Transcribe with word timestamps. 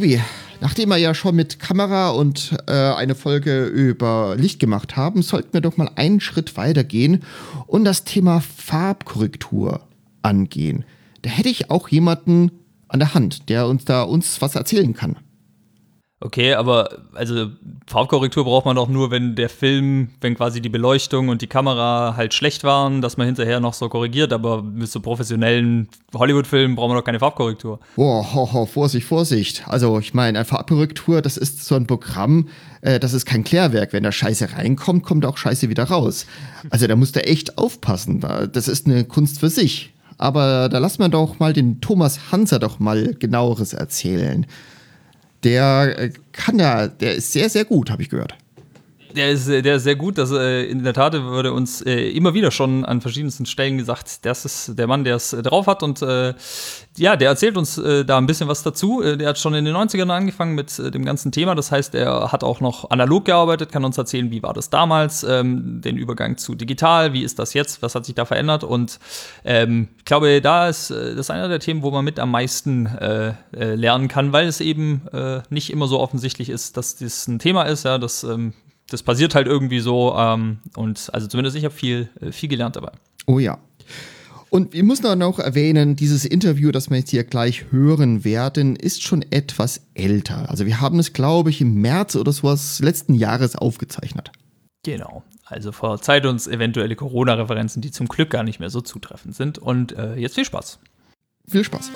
Sebi, 0.00 0.18
nachdem 0.62 0.88
wir 0.88 0.96
ja 0.96 1.12
schon 1.12 1.36
mit 1.36 1.58
Kamera 1.58 2.08
und 2.08 2.56
äh, 2.66 2.72
eine 2.72 3.14
Folge 3.14 3.66
über 3.66 4.34
Licht 4.38 4.58
gemacht 4.58 4.96
haben, 4.96 5.20
sollten 5.20 5.52
wir 5.52 5.60
doch 5.60 5.76
mal 5.76 5.90
einen 5.94 6.20
Schritt 6.20 6.56
weiter 6.56 6.84
gehen 6.84 7.22
und 7.66 7.84
das 7.84 8.04
Thema 8.04 8.40
Farbkorrektur 8.40 9.82
angehen. 10.22 10.86
Da 11.20 11.28
hätte 11.28 11.50
ich 11.50 11.70
auch 11.70 11.88
jemanden 11.88 12.50
an 12.88 13.00
der 13.00 13.12
Hand, 13.12 13.50
der 13.50 13.66
uns 13.66 13.84
da 13.84 14.02
uns 14.02 14.40
was 14.40 14.54
erzählen 14.54 14.94
kann. 14.94 15.16
Okay, 16.22 16.52
aber 16.52 16.98
also 17.14 17.46
Farbkorrektur 17.86 18.44
braucht 18.44 18.66
man 18.66 18.76
doch 18.76 18.88
nur, 18.88 19.10
wenn 19.10 19.36
der 19.36 19.48
Film, 19.48 20.10
wenn 20.20 20.34
quasi 20.34 20.60
die 20.60 20.68
Beleuchtung 20.68 21.30
und 21.30 21.40
die 21.40 21.46
Kamera 21.46 22.14
halt 22.14 22.34
schlecht 22.34 22.62
waren, 22.62 23.00
dass 23.00 23.16
man 23.16 23.26
hinterher 23.26 23.58
noch 23.58 23.72
so 23.72 23.88
korrigiert. 23.88 24.34
Aber 24.34 24.62
mit 24.62 24.90
so 24.90 25.00
professionellen 25.00 25.88
Hollywood-Filmen 26.12 26.76
braucht 26.76 26.88
man 26.88 26.98
doch 26.98 27.04
keine 27.04 27.20
Farbkorrektur. 27.20 27.80
Boah, 27.96 28.34
ho, 28.34 28.52
ho, 28.52 28.66
Vorsicht, 28.66 29.06
Vorsicht. 29.06 29.64
Also 29.66 29.98
ich 29.98 30.12
meine, 30.12 30.40
eine 30.40 30.44
Farbkorrektur, 30.44 31.22
das 31.22 31.38
ist 31.38 31.64
so 31.64 31.74
ein 31.74 31.86
Programm, 31.86 32.48
äh, 32.82 33.00
das 33.00 33.14
ist 33.14 33.24
kein 33.24 33.42
Klärwerk. 33.42 33.94
Wenn 33.94 34.02
da 34.02 34.12
Scheiße 34.12 34.52
reinkommt, 34.52 35.04
kommt 35.04 35.24
auch 35.24 35.38
Scheiße 35.38 35.70
wieder 35.70 35.84
raus. 35.84 36.26
Also 36.68 36.86
da 36.86 36.96
muss 36.96 37.12
der 37.12 37.30
echt 37.30 37.56
aufpassen. 37.56 38.20
Das 38.52 38.68
ist 38.68 38.86
eine 38.86 39.04
Kunst 39.04 39.40
für 39.40 39.48
sich. 39.48 39.94
Aber 40.18 40.68
da 40.68 40.76
lassen 40.76 40.98
wir 40.98 41.08
doch 41.08 41.38
mal 41.38 41.54
den 41.54 41.80
Thomas 41.80 42.30
Hanser 42.30 42.58
doch 42.58 42.78
mal 42.78 43.14
genaueres 43.14 43.72
erzählen 43.72 44.46
der 45.44 45.98
äh, 45.98 46.10
kann 46.32 46.58
da, 46.58 46.86
der 46.86 47.14
ist 47.14 47.32
sehr, 47.32 47.48
sehr 47.48 47.64
gut, 47.64 47.90
habe 47.90 48.02
ich 48.02 48.10
gehört. 48.10 48.34
Der 49.14 49.30
ist, 49.30 49.48
der 49.48 49.76
ist 49.76 49.84
sehr 49.84 49.96
gut. 49.96 50.18
Das, 50.18 50.30
äh, 50.30 50.64
in 50.64 50.84
der 50.84 50.92
Tat 50.92 51.20
wurde 51.22 51.52
uns 51.52 51.82
äh, 51.82 52.10
immer 52.10 52.34
wieder 52.34 52.50
schon 52.50 52.84
an 52.84 53.00
verschiedensten 53.00 53.46
Stellen 53.46 53.78
gesagt, 53.78 54.24
das 54.24 54.44
ist 54.44 54.78
der 54.78 54.86
Mann, 54.86 55.04
der 55.04 55.16
es 55.16 55.32
äh, 55.32 55.42
drauf 55.42 55.66
hat. 55.66 55.82
Und 55.82 56.02
äh, 56.02 56.34
ja, 56.96 57.16
der 57.16 57.28
erzählt 57.28 57.56
uns 57.56 57.78
äh, 57.78 58.04
da 58.04 58.18
ein 58.18 58.26
bisschen 58.26 58.48
was 58.48 58.62
dazu. 58.62 59.02
Äh, 59.02 59.16
der 59.16 59.30
hat 59.30 59.38
schon 59.38 59.54
in 59.54 59.64
den 59.64 59.74
90ern 59.74 60.10
angefangen 60.10 60.54
mit 60.54 60.78
dem 60.78 61.04
ganzen 61.04 61.32
Thema. 61.32 61.54
Das 61.54 61.72
heißt, 61.72 61.94
er 61.94 62.30
hat 62.32 62.44
auch 62.44 62.60
noch 62.60 62.90
analog 62.90 63.24
gearbeitet, 63.24 63.72
kann 63.72 63.84
uns 63.84 63.98
erzählen, 63.98 64.30
wie 64.30 64.42
war 64.42 64.54
das 64.54 64.70
damals, 64.70 65.24
ähm, 65.24 65.80
den 65.80 65.96
Übergang 65.96 66.36
zu 66.36 66.54
digital, 66.54 67.12
wie 67.12 67.22
ist 67.22 67.38
das 67.38 67.54
jetzt, 67.54 67.82
was 67.82 67.94
hat 67.94 68.04
sich 68.04 68.14
da 68.14 68.24
verändert. 68.24 68.64
Und 68.64 68.98
ähm, 69.44 69.88
ich 69.98 70.04
glaube, 70.04 70.40
da 70.40 70.68
ist 70.68 70.90
das 70.90 71.30
einer 71.30 71.48
der 71.48 71.60
Themen, 71.60 71.82
wo 71.82 71.90
man 71.90 72.04
mit 72.04 72.18
am 72.18 72.30
meisten 72.30 72.88
lernen 73.52 74.08
kann, 74.08 74.32
weil 74.32 74.46
es 74.46 74.60
eben 74.60 75.02
nicht 75.50 75.70
immer 75.70 75.86
so 75.86 76.00
offensichtlich 76.00 76.50
ist, 76.50 76.76
dass 76.76 76.96
das 76.96 77.28
ein 77.28 77.38
Thema 77.38 77.64
ist, 77.64 77.84
ja, 77.84 77.98
dass 77.98 78.24
ähm, 78.24 78.54
das 78.90 79.02
passiert 79.02 79.34
halt 79.34 79.46
irgendwie 79.46 79.80
so. 79.80 80.14
Ähm, 80.16 80.58
und 80.76 81.08
also 81.12 81.26
zumindest 81.26 81.56
ich 81.56 81.64
habe 81.64 81.74
viel, 81.74 82.08
äh, 82.20 82.32
viel 82.32 82.48
gelernt 82.48 82.76
dabei. 82.76 82.92
Oh 83.26 83.38
ja. 83.38 83.58
Und 84.50 84.72
wir 84.72 84.82
müssen 84.82 85.06
auch 85.06 85.14
noch 85.14 85.38
erwähnen, 85.38 85.94
dieses 85.94 86.24
Interview, 86.24 86.72
das 86.72 86.90
wir 86.90 86.98
jetzt 86.98 87.10
hier 87.10 87.22
gleich 87.22 87.66
hören 87.70 88.24
werden, 88.24 88.74
ist 88.74 89.02
schon 89.02 89.22
etwas 89.30 89.80
älter. 89.94 90.50
Also 90.50 90.66
wir 90.66 90.80
haben 90.80 90.98
es, 90.98 91.12
glaube 91.12 91.50
ich, 91.50 91.60
im 91.60 91.74
März 91.74 92.16
oder 92.16 92.32
sowas 92.32 92.80
letzten 92.80 93.14
Jahres 93.14 93.54
aufgezeichnet. 93.54 94.32
Genau. 94.82 95.22
Also 95.44 95.70
verzeiht 95.70 96.26
uns 96.26 96.48
eventuelle 96.48 96.96
Corona-Referenzen, 96.96 97.80
die 97.80 97.92
zum 97.92 98.08
Glück 98.08 98.30
gar 98.30 98.42
nicht 98.42 98.58
mehr 98.58 98.70
so 98.70 98.80
zutreffend 98.80 99.36
sind. 99.36 99.58
Und 99.58 99.92
äh, 99.92 100.16
jetzt 100.16 100.34
viel 100.34 100.44
Spaß. 100.44 100.80
Viel 101.48 101.64
Spaß. 101.64 101.92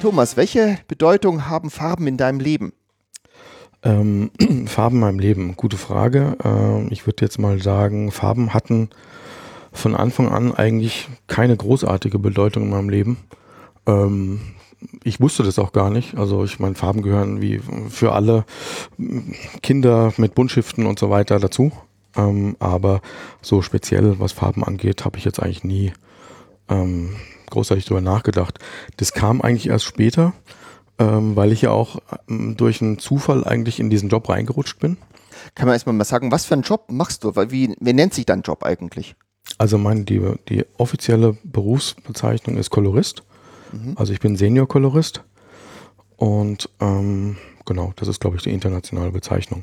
Thomas, 0.00 0.36
welche 0.36 0.78
Bedeutung 0.86 1.46
haben 1.48 1.70
Farben 1.70 2.06
in 2.06 2.16
deinem 2.16 2.38
Leben? 2.38 2.72
Ähm, 3.82 4.30
Farben 4.66 4.96
in 4.96 5.00
meinem 5.00 5.18
Leben, 5.18 5.56
gute 5.56 5.76
Frage. 5.76 6.36
Ähm, 6.44 6.88
ich 6.90 7.06
würde 7.06 7.24
jetzt 7.24 7.38
mal 7.38 7.60
sagen, 7.60 8.12
Farben 8.12 8.54
hatten 8.54 8.90
von 9.72 9.96
Anfang 9.96 10.28
an 10.28 10.54
eigentlich 10.54 11.08
keine 11.26 11.56
großartige 11.56 12.20
Bedeutung 12.20 12.64
in 12.64 12.70
meinem 12.70 12.88
Leben. 12.88 13.16
Ähm, 13.86 14.40
ich 15.02 15.20
wusste 15.20 15.42
das 15.42 15.58
auch 15.58 15.72
gar 15.72 15.90
nicht. 15.90 16.16
Also 16.16 16.44
ich 16.44 16.60
meine, 16.60 16.76
Farben 16.76 17.02
gehören 17.02 17.42
wie 17.42 17.60
für 17.88 18.12
alle 18.12 18.44
Kinder 19.62 20.12
mit 20.16 20.36
Buntschriften 20.36 20.86
und 20.86 21.00
so 21.00 21.10
weiter 21.10 21.40
dazu. 21.40 21.72
Ähm, 22.16 22.56
aber 22.60 23.00
so 23.42 23.62
speziell, 23.62 24.20
was 24.20 24.30
Farben 24.30 24.62
angeht, 24.62 25.04
habe 25.04 25.18
ich 25.18 25.24
jetzt 25.24 25.42
eigentlich 25.42 25.64
nie 25.64 25.92
ähm, 26.68 27.16
großartig 27.50 27.84
drüber 27.84 28.00
nachgedacht. 28.00 28.58
Das 28.96 29.12
kam 29.12 29.40
eigentlich 29.40 29.68
erst 29.68 29.84
später, 29.84 30.32
ähm, 30.98 31.36
weil 31.36 31.52
ich 31.52 31.62
ja 31.62 31.70
auch 31.70 31.98
ähm, 32.28 32.56
durch 32.56 32.82
einen 32.82 32.98
Zufall 32.98 33.44
eigentlich 33.44 33.80
in 33.80 33.90
diesen 33.90 34.08
Job 34.08 34.28
reingerutscht 34.28 34.78
bin. 34.78 34.96
Kann 35.54 35.66
man 35.66 35.74
erstmal 35.74 35.94
mal 35.94 36.04
sagen, 36.04 36.32
was 36.32 36.44
für 36.44 36.54
einen 36.54 36.62
Job 36.62 36.86
machst 36.90 37.24
du? 37.24 37.34
Wie, 37.50 37.74
wie 37.78 37.92
nennt 37.92 38.14
sich 38.14 38.26
dein 38.26 38.42
Job 38.42 38.64
eigentlich? 38.64 39.14
Also 39.56 39.78
mein, 39.78 40.04
die, 40.04 40.20
die 40.48 40.64
offizielle 40.76 41.36
Berufsbezeichnung 41.44 42.56
ist 42.56 42.70
Kolorist. 42.70 43.22
Mhm. 43.72 43.94
Also 43.96 44.12
ich 44.12 44.20
bin 44.20 44.36
Senior-Kolorist. 44.36 45.22
Und 46.16 46.68
ähm, 46.80 47.36
genau, 47.64 47.92
das 47.96 48.08
ist, 48.08 48.20
glaube 48.20 48.36
ich, 48.36 48.42
die 48.42 48.52
internationale 48.52 49.12
Bezeichnung. 49.12 49.62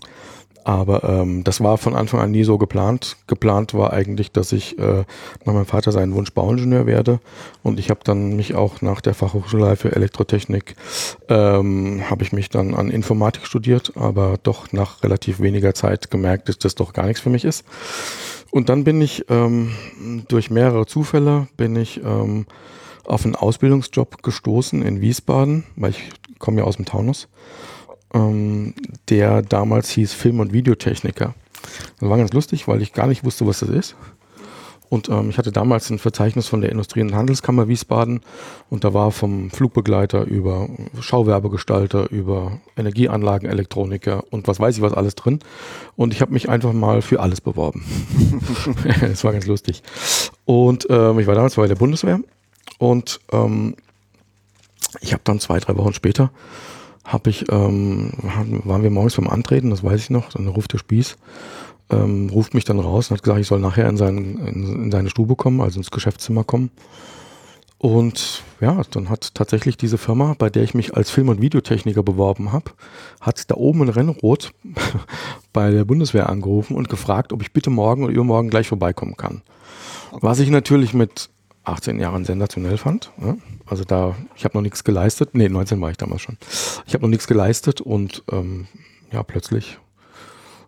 Aber 0.65 1.03
ähm, 1.03 1.43
das 1.43 1.61
war 1.61 1.77
von 1.77 1.95
Anfang 1.95 2.19
an 2.19 2.31
nie 2.31 2.43
so 2.43 2.57
geplant. 2.57 3.17
Geplant 3.27 3.75
war 3.75 3.93
eigentlich, 3.93 4.31
dass 4.31 4.51
ich 4.51 4.79
äh, 4.79 5.05
nach 5.45 5.53
meinem 5.53 5.67
Vater 5.67 5.91
seinen 5.91 6.15
Wunsch 6.15 6.31
Bauingenieur 6.31 6.87
werde. 6.87 7.19
Und 7.61 7.79
ich 7.79 7.91
habe 7.91 7.99
dann 8.03 8.35
mich 8.35 8.55
auch 8.55 8.81
nach 8.81 8.99
der 8.99 9.13
Fachhochschule 9.13 9.75
für 9.75 9.95
Elektrotechnik, 9.95 10.75
ähm, 11.29 12.09
habe 12.09 12.23
ich 12.23 12.33
mich 12.33 12.49
dann 12.49 12.73
an 12.73 12.89
Informatik 12.89 13.45
studiert, 13.45 13.93
aber 13.95 14.39
doch 14.41 14.71
nach 14.71 15.03
relativ 15.03 15.39
weniger 15.39 15.75
Zeit 15.75 16.09
gemerkt, 16.09 16.49
dass 16.49 16.57
das 16.57 16.73
doch 16.73 16.93
gar 16.93 17.05
nichts 17.05 17.21
für 17.21 17.29
mich 17.29 17.45
ist. 17.45 17.63
Und 18.49 18.69
dann 18.69 18.83
bin 18.85 18.99
ich 19.01 19.25
ähm, 19.29 19.75
durch 20.27 20.49
mehrere 20.49 20.87
Zufälle 20.87 21.47
bin 21.57 21.75
ich 21.75 22.03
ähm, 22.03 22.47
auf 23.03 23.23
einen 23.23 23.35
Ausbildungsjob 23.35 24.23
gestoßen 24.23 24.81
in 24.81 24.99
Wiesbaden, 24.99 25.63
weil 25.75 25.91
ich 25.91 26.09
komme 26.39 26.61
ja 26.61 26.63
aus 26.63 26.77
dem 26.77 26.85
Taunus 26.85 27.27
ähm, 28.15 28.73
der 29.09 29.43
damals 29.43 29.89
hieß 29.89 30.13
Film- 30.13 30.39
und 30.39 30.53
Videotechniker. 30.53 31.35
Das 31.99 32.09
war 32.09 32.17
ganz 32.17 32.33
lustig, 32.33 32.67
weil 32.67 32.81
ich 32.81 32.93
gar 32.93 33.07
nicht 33.07 33.23
wusste, 33.23 33.45
was 33.45 33.59
das 33.59 33.69
ist. 33.69 33.95
Und 34.87 35.09
ähm, 35.09 35.29
ich 35.29 35.37
hatte 35.37 35.51
damals 35.51 35.89
ein 35.89 35.99
Verzeichnis 35.99 36.47
von 36.47 36.61
der 36.61 36.71
Industrie- 36.71 37.01
und 37.01 37.15
Handelskammer 37.15 37.67
Wiesbaden 37.67 38.21
und 38.69 38.83
da 38.83 38.93
war 38.93 39.11
vom 39.11 39.49
Flugbegleiter 39.49 40.25
über 40.25 40.69
Schauwerbegestalter, 40.99 42.11
über 42.11 42.59
Energieanlagenelektroniker 42.77 44.23
und 44.29 44.47
was 44.47 44.59
weiß 44.59 44.77
ich 44.77 44.81
was 44.81 44.93
alles 44.93 45.15
drin. 45.15 45.39
Und 45.95 46.13
ich 46.13 46.21
habe 46.21 46.33
mich 46.33 46.49
einfach 46.49 46.71
mal 46.71 47.01
für 47.01 47.19
alles 47.19 47.41
beworben. 47.41 47.83
das 49.01 49.23
war 49.23 49.33
ganz 49.33 49.47
lustig. 49.47 49.81
Und 50.45 50.87
ähm, 50.89 51.19
ich 51.19 51.27
war 51.27 51.35
damals 51.35 51.55
bei 51.55 51.67
der 51.67 51.75
Bundeswehr 51.75 52.19
und 52.77 53.19
ähm, 53.31 53.75
ich 55.01 55.13
habe 55.13 55.23
dann 55.25 55.39
zwei, 55.39 55.59
drei 55.59 55.75
Wochen 55.77 55.93
später 55.93 56.31
habe 57.05 57.29
ich, 57.29 57.45
ähm, 57.51 58.11
waren 58.63 58.83
wir 58.83 58.89
morgens 58.89 59.15
beim 59.15 59.29
Antreten, 59.29 59.69
das 59.69 59.83
weiß 59.83 60.01
ich 60.01 60.09
noch, 60.09 60.29
dann 60.29 60.47
ruft 60.47 60.73
der 60.73 60.79
Spieß, 60.79 61.17
ähm, 61.91 62.29
ruft 62.31 62.53
mich 62.53 62.65
dann 62.65 62.79
raus 62.79 63.09
und 63.09 63.17
hat 63.17 63.23
gesagt, 63.23 63.39
ich 63.39 63.47
soll 63.47 63.59
nachher 63.59 63.87
in, 63.87 63.97
seinen, 63.97 64.39
in, 64.39 64.83
in 64.83 64.91
seine 64.91 65.09
Stube 65.09 65.35
kommen, 65.35 65.61
also 65.61 65.79
ins 65.79 65.91
Geschäftszimmer 65.91 66.43
kommen. 66.43 66.71
Und 67.77 68.41
ja, 68.61 68.81
dann 68.89 69.09
hat 69.09 69.35
tatsächlich 69.35 69.77
diese 69.77 69.99
Firma, 69.99 70.33
bei 70.37 70.49
der 70.49 70.63
ich 70.63 70.73
mich 70.73 70.95
als 70.95 71.11
Film- 71.11 71.29
und 71.29 71.41
Videotechniker 71.41 72.01
beworben 72.01 72.51
habe, 72.51 72.71
hat 73.21 73.51
da 73.51 73.55
oben 73.55 73.83
in 73.83 73.89
Rennroth 73.89 74.53
bei 75.53 75.69
der 75.69 75.85
Bundeswehr 75.85 76.29
angerufen 76.29 76.75
und 76.75 76.89
gefragt, 76.89 77.31
ob 77.31 77.43
ich 77.43 77.53
bitte 77.53 77.69
morgen 77.69 78.03
oder 78.03 78.13
übermorgen 78.13 78.49
gleich 78.49 78.67
vorbeikommen 78.67 79.17
kann. 79.17 79.43
Was 80.11 80.39
ich 80.39 80.49
natürlich 80.49 80.93
mit 80.93 81.29
18 81.65 81.99
Jahren 81.99 82.25
sensationell 82.25 82.77
fand. 82.77 83.11
Ja. 83.21 83.37
Also 83.65 83.83
da, 83.83 84.15
ich 84.35 84.45
habe 84.45 84.57
noch 84.57 84.61
nichts 84.61 84.83
geleistet. 84.83 85.29
Nee, 85.33 85.49
19 85.49 85.79
war 85.81 85.91
ich 85.91 85.97
damals 85.97 86.21
schon. 86.21 86.37
Ich 86.85 86.93
habe 86.93 87.03
noch 87.03 87.09
nichts 87.09 87.27
geleistet 87.27 87.81
und 87.81 88.23
ähm, 88.31 88.67
ja, 89.11 89.23
plötzlich 89.23 89.79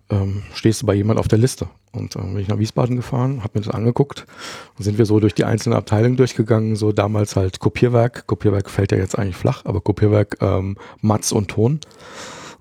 ähm, 0.09 0.43
stehst 0.53 0.81
du 0.81 0.85
bei 0.85 0.93
jemand 0.93 1.19
auf 1.19 1.27
der 1.27 1.37
Liste. 1.37 1.67
Und 1.91 2.15
ähm, 2.15 2.33
bin 2.33 2.41
ich 2.41 2.47
nach 2.47 2.59
Wiesbaden 2.59 2.95
gefahren, 2.95 3.43
habe 3.43 3.59
mir 3.59 3.65
das 3.65 3.73
angeguckt 3.73 4.25
und 4.77 4.83
sind 4.83 4.97
wir 4.97 5.05
so 5.05 5.19
durch 5.19 5.33
die 5.33 5.45
einzelnen 5.45 5.77
Abteilungen 5.77 6.17
durchgegangen. 6.17 6.75
So 6.75 6.91
damals 6.91 7.35
halt 7.35 7.59
Kopierwerk. 7.59 8.27
Kopierwerk 8.27 8.69
fällt 8.69 8.91
ja 8.91 8.97
jetzt 8.97 9.17
eigentlich 9.17 9.35
flach, 9.35 9.65
aber 9.65 9.81
Kopierwerk 9.81 10.37
ähm, 10.41 10.77
Matz 11.01 11.31
und 11.31 11.49
Ton. 11.49 11.79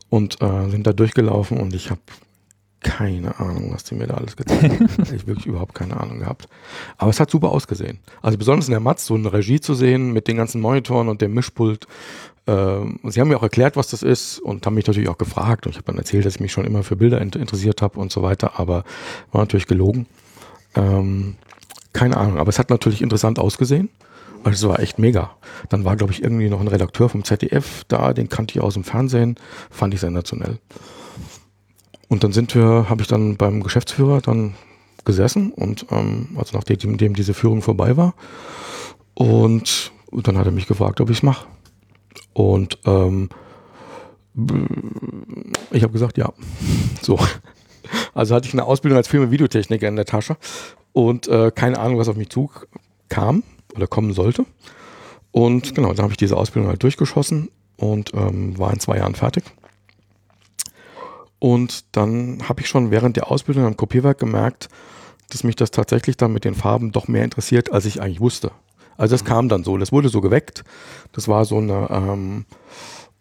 Und 0.08 0.40
äh, 0.40 0.70
sind 0.70 0.86
da 0.86 0.92
durchgelaufen 0.92 1.58
und 1.58 1.74
ich 1.74 1.90
habe 1.90 2.00
keine 2.80 3.38
Ahnung, 3.40 3.72
was 3.72 3.84
die 3.84 3.94
mir 3.94 4.06
da 4.06 4.14
alles 4.14 4.36
gezeigt 4.36 4.62
haben. 4.62 4.88
ich 5.14 5.26
wirklich 5.26 5.46
überhaupt 5.46 5.74
keine 5.74 5.98
Ahnung 5.98 6.20
gehabt. 6.20 6.48
Aber 6.98 7.10
es 7.10 7.18
hat 7.18 7.30
super 7.30 7.50
ausgesehen. 7.50 7.98
Also 8.22 8.38
besonders 8.38 8.68
in 8.68 8.72
der 8.72 8.80
Matz 8.80 9.06
so 9.06 9.14
eine 9.14 9.32
Regie 9.32 9.60
zu 9.60 9.74
sehen 9.74 10.12
mit 10.12 10.28
den 10.28 10.36
ganzen 10.36 10.60
Monitoren 10.60 11.08
und 11.08 11.20
dem 11.20 11.34
Mischpult. 11.34 11.86
Ähm, 12.46 13.00
sie 13.04 13.20
haben 13.20 13.28
mir 13.28 13.38
auch 13.38 13.42
erklärt, 13.42 13.76
was 13.76 13.88
das 13.88 14.02
ist 14.02 14.38
und 14.38 14.64
haben 14.66 14.74
mich 14.74 14.86
natürlich 14.86 15.08
auch 15.08 15.18
gefragt. 15.18 15.66
Und 15.66 15.72
ich 15.72 15.78
habe 15.78 15.86
dann 15.86 15.98
erzählt, 15.98 16.26
dass 16.26 16.36
ich 16.36 16.40
mich 16.40 16.52
schon 16.52 16.64
immer 16.64 16.82
für 16.82 16.96
Bilder 16.96 17.20
interessiert 17.20 17.82
habe 17.82 17.98
und 17.98 18.12
so 18.12 18.22
weiter. 18.22 18.58
Aber 18.60 18.84
war 19.32 19.40
natürlich 19.40 19.66
gelogen. 19.66 20.06
Ähm, 20.74 21.36
keine 21.92 22.16
Ahnung. 22.16 22.38
Aber 22.38 22.50
es 22.50 22.58
hat 22.58 22.70
natürlich 22.70 23.02
interessant 23.02 23.38
ausgesehen. 23.38 23.88
Also 24.44 24.68
es 24.68 24.72
war 24.72 24.80
echt 24.80 24.98
mega. 25.00 25.32
Dann 25.70 25.84
war, 25.84 25.96
glaube 25.96 26.12
ich, 26.12 26.22
irgendwie 26.22 26.48
noch 26.48 26.60
ein 26.60 26.68
Redakteur 26.68 27.08
vom 27.08 27.24
ZDF 27.24 27.82
da, 27.88 28.12
den 28.12 28.28
kannte 28.28 28.54
ich 28.56 28.62
aus 28.62 28.74
dem 28.74 28.84
Fernsehen. 28.84 29.36
Fand 29.70 29.92
ich 29.92 30.00
sensationell. 30.00 30.58
Und 32.08 32.24
dann 32.24 32.32
sind 32.32 32.54
wir, 32.54 32.88
habe 32.88 33.02
ich 33.02 33.08
dann 33.08 33.36
beim 33.36 33.62
Geschäftsführer 33.62 34.20
dann 34.20 34.54
gesessen 35.04 35.52
und 35.52 35.86
ähm, 35.90 36.28
also 36.36 36.56
nachdem 36.56 36.98
dem 36.98 37.14
diese 37.14 37.34
Führung 37.34 37.62
vorbei 37.62 37.96
war. 37.96 38.14
Und, 39.14 39.92
dann 40.12 40.36
hat 40.36 40.46
er 40.46 40.52
mich 40.52 40.66
gefragt, 40.66 41.00
ob 41.00 41.10
ich 41.10 41.18
es 41.18 41.22
mache. 41.22 41.46
Und 42.32 42.78
ähm, 42.84 43.28
ich 45.70 45.82
habe 45.82 45.92
gesagt, 45.92 46.18
ja. 46.18 46.32
So. 47.02 47.18
Also 48.14 48.34
hatte 48.34 48.48
ich 48.48 48.52
eine 48.52 48.64
Ausbildung 48.64 48.96
als 48.96 49.08
Film- 49.08 49.24
und 49.24 49.30
Videotechniker 49.30 49.88
in 49.88 49.96
der 49.96 50.06
Tasche 50.06 50.36
und 50.92 51.28
äh, 51.28 51.52
keine 51.54 51.78
Ahnung, 51.78 51.98
was 51.98 52.08
auf 52.08 52.16
mich 52.16 52.30
zukam 52.30 53.42
oder 53.74 53.86
kommen 53.86 54.12
sollte. 54.12 54.44
Und 55.30 55.74
genau, 55.74 55.92
dann 55.92 56.04
habe 56.04 56.12
ich 56.12 56.16
diese 56.16 56.36
Ausbildung 56.36 56.68
halt 56.68 56.82
durchgeschossen 56.82 57.50
und 57.76 58.12
ähm, 58.14 58.58
war 58.58 58.72
in 58.72 58.80
zwei 58.80 58.96
Jahren 58.96 59.14
fertig. 59.14 59.44
Und 61.38 61.96
dann 61.96 62.48
habe 62.48 62.60
ich 62.62 62.68
schon 62.68 62.90
während 62.90 63.16
der 63.16 63.30
Ausbildung 63.30 63.64
am 63.64 63.76
Kopierwerk 63.76 64.18
gemerkt, 64.18 64.68
dass 65.30 65.44
mich 65.44 65.56
das 65.56 65.70
tatsächlich 65.70 66.16
dann 66.16 66.32
mit 66.32 66.44
den 66.44 66.54
Farben 66.54 66.92
doch 66.92 67.08
mehr 67.08 67.24
interessiert, 67.24 67.72
als 67.72 67.84
ich 67.84 68.00
eigentlich 68.00 68.20
wusste. 68.20 68.52
Also 68.96 69.14
das 69.14 69.24
mhm. 69.24 69.28
kam 69.28 69.48
dann 69.48 69.64
so, 69.64 69.76
das 69.76 69.92
wurde 69.92 70.08
so 70.08 70.20
geweckt. 70.20 70.64
Das 71.12 71.28
war 71.28 71.44
so 71.44 71.58
eine, 71.58 71.88
ähm, 71.90 72.46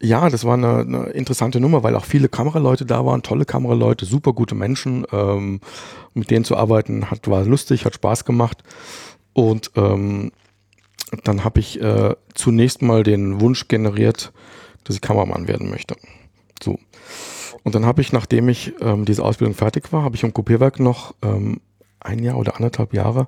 ja, 0.02 0.30
das 0.30 0.46
war 0.46 0.54
eine, 0.54 0.80
eine, 0.80 1.04
interessante 1.10 1.60
Nummer, 1.60 1.84
weil 1.84 1.96
auch 1.96 2.06
viele 2.06 2.30
Kameraleute 2.30 2.86
da 2.86 3.06
waren, 3.06 3.24
tolle 3.24 3.46
Kameraleute, 3.46 4.06
super 4.06 4.34
gute 4.34 4.56
Menschen. 4.56 5.06
Ähm, 5.12 5.60
mit 6.14 6.32
denen 6.32 6.46
zu 6.46 6.56
arbeiten 6.56 7.10
hat, 7.12 7.28
war 7.28 7.44
lustig, 7.44 7.86
hat 7.86 7.96
Spaß 7.96 8.26
gemacht. 8.26 8.64
Und 9.34 9.72
ähm, 9.76 10.32
dann 11.24 11.44
habe 11.44 11.60
ich 11.60 11.82
äh, 11.82 12.16
zunächst 12.34 12.82
mal 12.82 13.04
den 13.04 13.42
Wunsch 13.42 13.68
generiert, 13.68 14.32
dass 14.84 14.96
ich 14.96 15.02
Kameramann 15.02 15.48
werden 15.48 15.70
möchte. 15.70 15.96
So. 16.62 16.80
Und 17.66 17.74
dann 17.74 17.86
habe 17.86 18.00
ich, 18.00 18.14
nachdem 18.14 18.48
ich 18.48 18.74
ähm, 18.80 19.06
diese 19.06 19.24
Ausbildung 19.26 19.56
fertig 19.56 19.92
war, 19.92 20.04
habe 20.04 20.16
ich 20.16 20.24
im 20.24 20.34
Kopierwerk 20.34 20.80
noch 20.80 21.16
ähm, 21.24 21.60
ein 22.00 22.20
Jahr 22.20 22.38
oder 22.38 22.56
anderthalb 22.58 22.94
Jahre 22.94 23.28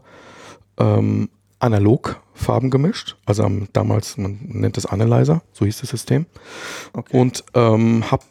ähm, 0.77 1.29
analog 1.59 2.21
Farben 2.35 2.69
gemischt. 2.69 3.17
Also 3.25 3.43
ähm, 3.43 3.67
damals, 3.73 4.15
man 4.17 4.37
nennt 4.43 4.77
das 4.77 4.85
Analyzer, 4.85 5.41
so 5.53 5.65
hieß 5.65 5.81
das 5.81 5.89
System. 5.89 6.27
Okay. 6.93 7.19
Und 7.19 7.45
ähm, 7.55 8.09
habe 8.11 8.23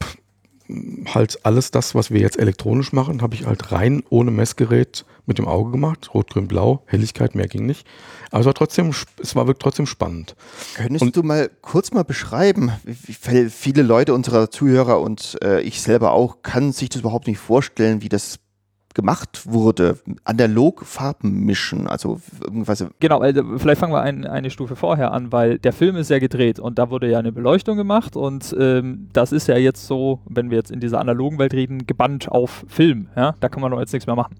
halt 1.14 1.44
alles 1.44 1.70
das, 1.70 1.94
was 1.94 2.10
wir 2.10 2.20
jetzt 2.20 2.38
elektronisch 2.38 2.92
machen, 2.92 3.22
habe 3.22 3.34
ich 3.34 3.46
halt 3.46 3.72
rein 3.72 4.02
ohne 4.10 4.30
Messgerät 4.30 5.04
mit 5.26 5.38
dem 5.38 5.46
Auge 5.46 5.72
gemacht. 5.72 6.14
Rot, 6.14 6.30
Grün, 6.30 6.48
Blau, 6.48 6.82
Helligkeit, 6.86 7.34
mehr 7.34 7.48
ging 7.48 7.66
nicht. 7.66 7.86
Aber 8.30 8.40
es 8.40 8.46
war 8.46 8.54
trotzdem, 8.54 8.92
es 9.20 9.36
war 9.36 9.46
wirklich 9.46 9.62
trotzdem 9.62 9.86
spannend. 9.86 10.34
Könntest 10.74 11.02
und 11.02 11.16
du 11.16 11.22
mal 11.22 11.50
kurz 11.62 11.92
mal 11.92 12.04
beschreiben, 12.04 12.72
wie 12.84 13.50
viele 13.50 13.82
Leute 13.82 14.14
unserer 14.14 14.50
Zuhörer 14.50 15.00
und 15.00 15.38
äh, 15.42 15.60
ich 15.60 15.82
selber 15.82 16.12
auch, 16.12 16.42
kann 16.42 16.72
sich 16.72 16.88
das 16.88 17.00
überhaupt 17.00 17.26
nicht 17.26 17.38
vorstellen, 17.38 18.02
wie 18.02 18.08
das 18.08 18.38
gemacht 18.96 19.42
wurde, 19.44 19.98
analog 20.24 20.84
Farben 20.84 21.44
mischen, 21.44 21.86
also 21.86 22.18
irgendwas. 22.42 22.84
Genau, 22.98 23.20
also 23.20 23.42
vielleicht 23.58 23.78
fangen 23.78 23.92
wir 23.92 24.00
ein, 24.00 24.26
eine 24.26 24.50
Stufe 24.50 24.74
vorher 24.74 25.12
an, 25.12 25.30
weil 25.32 25.58
der 25.58 25.74
Film 25.74 25.96
ist 25.96 26.08
ja 26.08 26.18
gedreht 26.18 26.58
und 26.58 26.78
da 26.78 26.90
wurde 26.90 27.10
ja 27.10 27.18
eine 27.18 27.30
Beleuchtung 27.30 27.76
gemacht 27.76 28.16
und 28.16 28.56
ähm, 28.58 29.08
das 29.12 29.32
ist 29.32 29.48
ja 29.48 29.58
jetzt 29.58 29.86
so, 29.86 30.20
wenn 30.26 30.50
wir 30.50 30.56
jetzt 30.56 30.70
in 30.70 30.80
dieser 30.80 30.98
analogen 30.98 31.38
Welt 31.38 31.52
reden, 31.52 31.86
gebannt 31.86 32.32
auf 32.32 32.64
Film. 32.68 33.08
Ja? 33.14 33.34
Da 33.38 33.50
kann 33.50 33.60
man 33.60 33.70
doch 33.70 33.80
jetzt 33.80 33.92
nichts 33.92 34.06
mehr 34.06 34.16
machen. 34.16 34.34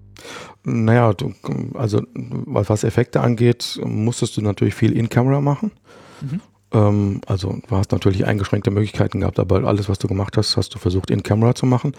Naja, 0.63 1.13
du, 1.13 1.33
also 1.75 2.01
was 2.15 2.83
Effekte 2.83 3.21
angeht, 3.21 3.79
musstest 3.85 4.37
du 4.37 4.41
natürlich 4.41 4.73
viel 4.73 4.91
in-Camera 4.91 5.39
machen. 5.39 5.71
Mhm. 6.21 6.41
Ähm, 6.71 7.21
also 7.25 7.57
du 7.67 7.75
hast 7.75 7.91
natürlich 7.91 8.25
eingeschränkte 8.25 8.71
Möglichkeiten 8.71 9.21
gehabt, 9.21 9.39
aber 9.39 9.63
alles, 9.63 9.89
was 9.89 9.99
du 9.99 10.07
gemacht 10.07 10.37
hast, 10.37 10.57
hast 10.57 10.73
du 10.75 10.79
versucht 10.79 11.09
in 11.09 11.23
Camera 11.23 11.55
zu 11.55 11.65
machen. 11.65 11.93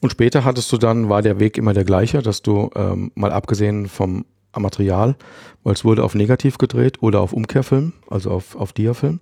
Und 0.00 0.10
später 0.10 0.44
hattest 0.44 0.70
du 0.72 0.78
dann, 0.78 1.08
war 1.08 1.22
der 1.22 1.40
Weg 1.40 1.58
immer 1.58 1.74
der 1.74 1.84
gleiche, 1.84 2.22
dass 2.22 2.42
du 2.42 2.70
ähm, 2.74 3.12
mal 3.14 3.32
abgesehen 3.32 3.88
vom 3.88 4.24
Material, 4.58 5.16
weil 5.62 5.74
es 5.74 5.84
wurde 5.84 6.02
auf 6.02 6.14
Negativ 6.14 6.58
gedreht 6.58 7.02
oder 7.02 7.20
auf 7.20 7.32
Umkehrfilm, 7.32 7.92
also 8.08 8.30
auf, 8.30 8.56
auf 8.56 8.72
Diafilm. 8.72 9.20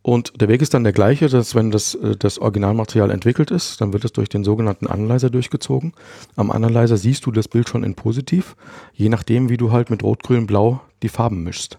Und 0.00 0.40
der 0.40 0.48
Weg 0.48 0.62
ist 0.62 0.72
dann 0.72 0.84
der 0.84 0.94
gleiche, 0.94 1.28
dass 1.28 1.54
wenn 1.54 1.70
das, 1.70 1.94
äh, 1.94 2.16
das 2.16 2.38
Originalmaterial 2.38 3.10
entwickelt 3.10 3.50
ist, 3.50 3.80
dann 3.80 3.92
wird 3.92 4.04
es 4.04 4.12
durch 4.12 4.28
den 4.28 4.44
sogenannten 4.44 4.86
Analyzer 4.86 5.28
durchgezogen. 5.28 5.92
Am 6.34 6.50
Analyzer 6.50 6.96
siehst 6.96 7.26
du 7.26 7.30
das 7.30 7.48
Bild 7.48 7.68
schon 7.68 7.84
in 7.84 7.94
positiv, 7.94 8.56
je 8.94 9.10
nachdem, 9.10 9.50
wie 9.50 9.58
du 9.58 9.70
halt 9.70 9.90
mit 9.90 10.02
Rot, 10.02 10.22
Grün, 10.22 10.46
Blau 10.46 10.80
die 11.02 11.08
Farben 11.08 11.44
mischst. 11.44 11.78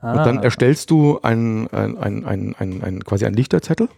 Ah. 0.00 0.12
Und 0.12 0.18
dann 0.26 0.38
ah. 0.38 0.42
erstellst 0.42 0.90
du 0.90 1.20
ein, 1.22 1.68
ein, 1.68 1.96
ein, 1.98 2.24
ein, 2.24 2.54
ein, 2.58 2.82
ein, 2.82 3.04
quasi 3.04 3.26
einen 3.26 3.36
Lichterzettel 3.36 3.88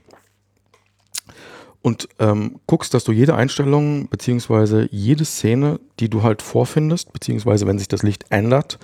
und 1.83 2.09
ähm, 2.21 2.61
guckst, 2.67 2.95
dass 2.95 3.05
du 3.05 3.13
jede 3.13 3.35
Einstellung 3.35 4.09
beziehungsweise 4.09 4.89
jede 4.91 5.25
Szene, 5.25 5.81
die 5.99 6.09
du 6.09 6.23
halt 6.23 6.41
vorfindest, 6.41 7.13
beziehungsweise 7.13 7.67
wenn 7.67 7.79
sich 7.79 7.89
das 7.89 8.05
Licht 8.05 8.27
ändert, 8.31 8.79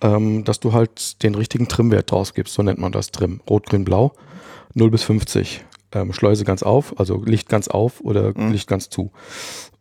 ähm, 0.00 0.44
dass 0.44 0.60
du 0.60 0.72
halt 0.72 1.22
den 1.22 1.36
richtigen 1.36 1.68
Trimwert 1.68 2.10
draus 2.10 2.34
gibst, 2.34 2.54
so 2.54 2.62
nennt 2.62 2.80
man 2.80 2.92
das 2.92 3.12
Trim. 3.12 3.40
Rot, 3.48 3.66
Grün, 3.66 3.84
Blau, 3.84 4.12
0 4.74 4.90
bis 4.90 5.04
50. 5.04 5.64
Ähm, 5.92 6.12
Schleuse 6.12 6.44
ganz 6.44 6.62
auf, 6.62 6.98
also 6.98 7.22
Licht 7.24 7.48
ganz 7.48 7.68
auf 7.68 8.00
oder 8.00 8.36
mhm. 8.36 8.52
Licht 8.52 8.68
ganz 8.68 8.90
zu. 8.90 9.12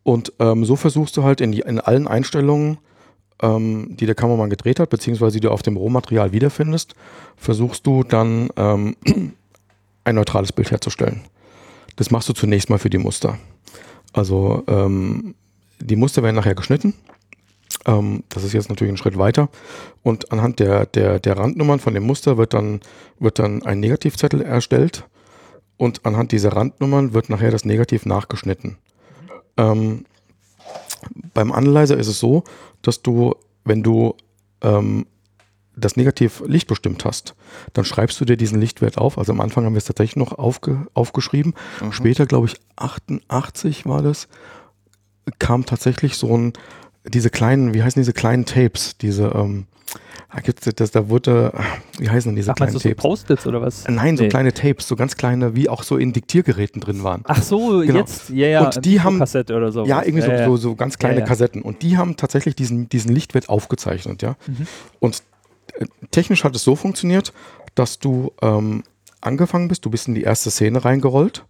Und 0.03 0.33
ähm, 0.39 0.65
so 0.65 0.75
versuchst 0.75 1.17
du 1.17 1.23
halt 1.23 1.41
in, 1.41 1.51
die, 1.51 1.61
in 1.61 1.79
allen 1.79 2.07
Einstellungen 2.07 2.77
ähm, 3.41 3.95
die 3.97 4.05
der 4.05 4.15
Kameramann 4.15 4.49
gedreht 4.49 4.79
hat, 4.79 4.89
beziehungsweise 4.89 5.33
die 5.33 5.47
du 5.47 5.51
auf 5.51 5.61
dem 5.61 5.77
Rohmaterial 5.77 6.31
wiederfindest, 6.31 6.93
versuchst 7.37 7.85
du 7.85 8.03
dann 8.03 8.49
ähm, 8.57 8.95
ein 10.03 10.15
neutrales 10.15 10.51
Bild 10.51 10.71
herzustellen. 10.71 11.21
Das 11.95 12.11
machst 12.11 12.29
du 12.29 12.33
zunächst 12.33 12.69
mal 12.69 12.79
für 12.79 12.89
die 12.89 12.97
Muster. 12.97 13.37
Also 14.13 14.63
ähm, 14.67 15.35
die 15.79 15.95
Muster 15.95 16.23
werden 16.23 16.35
nachher 16.35 16.55
geschnitten. 16.55 16.93
Ähm, 17.85 18.23
das 18.29 18.43
ist 18.43 18.53
jetzt 18.53 18.69
natürlich 18.69 18.93
ein 18.93 18.97
Schritt 18.97 19.17
weiter. 19.17 19.49
Und 20.03 20.31
anhand 20.31 20.59
der, 20.59 20.85
der, 20.85 21.19
der 21.19 21.37
Randnummern 21.37 21.79
von 21.79 21.93
dem 21.93 22.03
Muster 22.03 22.37
wird 22.37 22.53
dann, 22.53 22.81
wird 23.19 23.39
dann 23.39 23.63
ein 23.63 23.79
Negativzettel 23.79 24.41
erstellt. 24.41 25.05
Und 25.77 26.05
anhand 26.05 26.31
dieser 26.31 26.53
Randnummern 26.53 27.13
wird 27.13 27.29
nachher 27.29 27.51
das 27.51 27.65
Negativ 27.65 28.05
nachgeschnitten. 28.05 28.77
Ähm, 29.57 30.05
beim 31.33 31.51
Analyzer 31.51 31.97
ist 31.97 32.07
es 32.07 32.19
so, 32.19 32.43
dass 32.81 33.01
du, 33.01 33.35
wenn 33.63 33.83
du 33.83 34.15
ähm, 34.61 35.05
das 35.75 35.95
Negativ 35.95 36.43
Licht 36.45 36.67
bestimmt 36.67 37.05
hast, 37.05 37.35
dann 37.73 37.85
schreibst 37.85 38.19
du 38.19 38.25
dir 38.25 38.37
diesen 38.37 38.59
Lichtwert 38.59 38.97
auf. 38.97 39.17
Also 39.17 39.31
am 39.31 39.41
Anfang 39.41 39.65
haben 39.65 39.73
wir 39.73 39.79
es 39.79 39.85
tatsächlich 39.85 40.17
noch 40.17 40.33
aufge, 40.33 40.87
aufgeschrieben. 40.93 41.53
Mhm. 41.81 41.91
Später, 41.91 42.25
glaube 42.25 42.47
ich, 42.47 42.55
88 42.75 43.85
war 43.85 44.01
das, 44.01 44.27
kam 45.37 45.65
tatsächlich 45.65 46.17
so 46.17 46.35
ein, 46.35 46.53
diese 47.05 47.29
kleinen, 47.29 47.73
wie 47.73 47.83
heißen 47.83 48.01
diese 48.01 48.13
kleinen 48.13 48.45
Tapes, 48.45 48.97
diese, 48.97 49.27
ähm, 49.35 49.67
da 50.31 50.41
gibt's 50.41 50.69
das, 50.75 50.91
da 50.91 51.09
wurde, 51.09 51.51
wie 51.97 52.09
heißen 52.09 52.29
denn 52.29 52.35
diese 52.35 52.51
Ach, 52.51 52.55
kleinen 52.55 52.73
Tapes? 52.73 52.83
So 52.83 52.95
Post-its 52.95 53.47
oder 53.47 53.61
was? 53.61 53.87
Nein, 53.87 54.15
so 54.15 54.23
nee. 54.23 54.29
kleine 54.29 54.53
Tapes, 54.53 54.87
so 54.87 54.95
ganz 54.95 55.17
kleine, 55.17 55.55
wie 55.55 55.69
auch 55.69 55.81
so 55.81 55.97
in 55.97 56.13
Diktiergeräten 56.13 56.81
drin 56.81 57.03
waren. 57.03 57.21
Ach 57.25 57.41
so, 57.41 57.79
genau. 57.79 57.99
jetzt, 57.99 58.29
ja, 58.29 58.47
ja. 58.47 58.65
Und 58.65 58.85
die 58.85 59.01
haben, 59.01 59.17
Kassette 59.17 59.55
oder 59.55 59.71
so. 59.71 59.85
Ja, 59.85 60.03
irgendwie 60.03 60.27
ja, 60.27 60.45
so, 60.45 60.55
so, 60.55 60.69
so, 60.69 60.75
ganz 60.75 60.99
kleine 60.99 61.21
ja, 61.21 61.25
Kassetten. 61.25 61.63
Und 61.63 61.81
die 61.81 61.97
haben 61.97 62.15
tatsächlich 62.15 62.55
diesen, 62.55 62.89
diesen 62.89 63.13
Lichtwert 63.13 63.49
aufgezeichnet, 63.49 64.21
ja. 64.21 64.35
Mhm. 64.45 64.67
Und 64.99 65.23
äh, 65.73 65.85
technisch 66.11 66.43
hat 66.43 66.55
es 66.55 66.63
so 66.63 66.75
funktioniert, 66.75 67.33
dass 67.73 67.97
du 67.97 68.31
ähm, 68.43 68.83
angefangen 69.21 69.67
bist, 69.67 69.83
du 69.85 69.89
bist 69.89 70.07
in 70.07 70.13
die 70.13 70.23
erste 70.23 70.51
Szene 70.51 70.85
reingerollt 70.85 71.45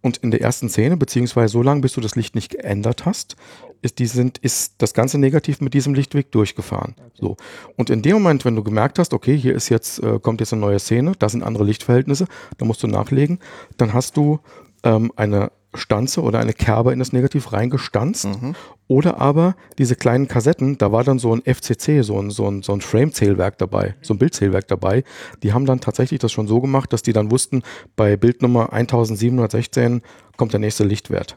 und 0.00 0.16
in 0.18 0.30
der 0.30 0.40
ersten 0.40 0.68
Szene, 0.70 0.96
beziehungsweise 0.96 1.52
so 1.52 1.62
lange, 1.62 1.82
bis 1.82 1.92
du 1.92 2.00
das 2.00 2.16
Licht 2.16 2.34
nicht 2.34 2.50
geändert 2.50 3.04
hast, 3.04 3.36
ist, 3.82 3.98
die 3.98 4.06
sind, 4.06 4.38
ist 4.38 4.74
das 4.78 4.94
ganze 4.94 5.18
Negativ 5.18 5.60
mit 5.60 5.74
diesem 5.74 5.94
Lichtweg 5.94 6.32
durchgefahren. 6.32 6.94
So. 7.14 7.36
Und 7.76 7.90
in 7.90 8.02
dem 8.02 8.14
Moment, 8.14 8.44
wenn 8.44 8.56
du 8.56 8.62
gemerkt 8.62 8.98
hast, 8.98 9.14
okay, 9.14 9.36
hier 9.36 9.54
ist 9.54 9.68
jetzt, 9.68 10.02
äh, 10.02 10.18
kommt 10.20 10.40
jetzt 10.40 10.52
eine 10.52 10.60
neue 10.60 10.78
Szene, 10.78 11.12
da 11.18 11.28
sind 11.28 11.42
andere 11.42 11.64
Lichtverhältnisse, 11.64 12.26
da 12.56 12.64
musst 12.64 12.82
du 12.82 12.86
nachlegen, 12.86 13.38
dann 13.76 13.92
hast 13.92 14.16
du 14.16 14.40
ähm, 14.84 15.12
eine 15.16 15.50
Stanze 15.74 16.22
oder 16.22 16.38
eine 16.38 16.54
Kerbe 16.54 16.92
in 16.92 16.98
das 16.98 17.12
Negativ 17.12 17.52
reingestanzt. 17.52 18.26
Mhm. 18.26 18.54
Oder 18.86 19.20
aber 19.20 19.54
diese 19.76 19.96
kleinen 19.96 20.26
Kassetten, 20.26 20.78
da 20.78 20.92
war 20.92 21.04
dann 21.04 21.18
so 21.18 21.34
ein 21.34 21.42
FCC, 21.42 22.02
so 22.02 22.18
ein, 22.18 22.30
so 22.30 22.50
ein, 22.50 22.62
so 22.62 22.72
ein 22.72 22.80
Frame-Zählwerk 22.80 23.58
dabei, 23.58 23.94
so 24.00 24.14
ein 24.14 24.18
Bildzählwerk 24.18 24.66
dabei. 24.66 25.04
Die 25.42 25.52
haben 25.52 25.66
dann 25.66 25.80
tatsächlich 25.80 26.20
das 26.20 26.32
schon 26.32 26.48
so 26.48 26.60
gemacht, 26.60 26.92
dass 26.92 27.02
die 27.02 27.12
dann 27.12 27.30
wussten, 27.30 27.62
bei 27.96 28.16
Bildnummer 28.16 28.72
1716 28.72 30.02
kommt 30.36 30.52
der 30.52 30.60
nächste 30.60 30.84
Lichtwert. 30.84 31.36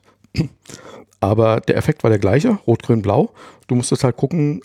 Aber 1.21 1.61
der 1.61 1.77
Effekt 1.77 2.03
war 2.03 2.09
der 2.09 2.19
gleiche, 2.19 2.59
rot, 2.67 2.83
grün, 2.83 3.01
blau. 3.01 3.31
Du 3.67 3.75
musstest 3.75 4.03
halt 4.03 4.17
gucken, 4.17 4.61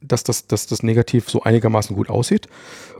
dass 0.00 0.22
das, 0.22 0.46
dass 0.46 0.68
das 0.68 0.84
Negativ 0.84 1.28
so 1.28 1.42
einigermaßen 1.42 1.96
gut 1.96 2.08
aussieht. 2.08 2.46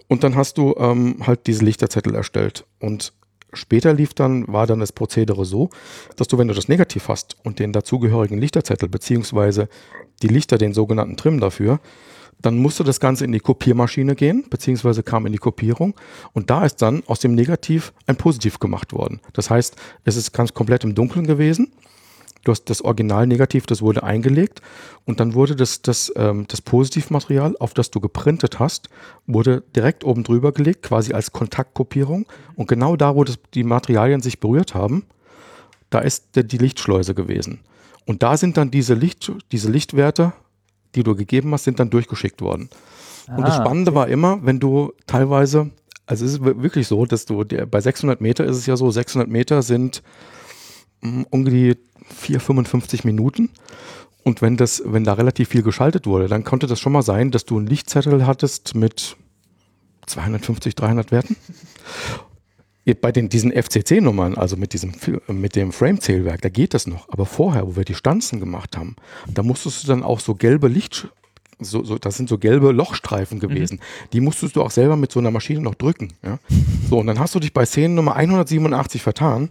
Und 0.08 0.24
dann 0.24 0.34
hast 0.34 0.58
du 0.58 0.74
ähm, 0.78 1.18
halt 1.24 1.46
diese 1.46 1.64
Lichterzettel 1.64 2.14
erstellt. 2.14 2.64
Und 2.80 3.12
Später 3.52 3.94
lief 3.94 4.14
dann, 4.14 4.46
war 4.48 4.66
dann 4.66 4.80
das 4.80 4.92
Prozedere 4.92 5.44
so, 5.44 5.70
dass 6.16 6.28
du, 6.28 6.38
wenn 6.38 6.48
du 6.48 6.54
das 6.54 6.68
Negativ 6.68 7.08
hast 7.08 7.36
und 7.42 7.58
den 7.58 7.72
dazugehörigen 7.72 8.38
Lichterzettel, 8.38 8.88
beziehungsweise 8.88 9.68
die 10.22 10.28
Lichter, 10.28 10.58
den 10.58 10.74
sogenannten 10.74 11.16
Trim 11.16 11.40
dafür, 11.40 11.80
dann 12.40 12.58
musste 12.58 12.84
das 12.84 13.00
Ganze 13.00 13.24
in 13.24 13.32
die 13.32 13.40
Kopiermaschine 13.40 14.14
gehen, 14.14 14.44
beziehungsweise 14.50 15.02
kam 15.02 15.24
in 15.24 15.32
die 15.32 15.38
Kopierung 15.38 15.94
und 16.34 16.50
da 16.50 16.64
ist 16.64 16.82
dann 16.82 17.02
aus 17.06 17.20
dem 17.20 17.34
Negativ 17.34 17.94
ein 18.06 18.16
Positiv 18.16 18.58
gemacht 18.58 18.92
worden. 18.92 19.20
Das 19.32 19.48
heißt, 19.48 19.76
es 20.04 20.16
ist 20.16 20.32
ganz 20.32 20.52
komplett 20.52 20.84
im 20.84 20.94
Dunkeln 20.94 21.26
gewesen. 21.26 21.72
Du 22.46 22.52
hast 22.52 22.70
das 22.70 22.80
Original-Negativ, 22.80 23.66
das 23.66 23.82
wurde 23.82 24.04
eingelegt 24.04 24.62
und 25.04 25.18
dann 25.18 25.34
wurde 25.34 25.56
das, 25.56 25.82
das, 25.82 26.12
ähm, 26.14 26.46
das 26.46 26.62
Positivmaterial, 26.62 27.56
auf 27.58 27.74
das 27.74 27.90
du 27.90 27.98
geprintet 27.98 28.60
hast, 28.60 28.88
wurde 29.26 29.64
direkt 29.74 30.04
oben 30.04 30.22
drüber 30.22 30.52
gelegt, 30.52 30.84
quasi 30.84 31.12
als 31.12 31.32
Kontaktkopierung. 31.32 32.24
Und 32.54 32.68
genau 32.68 32.94
da, 32.94 33.16
wo 33.16 33.24
das, 33.24 33.40
die 33.54 33.64
Materialien 33.64 34.20
sich 34.20 34.38
berührt 34.38 34.76
haben, 34.76 35.06
da 35.90 35.98
ist 35.98 36.36
die 36.36 36.58
Lichtschleuse 36.58 37.16
gewesen. 37.16 37.62
Und 38.04 38.22
da 38.22 38.36
sind 38.36 38.56
dann 38.56 38.70
diese, 38.70 38.94
Licht, 38.94 39.32
diese 39.50 39.68
Lichtwerte, 39.68 40.32
die 40.94 41.02
du 41.02 41.16
gegeben 41.16 41.52
hast, 41.52 41.64
sind 41.64 41.80
dann 41.80 41.90
durchgeschickt 41.90 42.40
worden. 42.42 42.68
Ah, 43.26 43.38
und 43.38 43.42
das 43.42 43.58
ah, 43.58 43.64
Spannende 43.64 43.90
okay. 43.90 43.98
war 43.98 44.06
immer, 44.06 44.38
wenn 44.46 44.60
du 44.60 44.92
teilweise, 45.08 45.72
also 46.06 46.24
es 46.24 46.34
ist 46.34 46.44
wirklich 46.44 46.86
so, 46.86 47.06
dass 47.06 47.26
du, 47.26 47.42
der, 47.42 47.66
bei 47.66 47.80
600 47.80 48.20
Meter 48.20 48.44
ist 48.44 48.56
es 48.56 48.66
ja 48.66 48.76
so, 48.76 48.88
600 48.88 49.28
Meter 49.28 49.62
sind 49.62 50.04
ungefähr 51.30 51.76
4, 52.14 52.40
55 52.40 53.04
Minuten. 53.04 53.50
Und 54.22 54.42
wenn 54.42 54.56
das, 54.56 54.82
wenn 54.84 55.04
da 55.04 55.12
relativ 55.12 55.50
viel 55.50 55.62
geschaltet 55.62 56.06
wurde, 56.06 56.26
dann 56.26 56.42
konnte 56.42 56.66
das 56.66 56.80
schon 56.80 56.92
mal 56.92 57.02
sein, 57.02 57.30
dass 57.30 57.44
du 57.44 57.58
einen 57.58 57.66
Lichtzettel 57.66 58.26
hattest 58.26 58.74
mit 58.74 59.16
250, 60.06 60.74
300 60.74 61.12
Werten. 61.12 61.36
Bei 63.00 63.10
den, 63.10 63.28
diesen 63.28 63.50
FCC-Nummern, 63.50 64.36
also 64.36 64.56
mit 64.56 64.72
diesem, 64.72 64.92
mit 65.26 65.56
dem 65.56 65.72
Frame-Zählwerk, 65.72 66.40
da 66.42 66.48
geht 66.48 66.72
das 66.72 66.86
noch. 66.86 67.08
Aber 67.08 67.26
vorher, 67.26 67.66
wo 67.66 67.76
wir 67.76 67.84
die 67.84 67.94
Stanzen 67.94 68.38
gemacht 68.38 68.76
haben, 68.76 68.94
da 69.26 69.42
musstest 69.42 69.82
du 69.82 69.88
dann 69.88 70.04
auch 70.04 70.20
so 70.20 70.36
gelbe 70.36 70.68
Licht, 70.68 71.08
so, 71.58 71.84
so, 71.84 71.98
das 71.98 72.16
sind 72.16 72.28
so 72.28 72.38
gelbe 72.38 72.72
Lochstreifen 72.72 73.40
gewesen. 73.40 73.76
Mhm. 73.76 74.10
Die 74.12 74.20
musstest 74.20 74.56
du 74.56 74.62
auch 74.62 74.70
selber 74.70 74.96
mit 74.96 75.10
so 75.10 75.20
einer 75.20 75.30
Maschine 75.30 75.60
noch 75.60 75.74
drücken. 75.74 76.12
Ja? 76.22 76.38
So, 76.88 76.98
und 76.98 77.06
dann 77.06 77.18
hast 77.18 77.34
du 77.34 77.40
dich 77.40 77.52
bei 77.52 77.64
Szenennummer 77.64 78.14
187 78.14 79.02
vertan 79.02 79.50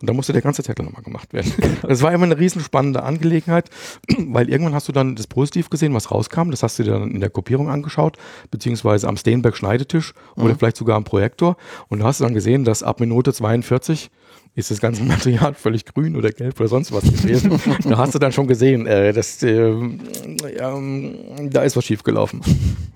und 0.00 0.08
da 0.08 0.12
musste 0.12 0.32
der 0.32 0.42
ganze 0.42 0.62
Zettel 0.62 0.84
nochmal 0.84 1.02
gemacht 1.02 1.32
werden. 1.32 1.52
Das 1.86 2.02
war 2.02 2.12
immer 2.12 2.24
eine 2.24 2.38
riesenspannende 2.38 3.02
Angelegenheit, 3.02 3.70
weil 4.18 4.48
irgendwann 4.48 4.74
hast 4.74 4.88
du 4.88 4.92
dann 4.92 5.14
das 5.14 5.26
Positiv 5.26 5.70
gesehen, 5.70 5.94
was 5.94 6.10
rauskam. 6.10 6.50
Das 6.50 6.62
hast 6.62 6.78
du 6.78 6.82
dir 6.82 6.92
dann 6.92 7.10
in 7.10 7.20
der 7.20 7.30
Kopierung 7.30 7.70
angeschaut, 7.70 8.16
beziehungsweise 8.50 9.08
am 9.08 9.16
Steenberg-Schneidetisch 9.16 10.14
mhm. 10.36 10.42
oder 10.42 10.56
vielleicht 10.56 10.76
sogar 10.76 10.96
am 10.96 11.04
Projektor. 11.04 11.56
Und 11.88 12.00
da 12.00 12.06
hast 12.06 12.20
du 12.20 12.24
dann 12.24 12.34
gesehen, 12.34 12.64
dass 12.64 12.82
ab 12.82 13.00
Minute 13.00 13.32
42 13.32 14.10
ist 14.56 14.70
das 14.70 14.80
ganze 14.80 15.02
Material 15.04 15.54
völlig 15.54 15.84
grün 15.84 16.16
oder 16.16 16.32
gelb 16.32 16.58
oder 16.58 16.68
sonst 16.68 16.90
was 16.90 17.04
gewesen. 17.04 17.60
da 17.84 17.98
hast 17.98 18.14
du 18.14 18.18
dann 18.18 18.32
schon 18.32 18.48
gesehen, 18.48 18.86
äh, 18.86 19.12
dass, 19.12 19.42
äh, 19.42 19.70
ja, 20.58 20.80
da 21.50 21.62
ist 21.62 21.76
was 21.76 21.84
schiefgelaufen. 21.84 22.40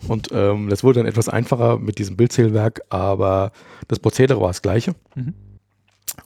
Und 0.08 0.30
ähm, 0.32 0.68
das 0.68 0.82
wurde 0.82 1.00
dann 1.00 1.06
etwas 1.06 1.28
einfacher 1.28 1.78
mit 1.78 1.98
diesem 1.98 2.16
Bildzählwerk, 2.16 2.80
aber 2.88 3.52
das 3.86 4.00
Prozedere 4.00 4.40
war 4.40 4.48
das 4.48 4.62
gleiche. 4.62 4.94
Mhm. 5.14 5.34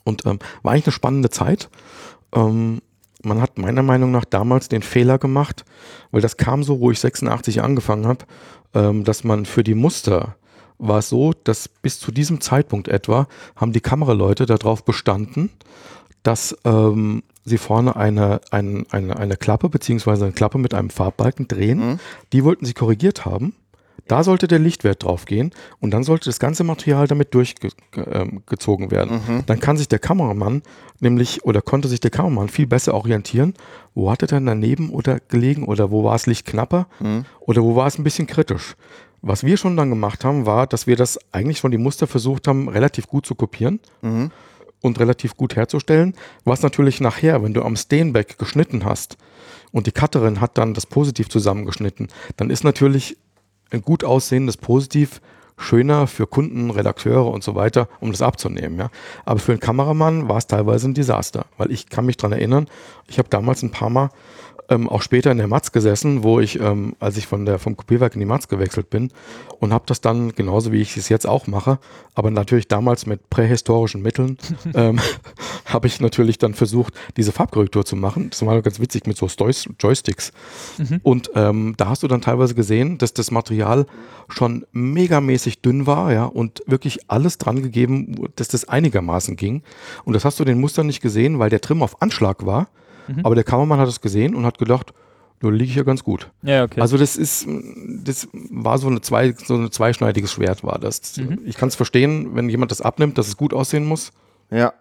Und 0.05 0.25
ähm, 0.25 0.39
war 0.63 0.73
eigentlich 0.73 0.87
eine 0.87 0.93
spannende 0.93 1.31
Zeit. 1.31 1.69
Ähm, 2.35 2.81
man 3.23 3.41
hat 3.41 3.59
meiner 3.59 3.83
Meinung 3.83 4.13
nach 4.13 4.25
damals 4.25 4.69
den 4.69 4.83
Fehler 4.83 5.19
gemacht, 5.19 5.65
weil 6.11 6.21
das 6.21 6.37
kam 6.37 6.63
so, 6.63 6.81
wo 6.81 6.91
ich 6.91 7.01
86 7.01 7.63
angefangen 7.63 8.07
habe, 8.07 8.25
ähm, 8.75 9.05
dass 9.05 9.25
man 9.25 9.47
für 9.47 9.65
die 9.65 9.75
Muster 9.75 10.37
war 10.79 10.99
es 10.99 11.09
so, 11.09 11.33
dass 11.45 11.69
bis 11.69 11.99
zu 11.99 12.13
diesem 12.13 12.41
Zeitpunkt 12.41 12.89
etwa 12.89 13.29
haben 13.57 13.73
die 13.73 13.81
Kameraleute 13.81 14.47
darauf 14.47 14.85
bestanden, 14.85 15.51
dass 16.23 16.57
ähm, 16.65 17.23
sie 17.45 17.59
vorne 17.59 17.97
eine, 17.97 18.41
eine, 18.51 18.85
eine, 18.91 19.17
eine 19.17 19.37
Klappe 19.37 19.69
beziehungsweise 19.69 20.25
eine 20.25 20.33
Klappe 20.33 20.59
mit 20.59 20.75
einem 20.75 20.91
Farbbalken 20.91 21.49
drehen. 21.49 21.79
Mhm. 21.79 22.01
Die 22.33 22.45
wollten 22.45 22.65
sie 22.65 22.75
korrigiert 22.75 23.25
haben. 23.25 23.55
Da 24.07 24.23
sollte 24.23 24.49
der 24.49 24.59
Lichtwert 24.59 25.03
drauf 25.03 25.25
gehen 25.25 25.53
und 25.81 25.93
dann 25.93 26.05
sollte 26.05 26.27
das 26.27 26.39
ganze 26.39 26.63
Material 26.63 27.07
damit 27.07 27.35
durchgezogen 27.35 28.87
ähm, 28.87 28.91
werden. 28.91 29.21
Mhm. 29.27 29.47
Dann 29.47 29.61
kann 29.61 29.77
sich 29.77 29.89
der 29.89 29.99
Kameramann 29.99 30.63
nämlich 31.01 31.45
oder 31.45 31.63
konnte 31.63 31.89
sich 31.89 32.01
der 32.01 32.11
Kameramann 32.11 32.49
viel 32.49 32.67
besser 32.67 32.95
orientieren, 32.95 33.55
wo 33.95 34.11
hat 34.11 34.23
er 34.23 34.29
dann 34.29 34.47
daneben 34.47 34.91
oder 34.91 35.21
gelegen 35.21 35.65
oder 35.65 35.91
wo 35.91 36.05
war 36.05 36.13
das 36.13 36.27
Licht 36.27 36.47
knapper 36.47 36.87
mhm. 37.01 37.25
oder 37.41 37.63
wo 37.63 37.77
war 37.77 37.87
es 37.87 37.99
ein 37.99 38.05
bisschen 38.05 38.27
kritisch. 38.27 38.77
Was 39.23 39.43
wir 39.43 39.57
schon 39.57 39.77
dann 39.77 39.89
gemacht 39.89 40.23
haben, 40.23 40.45
war, 40.45 40.67
dass 40.67 40.87
wir 40.87 40.97
das 40.97 41.19
eigentlich 41.33 41.59
schon 41.59 41.71
die 41.71 41.79
Muster 41.79 42.07
versucht 42.07 42.47
haben, 42.47 42.69
relativ 42.69 43.07
gut 43.07 43.25
zu 43.25 43.35
kopieren. 43.35 43.81
Mhm. 44.03 44.31
Und 44.83 45.01
relativ 45.01 45.35
gut 45.35 45.57
herzustellen, 45.57 46.13
was 46.45 46.61
natürlich 46.61 47.01
nachher, 47.01 47.43
wenn 47.43 47.55
du 47.55 47.63
am 47.63 47.75
Steenbeck 47.75 48.37
geschnitten 48.37 48.85
hast 48.85 49.17
und 49.73 49.87
die 49.87 49.93
Cutterin 49.93 50.43
hat 50.43 50.59
dann 50.59 50.75
das 50.75 50.85
Positiv 50.85 51.31
zusammengeschnitten, 51.31 52.09
dann 52.37 52.51
ist 52.51 52.65
natürlich 52.65 53.17
ein 53.75 53.83
gut 53.83 54.05
aussehendes 54.05 54.57
Positiv 54.57 55.21
schöner 55.57 56.07
für 56.07 56.27
Kunden, 56.27 56.71
Redakteure 56.71 57.27
und 57.27 57.45
so 57.45 57.55
weiter, 57.55 57.89
um 58.01 58.11
das 58.11 58.23
abzunehmen. 58.23 58.79
Ja. 58.79 58.91
Aber 59.25 59.39
für 59.39 59.53
einen 59.53 59.61
Kameramann 59.61 60.29
war 60.29 60.39
es 60.39 60.47
teilweise 60.47 60.89
ein 60.89 60.95
Desaster, 60.95 61.47
weil 61.59 61.71
ich 61.71 61.89
kann 61.89 62.07
mich 62.07 62.17
daran 62.17 62.33
erinnern, 62.33 62.67
ich 63.09 63.19
habe 63.19 63.29
damals 63.29 63.63
ein 63.63 63.71
paar 63.71 63.91
Mal 63.91 64.11
ähm, 64.69 64.89
auch 64.89 65.03
später 65.03 65.31
in 65.31 65.39
der 65.39 65.47
Matz 65.47 65.73
gesessen, 65.73 66.23
wo 66.23 66.41
ich, 66.41 66.61
ähm, 66.61 66.97
als 67.01 67.17
ich 67.17 67.27
von 67.27 67.45
der, 67.45 67.59
vom 67.59 67.77
Kopierwerk 67.77 68.15
in 68.15 68.21
die 68.21 68.27
Matz 68.27 68.49
gewechselt 68.49 68.91
bin 68.91 69.11
und 69.61 69.73
habe 69.73 69.85
das 69.87 70.01
dann 70.01 70.33
genauso 70.35 70.73
wie 70.73 70.81
ich 70.81 70.97
es 70.97 71.09
jetzt 71.09 71.27
auch 71.27 71.47
mache, 71.47 71.79
aber 72.15 72.31
natürlich 72.31 72.69
damals 72.69 73.07
mit 73.07 73.31
prähistorischen 73.31 74.03
Mitteln, 74.03 74.39
ähm, 74.75 75.01
habe 75.67 75.87
ich 75.87 76.01
natürlich 76.01 76.39
dann 76.39 76.55
versucht, 76.55 76.95
diese 77.17 77.33
Farbkorrektur 77.33 77.85
zu 77.85 77.97
machen. 77.97 78.31
Das 78.31 78.45
war 78.45 78.61
ganz 78.63 78.81
witzig 78.81 79.07
mit 79.07 79.17
so 79.17 79.29
Stoys, 79.29 79.69
Joysticks. 79.79 80.33
Mhm. 80.79 81.01
Und 81.03 81.31
ähm, 81.35 81.75
da 81.77 81.89
hast 81.89 82.03
du 82.03 82.09
dann 82.09 82.21
teilweise 82.21 82.55
gesehen, 82.55 82.99
dass 82.99 83.13
das 83.13 83.31
Material 83.31 83.87
schon 84.29 84.65
megamäßig 84.73 85.61
dünn 85.61 85.87
war, 85.87 86.13
ja, 86.13 86.25
und 86.25 86.63
wirklich 86.67 87.11
alles 87.11 87.39
dran 87.39 87.63
gegeben, 87.63 88.29
dass 88.37 88.49
das 88.49 88.67
einigermaßen 88.67 89.37
ging. 89.37 89.63
Und 90.05 90.15
das 90.15 90.25
hast 90.25 90.41
du 90.41 90.45
den 90.45 90.61
Mustern 90.61 90.87
nicht 90.87 91.01
gesehen, 91.01 91.39
weil 91.39 91.51
der 91.51 91.61
Trim 91.61 91.83
auf 91.83 92.01
Anschlag 92.01 92.47
war. 92.47 92.69
Mhm. 93.09 93.21
Aber 93.25 93.35
der 93.35 93.45
Kameramann 93.45 93.79
hat 93.79 93.89
es 93.89 94.01
gesehen 94.01 94.35
und 94.35 94.45
hat 94.47 94.59
gedacht, 94.59 94.93
da 95.41 95.49
liege 95.49 95.71
ich 95.71 95.77
ja 95.77 95.83
ganz 95.83 96.03
gut. 96.05 96.31
Ja, 96.43 96.65
okay. 96.65 96.81
Also 96.81 96.97
das 96.97 97.17
ist, 97.17 97.47
das 98.03 98.29
war 98.33 98.79
so 98.79 98.87
eine 98.87 99.01
zwei, 99.01 99.33
so 99.33 99.57
ein 99.57 99.71
zweischneidiges 99.71 100.33
Schwert 100.33 100.65
war 100.65 100.79
das. 100.79 101.17
Mhm. 101.17 101.41
Ich 101.45 101.57
kann 101.57 101.69
es 101.69 101.75
verstehen, 101.75 102.35
wenn 102.35 102.49
jemand 102.49 102.71
das 102.71 102.81
abnimmt, 102.81 103.19
dass 103.19 103.29
es 103.29 103.37
gut 103.37 103.53
aussehen 103.53 103.85
muss. 103.85 104.13
Ja. 104.51 104.73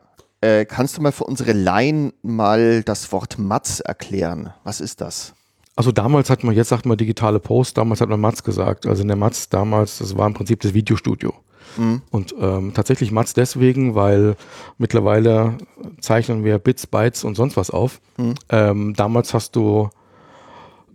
Äh, 0.42 0.66
kannst 0.66 0.98
du 0.98 1.02
mal 1.02 1.12
für 1.12 1.24
unsere 1.24 1.54
Laien 1.54 2.14
mal 2.22 2.84
das 2.84 3.12
Wort 3.12 3.40
Matz 3.40 3.80
erklären? 3.80 4.54
Was 4.64 4.82
ist 4.82 5.02
das? 5.02 5.34
Also 5.76 5.92
damals 5.92 6.30
hat 6.30 6.44
man, 6.44 6.56
jetzt 6.56 6.70
sagt 6.70 6.86
man 6.86 6.98
digitale 6.98 7.40
Post, 7.40 7.78
damals 7.78 8.02
hat 8.02 8.10
man 8.10 8.22
Matz 8.22 8.44
gesagt. 8.44 8.86
Also 8.86 9.02
in 9.02 9.08
der 9.08 9.18
Matz 9.18 9.50
damals, 9.50 9.98
das 9.98 10.16
war 10.18 10.28
im 10.28 10.34
Prinzip 10.34 10.60
das 10.62 10.74
Videostudio. 10.74 11.34
Mhm. 11.78 12.02
Und 12.12 12.36
ähm, 12.40 12.74
tatsächlich 12.74 13.12
Mats 13.12 13.34
deswegen, 13.34 13.96
weil 13.96 14.36
mittlerweile 14.78 15.58
zeichnen 16.00 16.44
wir 16.44 16.60
Bits, 16.60 16.86
Bytes 16.86 17.24
und 17.24 17.36
sonst 17.36 17.58
was 17.58 17.72
auf. 17.72 18.02
Mhm. 18.18 18.36
Ähm, 18.50 18.94
damals 18.96 19.34
hast 19.34 19.56
du 19.56 19.90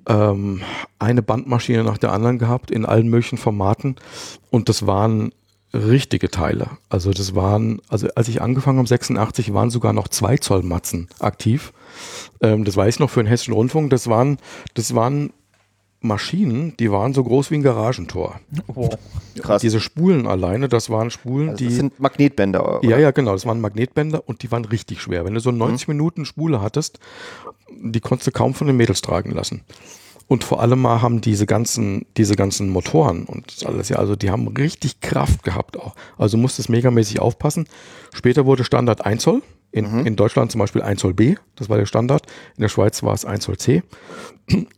ähm, 0.09 0.63
eine 0.99 1.23
Bandmaschine 1.23 1.85
nach 1.85 1.99
der 1.99 2.13
anderen 2.13 2.39
gehabt 2.39 2.71
in 2.71 2.87
allen 2.87 3.09
möglichen 3.09 3.39
Formaten 3.39 3.97
und 4.51 4.69
das 4.69 4.87
waren 4.87 5.33
richtige 5.73 6.31
Teile. 6.31 6.71
Also 6.89 7.13
das 7.13 7.35
waren, 7.35 7.81
also 7.89 8.09
als 8.15 8.29
ich 8.29 8.41
angefangen 8.41 8.79
habe, 8.79 8.89
86, 8.89 9.53
waren 9.53 9.71
sogar 9.71 9.93
noch 9.93 10.09
2 10.09 10.39
Zoll 10.39 10.63
Matzen 10.63 11.09
aktiv. 11.19 11.73
Ähm, 12.41 12.65
das 12.65 12.77
weiß 12.77 12.95
ich 12.95 13.01
noch 13.01 13.11
für 13.11 13.23
den 13.23 13.27
Hessischen 13.27 13.55
Rundfunk. 13.55 13.91
Das 13.91 14.09
waren, 14.09 14.39
das 14.75 14.95
waren 14.95 15.33
Maschinen, 16.01 16.77
die 16.79 16.93
waren 16.93 17.13
so 17.13 17.25
groß 17.25 17.51
wie 17.51 17.57
ein 17.57 17.63
Garagentor. 17.63 18.41
Oh, 18.75 18.89
krass. 19.41 19.63
Diese 19.63 19.81
Spulen 19.81 20.29
alleine, 20.29 20.69
das 20.69 20.91
waren 20.91 21.11
Spulen, 21.11 21.51
also 21.51 21.53
das 21.53 21.59
die. 21.59 21.65
Das 21.67 21.75
sind 21.75 22.01
Magnetbänder, 22.01 22.79
oder? 22.79 22.89
Ja, 22.89 22.99
ja, 22.99 23.11
genau. 23.11 23.33
Das 23.33 23.47
waren 23.47 23.61
Magnetbänder 23.61 24.23
und 24.27 24.43
die 24.43 24.53
waren 24.53 24.65
richtig 24.65 25.03
schwer. 25.03 25.25
Wenn 25.25 25.35
du 25.35 25.41
so 25.41 25.51
90 25.51 25.89
mhm. 25.89 25.95
Minuten 25.95 26.25
Spule 26.25 26.63
hattest, 26.63 27.01
die 27.71 28.01
konntest 28.01 28.29
du 28.29 28.31
kaum 28.31 28.55
von 28.55 28.69
den 28.69 28.77
Mädels 28.77 29.03
tragen 29.03 29.33
lassen. 29.33 29.63
Und 30.29 30.45
vor 30.45 30.61
allem 30.61 30.81
mal 30.81 31.01
haben 31.01 31.23
diese 31.23 31.47
ganzen, 31.47 32.05
diese 32.19 32.37
ganzen 32.37 32.69
Motoren 32.69 33.25
und 33.25 33.65
alles, 33.65 33.89
ja, 33.89 33.97
also 33.97 34.15
die 34.15 34.31
haben 34.31 34.47
richtig 34.49 35.01
Kraft 35.01 35.43
gehabt 35.43 35.79
auch. 35.79 35.95
Also 36.19 36.37
musstest 36.37 36.69
megamäßig 36.69 37.19
aufpassen. 37.21 37.67
Später 38.13 38.45
wurde 38.45 38.63
Standard 38.63 39.05
1 39.05 39.23
Zoll. 39.23 39.43
In, 39.71 39.91
mhm. 39.91 40.07
in 40.07 40.17
Deutschland 40.17 40.51
zum 40.51 40.61
Beispiel 40.61 40.81
1 40.81 41.01
Zoll 41.01 41.13
B, 41.13 41.35
das 41.57 41.69
war 41.69 41.77
der 41.77 41.85
Standard. 41.85 42.27
In 42.57 42.63
der 42.63 42.69
Schweiz 42.69 43.03
war 43.03 43.13
es 43.13 43.25
1 43.25 43.45
Zoll 43.45 43.59
C. 43.59 43.83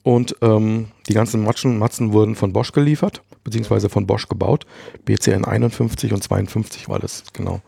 Und 0.03 0.37
ähm, 0.41 0.89
die 1.09 1.15
ganzen 1.15 1.45
Matschen, 1.45 1.79
Matzen 1.79 2.13
wurden 2.13 2.35
von 2.35 2.53
Bosch 2.53 2.73
geliefert, 2.73 3.23
beziehungsweise 3.45 3.89
von 3.89 4.07
Bosch 4.07 4.29
gebaut. 4.29 4.67
BCN 5.05 5.45
51 5.45 6.13
und 6.13 6.23
52 6.23 6.89
war 6.89 6.99
das, 6.99 7.25
genau. 7.33 7.61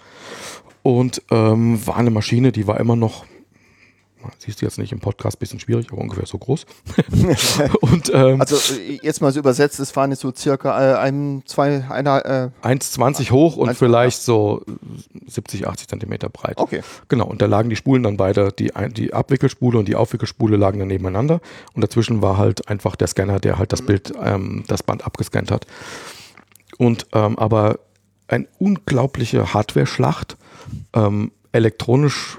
Und 0.82 1.22
ähm, 1.30 1.84
war 1.86 1.96
eine 1.96 2.10
Maschine, 2.10 2.50
die 2.50 2.66
war 2.66 2.80
immer 2.80 2.96
noch 2.96 3.24
siehst 4.38 4.60
du 4.60 4.66
jetzt 4.66 4.78
nicht 4.78 4.92
im 4.92 5.00
Podcast, 5.00 5.38
bisschen 5.38 5.60
schwierig, 5.60 5.88
aber 5.90 6.00
ungefähr 6.00 6.26
so 6.26 6.38
groß. 6.38 6.66
und, 7.80 8.10
ähm, 8.14 8.40
also 8.40 8.56
jetzt 9.02 9.20
mal 9.20 9.32
so 9.32 9.40
übersetzt, 9.40 9.80
es 9.80 9.94
waren 9.96 10.10
jetzt 10.10 10.20
so 10.20 10.32
circa 10.34 10.94
äh, 10.94 10.98
ein, 10.98 11.42
zwei, 11.46 11.84
einer, 11.88 12.52
äh, 12.62 12.66
1,20 12.66 13.30
hoch 13.30 13.56
und 13.56 13.70
1, 13.70 13.78
vielleicht 13.78 14.22
so 14.22 14.62
70, 15.26 15.66
80 15.66 15.88
Zentimeter 15.88 16.28
breit. 16.28 16.58
Okay. 16.58 16.82
Genau, 17.08 17.26
und 17.26 17.42
da 17.42 17.46
lagen 17.46 17.70
die 17.70 17.76
Spulen 17.76 18.02
dann 18.02 18.16
beide, 18.16 18.52
die, 18.52 18.72
die 18.92 19.12
Abwickelspule 19.12 19.78
und 19.78 19.86
die 19.86 19.96
Aufwickelspule 19.96 20.56
lagen 20.56 20.78
dann 20.78 20.88
nebeneinander 20.88 21.40
und 21.74 21.82
dazwischen 21.82 22.22
war 22.22 22.38
halt 22.38 22.68
einfach 22.68 22.96
der 22.96 23.08
Scanner, 23.08 23.40
der 23.40 23.58
halt 23.58 23.72
das 23.72 23.82
mhm. 23.82 23.86
Bild, 23.86 24.12
ähm, 24.22 24.64
das 24.68 24.82
Band 24.82 25.04
abgescannt 25.06 25.50
hat. 25.50 25.66
Und 26.78 27.06
ähm, 27.12 27.38
aber 27.38 27.78
eine 28.28 28.46
unglaubliche 28.58 29.52
Hardware-Schlacht, 29.52 30.36
ähm, 30.94 31.32
elektronisch 31.52 32.38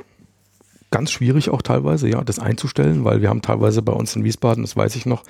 ganz 0.93 1.09
schwierig 1.09 1.50
auch 1.50 1.63
teilweise, 1.63 2.07
ja, 2.07 2.23
das 2.23 2.38
einzustellen, 2.38 3.03
weil 3.03 3.23
wir 3.23 3.29
haben 3.29 3.41
teilweise 3.41 3.81
bei 3.81 3.91
uns 3.91 4.15
in 4.15 4.23
Wiesbaden, 4.23 4.63
das 4.63 4.77
weiß 4.77 4.95
ich 4.95 5.07
noch, 5.07 5.23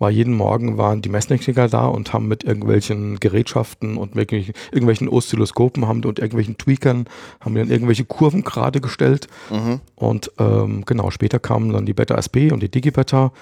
war 0.00 0.10
jeden 0.10 0.34
Morgen 0.34 0.76
waren 0.76 1.02
die 1.02 1.08
Messtechniker 1.08 1.68
da 1.68 1.86
und 1.86 2.12
haben 2.12 2.26
mit 2.26 2.42
irgendwelchen 2.42 3.20
Gerätschaften 3.20 3.96
und 3.96 4.16
mit 4.16 4.32
irgendwelchen 4.32 5.08
Oszilloskopen 5.08 5.86
haben 5.86 6.02
und 6.04 6.18
irgendwelchen 6.18 6.58
Tweakern 6.58 7.06
haben 7.38 7.54
dann 7.54 7.70
irgendwelche 7.70 8.04
Kurven 8.04 8.42
gerade 8.42 8.80
gestellt. 8.80 9.28
Mhm. 9.50 9.80
Und 9.94 10.32
ähm, 10.40 10.82
genau, 10.84 11.12
später 11.12 11.38
kamen 11.38 11.72
dann 11.72 11.86
die 11.86 11.94
Beta 11.94 12.16
SP 12.18 12.50
und 12.50 12.60
die 12.60 12.68
DigiBeta. 12.68 13.32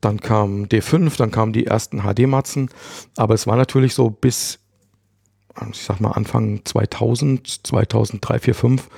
Dann 0.00 0.20
kam 0.20 0.66
D5, 0.66 1.18
dann 1.18 1.32
kamen 1.32 1.52
die 1.52 1.66
ersten 1.66 2.02
HD-Matzen. 2.02 2.70
Aber 3.16 3.34
es 3.34 3.48
war 3.48 3.56
natürlich 3.56 3.94
so 3.94 4.10
bis 4.10 4.60
ich 5.72 5.82
sag 5.82 6.00
mal 6.00 6.12
Anfang 6.12 6.60
2000, 6.64 7.66
2003, 7.66 8.38
4, 8.38 8.54
5, 8.54 8.88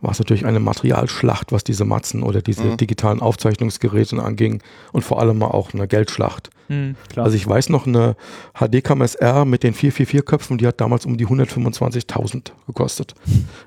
war 0.00 0.12
es 0.12 0.18
natürlich 0.18 0.46
eine 0.46 0.60
Materialschlacht, 0.60 1.52
was 1.52 1.64
diese 1.64 1.84
Matzen 1.84 2.22
oder 2.22 2.42
diese 2.42 2.64
mhm. 2.64 2.76
digitalen 2.76 3.20
Aufzeichnungsgeräte 3.20 4.22
anging 4.22 4.62
und 4.92 5.02
vor 5.02 5.20
allem 5.20 5.42
auch 5.42 5.74
eine 5.74 5.86
Geldschlacht. 5.86 6.50
Mhm, 6.68 6.96
also 7.16 7.36
ich 7.36 7.46
weiß 7.46 7.68
noch, 7.68 7.86
eine 7.86 8.16
HD-Cam 8.54 9.02
SR 9.02 9.44
mit 9.44 9.62
den 9.62 9.74
444-Köpfen, 9.74 10.58
die 10.58 10.66
hat 10.66 10.80
damals 10.80 11.04
um 11.04 11.16
die 11.16 11.26
125.000 11.26 12.52
gekostet. 12.66 13.14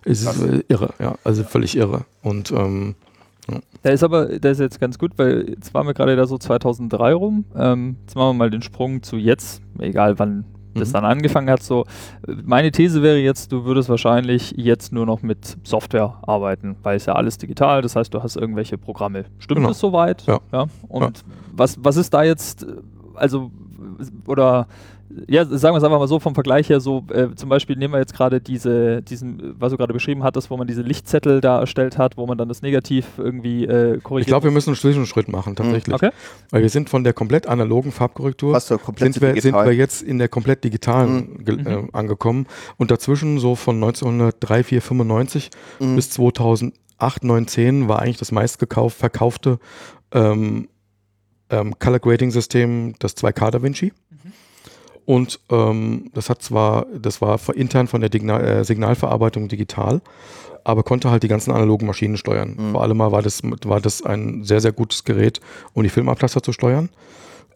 Es 0.06 0.22
ist 0.22 0.42
äh, 0.42 0.64
irre, 0.68 0.94
ja, 1.00 1.16
also 1.24 1.44
völlig 1.44 1.76
irre. 1.76 2.06
Und 2.22 2.52
ähm, 2.52 2.96
ja. 3.52 3.60
Da 3.82 3.90
ist 3.90 4.04
aber, 4.04 4.40
das 4.40 4.54
ist 4.54 4.60
jetzt 4.60 4.80
ganz 4.80 4.98
gut, 4.98 5.12
weil 5.18 5.50
jetzt 5.50 5.74
waren 5.74 5.86
wir 5.86 5.94
gerade 5.94 6.16
da 6.16 6.26
so 6.26 6.38
2003 6.38 7.14
rum. 7.14 7.46
Ähm, 7.56 7.98
jetzt 8.02 8.16
machen 8.16 8.30
wir 8.30 8.34
mal 8.34 8.50
den 8.50 8.62
Sprung 8.62 9.04
zu 9.04 9.18
jetzt, 9.18 9.62
egal 9.80 10.18
wann 10.18 10.46
das 10.74 10.90
mhm. 10.90 10.94
dann 10.94 11.06
angefangen 11.06 11.50
hat. 11.50 11.64
So, 11.64 11.86
meine 12.44 12.72
These 12.72 13.02
wäre 13.02 13.18
jetzt, 13.18 13.52
du 13.52 13.66
würdest 13.66 13.90
wahrscheinlich 13.90 14.54
jetzt 14.58 14.92
nur 14.92 15.06
noch 15.06 15.22
mit 15.22 15.58
Software 15.64 16.20
arbeiten, 16.24 16.76
weil 16.84 16.98
es 16.98 17.06
ja 17.06 17.14
alles 17.14 17.38
digital, 17.38 17.82
das 17.82 17.96
heißt, 17.96 18.14
du 18.14 18.24
hast 18.24 18.36
irgendwelche 18.36 18.78
Programme. 18.78 19.26
Stimmt 19.40 19.58
genau. 19.58 19.70
das 19.70 19.80
soweit? 19.80 20.24
Ja. 20.26 20.40
ja? 20.52 20.66
Und 20.88 21.18
ja. 21.18 21.24
Was, 21.56 21.78
was 21.84 21.98
ist 21.98 22.14
da 22.14 22.24
jetzt, 22.24 22.66
also, 23.16 23.52
oder 24.26 24.68
ja, 25.28 25.46
sagen 25.46 25.74
wir 25.74 25.78
es 25.78 25.84
einfach 25.84 26.00
mal 26.00 26.08
so 26.08 26.20
vom 26.20 26.34
Vergleich 26.34 26.70
her, 26.70 26.80
so 26.80 27.06
äh, 27.12 27.28
zum 27.36 27.50
Beispiel 27.50 27.76
nehmen 27.76 27.94
wir 27.94 28.00
jetzt 28.00 28.14
gerade 28.14 28.42
diese, 28.42 29.02
diesen, 29.02 29.56
was 29.60 29.72
du 29.72 29.78
gerade 29.78 29.94
beschrieben 29.94 30.24
hattest, 30.24 30.50
wo 30.50 30.58
man 30.58 30.68
diese 30.68 30.82
Lichtzettel 30.82 31.42
da 31.42 31.60
erstellt 31.60 31.98
hat, 31.98 32.18
wo 32.18 32.26
man 32.26 32.38
dann 32.38 32.48
das 32.48 32.62
Negativ 32.62 33.06
irgendwie 33.18 33.66
äh, 33.66 34.00
korrigiert. 34.00 34.22
Ich 34.22 34.28
glaube, 34.28 34.46
wir 34.46 34.52
müssen 34.52 34.70
einen 34.70 34.78
Zwischenschritt 34.78 35.28
machen, 35.28 35.56
tatsächlich. 35.56 35.94
Okay. 35.94 36.10
Weil 36.50 36.62
wir 36.62 36.70
sind 36.70 36.90
von 36.90 37.04
der 37.04 37.14
komplett 37.14 37.48
analogen 37.48 37.92
Farbkorrektur, 37.92 38.60
sind 38.60 39.22
wir, 39.22 39.42
sind 39.42 39.56
wir 39.56 39.74
jetzt 39.74 40.02
in 40.02 40.18
der 40.18 40.30
komplett 40.30 40.64
digitalen 40.64 41.44
mhm. 41.46 41.68
äh, 41.68 41.88
angekommen 41.94 42.48
und 42.78 42.92
dazwischen 42.92 43.40
so 43.40 43.56
von 43.56 43.76
1903, 43.76 44.64
4, 44.64 44.82
95 44.82 45.50
mhm. 45.80 45.96
bis 45.96 46.10
2008, 46.12 47.24
9, 47.24 47.48
10 47.48 47.88
war 47.88 48.02
eigentlich 48.02 48.18
das 48.18 48.32
meistgekauft, 48.32 48.98
verkaufte 48.98 49.60
ähm, 50.12 50.68
ähm, 51.50 51.78
Color 51.78 52.00
Grading 52.00 52.32
System 52.32 52.94
das 53.00 53.16
2K 53.18 53.52
Da 53.52 53.62
Vinci. 53.62 53.94
Und 55.06 55.40
ähm, 55.50 56.10
das 56.14 56.30
hat 56.30 56.42
zwar, 56.42 56.86
das 56.98 57.22
war 57.22 57.40
intern 57.56 57.88
von 57.88 58.02
der 58.02 58.10
Digna 58.10 58.40
äh, 58.40 58.64
Signalverarbeitung 58.64 59.48
digital, 59.48 60.02
aber 60.64 60.84
konnte 60.84 61.12
halt 61.12 61.24
die 61.24 61.28
ganzen 61.28 61.52
analogen 61.52 61.86
Maschinen 61.86 62.18
steuern. 62.18 62.56
Mhm. 62.58 62.72
Vor 62.72 62.84
allem 62.84 63.00
war 63.00 63.22
das, 63.22 63.42
war 63.66 63.82
das 63.82 64.02
ein 64.02 64.44
sehr, 64.44 64.62
sehr 64.62 64.72
gutes 64.72 65.04
Gerät, 65.04 65.42
um 65.74 65.84
die 65.84 65.90
Filmabtaster 65.90 66.42
zu 66.42 66.54
steuern. 66.54 66.90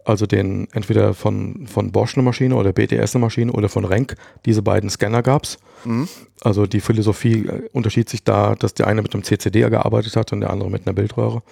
Also 0.03 0.25
den 0.25 0.69
entweder 0.71 1.13
von, 1.13 1.67
von 1.67 1.91
Bosch 1.91 2.15
eine 2.15 2.23
Maschine 2.23 2.55
oder 2.55 2.71
BTS 2.71 3.15
eine 3.15 3.25
Maschine 3.25 3.51
oder 3.51 3.67
von 3.67 3.83
Renk. 3.83 4.15
Diese 4.45 4.61
beiden 4.61 4.89
Scanner 4.89 5.21
gab's. 5.21 5.57
Mhm. 5.83 6.07
Also 6.41 6.65
die 6.65 6.79
Philosophie 6.79 7.45
äh, 7.45 7.69
unterschied 7.73 8.09
sich 8.09 8.23
da, 8.23 8.55
dass 8.55 8.73
der 8.73 8.87
eine 8.87 9.01
mit 9.01 9.13
einem 9.13 9.23
CCD 9.23 9.69
gearbeitet 9.69 10.15
hat 10.15 10.31
und 10.31 10.41
der 10.41 10.49
andere 10.49 10.69
mit 10.69 10.85
einer 10.85 10.93
Bildröhre. 10.93 11.43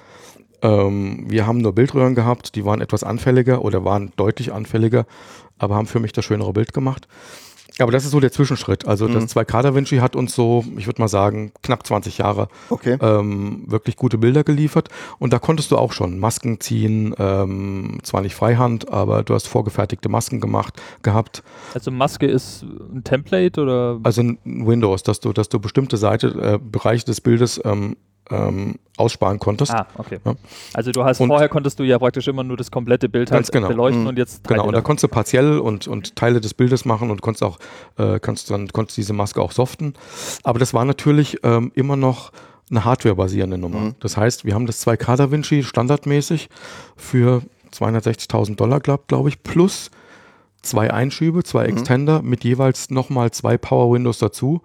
Ähm, 0.61 1.25
wir 1.27 1.45
haben 1.45 1.59
nur 1.59 1.73
Bildröhren 1.73 2.15
gehabt, 2.15 2.55
die 2.55 2.65
waren 2.65 2.81
etwas 2.81 3.03
anfälliger 3.03 3.63
oder 3.63 3.83
waren 3.83 4.13
deutlich 4.15 4.53
anfälliger 4.53 5.05
aber 5.57 5.75
haben 5.75 5.87
für 5.87 5.99
mich 5.99 6.11
das 6.11 6.25
schönere 6.25 6.53
Bild 6.53 6.73
gemacht. 6.73 7.07
Aber 7.79 7.91
das 7.91 8.05
ist 8.05 8.11
so 8.11 8.19
der 8.19 8.31
Zwischenschritt. 8.31 8.87
Also 8.87 9.07
mhm. 9.07 9.15
das 9.15 9.35
2K 9.35 9.61
Da 9.61 9.75
Vinci 9.75 9.97
hat 9.97 10.15
uns 10.15 10.33
so, 10.33 10.63
ich 10.77 10.85
würde 10.85 11.01
mal 11.01 11.07
sagen, 11.07 11.51
knapp 11.61 11.85
20 11.85 12.19
Jahre 12.19 12.47
okay. 12.69 12.97
ähm, 13.01 13.63
wirklich 13.67 13.97
gute 13.97 14.17
Bilder 14.17 14.43
geliefert. 14.43 14.89
Und 15.19 15.33
da 15.33 15.39
konntest 15.39 15.71
du 15.71 15.77
auch 15.77 15.91
schon 15.91 16.19
Masken 16.19 16.59
ziehen, 16.61 17.13
ähm, 17.19 17.99
zwar 18.03 18.21
nicht 18.21 18.35
Freihand, 18.35 18.91
aber 18.91 19.23
du 19.23 19.33
hast 19.33 19.47
vorgefertigte 19.47 20.07
Masken 20.07 20.39
gemacht, 20.39 20.81
gehabt. 21.01 21.43
Also 21.73 21.91
Maske 21.91 22.27
ist 22.27 22.63
ein 22.63 23.03
Template 23.03 23.61
oder? 23.61 23.99
Also 24.03 24.21
ein 24.21 24.39
Windows, 24.45 25.03
dass 25.03 25.19
du, 25.19 25.33
dass 25.33 25.49
du 25.49 25.59
bestimmte 25.59 25.97
Seite, 25.97 26.27
äh, 26.27 26.59
Bereiche 26.59 27.05
des 27.05 27.19
Bildes 27.19 27.59
ähm, 27.65 27.97
ähm, 28.29 28.75
aussparen 28.97 29.39
konntest. 29.39 29.73
Ah, 29.73 29.87
okay. 29.97 30.19
Ja. 30.23 30.35
Also 30.73 30.91
du 30.91 31.03
hast 31.03 31.19
und 31.19 31.27
vorher 31.27 31.49
konntest 31.49 31.79
du 31.79 31.83
ja 31.83 31.99
praktisch 31.99 32.27
immer 32.27 32.43
nur 32.43 32.57
das 32.57 32.71
komplette 32.71 33.09
Bild 33.09 33.31
halt 33.31 33.51
genau. 33.51 33.67
beleuchten 33.67 34.03
mhm. 34.03 34.07
und 34.07 34.17
jetzt 34.17 34.43
Teile 34.43 34.55
Genau, 34.55 34.67
und 34.67 34.73
da 34.73 34.81
konntest 34.81 35.03
du 35.03 35.07
partiell 35.09 35.59
und, 35.59 35.87
und 35.87 36.15
Teile 36.15 36.41
des 36.41 36.53
Bildes 36.53 36.85
machen 36.85 37.11
und 37.11 37.21
konntest 37.21 37.43
auch, 37.43 37.59
äh, 37.97 38.19
kannst 38.19 38.49
dann 38.49 38.69
konntest 38.69 38.97
diese 38.97 39.13
Maske 39.13 39.41
auch 39.41 39.51
soften. 39.51 39.93
Aber 40.43 40.59
das 40.59 40.73
war 40.73 40.85
natürlich 40.85 41.39
ähm, 41.43 41.71
immer 41.75 41.95
noch 41.95 42.31
eine 42.69 42.85
Hardware-basierende 42.85 43.57
Nummer. 43.57 43.79
Mhm. 43.79 43.95
Das 43.99 44.17
heißt, 44.17 44.45
wir 44.45 44.55
haben 44.55 44.65
das 44.65 44.85
2K 44.85 45.17
Da 45.17 45.31
Vinci 45.31 45.63
standardmäßig 45.63 46.49
für 46.95 47.43
260.000 47.73 48.55
Dollar, 48.55 48.79
glaube 48.79 49.03
glaub 49.07 49.27
ich, 49.27 49.43
plus 49.43 49.91
zwei 50.61 50.91
Einschübe, 50.91 51.43
zwei 51.43 51.67
mhm. 51.67 51.77
Extender 51.77 52.21
mit 52.21 52.43
jeweils 52.43 52.89
nochmal 52.89 53.31
zwei 53.31 53.57
Power 53.57 53.93
Windows 53.93 54.19
dazu 54.19 54.61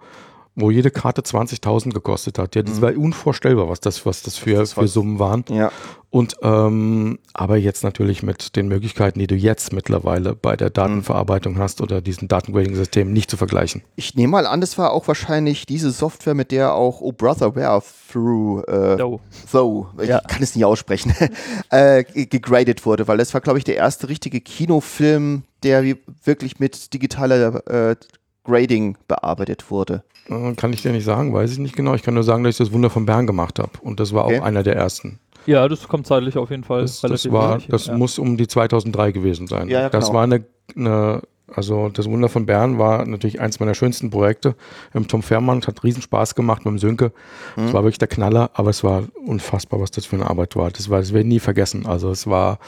wo 0.55 0.69
jede 0.69 0.91
Karte 0.91 1.21
20.000 1.21 1.91
gekostet 1.93 2.37
hat. 2.37 2.55
Ja, 2.55 2.61
das 2.61 2.77
mhm. 2.77 2.81
war 2.81 2.97
unvorstellbar, 2.97 3.69
was 3.69 3.79
das, 3.79 4.05
was 4.05 4.21
das 4.21 4.37
für, 4.37 4.55
das 4.55 4.73
für 4.73 4.87
Summen 4.87 5.19
waren. 5.19 5.45
Ja. 5.49 5.71
Und 6.09 6.35
ähm, 6.41 7.19
aber 7.33 7.55
jetzt 7.55 7.85
natürlich 7.85 8.21
mit 8.21 8.57
den 8.57 8.67
Möglichkeiten, 8.67 9.17
die 9.19 9.27
du 9.27 9.35
jetzt 9.35 9.71
mittlerweile 9.71 10.35
bei 10.35 10.57
der 10.57 10.69
Datenverarbeitung 10.69 11.57
hast 11.57 11.79
oder 11.79 12.01
diesen 12.01 12.27
Datengrading-Systemen 12.27 13.13
nicht 13.13 13.31
zu 13.31 13.37
vergleichen. 13.37 13.81
Ich 13.95 14.13
nehme 14.15 14.31
mal 14.31 14.45
an, 14.45 14.59
das 14.59 14.77
war 14.77 14.91
auch 14.91 15.07
wahrscheinlich 15.07 15.65
diese 15.65 15.91
Software, 15.91 16.33
mit 16.33 16.51
der 16.51 16.75
auch 16.75 16.99
Oh 16.99 17.13
Brother 17.13 17.55
Where 17.55 17.81
Through 18.11 18.63
äh, 18.67 18.97
Though. 18.97 19.21
Though, 19.49 19.87
ich 20.01 20.09
ja. 20.09 20.19
kann 20.19 20.43
es 20.43 20.53
nicht 20.53 20.65
aussprechen, 20.65 21.15
äh, 21.69 22.03
gegradet 22.03 22.85
wurde, 22.85 23.07
weil 23.07 23.17
das 23.17 23.33
war, 23.33 23.39
glaube 23.39 23.59
ich, 23.59 23.63
der 23.63 23.77
erste 23.77 24.09
richtige 24.09 24.41
Kinofilm, 24.41 25.43
der 25.63 25.95
wirklich 26.25 26.59
mit 26.59 26.93
digitaler 26.93 27.91
äh, 27.91 27.95
Grading 28.43 28.97
bearbeitet 29.07 29.71
wurde. 29.71 30.03
Äh, 30.31 30.53
kann 30.55 30.73
ich 30.73 30.81
dir 30.81 30.91
nicht 30.91 31.03
sagen, 31.03 31.33
weiß 31.33 31.51
ich 31.51 31.59
nicht 31.59 31.75
genau. 31.75 31.93
Ich 31.93 32.03
kann 32.03 32.13
nur 32.13 32.23
sagen, 32.23 32.43
dass 32.43 32.55
ich 32.55 32.57
das 32.57 32.71
Wunder 32.71 32.89
von 32.89 33.05
Bern 33.05 33.27
gemacht 33.27 33.59
habe. 33.59 33.71
Und 33.81 33.99
das 33.99 34.13
war 34.13 34.25
okay. 34.25 34.39
auch 34.39 34.43
einer 34.43 34.63
der 34.63 34.75
ersten. 34.75 35.19
Ja, 35.45 35.67
das 35.67 35.87
kommt 35.87 36.07
zeitlich 36.07 36.37
auf 36.37 36.51
jeden 36.51 36.63
Fall. 36.63 36.81
Das, 36.81 37.01
das 37.01 37.31
war, 37.31 37.59
das 37.67 37.87
ja. 37.87 37.97
muss 37.97 38.19
um 38.19 38.37
die 38.37 38.47
2003 38.47 39.11
gewesen 39.11 39.47
sein. 39.47 39.69
Ja, 39.69 39.81
ja, 39.81 39.89
das 39.89 40.05
genau. 40.05 40.17
war 40.17 40.23
eine, 40.23 40.45
eine, 40.75 41.21
also 41.53 41.89
das 41.89 42.07
Wunder 42.07 42.29
von 42.29 42.45
Bern 42.45 42.77
war 42.77 43.05
natürlich 43.05 43.41
eins 43.41 43.59
meiner 43.59 43.73
schönsten 43.73 44.11
Projekte. 44.11 44.55
Im 44.93 45.07
Tom 45.07 45.23
Fairmann 45.23 45.61
hat 45.63 45.83
riesen 45.83 46.03
Spaß 46.03 46.35
gemacht 46.35 46.63
mit 46.63 46.73
dem 46.73 46.77
Sönke. 46.77 47.11
Es 47.57 47.63
mhm. 47.63 47.73
war 47.73 47.83
wirklich 47.83 47.97
der 47.97 48.07
Knaller, 48.07 48.51
aber 48.53 48.69
es 48.69 48.83
war 48.83 49.03
unfassbar, 49.25 49.79
was 49.81 49.89
das 49.89 50.05
für 50.05 50.15
eine 50.15 50.29
Arbeit 50.29 50.55
war. 50.55 50.69
Das 50.69 50.91
war, 50.91 50.99
das 50.99 51.11
werde 51.11 51.21
ich 51.21 51.33
nie 51.33 51.39
vergessen. 51.39 51.87
Also 51.87 52.11
es 52.11 52.27
war 52.27 52.59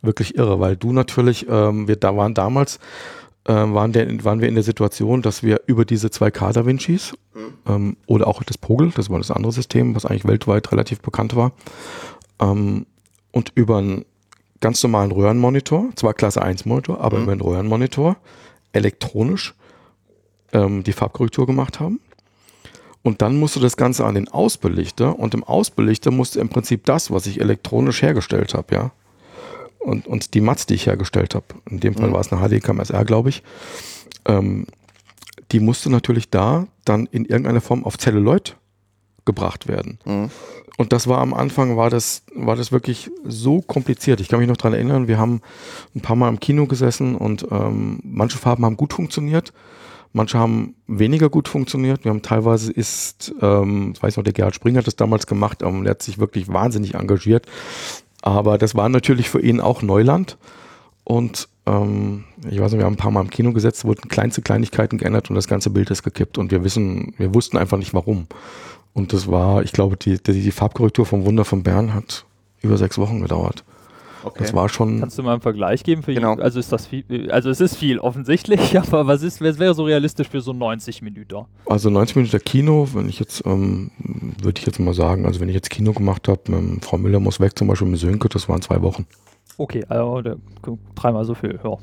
wirklich 0.00 0.36
irre, 0.36 0.60
weil 0.60 0.76
du 0.76 0.92
natürlich, 0.92 1.46
ähm, 1.50 1.88
wir 1.88 1.96
da 1.96 2.16
waren 2.16 2.34
damals, 2.34 2.78
waren, 3.46 3.92
der, 3.92 4.24
waren 4.24 4.40
wir 4.40 4.48
in 4.48 4.54
der 4.54 4.64
Situation, 4.64 5.22
dass 5.22 5.42
wir 5.42 5.62
über 5.66 5.84
diese 5.84 6.10
zwei 6.10 6.30
K 6.30 6.52
Da 6.52 6.66
Vincis 6.66 7.14
mhm. 7.34 7.40
ähm, 7.66 7.96
oder 8.06 8.28
auch 8.28 8.42
das 8.42 8.58
Pogel, 8.58 8.90
das 8.94 9.10
war 9.10 9.18
das 9.18 9.30
andere 9.30 9.52
System, 9.52 9.94
was 9.94 10.04
eigentlich 10.04 10.26
weltweit 10.26 10.70
relativ 10.72 11.00
bekannt 11.00 11.34
war, 11.36 11.52
ähm, 12.40 12.86
und 13.32 13.52
über 13.54 13.78
einen 13.78 14.04
ganz 14.60 14.82
normalen 14.82 15.10
Röhrenmonitor, 15.10 15.90
zwar 15.96 16.14
Klasse 16.14 16.42
1 16.42 16.66
Monitor, 16.66 17.00
aber 17.00 17.18
mhm. 17.18 17.22
über 17.22 17.32
einen 17.32 17.40
Röhrenmonitor, 17.40 18.16
elektronisch 18.72 19.54
ähm, 20.52 20.82
die 20.82 20.92
Farbkorrektur 20.92 21.46
gemacht 21.46 21.80
haben. 21.80 22.00
Und 23.02 23.22
dann 23.22 23.38
musst 23.38 23.56
du 23.56 23.60
das 23.60 23.78
Ganze 23.78 24.04
an 24.04 24.14
den 24.14 24.28
Ausbelichter 24.28 25.18
und 25.18 25.32
im 25.32 25.42
Ausbelichter 25.42 26.10
musst 26.10 26.36
du 26.36 26.40
im 26.40 26.50
Prinzip 26.50 26.84
das, 26.84 27.10
was 27.10 27.26
ich 27.26 27.40
elektronisch 27.40 28.02
hergestellt 28.02 28.52
habe, 28.52 28.74
ja, 28.74 28.92
und, 29.80 30.06
und 30.06 30.34
die 30.34 30.40
Mats, 30.40 30.66
die 30.66 30.74
ich 30.74 30.86
hergestellt 30.86 31.34
habe, 31.34 31.46
in 31.68 31.80
dem 31.80 31.94
Fall 31.94 32.08
mhm. 32.08 32.12
war 32.12 32.20
es 32.20 32.32
eine 32.32 32.40
HDKM 32.46 32.80
SR, 32.80 33.04
glaube 33.04 33.30
ich, 33.30 33.42
ähm, 34.26 34.66
die 35.52 35.60
musste 35.60 35.90
natürlich 35.90 36.30
da 36.30 36.66
dann 36.84 37.06
in 37.06 37.24
irgendeiner 37.24 37.60
Form 37.60 37.84
auf 37.84 37.98
Celluloid 37.98 38.56
gebracht 39.24 39.68
werden. 39.68 39.98
Mhm. 40.04 40.30
Und 40.76 40.92
das 40.94 41.06
war 41.06 41.18
am 41.18 41.34
Anfang, 41.34 41.76
war 41.76 41.90
das, 41.90 42.22
war 42.34 42.56
das 42.56 42.72
wirklich 42.72 43.10
so 43.22 43.60
kompliziert. 43.60 44.20
Ich 44.20 44.28
kann 44.28 44.38
mich 44.38 44.48
noch 44.48 44.56
daran 44.56 44.72
erinnern, 44.72 45.08
wir 45.08 45.18
haben 45.18 45.42
ein 45.94 46.00
paar 46.00 46.16
Mal 46.16 46.28
im 46.28 46.40
Kino 46.40 46.66
gesessen 46.66 47.16
und 47.16 47.46
ähm, 47.50 48.00
manche 48.02 48.38
Farben 48.38 48.64
haben 48.64 48.78
gut 48.78 48.94
funktioniert, 48.94 49.52
manche 50.14 50.38
haben 50.38 50.76
weniger 50.86 51.28
gut 51.28 51.48
funktioniert. 51.48 52.04
Wir 52.04 52.10
haben 52.10 52.22
teilweise 52.22 52.72
ist, 52.72 53.34
ähm, 53.42 53.92
ich 53.94 54.02
weiß 54.02 54.16
noch, 54.16 54.24
der 54.24 54.32
Gerhard 54.32 54.54
Springer 54.54 54.78
hat 54.78 54.86
das 54.86 54.96
damals 54.96 55.26
gemacht, 55.26 55.62
ähm, 55.62 55.84
der 55.84 55.90
hat 55.90 56.02
sich 56.02 56.18
wirklich 56.18 56.48
wahnsinnig 56.48 56.94
engagiert. 56.94 57.46
Aber 58.22 58.58
das 58.58 58.74
war 58.74 58.88
natürlich 58.88 59.30
für 59.30 59.40
ihn 59.40 59.60
auch 59.60 59.82
Neuland. 59.82 60.36
Und 61.04 61.48
ähm, 61.66 62.24
ich 62.48 62.60
weiß 62.60 62.72
nicht, 62.72 62.80
wir 62.80 62.84
haben 62.84 62.94
ein 62.94 62.98
paar 62.98 63.10
Mal 63.10 63.22
im 63.22 63.30
Kino 63.30 63.52
gesetzt, 63.52 63.84
wurden 63.84 64.08
kleinste 64.08 64.42
Kleinigkeiten 64.42 64.98
geändert 64.98 65.30
und 65.30 65.36
das 65.36 65.48
ganze 65.48 65.70
Bild 65.70 65.90
ist 65.90 66.02
gekippt. 66.02 66.38
Und 66.38 66.50
wir 66.50 66.64
wissen, 66.64 67.14
wir 67.16 67.34
wussten 67.34 67.56
einfach 67.56 67.78
nicht 67.78 67.94
warum. 67.94 68.26
Und 68.92 69.12
das 69.12 69.30
war, 69.30 69.62
ich 69.62 69.72
glaube, 69.72 69.96
die, 69.96 70.22
die, 70.22 70.42
die 70.42 70.50
Farbkorrektur 70.50 71.06
vom 71.06 71.24
Wunder 71.24 71.44
von 71.44 71.62
Bern 71.62 71.94
hat 71.94 72.24
über 72.60 72.76
sechs 72.76 72.98
Wochen 72.98 73.20
gedauert. 73.20 73.64
Okay. 74.22 74.38
Das 74.38 74.54
war 74.54 74.68
schon. 74.68 75.00
Kannst 75.00 75.18
du 75.18 75.22
mal 75.22 75.32
einen 75.32 75.40
Vergleich 75.40 75.82
geben? 75.82 76.02
Für 76.02 76.12
genau. 76.12 76.34
also 76.34 76.58
ist 76.58 76.72
das 76.72 76.86
viel, 76.86 77.30
also 77.30 77.50
es 77.50 77.60
ist 77.60 77.76
viel 77.76 77.98
offensichtlich, 77.98 78.78
aber 78.78 79.06
was 79.06 79.22
ist, 79.22 79.40
was 79.40 79.58
wäre 79.58 79.74
so 79.74 79.84
realistisch 79.84 80.28
für 80.28 80.40
so 80.40 80.52
90 80.52 81.02
Minuten? 81.02 81.46
Also 81.66 81.90
90 81.90 82.16
Minuten 82.16 82.44
Kino, 82.44 82.88
wenn 82.92 83.08
ich 83.08 83.18
jetzt, 83.18 83.44
ähm, 83.46 83.90
würde 84.42 84.58
ich 84.60 84.66
jetzt 84.66 84.78
mal 84.78 84.94
sagen, 84.94 85.26
also 85.26 85.40
wenn 85.40 85.48
ich 85.48 85.54
jetzt 85.54 85.70
Kino 85.70 85.92
gemacht 85.92 86.28
habe, 86.28 86.40
ähm, 86.48 86.80
Frau 86.82 86.98
Müller 86.98 87.20
muss 87.20 87.40
weg, 87.40 87.58
zum 87.58 87.68
Beispiel 87.68 87.88
mit 87.88 88.00
Sönke, 88.00 88.28
das 88.28 88.48
waren 88.48 88.62
zwei 88.62 88.82
Wochen. 88.82 89.06
Okay, 89.56 89.84
also 89.88 90.22
dreimal 90.94 91.24
so 91.24 91.34
viel, 91.34 91.58
ja. 91.62 91.76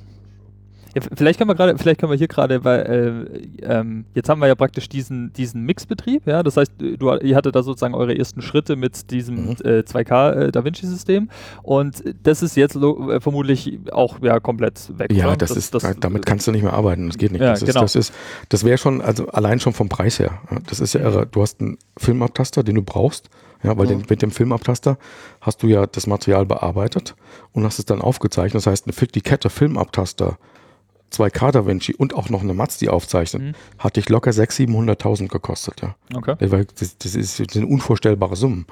Ja, 0.97 1.09
vielleicht 1.15 1.37
können 1.37 1.49
wir 1.49 1.55
gerade, 1.55 1.77
vielleicht 1.77 1.99
können 1.99 2.11
wir 2.11 2.17
hier 2.17 2.27
gerade, 2.27 2.63
weil 2.63 3.27
äh, 3.61 3.65
ähm, 3.65 4.05
jetzt 4.15 4.29
haben 4.29 4.39
wir 4.39 4.47
ja 4.47 4.55
praktisch 4.55 4.89
diesen, 4.89 5.31
diesen 5.33 5.63
Mixbetrieb, 5.63 6.25
ja. 6.25 6.41
Das 6.41 6.57
heißt, 6.57 6.71
du, 6.79 7.13
ihr 7.17 7.35
hattet 7.35 7.55
da 7.55 7.63
sozusagen 7.63 7.93
eure 7.93 8.17
ersten 8.17 8.41
Schritte 8.41 8.75
mit 8.75 9.11
diesem 9.11 9.49
mhm. 9.49 9.55
äh, 9.63 9.79
2K 9.79 10.31
äh, 10.31 10.51
Da 10.51 10.63
Vinci-System 10.65 11.29
und 11.61 12.03
das 12.23 12.41
ist 12.41 12.55
jetzt 12.55 12.75
äh, 12.75 13.19
vermutlich 13.19 13.79
auch 13.91 14.21
ja 14.21 14.39
komplett 14.39 14.97
weg. 14.97 15.11
Ja, 15.13 15.35
das, 15.35 15.49
das, 15.49 15.57
ist, 15.57 15.73
das, 15.75 15.95
damit 15.99 16.25
kannst 16.25 16.47
du 16.47 16.51
nicht 16.51 16.63
mehr 16.63 16.73
arbeiten. 16.73 17.07
Das 17.07 17.17
geht 17.17 17.31
nicht. 17.31 17.41
Ja, 17.41 17.51
das, 17.51 17.59
genau. 17.59 17.83
ist, 17.83 17.95
das 17.95 18.09
ist, 18.09 18.13
das 18.49 18.63
wäre 18.63 18.77
schon, 18.77 19.01
also 19.01 19.27
allein 19.27 19.59
schon 19.59 19.73
vom 19.73 19.89
Preis 19.89 20.19
her. 20.19 20.41
Das 20.67 20.79
ist 20.79 20.93
ja 20.93 21.01
irre. 21.01 21.27
Du 21.27 21.41
hast 21.41 21.61
einen 21.61 21.77
Filmabtaster, 21.97 22.63
den 22.63 22.75
du 22.75 22.81
brauchst. 22.81 23.29
Ja, 23.63 23.77
weil 23.77 23.85
mhm. 23.85 23.89
den, 23.89 24.03
mit 24.09 24.21
dem 24.21 24.31
Filmabtaster 24.31 24.97
hast 25.41 25.63
du 25.63 25.67
ja 25.67 25.87
das 25.87 26.05
Material 26.05 26.45
bearbeitet 26.45 27.15
und 27.53 27.63
hast 27.63 27.79
es 27.79 27.85
dann 27.85 28.01
aufgezeichnet. 28.01 28.55
Das 28.55 28.67
heißt, 28.67 28.85
die 29.15 29.21
Kette 29.21 29.49
Filmabtaster 29.49 30.37
zwei 31.09 31.29
K 31.29 31.51
Da 31.51 31.65
Vinci 31.65 31.95
und 31.95 32.13
auch 32.13 32.29
noch 32.29 32.41
eine 32.41 32.53
Matz, 32.53 32.77
die 32.77 32.89
aufzeichnet, 32.89 33.41
mhm. 33.41 33.51
hatte 33.79 33.99
ich 33.99 34.09
locker 34.09 34.31
600.000, 34.31 34.97
700.000 34.97 35.27
gekostet. 35.27 35.81
Ja. 35.81 35.95
Okay. 36.13 36.35
Das, 36.39 36.97
das, 36.97 37.15
ist, 37.15 37.37
sind 37.37 37.65
unvorstellbare 37.65 38.35
Summen. 38.35 38.65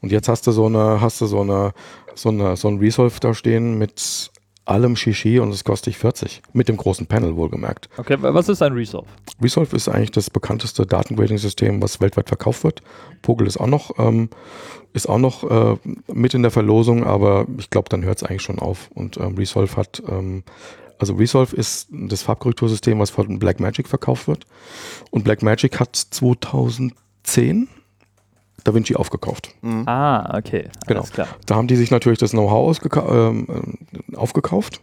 Und 0.00 0.12
jetzt 0.12 0.28
hast 0.28 0.46
du 0.46 0.52
so 0.52 0.66
eine, 0.66 1.00
hast 1.00 1.20
du 1.20 1.26
so 1.26 1.40
eine, 1.40 1.72
so 2.14 2.28
eine, 2.28 2.56
so 2.56 2.68
ein 2.68 2.78
Resolve 2.78 3.18
da 3.20 3.34
stehen 3.34 3.78
mit 3.78 4.30
allem 4.66 4.96
Shishi 4.96 5.38
und 5.38 5.50
es 5.50 5.64
kostet 5.64 5.94
dich 5.94 5.98
40. 5.98 6.42
Mit 6.52 6.68
dem 6.68 6.76
großen 6.76 7.06
Panel 7.06 7.36
wohlgemerkt. 7.36 7.88
Okay, 7.96 8.16
was 8.18 8.48
ist 8.48 8.62
ein 8.62 8.72
Resolve? 8.72 9.06
Resolve 9.40 9.74
ist 9.76 9.88
eigentlich 9.88 10.10
das 10.10 10.28
bekannteste 10.28 10.84
Datengrading-System, 10.84 11.80
was 11.80 12.00
weltweit 12.00 12.28
verkauft 12.28 12.64
wird. 12.64 12.82
Pogel 13.22 13.46
ist 13.46 13.58
auch 13.58 13.68
noch, 13.68 13.98
ähm, 13.98 14.28
ist 14.92 15.08
auch 15.08 15.18
noch 15.18 15.44
äh, 15.48 15.76
mit 16.12 16.34
in 16.34 16.42
der 16.42 16.50
Verlosung, 16.50 17.04
aber 17.04 17.46
ich 17.58 17.70
glaube, 17.70 17.88
dann 17.88 18.04
hört 18.04 18.18
es 18.18 18.22
eigentlich 18.24 18.42
schon 18.42 18.58
auf. 18.58 18.90
Und 18.92 19.16
ähm, 19.18 19.36
Resolve 19.36 19.76
hat 19.76 20.02
ähm, 20.08 20.42
also 20.98 21.14
Resolve 21.14 21.54
ist 21.54 21.88
das 21.90 22.22
Farbkorrektursystem, 22.22 22.98
was 22.98 23.10
von 23.10 23.38
Blackmagic 23.38 23.88
verkauft 23.88 24.28
wird. 24.28 24.46
Und 25.10 25.24
Blackmagic 25.24 25.78
hat 25.80 25.96
2010 25.96 27.68
DaVinci 28.64 28.96
aufgekauft. 28.96 29.54
Mhm. 29.62 29.86
Ah, 29.86 30.36
okay. 30.36 30.64
Alles 30.64 30.86
genau. 30.86 31.02
Klar. 31.02 31.28
Da 31.46 31.54
haben 31.54 31.68
die 31.68 31.76
sich 31.76 31.90
natürlich 31.90 32.18
das 32.18 32.32
Know-how 32.32 32.78
ähm, 32.84 33.46
äh, 34.12 34.16
aufgekauft. 34.16 34.80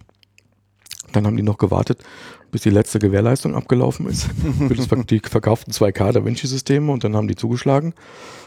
Dann 1.14 1.26
haben 1.26 1.38
die 1.38 1.44
noch 1.44 1.58
gewartet, 1.58 2.04
bis 2.52 2.62
die 2.62 2.70
letzte 2.70 3.00
Gewährleistung 3.00 3.56
abgelaufen 3.56 4.08
ist. 4.08 4.30
Die 5.10 5.20
verkauften 5.20 5.74
2K 5.74 6.12
DaVinci-Systeme 6.12 6.92
und 6.92 7.04
dann 7.04 7.16
haben 7.16 7.28
die 7.28 7.36
zugeschlagen 7.36 7.94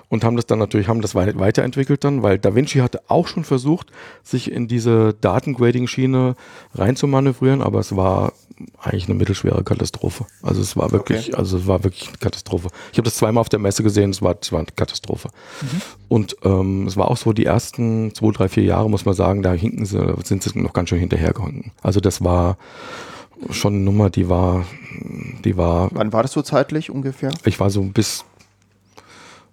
und 0.08 0.24
haben 0.24 0.36
das 0.36 0.46
dann 0.46 0.58
natürlich, 0.58 0.88
haben 0.88 1.00
das 1.00 1.14
weiterentwickelt 1.14 2.04
dann, 2.04 2.22
weil 2.22 2.38
Da 2.38 2.54
Vinci 2.54 2.78
hatte 2.78 3.02
auch 3.08 3.26
schon 3.26 3.44
versucht, 3.44 3.90
sich 4.22 4.50
in 4.50 4.68
diese 4.68 5.14
Datengrading-Schiene 5.20 6.36
reinzumanövrieren, 6.74 7.62
aber 7.62 7.80
es 7.80 7.96
war 7.96 8.32
eigentlich 8.80 9.06
eine 9.06 9.14
mittelschwere 9.14 9.62
Katastrophe. 9.64 10.26
Also 10.42 10.60
es 10.60 10.76
war 10.76 10.92
wirklich, 10.92 11.28
okay. 11.28 11.36
also 11.36 11.58
es 11.58 11.66
war 11.66 11.84
wirklich 11.84 12.08
eine 12.08 12.16
Katastrophe. 12.18 12.68
Ich 12.92 12.98
habe 12.98 13.04
das 13.04 13.16
zweimal 13.16 13.40
auf 13.40 13.48
der 13.48 13.58
Messe 13.58 13.82
gesehen, 13.82 14.10
es 14.10 14.22
war, 14.22 14.36
es 14.40 14.52
war 14.52 14.60
eine 14.60 14.68
Katastrophe. 14.74 15.28
Mhm. 15.60 15.82
Und 16.08 16.36
ähm, 16.44 16.86
es 16.86 16.96
war 16.96 17.10
auch 17.10 17.16
so, 17.16 17.32
die 17.32 17.44
ersten 17.44 18.14
zwei, 18.14 18.30
drei, 18.30 18.48
vier 18.48 18.64
Jahre, 18.64 18.88
muss 18.88 19.04
man 19.04 19.14
sagen, 19.14 19.42
da 19.42 19.52
hinken 19.52 19.84
sie, 19.84 20.14
sind 20.24 20.42
sie 20.42 20.58
noch 20.58 20.72
ganz 20.72 20.88
schön 20.88 20.98
hinterhergehangen. 20.98 21.72
Also 21.82 22.00
das 22.00 22.24
war 22.24 22.56
schon 23.50 23.74
eine 23.74 23.82
Nummer, 23.82 24.08
die 24.08 24.28
war, 24.28 24.64
die 25.44 25.56
war. 25.56 25.90
Wann 25.92 26.12
war 26.12 26.22
das 26.22 26.32
so 26.32 26.42
zeitlich 26.42 26.90
ungefähr? 26.90 27.32
Ich 27.44 27.60
war 27.60 27.68
so 27.68 27.82
bis 27.82 28.24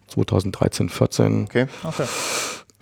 2013, 0.07 0.89
14. 0.89 1.43
Okay. 1.43 1.67
okay 1.83 2.05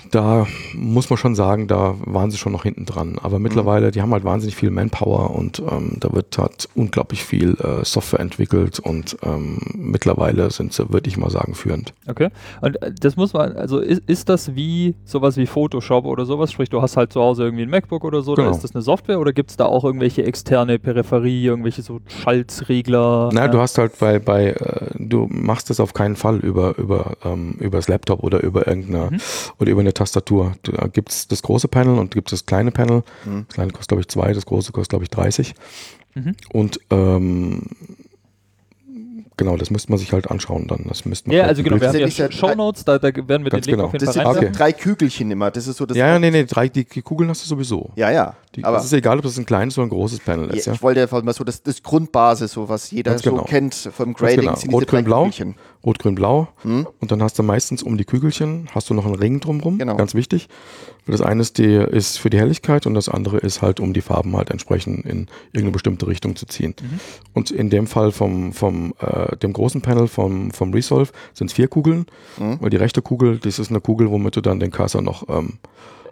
da 0.10 0.48
muss 0.74 1.10
man 1.10 1.18
schon 1.18 1.36
sagen, 1.36 1.68
da 1.68 1.96
waren 2.06 2.32
sie 2.32 2.38
schon 2.38 2.52
noch 2.52 2.64
hinten 2.64 2.86
dran. 2.86 3.18
Aber 3.22 3.38
mhm. 3.38 3.44
mittlerweile, 3.44 3.92
die 3.92 4.02
haben 4.02 4.12
halt 4.12 4.24
wahnsinnig 4.24 4.56
viel 4.56 4.72
Manpower 4.72 5.32
und 5.36 5.60
ähm, 5.60 5.98
da 6.00 6.12
wird 6.14 6.38
halt 6.38 6.70
unglaublich 6.76 7.24
viel 7.24 7.56
äh, 7.60 7.86
Software 7.86 8.20
entwickelt 8.20 8.80
und 8.80 9.18
ähm, 9.24 9.60
mittlerweile 9.76 10.50
sind 10.52 10.74
sie, 10.74 10.92
würde 10.92 11.08
ich 11.08 11.18
mal 11.18 11.30
sagen, 11.30 11.54
führend. 11.54 11.94
Okay. 12.08 12.30
Und 12.62 12.82
äh, 12.82 12.92
das 13.00 13.16
muss 13.16 13.34
man, 13.34 13.54
also 13.54 13.80
ist, 13.80 14.04
ist 14.08 14.30
das 14.30 14.56
wie 14.56 14.96
sowas 15.06 15.38
wie 15.38 15.46
Photoshop 15.46 16.06
oder 16.06 16.26
sowas? 16.26 16.52
Sprich, 16.52 16.70
du 16.70 16.82
hast 16.82 16.98
halt 16.98 17.14
zu 17.14 17.22
Hause 17.22 17.44
irgendwie 17.44 17.64
ein 17.64 17.70
MacBook 17.70 18.04
oder 18.04 18.22
so, 18.22 18.36
genau. 18.36 18.50
da 18.50 18.56
ist 18.56 18.64
das 18.64 18.74
eine 18.74 18.82
Software 18.82 19.20
oder 19.20 19.34
gibt 19.34 19.52
es 19.52 19.58
da 19.58 19.66
auch 19.66 19.84
irgendwelche 19.84 20.24
externe 20.24 20.80
Peripherie, 20.80 21.46
irgendwelche 21.46 21.82
so 21.82 22.00
Schaltregler? 22.08 23.30
Nein, 23.34 23.46
ja. 23.46 23.48
du 23.50 23.60
hast 23.60 23.78
halt 23.78 23.98
bei, 24.00 24.20
bei 24.20 24.52
äh, 24.52 24.88
du 24.98 25.28
machst 25.30 25.70
das 25.70 25.80
auf 25.80 25.94
keinen 25.94 26.16
Fall 26.16 26.40
über, 26.40 26.78
über, 26.78 27.18
ähm, 27.24 27.56
über 27.60 27.78
das 27.78 27.88
Laptop 27.88 28.24
oder 28.24 28.42
über 28.42 28.68
irgendeine 28.68 29.12
mhm. 29.12 29.22
oder 29.60 29.72
über 29.72 29.82
eine 29.82 29.91
Tastatur. 29.94 30.54
Da 30.64 30.88
gibt 30.88 31.10
es 31.10 31.28
das 31.28 31.42
große 31.42 31.68
Panel 31.68 31.98
und 31.98 32.14
gibt 32.14 32.32
es 32.32 32.40
das 32.40 32.46
kleine 32.46 32.72
Panel. 32.72 33.04
Mhm. 33.26 33.46
Das 33.48 33.56
kleine 33.56 33.72
kostet, 33.72 33.90
glaube 33.90 34.02
ich, 34.02 34.08
zwei, 34.08 34.34
das 34.34 34.46
große 34.46 34.72
kostet, 34.72 34.90
glaube 34.90 35.04
ich, 35.04 35.10
30. 35.10 35.54
Mhm. 36.16 36.36
Und 36.52 36.80
ähm, 36.90 37.64
Genau, 39.42 39.58
das 39.58 39.72
müsste 39.72 39.90
man 39.90 39.98
sich 39.98 40.14
halt 40.14 40.30
anschauen 40.30 40.68
dann. 40.68 40.86
Das 40.88 41.04
müsste 41.04 41.30
man 41.30 41.36
ja, 41.36 41.46
also 41.46 41.64
genau, 41.64 41.82
wir 41.82 41.88
haben 41.88 41.98
ja 41.98 42.32
Shownotes, 42.32 42.86
da, 42.86 43.00
da 43.00 43.08
werden 43.08 43.44
wir 43.44 43.50
den 43.50 43.62
Link 43.62 43.66
genau. 43.66 43.86
auf 43.86 43.94
jeden 43.94 44.06
das 44.06 44.14
Fall 44.14 44.24
Das 44.24 44.36
sind 44.36 44.44
okay. 44.50 44.56
drei 44.56 44.72
Kügelchen 44.72 45.32
immer, 45.32 45.50
das 45.50 45.66
ist 45.66 45.78
so 45.78 45.88
das 45.88 45.98
Ja, 45.98 46.10
ja, 46.10 46.20
nee, 46.20 46.30
nee, 46.30 46.44
drei, 46.44 46.70
die, 46.70 46.86
die 46.86 47.02
Kugeln 47.02 47.28
hast 47.28 47.44
du 47.44 47.48
sowieso. 47.48 47.90
Ja, 47.96 48.12
ja. 48.12 48.36
Die, 48.56 48.64
aber 48.64 48.78
das 48.78 48.86
ist 48.86 48.94
egal, 48.94 49.18
ob 49.18 49.24
das 49.24 49.40
ein 49.40 49.48
kleines 49.48 49.80
oder 49.80 49.88
ein 49.88 49.90
großes 49.90 50.20
Panel 50.20 50.48
ist. 50.52 50.68
Ja, 50.68 50.74
ich 50.74 50.84
wollte 50.84 51.02
einfach 51.02 51.24
mal 51.24 51.34
so 51.34 51.44
das, 51.44 51.64
das 51.64 51.82
Grundbasis, 51.82 52.52
so 52.52 52.70
was 52.70 52.92
jeder 52.92 53.16
genau. 53.16 53.38
so 53.38 53.44
kennt 53.46 53.74
vom 53.74 54.14
Grading. 54.14 54.54
Genau. 54.54 54.78
Rot, 54.78 54.86
grün, 54.86 55.06
blau. 55.06 55.28
Rot, 55.84 55.98
grün, 55.98 56.14
blau. 56.14 56.48
Hm? 56.62 56.88
Und 57.00 57.12
dann 57.12 57.24
hast 57.24 57.40
du 57.40 57.44
meistens 57.44 57.82
um 57.82 57.98
die 57.98 58.06
Kügelchen, 58.06 58.68
hast 58.74 58.90
du 58.90 58.94
noch 58.94 59.06
einen 59.06 59.16
Ring 59.16 59.40
drumrum, 59.40 59.80
genau. 59.80 59.96
ganz 59.96 60.14
wichtig. 60.14 60.48
Das 61.08 61.22
eine 61.22 61.42
ist, 61.42 61.58
die, 61.58 61.74
ist 61.74 62.20
für 62.20 62.30
die 62.30 62.38
Helligkeit 62.38 62.86
und 62.86 62.94
das 62.94 63.10
andere 63.10 63.38
ist 63.38 63.64
halt, 63.64 63.80
um 63.80 63.94
die 63.94 64.02
Farben 64.02 64.38
halt 64.38 64.52
entsprechend 64.52 65.06
in 65.06 65.28
irgendeine 65.48 65.72
bestimmte 65.72 66.06
Richtung 66.08 66.36
zu 66.36 66.46
ziehen. 66.46 66.76
Mhm. 66.80 67.00
Und 67.34 67.50
in 67.50 67.72
dem 67.72 67.88
Fall 67.88 68.12
vom, 68.12 68.54
vom 68.54 68.94
äh, 69.00 69.36
dem 69.38 69.54
großen 69.54 69.82
Panel 69.82 70.08
vom, 70.08 70.52
vom 70.52 70.74
Resolve 70.74 71.12
sind 71.34 71.48
es 71.48 71.54
vier 71.54 71.68
Kugeln, 71.68 72.06
mhm. 72.38 72.58
weil 72.62 72.70
die 72.70 72.78
rechte 72.78 73.02
Kugel, 73.02 73.40
das 73.40 73.58
ist 73.58 73.72
eine 73.72 73.82
Kugel, 73.82 74.12
womit 74.12 74.36
du 74.36 74.42
dann 74.42 74.60
den 74.60 74.70
Cursor 74.70 75.02
noch 75.02 75.28
ähm, 75.30 75.58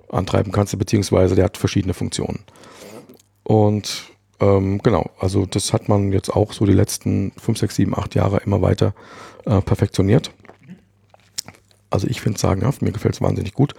antreiben 0.09 0.51
kannst, 0.51 0.77
beziehungsweise 0.79 1.35
der 1.35 1.45
hat 1.45 1.57
verschiedene 1.57 1.93
Funktionen. 1.93 2.39
Und 3.43 4.08
ähm, 4.39 4.79
genau, 4.83 5.09
also 5.19 5.45
das 5.45 5.73
hat 5.73 5.89
man 5.89 6.11
jetzt 6.11 6.29
auch 6.29 6.53
so 6.53 6.65
die 6.65 6.73
letzten 6.73 7.31
5, 7.37 7.57
6, 7.57 7.75
7, 7.75 7.97
8 7.97 8.15
Jahre 8.15 8.41
immer 8.45 8.61
weiter 8.61 8.93
äh, 9.45 9.61
perfektioniert. 9.61 10.31
Also 11.89 12.07
ich 12.07 12.21
finde 12.21 12.35
es 12.35 12.41
sagenhaft, 12.41 12.81
mir 12.81 12.91
gefällt 12.91 13.15
es 13.15 13.21
wahnsinnig 13.21 13.53
gut. 13.53 13.73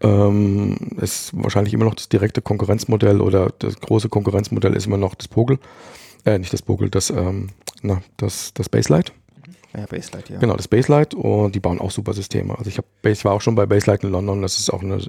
Ähm, 0.00 0.76
ist 1.00 1.30
wahrscheinlich 1.34 1.72
immer 1.72 1.86
noch 1.86 1.94
das 1.94 2.08
direkte 2.08 2.42
Konkurrenzmodell 2.42 3.20
oder 3.20 3.50
das 3.58 3.80
große 3.80 4.08
Konkurrenzmodell 4.08 4.74
ist 4.74 4.86
immer 4.86 4.98
noch 4.98 5.14
das 5.14 5.28
Pogel. 5.28 5.58
Äh, 6.24 6.38
nicht 6.38 6.52
das 6.52 6.62
Pogel, 6.62 6.90
das, 6.90 7.08
ähm, 7.10 7.50
na, 7.82 8.02
das, 8.16 8.52
das 8.52 8.68
Baselight. 8.68 9.12
Ja, 9.74 9.86
Baselight, 9.86 10.28
ja. 10.28 10.38
Genau, 10.38 10.56
das 10.56 10.68
Baselight 10.68 11.14
und 11.14 11.54
die 11.54 11.60
bauen 11.60 11.80
auch 11.80 11.90
super 11.90 12.12
Systeme. 12.12 12.58
Also 12.58 12.68
ich, 12.68 12.78
hab, 12.78 12.84
ich 13.04 13.24
war 13.24 13.32
auch 13.32 13.40
schon 13.40 13.54
bei 13.54 13.64
Baselight 13.64 14.04
in 14.04 14.10
London, 14.10 14.42
das 14.42 14.58
ist 14.58 14.70
auch 14.70 14.82
eine 14.82 15.00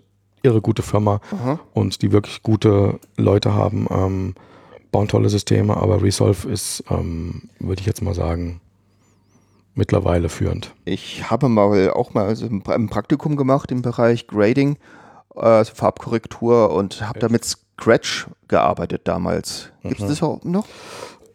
irre 0.43 0.61
gute 0.61 0.83
Firma 0.83 1.19
Aha. 1.31 1.59
und 1.73 2.01
die 2.01 2.11
wirklich 2.11 2.43
gute 2.43 2.99
Leute 3.17 3.53
haben, 3.53 3.87
ähm, 3.89 4.35
bauen 4.97 5.07
tolle 5.07 5.29
Systeme, 5.29 5.77
aber 5.77 6.01
Resolve 6.01 6.49
ist, 6.49 6.83
ähm, 6.89 7.49
würde 7.59 7.81
ich 7.81 7.85
jetzt 7.85 8.01
mal 8.01 8.15
sagen, 8.15 8.61
mittlerweile 9.75 10.27
führend. 10.27 10.73
Ich 10.85 11.29
habe 11.29 11.49
mal 11.49 11.91
auch 11.91 12.15
mal 12.15 12.25
also 12.25 12.47
ein 12.47 12.89
Praktikum 12.89 13.35
gemacht 13.35 13.71
im 13.71 13.83
Bereich 13.83 14.25
Grading, 14.25 14.77
also 15.35 15.71
Farbkorrektur 15.75 16.71
und 16.71 17.07
habe 17.07 17.19
da 17.19 17.29
mit 17.29 17.45
Scratch 17.45 18.25
gearbeitet 18.47 19.01
damals. 19.03 19.69
Gibt 19.83 19.99
es 19.99 20.05
mhm. 20.05 20.09
das 20.09 20.23
auch 20.23 20.43
noch? 20.43 20.65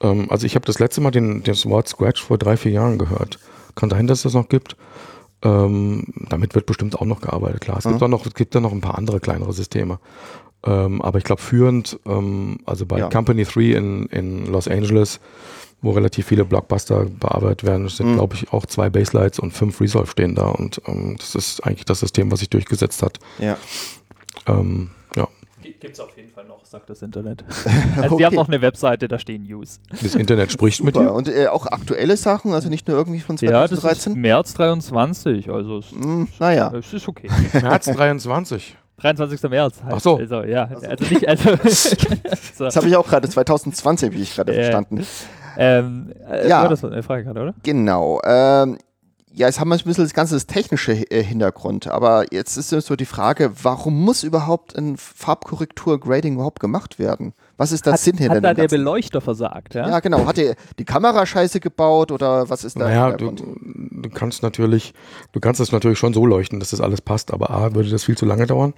Ähm, 0.01 0.27
also 0.29 0.45
ich 0.45 0.57
habe 0.57 0.67
das 0.67 0.81
letzte 0.81 1.01
Mal 1.01 1.13
den, 1.13 1.45
das 1.45 1.65
Wort 1.67 1.87
Scratch 1.87 2.21
vor 2.21 2.39
drei, 2.39 2.57
vier 2.57 2.73
Jahren 2.73 2.99
gehört. 2.99 3.39
Kann 3.77 3.91
sein, 3.91 4.09
dass 4.09 4.19
es 4.19 4.23
das 4.25 4.35
noch 4.35 4.49
gibt. 4.49 4.77
Ähm, 5.45 6.07
damit 6.29 6.57
wird 6.57 6.67
bestimmt 6.67 7.01
auch 7.01 7.07
noch 7.07 7.21
gearbeitet, 7.21 7.61
klar. 7.61 7.79
Es 7.79 7.85
mhm. 7.85 7.91
gibt, 7.91 8.03
auch 8.03 8.09
noch, 8.09 8.27
es 8.27 8.35
gibt 8.35 8.57
da 8.57 8.61
noch 8.61 8.73
ein 8.73 8.81
paar 8.81 8.99
andere 8.99 9.21
kleinere 9.21 9.53
Systeme. 9.53 10.01
Ähm, 10.65 11.03
aber 11.03 11.19
ich 11.19 11.25
glaube, 11.25 11.43
führend, 11.43 11.99
ähm, 12.07 12.59
also 12.67 12.87
bei 12.87 12.99
ja. 12.99 13.09
Company 13.09 13.45
3 13.45 13.61
in, 13.77 14.07
in 14.07 14.47
Los 14.47 14.69
Angeles, 14.69 15.21
wo 15.81 15.91
relativ 15.91 16.27
viele 16.27 16.45
Blockbuster 16.45 17.07
bearbeitet 17.07 17.65
werden, 17.65 17.89
sind, 17.89 18.13
mhm. 18.13 18.15
glaube 18.15 18.37
ich, 18.37 18.53
auch 18.53 18.67
zwei 18.67 18.89
Baselights 18.89 19.41
und 19.41 19.53
fünf 19.53 19.81
Resolve 19.81 20.07
stehen 20.07 20.35
da. 20.37 20.47
Und 20.47 20.81
ähm, 20.87 21.17
das 21.19 21.35
ist 21.35 21.61
eigentlich 21.67 21.85
das 21.85 22.01
System, 22.01 22.31
was 22.31 22.41
sich 22.41 22.51
durchgesetzt 22.51 23.03
hat. 23.03 23.19
Ja. 23.39 23.57
Ähm, 24.47 24.91
ja. 25.17 25.27
Gibt 25.61 25.95
es 25.95 26.01
auf 26.01 26.17
jeden 26.17 26.31
Fall 26.31 26.45
noch, 26.45 26.65
sagt 26.65 26.89
das 26.91 27.03
Internet. 27.03 27.45
Also 27.97 28.15
okay. 28.15 28.17
die 28.19 28.27
haben 28.27 28.37
noch 28.37 28.49
eine 28.49 28.63
Webseite, 28.63 29.09
da 29.09 29.19
stehen 29.19 29.43
News. 29.43 29.81
Das 30.01 30.15
Internet 30.15 30.53
spricht 30.53 30.79
Super. 30.79 31.01
mit 31.01 31.09
dir. 31.09 31.13
Und 31.13 31.29
äh, 31.29 31.49
auch 31.49 31.67
aktuelle 31.67 32.17
Sachen, 32.17 32.53
also 32.53 32.69
nicht 32.69 32.87
nur 32.87 32.97
irgendwie 32.97 33.21
von 33.21 33.37
2013? 33.37 33.77
Ja, 33.77 33.91
das 33.91 34.07
ist 34.07 34.17
März 34.17 34.55
23, 34.55 35.51
also 35.51 35.79
es, 35.79 35.91
mm, 35.93 36.25
naja. 36.39 36.73
es 36.73 36.93
ist 36.93 37.09
okay. 37.09 37.29
März 37.53 37.87
23. 37.87 38.77
23. 38.99 39.51
März. 39.51 39.83
Halt. 39.83 39.95
Ach 39.97 40.01
so. 40.01 40.17
Also, 40.17 40.43
ja, 40.45 40.65
also, 40.65 40.87
also 40.87 41.05
nicht, 41.07 41.29
also 41.29 41.51
so. 42.55 42.65
Das 42.65 42.77
habe 42.77 42.89
ich 42.89 42.97
auch 42.97 43.07
gerade, 43.07 43.29
2020 43.29 44.13
wie 44.13 44.23
ich 44.23 44.35
gerade 44.35 44.53
äh, 44.53 44.63
verstanden. 44.63 45.07
Ähm, 45.57 46.13
äh, 46.31 46.49
ja. 46.49 46.67
das 46.69 46.85
eine 46.85 47.03
Frage 47.03 47.25
gerade, 47.25 47.41
oder? 47.41 47.55
Genau. 47.63 48.21
Ähm, 48.25 48.79
ja, 49.35 49.47
jetzt 49.47 49.61
haben 49.61 49.69
wir 49.69 49.77
ein 49.77 49.85
bisschen 49.85 50.05
das 50.05 50.15
ganze 50.15 50.35
das 50.35 50.47
technische 50.47 50.93
äh, 51.11 51.23
Hintergrund, 51.23 51.89
aber 51.89 52.33
jetzt 52.33 52.57
ist 52.57 52.69
so 52.69 52.97
die 52.97 53.07
Frage, 53.07 53.53
warum 53.63 54.03
muss 54.05 54.25
überhaupt 54.25 54.77
ein 54.77 54.97
Farbkorrektur-Grading 54.97 56.35
überhaupt 56.35 56.61
gemacht 56.61 56.99
werden? 56.99 57.33
Was 57.57 57.73
ist 57.73 57.87
das 57.87 57.95
hat, 57.95 58.01
Sinn 58.01 58.17
hinter 58.17 58.37
Hat 58.37 58.45
da 58.45 58.55
der 58.55 58.69
Beleuchter 58.69 59.21
versagt, 59.21 59.75
ja? 59.75 59.89
Ja, 59.89 60.01
genau. 60.01 60.27
Hat 60.27 60.39
er 60.39 60.57
die 60.79 60.85
Kamera 60.85 61.27
scheiße 61.27 61.61
gebaut 61.61 62.11
oder 62.11 62.49
was 62.49 62.65
ist 62.65 62.77
da? 62.79 62.85
Naja, 62.85 63.13
du, 63.13 63.31
du, 63.31 64.11
kannst 64.11 64.43
natürlich, 64.43 64.95
du 65.33 65.41
kannst 65.41 65.61
das 65.61 65.73
natürlich 65.73 65.99
schon 65.99 66.15
so 66.15 66.27
leuchten, 66.27 66.61
dass 66.61 66.71
das 66.71 66.81
alles 66.81 67.01
passt, 67.01 67.33
aber 67.33 67.51
A, 67.51 67.75
würde 67.75 67.91
das 67.91 68.05
viel 68.05 68.17
zu 68.17 68.27
lange 68.27 68.47
dauern. 68.47 68.75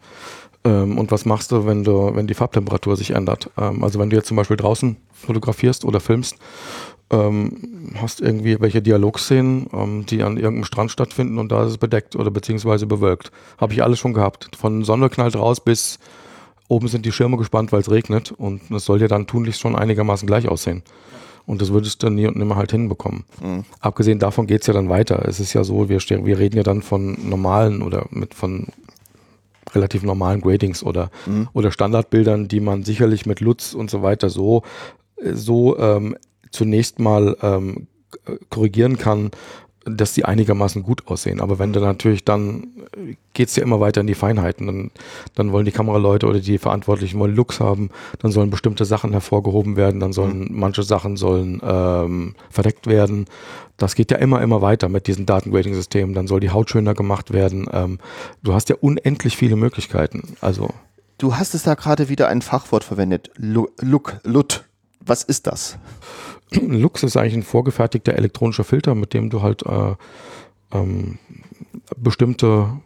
Ähm, 0.65 0.99
und 0.99 1.11
was 1.11 1.25
machst 1.25 1.53
du, 1.53 1.67
wenn 1.67 1.85
du, 1.85 2.15
wenn 2.15 2.27
die 2.27 2.35
Farbtemperatur 2.35 2.97
sich 2.97 3.13
ändert? 3.13 3.51
Ähm, 3.57 3.85
also 3.85 3.99
wenn 3.99 4.11
du 4.11 4.17
jetzt 4.17 4.29
zum 4.29 4.37
Beispiel 4.37 4.57
draußen 4.57 4.97
fotografierst 5.13 5.85
oder 5.85 6.01
filmst 6.01 6.37
ähm, 7.11 7.95
hast 8.01 8.21
irgendwie 8.21 8.61
welche 8.61 8.83
Dialogszenen, 8.83 9.69
ähm, 9.73 10.07
die 10.07 10.23
an 10.23 10.37
irgendeinem 10.37 10.65
Strand 10.65 10.91
stattfinden 10.91 11.39
und 11.39 11.53
da 11.53 11.65
ist 11.65 11.71
es 11.71 11.79
bedeckt 11.79 12.17
oder 12.17 12.31
beziehungsweise 12.31 12.87
bewölkt. 12.87 13.31
Habe 13.59 13.73
ich 13.73 13.83
alles 13.83 13.99
schon 13.99 14.15
gehabt. 14.15 14.51
Von 14.57 14.85
Sonne 14.85 15.11
knallt 15.11 15.37
raus 15.37 15.61
bis 15.61 15.99
oben 16.69 16.89
sind 16.89 17.07
die 17.07 17.13
Schirme 17.13 17.37
gespannt, 17.37 17.73
weil 17.73 17.81
es 17.81 17.91
regnet 17.91 18.33
und 18.33 18.71
es 18.71 18.85
soll 18.85 19.01
ja 19.01 19.09
dann 19.09 19.27
tunlichst 19.27 19.61
schon 19.61 19.77
einigermaßen 19.77 20.27
gleich 20.27 20.49
aussehen. 20.49 20.83
Und 21.47 21.61
das 21.61 21.73
würdest 21.73 22.03
du 22.03 22.09
nie 22.09 22.27
und 22.27 22.37
nimmer 22.37 22.57
halt 22.57 22.71
hinbekommen. 22.71 23.25
Mhm. 23.43 23.65
Abgesehen 23.81 24.19
davon 24.19 24.47
geht 24.47 24.63
es 24.63 24.67
ja 24.67 24.73
dann 24.73 24.89
weiter. 24.89 25.27
Es 25.29 25.41
ist 25.41 25.53
ja 25.53 25.63
so, 25.63 25.91
wir, 25.91 25.99
wir 25.99 26.39
reden 26.39 26.57
ja 26.57 26.63
dann 26.63 26.81
von 26.81 27.19
normalen 27.29 27.83
oder 27.83 28.07
mit 28.11 28.33
von 28.33 28.69
relativ 29.75 30.03
normalen 30.03 30.41
Gradings 30.41 30.83
oder, 30.83 31.11
mhm. 31.27 31.49
oder 31.53 31.71
Standardbildern, 31.71 32.49
die 32.49 32.61
man 32.61 32.83
sicherlich 32.83 33.27
mit 33.27 33.41
Lutz 33.41 33.75
und 33.75 33.91
so 33.91 34.03
weiter 34.03 34.31
so, 34.31 34.63
so 35.33 35.79
ähm, 35.79 36.17
zunächst 36.51 36.99
mal 36.99 37.37
ähm, 37.43 37.89
korrigieren 38.49 38.97
kann, 38.97 39.31
dass 39.85 40.15
die 40.15 40.25
einigermaßen 40.25 40.83
gut 40.83 41.07
aussehen. 41.07 41.41
Aber 41.41 41.59
wenn 41.59 41.73
du 41.73 41.81
natürlich 41.81 42.25
dann 42.25 42.69
geht 43.33 43.49
es 43.49 43.57
ja 43.57 43.63
immer 43.63 43.81
weiter 43.81 44.01
in 44.01 44.07
die 44.07 44.15
Feinheiten. 44.15 44.67
Dann, 44.67 44.91
dann 45.35 45.53
wollen 45.53 45.65
die 45.65 45.73
Kameraleute 45.73 46.27
oder 46.27 46.41
die 46.41 46.59
Verantwortlichen 46.59 47.19
wollen 47.19 47.35
Looks 47.35 47.61
haben, 47.61 47.91
dann 48.21 48.33
sollen 48.33 48.51
bestimmte 48.51 48.85
Sachen 48.85 49.13
hervorgehoben 49.13 49.77
werden, 49.77 50.01
dann 50.01 50.13
sollen 50.13 50.41
mhm. 50.41 50.49
manche 50.53 50.83
Sachen 50.83 51.17
sollen 51.17 51.61
ähm, 51.65 52.35
verdeckt 52.51 52.87
werden. 52.87 53.27
Das 53.77 53.95
geht 53.95 54.11
ja 54.11 54.19
immer, 54.19 54.41
immer 54.41 54.63
weiter 54.63 54.89
mit 54.89 55.09
diesen 55.09 55.27
Datengrading-Systemen. 55.27 56.15
Dann 56.15 56.29
soll 56.29 56.41
die 56.41 56.51
Haut 56.51 56.71
schöner 56.71 56.95
gemacht 56.95 57.33
werden. 57.33 57.67
Ähm, 57.73 57.99
du 58.43 58.55
hast 58.55 58.69
ja 58.69 58.77
unendlich 58.81 59.37
viele 59.37 59.57
Möglichkeiten. 59.57 60.37
Also 60.41 60.71
Du 61.19 61.37
hast 61.37 61.55
es 61.55 61.63
da 61.63 61.75
gerade 61.75 62.09
wieder 62.09 62.29
ein 62.29 62.43
Fachwort 62.43 62.85
verwendet. 62.85 63.31
Look, 63.37 64.21
Lut. 64.25 64.65
Was 65.07 65.23
ist 65.23 65.47
das? 65.47 65.79
Lux 66.51 67.03
ist 67.03 67.17
eigentlich 67.17 67.35
ein 67.35 67.43
vorgefertigter 67.43 68.15
elektronischer 68.15 68.65
Filter, 68.65 68.95
mit 68.95 69.15
dem 69.15 69.31
du 69.31 69.43
halt 69.43 69.65
äh, 69.67 69.95
ähm, 70.73 71.19
bestimmte 71.97 72.81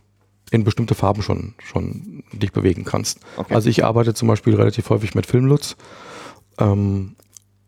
in 0.50 0.64
bestimmte 0.64 0.94
Farben 0.94 1.22
schon, 1.22 1.54
schon 1.62 2.24
dich 2.33 2.52
bewegen 2.52 2.85
kannst. 2.85 3.20
Okay. 3.37 3.54
Also 3.54 3.68
ich 3.68 3.85
arbeite 3.85 4.14
zum 4.14 4.28
Beispiel 4.28 4.54
relativ 4.54 4.88
häufig 4.88 5.14
mit 5.14 5.26
Filmlutz. 5.26 5.76
Ähm, 6.59 7.16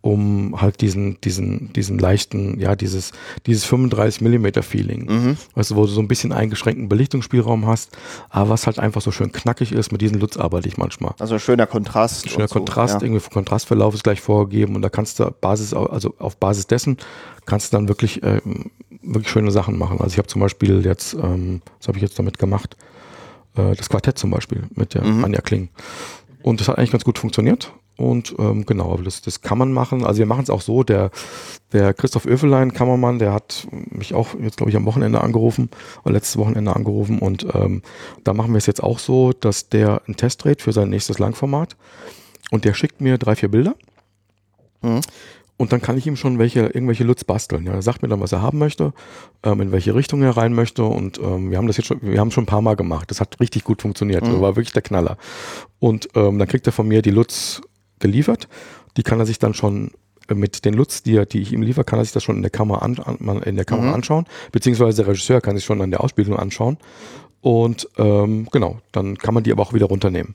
um 0.03 0.61
halt 0.61 0.81
diesen, 0.81 1.21
diesen, 1.21 1.73
diesen 1.75 1.99
leichten, 1.99 2.59
ja, 2.59 2.75
dieses, 2.75 3.13
dieses 3.47 3.65
35 3.67 4.23
mm 4.23 4.63
Feeling. 4.63 5.07
Mhm. 5.07 5.37
Weißt 5.55 5.73
du, 5.73 5.77
wo 5.77 5.83
du 5.83 5.89
so 5.89 6.01
ein 6.01 6.09
bisschen 6.09 6.33
eingeschränkten 6.33 6.89
Belichtungsspielraum 6.89 7.67
hast, 7.67 7.97
aber 8.31 8.51
was 8.51 8.67
halt 8.67 8.79
einfach 8.79 9.03
so 9.03 9.11
schön 9.11 9.31
knackig 9.33 9.73
ist, 9.73 9.93
mit 9.93 10.01
diesen 10.01 10.19
Lutz 10.19 10.37
arbeite 10.37 10.69
ich 10.69 10.79
manchmal. 10.79 11.15
Also 11.19 11.39
schöner 11.39 11.67
Kontrast. 11.67 12.31
Schöner 12.31 12.49
Kontrast, 12.49 12.95
so, 12.95 12.99
ja. 13.01 13.07
irgendwie 13.07 13.29
Kontrastverlauf 13.29 13.95
ist 13.95 14.05
gleich 14.05 14.21
vorgegeben 14.21 14.75
und 14.75 14.83
da 14.83 14.89
kannst 14.89 15.21
du 15.21 15.31
Basis, 15.31 15.75
also 15.75 16.15
auf 16.19 16.37
Basis 16.39 16.67
dessen 16.67 16.97
kannst 17.45 17.73
du 17.73 17.77
dann 17.77 17.89
wirklich, 17.89 18.23
äh, 18.23 18.41
wirklich 19.03 19.31
schöne 19.31 19.51
Sachen 19.51 19.77
machen. 19.77 20.01
Also 20.01 20.13
ich 20.13 20.19
habe 20.19 20.29
zum 20.29 20.41
Beispiel 20.41 20.85
jetzt, 20.85 21.15
ähm, 21.15 21.63
was 21.79 21.89
habe 21.89 21.99
ich 21.99 22.03
jetzt 22.03 22.19
damit 22.19 22.39
gemacht? 22.39 22.77
Äh, 23.57 23.75
das 23.75 23.89
Quartett 23.89 24.19
zum 24.19 24.31
Beispiel 24.31 24.65
mit 24.75 24.95
der 24.95 25.05
mhm. 25.05 25.25
Anja 25.25 25.41
Kling. 25.41 25.69
Und 26.43 26.61
das 26.61 26.69
hat 26.69 26.79
eigentlich 26.79 26.93
ganz 26.93 27.05
gut 27.05 27.19
funktioniert. 27.19 27.73
Und 27.97 28.35
ähm, 28.39 28.65
genau, 28.65 28.97
das, 28.97 29.21
das 29.21 29.43
kann 29.43 29.59
man 29.59 29.73
machen. 29.73 30.07
Also 30.07 30.21
wir 30.21 30.27
machen 30.27 30.43
es 30.43 30.49
auch 30.49 30.63
so, 30.63 30.83
der, 30.83 31.11
der 31.73 31.93
Christoph 31.93 32.25
Öfelein, 32.25 32.73
Kammermann, 32.73 33.19
der 33.19 33.35
hat 33.35 33.69
mich 33.71 34.15
auch 34.15 34.29
jetzt, 34.41 34.57
glaube 34.57 34.71
ich, 34.71 34.77
am 34.77 34.87
Wochenende 34.87 35.21
angerufen, 35.21 35.69
oder 36.03 36.15
letztes 36.15 36.39
Wochenende 36.39 36.75
angerufen. 36.75 37.19
Und 37.19 37.47
ähm, 37.55 37.83
da 38.25 38.33
machen 38.33 38.53
wir 38.53 38.59
es 38.59 38.65
jetzt 38.65 38.83
auch 38.83 38.99
so, 38.99 39.35
dass 39.35 39.69
der 39.69 40.01
einen 40.07 40.17
Test 40.17 40.43
dreht 40.45 40.63
für 40.63 40.73
sein 40.73 40.89
nächstes 40.89 41.19
Langformat. 41.19 41.77
Und 42.51 42.65
der 42.65 42.73
schickt 42.73 43.03
mir 43.03 43.19
drei, 43.19 43.37
vier 43.37 43.51
Bilder. 43.51 43.75
Mhm. 44.81 45.03
Und 45.61 45.73
dann 45.73 45.83
kann 45.83 45.99
ich 45.99 46.07
ihm 46.07 46.17
schon 46.17 46.39
welche, 46.39 46.61
irgendwelche 46.61 47.05
Lutz 47.05 47.23
basteln. 47.23 47.67
Ja, 47.67 47.75
er 47.75 47.83
sagt 47.83 48.01
mir 48.01 48.09
dann, 48.09 48.23
was 48.23 48.33
er 48.33 48.41
haben 48.41 48.57
möchte, 48.57 48.95
ähm, 49.43 49.61
in 49.61 49.73
welche 49.73 49.95
Richtung 49.95 50.23
er 50.23 50.35
rein 50.35 50.55
möchte. 50.55 50.85
Und 50.85 51.19
ähm, 51.19 51.51
wir 51.51 51.59
haben 51.59 51.67
das 51.67 51.77
jetzt 51.77 51.85
schon, 51.85 51.99
wir 52.01 52.19
haben 52.19 52.31
schon 52.31 52.45
ein 52.45 52.47
paar 52.47 52.63
Mal 52.63 52.77
gemacht. 52.77 53.11
Das 53.11 53.21
hat 53.21 53.39
richtig 53.41 53.65
gut 53.65 53.83
funktioniert. 53.83 54.25
Mhm. 54.25 54.33
Das 54.33 54.41
war 54.41 54.57
wirklich 54.57 54.73
der 54.73 54.81
Knaller. 54.81 55.19
Und 55.79 56.09
ähm, 56.15 56.39
dann 56.39 56.49
kriegt 56.49 56.67
er 56.67 56.73
von 56.73 56.89
mir 56.89 57.03
die 57.03 57.11
Lutz 57.11 57.61
geliefert. 57.99 58.49
Die 58.97 59.03
kann 59.03 59.21
er 59.21 59.27
sich 59.27 59.39
dann 59.39 59.53
schon 59.53 59.91
äh, 60.29 60.35
mit 60.35 60.65
den 60.65 60.73
Lutz, 60.73 61.03
die, 61.03 61.23
die 61.27 61.43
ich 61.43 61.53
ihm 61.53 61.61
liefere, 61.61 61.85
kann 61.85 61.99
er 61.99 62.07
sich 62.07 62.15
das 62.15 62.23
schon 62.23 62.37
in 62.37 62.43
der 62.43 62.51
Kamera, 62.51 62.79
an, 62.79 63.43
in 63.43 63.57
der 63.57 63.67
Kamera 63.67 63.89
mhm. 63.89 63.95
anschauen, 63.97 64.25
beziehungsweise 64.53 65.03
der 65.03 65.13
Regisseur 65.13 65.43
kann 65.43 65.57
sich 65.57 65.67
schon 65.67 65.83
an 65.83 65.91
der 65.91 66.03
Ausbildung 66.03 66.39
anschauen. 66.39 66.79
Und 67.43 67.87
ähm, 67.99 68.49
genau, 68.51 68.79
dann 68.93 69.19
kann 69.19 69.35
man 69.35 69.43
die 69.43 69.53
aber 69.53 69.63
auch 69.63 69.75
wieder 69.75 69.87
runternehmen. 69.87 70.35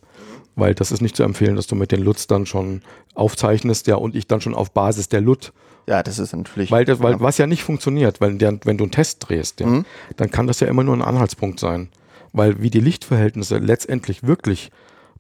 Weil 0.55 0.73
das 0.73 0.91
ist 0.91 1.01
nicht 1.01 1.15
zu 1.15 1.23
empfehlen, 1.23 1.55
dass 1.55 1.67
du 1.67 1.75
mit 1.75 1.91
den 1.91 2.01
Lutz 2.01 2.27
dann 2.27 2.45
schon 2.45 2.81
aufzeichnest, 3.13 3.87
ja, 3.87 3.95
und 3.95 4.15
ich 4.15 4.27
dann 4.27 4.41
schon 4.41 4.55
auf 4.55 4.71
Basis 4.71 5.09
der 5.09 5.21
Lut. 5.21 5.51
Ja, 5.87 6.01
das 6.01 6.17
ist 6.17 6.33
natürlich. 6.33 6.71
Weil, 6.71 6.85
das, 6.85 6.99
weil 7.01 7.19
was 7.19 7.37
ja 7.37 7.45
nicht 7.45 7.63
funktioniert, 7.63 8.21
weil 8.21 8.37
der, 8.37 8.57
wenn 8.63 8.77
du 8.77 8.85
einen 8.85 8.91
Test 8.91 9.27
drehst, 9.27 9.59
ja, 9.59 9.67
mhm. 9.67 9.85
dann 10.17 10.31
kann 10.31 10.47
das 10.47 10.59
ja 10.59 10.67
immer 10.67 10.83
nur 10.83 10.95
ein 10.95 11.01
Anhaltspunkt 11.01 11.59
sein. 11.59 11.89
Weil 12.31 12.61
wie 12.61 12.69
die 12.69 12.79
Lichtverhältnisse 12.79 13.57
letztendlich 13.57 14.23
wirklich 14.23 14.71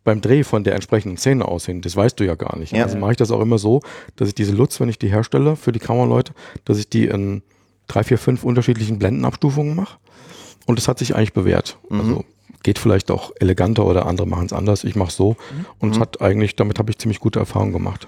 beim 0.05 0.21
Dreh 0.21 0.43
von 0.43 0.63
der 0.63 0.75
entsprechenden 0.75 1.17
Szene 1.17 1.45
aussehen. 1.45 1.81
Das 1.81 1.95
weißt 1.95 2.19
du 2.19 2.23
ja 2.23 2.35
gar 2.35 2.57
nicht. 2.57 2.71
Ja. 2.71 2.83
Also 2.83 2.97
mache 2.97 3.11
ich 3.11 3.17
das 3.17 3.31
auch 3.31 3.41
immer 3.41 3.57
so, 3.57 3.81
dass 4.15 4.29
ich 4.29 4.35
diese 4.35 4.53
Lutz, 4.53 4.79
wenn 4.79 4.87
ich 4.87 4.99
die 4.99 5.09
herstelle 5.09 5.55
für 5.55 5.71
die 5.71 5.79
Kameraleute, 5.79 6.33
dass 6.63 6.77
ich 6.77 6.87
die 6.89 7.07
in 7.07 7.41
drei, 7.87 8.03
vier, 8.03 8.17
fünf 8.17 8.43
unterschiedlichen 8.43 8.99
Blendenabstufungen 8.99 9.75
mache. 9.75 9.97
Und 10.67 10.77
das 10.79 10.87
hat 10.87 10.99
sich 10.99 11.15
eigentlich 11.15 11.33
bewährt. 11.33 11.77
Mhm. 11.89 11.99
Also 11.99 12.25
geht 12.65 12.79
vielleicht 12.79 13.11
auch 13.11 13.31
eleganter 13.39 13.85
oder 13.85 14.07
andere 14.07 14.27
machen 14.27 14.47
es 14.47 14.53
anders. 14.53 14.83
Ich 14.83 14.95
mache 14.95 15.09
es 15.09 15.15
so 15.15 15.31
mhm. 15.33 15.65
und 15.79 15.95
mhm. 15.95 15.99
hat 16.01 16.19
eigentlich, 16.19 16.55
damit 16.55 16.79
habe 16.79 16.89
ich 16.89 16.97
ziemlich 16.97 17.19
gute 17.19 17.37
Erfahrungen 17.37 17.71
gemacht. 17.71 18.07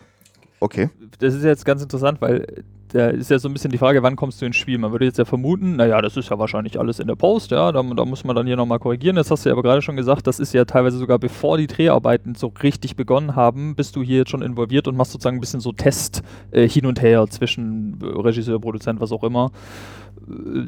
Okay. 0.59 0.89
Das 1.19 1.35
ist 1.35 1.43
jetzt 1.43 1.63
ganz 1.63 1.83
interessant, 1.83 2.19
weil 2.21 2.63
da 2.87 3.09
ist 3.09 3.29
ja 3.29 3.37
so 3.37 3.49
ein 3.49 3.53
bisschen 3.53 3.69
die 3.69 3.77
Frage, 3.77 4.01
wann 4.01 4.15
kommst 4.15 4.41
du 4.41 4.47
ins 4.47 4.55
Spiel? 4.55 4.79
Man 4.79 4.91
würde 4.91 5.05
jetzt 5.05 5.19
ja 5.19 5.25
vermuten, 5.25 5.75
naja, 5.75 6.01
das 6.01 6.17
ist 6.17 6.29
ja 6.29 6.39
wahrscheinlich 6.39 6.79
alles 6.79 6.99
in 6.99 7.05
der 7.05 7.15
Post, 7.15 7.51
ja, 7.51 7.71
da, 7.71 7.83
da 7.83 8.05
muss 8.05 8.23
man 8.23 8.35
dann 8.35 8.47
hier 8.47 8.55
nochmal 8.55 8.79
korrigieren. 8.79 9.15
Das 9.15 9.29
hast 9.29 9.45
du 9.45 9.49
ja 9.49 9.53
aber 9.53 9.61
gerade 9.61 9.83
schon 9.83 9.95
gesagt, 9.95 10.25
das 10.25 10.39
ist 10.39 10.53
ja 10.53 10.65
teilweise 10.65 10.97
sogar 10.97 11.19
bevor 11.19 11.57
die 11.57 11.67
Dreharbeiten 11.67 12.33
so 12.33 12.51
richtig 12.63 12.95
begonnen 12.95 13.35
haben, 13.35 13.75
bist 13.75 13.95
du 13.95 14.01
hier 14.01 14.19
jetzt 14.19 14.31
schon 14.31 14.41
involviert 14.41 14.87
und 14.87 14.95
machst 14.95 15.11
sozusagen 15.11 15.37
ein 15.37 15.41
bisschen 15.41 15.59
so 15.59 15.71
Test 15.71 16.23
äh, 16.49 16.67
hin 16.67 16.87
und 16.87 17.01
her 17.01 17.27
zwischen 17.29 17.99
Regisseur, 18.01 18.59
Produzent, 18.59 18.99
was 19.01 19.11
auch 19.11 19.23
immer. 19.23 19.51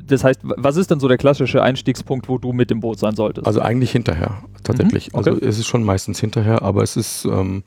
Das 0.07 0.23
heißt, 0.23 0.41
was 0.43 0.77
ist 0.77 0.91
denn 0.91 0.99
so 0.99 1.07
der 1.07 1.17
klassische 1.17 1.61
Einstiegspunkt, 1.61 2.29
wo 2.29 2.37
du 2.37 2.53
mit 2.53 2.69
dem 2.69 2.79
Boot 2.79 2.99
sein 2.99 3.15
solltest? 3.15 3.47
Also 3.47 3.61
eigentlich 3.61 3.91
hinterher, 3.91 4.43
tatsächlich. 4.63 5.11
Mhm, 5.11 5.19
okay. 5.19 5.29
Also 5.31 5.45
es 5.45 5.59
ist 5.59 5.67
schon 5.67 5.83
meistens 5.83 6.19
hinterher, 6.19 6.61
aber 6.61 6.83
es 6.83 6.95
ist... 6.95 7.25
Ähm, 7.25 7.63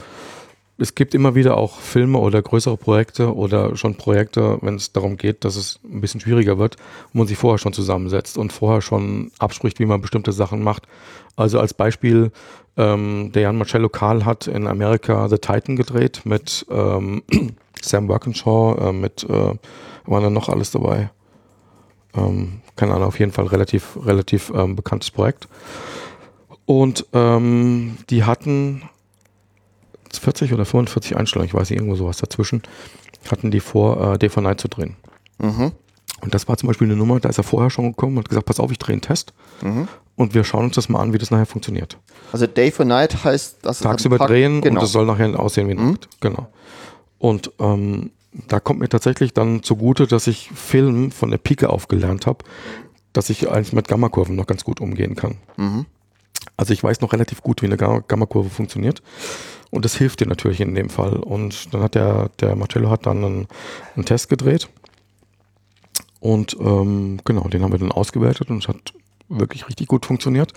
es 0.78 0.94
gibt 0.94 1.14
immer 1.14 1.34
wieder 1.34 1.56
auch 1.56 1.78
Filme 1.78 2.18
oder 2.18 2.42
größere 2.42 2.76
Projekte 2.76 3.34
oder 3.34 3.76
schon 3.76 3.94
Projekte, 3.94 4.58
wenn 4.62 4.74
es 4.74 4.92
darum 4.92 5.16
geht, 5.16 5.44
dass 5.44 5.56
es 5.56 5.78
ein 5.84 6.00
bisschen 6.00 6.20
schwieriger 6.20 6.58
wird, 6.58 6.76
wo 7.12 7.18
man 7.18 7.28
sich 7.28 7.38
vorher 7.38 7.58
schon 7.58 7.72
zusammensetzt 7.72 8.36
und 8.36 8.52
vorher 8.52 8.80
schon 8.80 9.30
abspricht, 9.38 9.78
wie 9.78 9.86
man 9.86 10.00
bestimmte 10.00 10.32
Sachen 10.32 10.62
macht. 10.62 10.88
Also 11.36 11.60
als 11.60 11.74
Beispiel, 11.74 12.32
ähm, 12.76 13.30
der 13.32 13.42
Jan 13.42 13.58
Marcello 13.58 13.88
Karl 13.88 14.24
hat 14.24 14.46
in 14.46 14.66
Amerika 14.66 15.28
The 15.28 15.38
Titan 15.38 15.76
gedreht 15.76 16.22
mit 16.24 16.66
ähm, 16.70 17.22
Sam 17.80 18.08
Workenshaw, 18.08 18.88
äh, 18.88 18.92
mit, 18.92 19.24
äh, 19.24 19.54
war 20.06 20.20
da 20.20 20.30
noch 20.30 20.48
alles 20.48 20.70
dabei? 20.70 21.10
Ähm, 22.14 22.60
keine 22.76 22.94
Ahnung, 22.94 23.08
auf 23.08 23.18
jeden 23.18 23.32
Fall 23.32 23.46
relativ, 23.46 23.98
relativ 24.04 24.52
ähm, 24.54 24.76
bekanntes 24.76 25.10
Projekt. 25.10 25.48
Und 26.66 27.06
ähm, 27.12 27.98
die 28.10 28.24
hatten 28.24 28.82
40 30.12 30.52
oder 30.52 30.64
45 30.64 31.16
Einstellungen, 31.16 31.48
ich 31.48 31.54
weiß 31.54 31.70
nicht, 31.70 31.78
irgendwo 31.78 31.96
sowas 31.96 32.18
dazwischen, 32.18 32.62
hatten 33.30 33.50
die 33.50 33.60
vor, 33.60 34.14
äh, 34.14 34.18
Day 34.18 34.28
for 34.28 34.42
Night 34.42 34.60
zu 34.60 34.68
drehen. 34.68 34.96
Mhm. 35.38 35.72
Und 36.20 36.34
das 36.34 36.48
war 36.48 36.56
zum 36.56 36.68
Beispiel 36.68 36.86
eine 36.86 36.96
Nummer, 36.96 37.18
da 37.18 37.28
ist 37.28 37.38
er 37.38 37.44
vorher 37.44 37.70
schon 37.70 37.88
gekommen 37.88 38.16
und 38.16 38.24
hat 38.24 38.28
gesagt, 38.28 38.46
pass 38.46 38.60
auf, 38.60 38.70
ich 38.70 38.78
drehe 38.78 38.94
einen 38.94 39.02
Test. 39.02 39.32
Mhm. 39.62 39.88
und 40.16 40.34
wir 40.34 40.44
schauen 40.44 40.64
uns 40.66 40.74
das 40.74 40.88
mal 40.88 41.00
an, 41.00 41.12
wie 41.12 41.18
das 41.18 41.30
nachher 41.30 41.46
funktioniert. 41.46 41.96
Also 42.32 42.46
Day 42.46 42.70
for 42.70 42.84
Night 42.84 43.24
heißt, 43.24 43.64
dass 43.64 43.80
Tagsüber 43.80 44.18
drehen 44.18 44.60
genau. 44.60 44.76
und 44.76 44.82
das 44.82 44.92
soll 44.92 45.06
nachher 45.06 45.38
aussehen 45.38 45.68
wie 45.68 45.74
mhm. 45.74 45.92
Nacht. 45.92 46.08
Genau. 46.20 46.48
Und 47.18 47.52
ähm, 47.58 48.10
da 48.48 48.60
kommt 48.60 48.80
mir 48.80 48.88
tatsächlich 48.88 49.34
dann 49.34 49.62
zugute, 49.62 50.06
dass 50.06 50.26
ich 50.26 50.50
Film 50.50 51.10
von 51.10 51.30
der 51.30 51.38
Pike 51.38 51.68
auf 51.68 51.88
gelernt 51.88 52.26
habe, 52.26 52.44
dass 53.12 53.30
ich 53.30 53.50
eigentlich 53.50 53.72
mit 53.72 53.88
Gammakurven 53.88 54.36
noch 54.36 54.46
ganz 54.46 54.64
gut 54.64 54.80
umgehen 54.80 55.16
kann. 55.16 55.36
Mhm. 55.56 55.86
Also 56.56 56.72
ich 56.72 56.82
weiß 56.82 57.00
noch 57.00 57.12
relativ 57.12 57.42
gut, 57.42 57.62
wie 57.62 57.66
eine 57.66 57.76
Gammakurve 57.76 58.50
funktioniert. 58.50 59.02
Und 59.70 59.84
das 59.84 59.96
hilft 59.96 60.20
dir 60.20 60.26
natürlich 60.26 60.60
in 60.60 60.74
dem 60.74 60.90
Fall. 60.90 61.16
Und 61.16 61.72
dann 61.72 61.82
hat 61.82 61.94
der, 61.94 62.30
der 62.40 62.56
Marcello 62.56 62.90
hat 62.90 63.06
dann 63.06 63.24
einen, 63.24 63.48
einen 63.96 64.04
Test 64.04 64.28
gedreht. 64.28 64.68
Und 66.20 66.56
ähm, 66.60 67.20
genau, 67.24 67.48
den 67.48 67.62
haben 67.62 67.72
wir 67.72 67.78
dann 67.78 67.92
ausgewertet 67.92 68.50
und 68.50 68.62
es 68.62 68.68
hat 68.68 68.92
wirklich 69.28 69.68
richtig 69.68 69.88
gut 69.88 70.06
funktioniert. 70.06 70.52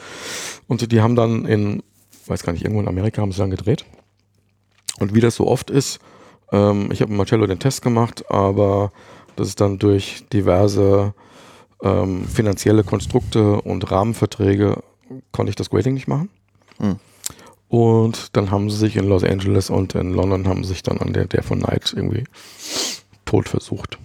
Und 0.67 0.91
die 0.91 1.01
haben 1.01 1.15
dann 1.15 1.45
in, 1.45 1.81
weiß 2.27 2.43
gar 2.43 2.53
nicht, 2.53 2.63
irgendwo 2.63 2.81
in 2.81 2.87
Amerika 2.87 3.21
haben 3.21 3.31
sie 3.31 3.39
dann 3.39 3.51
gedreht. 3.51 3.85
Und 4.99 5.15
wie 5.15 5.21
das 5.21 5.35
so 5.35 5.47
oft 5.47 5.69
ist, 5.69 5.99
ähm, 6.51 6.89
ich 6.91 7.01
habe 7.01 7.11
mit 7.11 7.17
Marcello 7.17 7.47
den 7.47 7.59
Test 7.59 7.81
gemacht, 7.81 8.29
aber 8.29 8.91
das 9.35 9.49
ist 9.49 9.61
dann 9.61 9.79
durch 9.79 10.25
diverse 10.31 11.13
ähm, 11.83 12.25
finanzielle 12.25 12.83
Konstrukte 12.83 13.61
und 13.61 13.91
Rahmenverträge 13.91 14.81
konnte 15.31 15.49
ich 15.49 15.55
das 15.55 15.69
Grading 15.69 15.93
nicht 15.93 16.07
machen. 16.07 16.29
Hm. 16.79 16.95
Und 17.67 18.35
dann 18.35 18.51
haben 18.51 18.69
sie 18.69 18.77
sich 18.77 18.95
in 18.95 19.07
Los 19.07 19.23
Angeles 19.23 19.69
und 19.69 19.95
in 19.95 20.13
London 20.13 20.47
haben 20.47 20.63
sich 20.63 20.83
dann 20.83 20.99
an 20.99 21.13
der 21.13 21.25
der 21.25 21.43
von 21.43 21.59
Night 21.59 21.93
irgendwie 21.95 22.23
tot 23.25 23.49
versucht. 23.49 23.97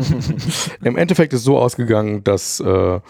Im 0.82 0.96
Endeffekt 0.96 1.32
ist 1.32 1.40
es 1.40 1.44
so 1.44 1.58
ausgegangen, 1.58 2.22
dass, 2.24 2.60
äh, 2.60 3.00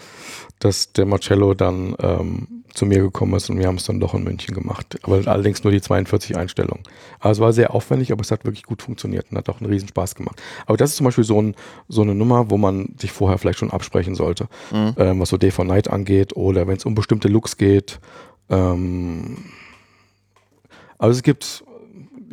dass 0.59 0.91
der 0.91 1.05
Marcello 1.05 1.53
dann 1.53 1.95
ähm, 1.99 2.54
zu 2.75 2.85
mir 2.85 2.99
gekommen 2.99 3.33
ist 3.33 3.49
und 3.49 3.57
wir 3.57 3.67
haben 3.67 3.75
es 3.75 3.85
dann 3.85 3.99
doch 3.99 4.13
in 4.13 4.23
München 4.23 4.53
gemacht. 4.53 4.97
Aber 5.03 5.15
allerdings 5.27 5.63
nur 5.63 5.71
die 5.71 5.81
42 5.81 6.37
Einstellungen. 6.37 6.83
Aber 7.19 7.31
es 7.31 7.39
war 7.39 7.53
sehr 7.53 7.73
aufwendig, 7.73 8.11
aber 8.11 8.21
es 8.21 8.31
hat 8.31 8.45
wirklich 8.45 8.63
gut 8.63 8.81
funktioniert 8.81 9.27
und 9.31 9.37
hat 9.37 9.49
auch 9.49 9.59
einen 9.59 9.69
Riesenspaß 9.71 10.15
gemacht. 10.15 10.41
Aber 10.65 10.77
das 10.77 10.91
ist 10.91 10.97
zum 10.97 11.05
Beispiel 11.05 11.23
so, 11.23 11.41
ein, 11.41 11.55
so 11.87 12.01
eine 12.01 12.15
Nummer, 12.15 12.49
wo 12.49 12.57
man 12.57 12.93
sich 12.97 13.11
vorher 13.11 13.37
vielleicht 13.37 13.59
schon 13.59 13.71
absprechen 13.71 14.15
sollte, 14.15 14.47
mhm. 14.71 14.93
ähm, 14.97 15.19
was 15.19 15.29
so 15.29 15.37
Day 15.37 15.51
for 15.51 15.65
Night 15.65 15.89
angeht 15.89 16.35
oder 16.35 16.67
wenn 16.67 16.77
es 16.77 16.85
um 16.85 16.95
bestimmte 16.95 17.27
Looks 17.27 17.57
geht. 17.57 17.99
Ähm, 18.49 19.37
aber 20.97 21.11
es 21.11 21.23
gibt 21.23 21.64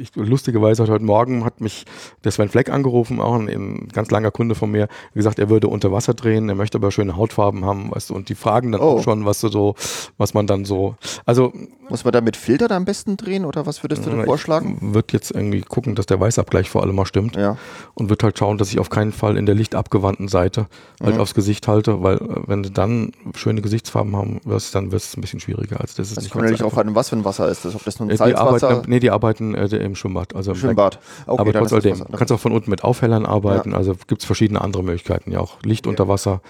ich, 0.02 0.14
lustigerweise 0.16 0.82
hat 0.82 0.90
heute 0.90 1.04
Morgen 1.04 1.44
hat 1.44 1.60
mich 1.60 1.84
der 2.24 2.32
Sven 2.32 2.48
Fleck 2.48 2.68
angerufen, 2.70 3.20
auch 3.20 3.34
ein, 3.34 3.48
ein, 3.48 3.88
ganz 3.88 4.10
langer 4.10 4.30
Kunde 4.30 4.54
von 4.54 4.70
mir, 4.70 4.88
gesagt, 5.14 5.38
er 5.38 5.48
würde 5.48 5.68
unter 5.68 5.92
Wasser 5.92 6.14
drehen, 6.14 6.48
er 6.48 6.54
möchte 6.54 6.78
aber 6.78 6.90
schöne 6.90 7.16
Hautfarben 7.16 7.64
haben, 7.64 7.90
weißt 7.90 8.10
du, 8.10 8.14
und 8.14 8.28
die 8.28 8.34
fragen 8.34 8.72
dann 8.72 8.80
oh. 8.80 8.98
auch 8.98 9.02
schon, 9.02 9.24
was 9.24 9.40
du 9.40 9.48
so, 9.48 9.74
was 10.18 10.34
man 10.34 10.46
dann 10.46 10.64
so, 10.64 10.96
also. 11.24 11.52
Muss 11.88 12.04
man 12.04 12.12
da 12.12 12.20
mit 12.20 12.36
Filtern 12.36 12.72
am 12.72 12.84
besten 12.84 13.16
drehen 13.16 13.44
oder 13.44 13.66
was 13.66 13.84
würdest 13.84 14.06
du 14.06 14.10
denn 14.10 14.24
vorschlagen? 14.24 14.94
Wird 14.94 15.12
jetzt 15.12 15.30
irgendwie 15.30 15.60
gucken, 15.60 15.94
dass 15.94 16.06
der 16.06 16.18
Weißabgleich 16.18 16.70
vor 16.70 16.82
allem 16.82 16.94
mal 16.94 17.04
stimmt. 17.04 17.36
Ja. 17.36 17.58
Und 17.92 18.08
wird 18.08 18.22
halt 18.22 18.38
schauen, 18.38 18.56
dass 18.56 18.70
ich 18.70 18.78
auf 18.78 18.88
keinen 18.88 19.12
Fall 19.12 19.36
in 19.36 19.44
der 19.44 19.54
lichtabgewandten 19.54 20.28
Seite 20.28 20.68
halt 21.02 21.16
mhm. 21.16 21.20
aufs 21.20 21.34
Gesicht 21.34 21.68
halte, 21.68 22.02
weil 22.02 22.16
äh, 22.16 22.42
wenn 22.46 22.62
du 22.62 22.70
dann 22.70 23.12
schöne 23.34 23.60
Gesichtsfarben 23.60 24.16
haben 24.16 24.40
wirst, 24.44 24.74
dann 24.74 24.90
wird 24.90 25.02
es 25.02 25.16
ein 25.16 25.20
bisschen 25.20 25.40
schwieriger. 25.40 25.80
als 25.80 25.94
das 25.94 26.08
ist 26.08 26.16
das 26.16 26.30
kommt 26.30 26.44
natürlich 26.44 26.62
auch 26.62 26.76
an, 26.78 26.94
was 26.94 27.10
für 27.10 27.16
ein 27.16 27.24
Wasser 27.26 27.48
ist 27.48 27.64
das, 27.66 27.74
ob 27.74 27.84
das 27.84 28.00
nun 28.00 28.08
Salzwasser... 28.08 28.58
Die 28.58 28.64
arbeiten, 28.64 28.90
nee, 28.90 29.00
die 29.00 29.10
arbeiten 29.10 29.54
äh, 29.54 29.68
im 29.92 29.96
Schwimmbad. 29.96 30.34
Also 30.34 30.54
Schwimmbad. 30.54 30.98
Okay, 31.26 31.40
aber 31.40 31.52
trotz 31.52 31.72
alledem, 31.72 31.98
du 31.98 32.16
kannst 32.16 32.32
auch 32.32 32.40
von 32.40 32.52
unten 32.52 32.70
mit 32.70 32.84
Aufhellern 32.84 33.26
arbeiten. 33.26 33.72
Ja. 33.72 33.76
Also 33.76 33.94
gibt 34.06 34.22
es 34.22 34.26
verschiedene 34.26 34.60
andere 34.60 34.82
Möglichkeiten. 34.82 35.30
Ja, 35.30 35.40
auch 35.40 35.62
Licht 35.62 35.86
okay. 35.86 35.90
unter 35.90 36.08
Wasser. 36.08 36.40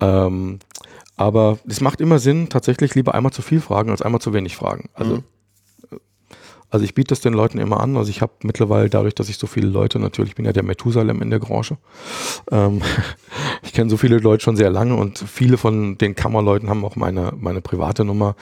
Ähm, 0.00 0.58
aber 1.16 1.58
es 1.68 1.80
macht 1.80 2.00
immer 2.00 2.18
Sinn, 2.18 2.48
tatsächlich 2.48 2.94
lieber 2.94 3.14
einmal 3.14 3.32
zu 3.32 3.42
viel 3.42 3.60
fragen 3.60 3.90
als 3.90 4.02
einmal 4.02 4.20
zu 4.20 4.32
wenig 4.32 4.56
fragen. 4.56 4.88
Also, 4.94 5.16
mhm. 5.16 6.00
also 6.70 6.84
ich 6.84 6.94
biete 6.94 7.08
das 7.08 7.20
den 7.20 7.34
Leuten 7.34 7.58
immer 7.58 7.80
an. 7.80 7.96
Also 7.96 8.10
ich 8.10 8.20
habe 8.20 8.32
mittlerweile 8.42 8.90
dadurch, 8.90 9.14
dass 9.14 9.28
ich 9.28 9.38
so 9.38 9.46
viele 9.46 9.68
Leute, 9.68 10.00
natürlich 10.00 10.30
ich 10.30 10.36
bin 10.36 10.44
ja 10.44 10.52
der 10.52 10.64
Methusalem 10.64 11.22
in 11.22 11.30
der 11.30 11.38
Branche. 11.38 11.78
Ähm, 12.50 12.82
ich 13.62 13.72
kenne 13.72 13.90
so 13.90 13.96
viele 13.96 14.18
Leute 14.18 14.42
schon 14.42 14.56
sehr 14.56 14.70
lange 14.70 14.96
und 14.96 15.18
viele 15.18 15.56
von 15.56 15.98
den 15.98 16.16
Kammerleuten 16.16 16.68
haben 16.68 16.84
auch 16.84 16.96
meine, 16.96 17.32
meine 17.36 17.60
private 17.60 18.04
Nummer. 18.04 18.34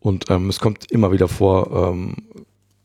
Und 0.00 0.30
ähm, 0.30 0.48
es 0.48 0.60
kommt 0.60 0.90
immer 0.90 1.12
wieder 1.12 1.28
vor, 1.28 1.90
ähm, 1.90 2.14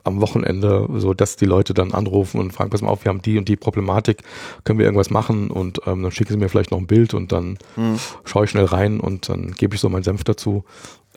am 0.04 0.22
Wochenende, 0.22 0.88
so 0.96 1.14
dass 1.14 1.36
die 1.36 1.46
Leute 1.46 1.74
dann 1.74 1.94
anrufen 1.94 2.40
und 2.40 2.52
fragen, 2.52 2.70
pass 2.70 2.82
mal 2.82 2.90
auf, 2.90 3.06
wir 3.06 3.10
haben 3.10 3.22
die 3.22 3.38
und 3.38 3.48
die 3.48 3.56
Problematik, 3.56 4.24
können 4.64 4.80
wir 4.80 4.86
irgendwas 4.86 5.10
machen 5.10 5.52
und 5.52 5.82
ähm, 5.86 6.04
dann 6.04 6.12
schicken 6.12 6.34
sie 6.34 6.40
mir 6.40 6.50
vielleicht 6.50 6.72
noch 6.72 6.80
ein 6.80 6.88
Bild 6.88 7.14
und 7.14 7.32
dann 7.32 7.58
mhm. 7.76 8.00
schaue 8.24 8.46
ich 8.46 8.52
schnell 8.52 8.66
rein 8.66 9.00
und 9.00 9.30
dann 9.30 9.52
gebe 9.52 9.76
ich 9.76 9.82
so 9.82 9.90
meinen 9.90 10.04
Senf 10.04 10.24
dazu. 10.24 10.64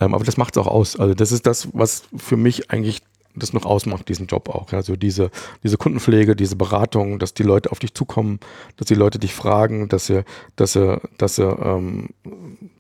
Ähm, 0.01 0.15
aber 0.15 0.25
das 0.25 0.37
macht 0.37 0.57
es 0.57 0.63
auch 0.63 0.67
aus. 0.67 0.99
Also 0.99 1.15
das 1.15 1.33
ist 1.33 1.47
das, 1.47 1.69
was 1.73 2.05
für 2.17 2.37
mich 2.37 2.71
eigentlich 2.71 3.03
das 3.37 3.53
noch 3.53 3.65
ausmacht, 3.65 4.09
diesen 4.09 4.27
Job 4.27 4.49
auch. 4.49 4.73
Also 4.73 4.97
diese, 4.97 5.31
diese 5.63 5.77
Kundenpflege, 5.77 6.37
diese 6.37 6.57
Beratung, 6.57 7.19
dass 7.19 7.35
die 7.35 7.43
Leute 7.43 7.73
auf 7.73 7.81
dich 7.81 7.95
zukommen, 7.95 8.39
dass 8.77 8.87
die 8.87 8.95
Leute 8.95 9.19
dich 9.19 9.35
fragen, 9.35 9.89
dass 9.89 10.07
sie, 10.07 10.25
dass 10.57 10.75
sie, 10.75 11.01
dass 11.19 11.37
sie 11.37 11.45
ähm, 11.45 12.11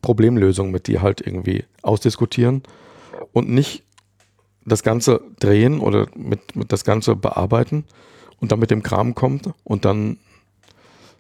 Problemlösungen 0.02 0.70
mit 0.70 0.86
dir 0.86 1.02
halt 1.02 1.20
irgendwie 1.20 1.64
ausdiskutieren 1.82 2.62
und 3.32 3.48
nicht 3.48 3.82
das 4.66 4.83
Ganze 4.83 5.20
drehen 5.40 5.81
oder 5.81 6.07
mit, 6.16 6.57
mit 6.57 6.72
das 6.72 6.85
Ganze 6.85 7.16
bearbeiten 7.16 7.85
und 8.40 8.53
dann 8.53 8.59
mit 8.59 8.70
dem 8.70 8.83
Kram 8.83 9.14
kommt 9.14 9.50
und 9.64 9.85
dann 9.85 10.18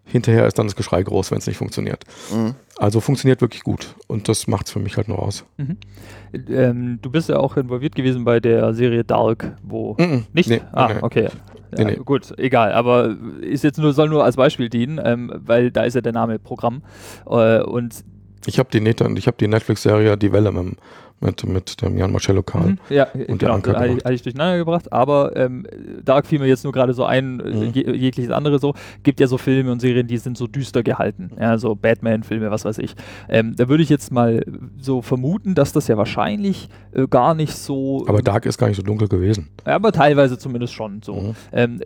hinterher 0.06 0.46
ist 0.46 0.58
dann 0.58 0.66
das 0.66 0.76
Geschrei 0.76 1.02
groß, 1.02 1.30
wenn 1.30 1.38
es 1.38 1.46
nicht 1.46 1.56
funktioniert. 1.56 2.04
Mhm. 2.32 2.54
Also 2.76 3.00
funktioniert 3.00 3.40
wirklich 3.40 3.62
gut 3.62 3.94
und 4.06 4.28
das 4.28 4.46
macht 4.46 4.66
es 4.66 4.72
für 4.72 4.78
mich 4.78 4.96
halt 4.96 5.08
nur 5.08 5.20
aus. 5.20 5.44
Mhm. 5.56 5.76
Ähm, 6.48 6.98
du 7.00 7.10
bist 7.10 7.28
ja 7.28 7.38
auch 7.38 7.56
involviert 7.56 7.94
gewesen 7.94 8.24
bei 8.24 8.40
der 8.40 8.74
Serie 8.74 9.04
Dark, 9.04 9.56
wo 9.62 9.96
mhm. 9.98 10.26
nicht? 10.32 10.50
Nee, 10.50 10.60
ah, 10.72 10.92
nee. 10.92 10.98
okay. 11.00 11.28
Ja, 11.76 11.84
nee, 11.84 11.96
Gut, 11.96 12.38
egal, 12.38 12.72
aber 12.72 13.16
ist 13.40 13.64
jetzt 13.64 13.78
nur, 13.78 13.92
soll 13.92 14.08
nur 14.08 14.24
als 14.24 14.36
Beispiel 14.36 14.68
dienen, 14.68 15.00
ähm, 15.02 15.32
weil 15.34 15.70
da 15.70 15.82
ist 15.82 15.94
ja 15.94 16.00
der 16.00 16.12
Name 16.12 16.38
Programm. 16.38 16.82
Äh, 17.26 17.62
und 17.62 18.04
ich 18.46 18.58
habe 18.58 18.68
die, 18.70 18.80
hab 18.80 19.38
die 19.38 19.48
Netflix-Serie 19.48 20.16
Die 20.16 20.32
Welle 20.32 20.52
mit, 20.52 20.76
mit, 21.20 21.44
mit 21.46 21.82
dem 21.82 21.96
Jan 21.96 22.12
Marcello 22.12 22.42
Karl 22.42 22.70
mhm. 22.70 22.78
ja, 22.90 23.08
und 23.12 23.26
genau, 23.26 23.36
der 23.36 23.54
Anker 23.54 23.72
hatte, 23.78 23.94
hatte 23.96 24.14
ich 24.14 24.22
durcheinander 24.22 24.58
gebracht, 24.58 24.92
aber 24.92 25.36
ähm, 25.36 25.66
Dark 26.04 26.26
fiel 26.26 26.38
mir 26.38 26.46
jetzt 26.46 26.64
nur 26.64 26.72
gerade 26.72 26.92
so 26.92 27.04
ein, 27.04 27.40
äh, 27.40 27.50
mhm. 27.50 27.70
je, 27.72 27.90
jegliches 27.92 28.30
andere 28.30 28.58
so, 28.58 28.74
gibt 29.02 29.20
ja 29.20 29.26
so 29.26 29.38
Filme 29.38 29.72
und 29.72 29.80
Serien, 29.80 30.06
die 30.06 30.18
sind 30.18 30.36
so 30.36 30.46
düster 30.46 30.82
gehalten, 30.82 31.30
ja, 31.38 31.56
so 31.58 31.74
Batman-Filme, 31.74 32.50
was 32.50 32.64
weiß 32.64 32.78
ich. 32.78 32.94
Ähm, 33.28 33.54
da 33.56 33.68
würde 33.68 33.82
ich 33.82 33.88
jetzt 33.88 34.12
mal 34.12 34.44
so 34.78 35.02
vermuten, 35.02 35.54
dass 35.54 35.72
das 35.72 35.88
ja 35.88 35.96
wahrscheinlich 35.96 36.68
äh, 36.92 37.06
gar 37.06 37.34
nicht 37.34 37.54
so... 37.54 38.04
Aber 38.06 38.22
Dark 38.22 38.46
ist 38.46 38.58
gar 38.58 38.68
nicht 38.68 38.76
so 38.76 38.82
dunkel 38.82 39.08
gewesen. 39.08 39.48
Ja, 39.66 39.76
aber 39.76 39.92
teilweise 39.92 40.38
zumindest 40.38 40.74
schon 40.74 41.00
so. 41.02 41.14
Mhm. 41.14 41.34
Ähm, 41.52 41.80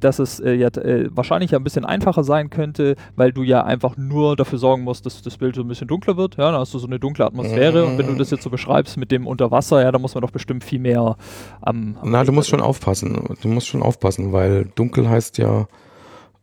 dass 0.00 0.18
es 0.18 0.40
äh, 0.40 0.54
ja 0.54 0.68
äh, 0.68 1.08
wahrscheinlich 1.10 1.54
ein 1.54 1.64
bisschen 1.64 1.84
einfacher 1.84 2.24
sein 2.24 2.50
könnte, 2.50 2.96
weil 3.16 3.32
du 3.32 3.42
ja 3.42 3.64
einfach 3.64 3.96
nur 3.96 4.36
dafür 4.36 4.58
sorgen 4.58 4.82
musst, 4.82 5.06
dass 5.06 5.22
das 5.22 5.36
Bild 5.36 5.54
so 5.54 5.62
ein 5.62 5.68
bisschen 5.68 5.88
dunkler 5.88 6.16
wird, 6.16 6.36
ja, 6.36 6.50
dann 6.50 6.60
hast 6.60 6.72
du 6.74 6.78
so 6.78 6.86
eine 6.86 6.98
dunkle 6.98 7.26
Atmosphäre 7.26 7.84
und 7.84 7.98
wenn 7.98 8.06
du 8.06 8.14
das 8.14 8.30
jetzt 8.30 8.42
so 8.42 8.50
beschreibst 8.60 8.96
mit 8.96 9.10
dem 9.10 9.26
Unterwasser, 9.26 9.82
ja, 9.82 9.90
da 9.90 9.98
muss 9.98 10.14
man 10.14 10.22
doch 10.22 10.30
bestimmt 10.30 10.64
viel 10.64 10.80
mehr 10.80 11.16
am. 11.62 11.96
am 12.00 12.10
Na, 12.10 12.24
du 12.24 12.32
musst 12.32 12.50
schon 12.50 12.60
aufpassen. 12.60 13.36
Du 13.40 13.48
musst 13.48 13.68
schon 13.68 13.82
aufpassen, 13.82 14.32
weil 14.32 14.66
dunkel 14.74 15.08
heißt 15.08 15.38
ja. 15.38 15.66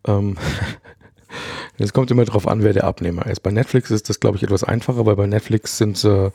Ähm, 0.07 0.37
es 1.77 1.93
kommt 1.93 2.09
immer 2.09 2.25
darauf 2.25 2.47
an, 2.47 2.63
wer 2.63 2.73
der 2.73 2.85
Abnehmer 2.85 3.27
ist. 3.27 3.41
Bei 3.41 3.51
Netflix 3.51 3.91
ist 3.91 4.09
das, 4.09 4.19
glaube 4.19 4.37
ich, 4.37 4.43
etwas 4.43 4.63
einfacher, 4.63 5.05
weil 5.05 5.15
bei 5.15 5.27
Netflix 5.27 5.77
sind 5.77 5.97
sie, 5.97 6.31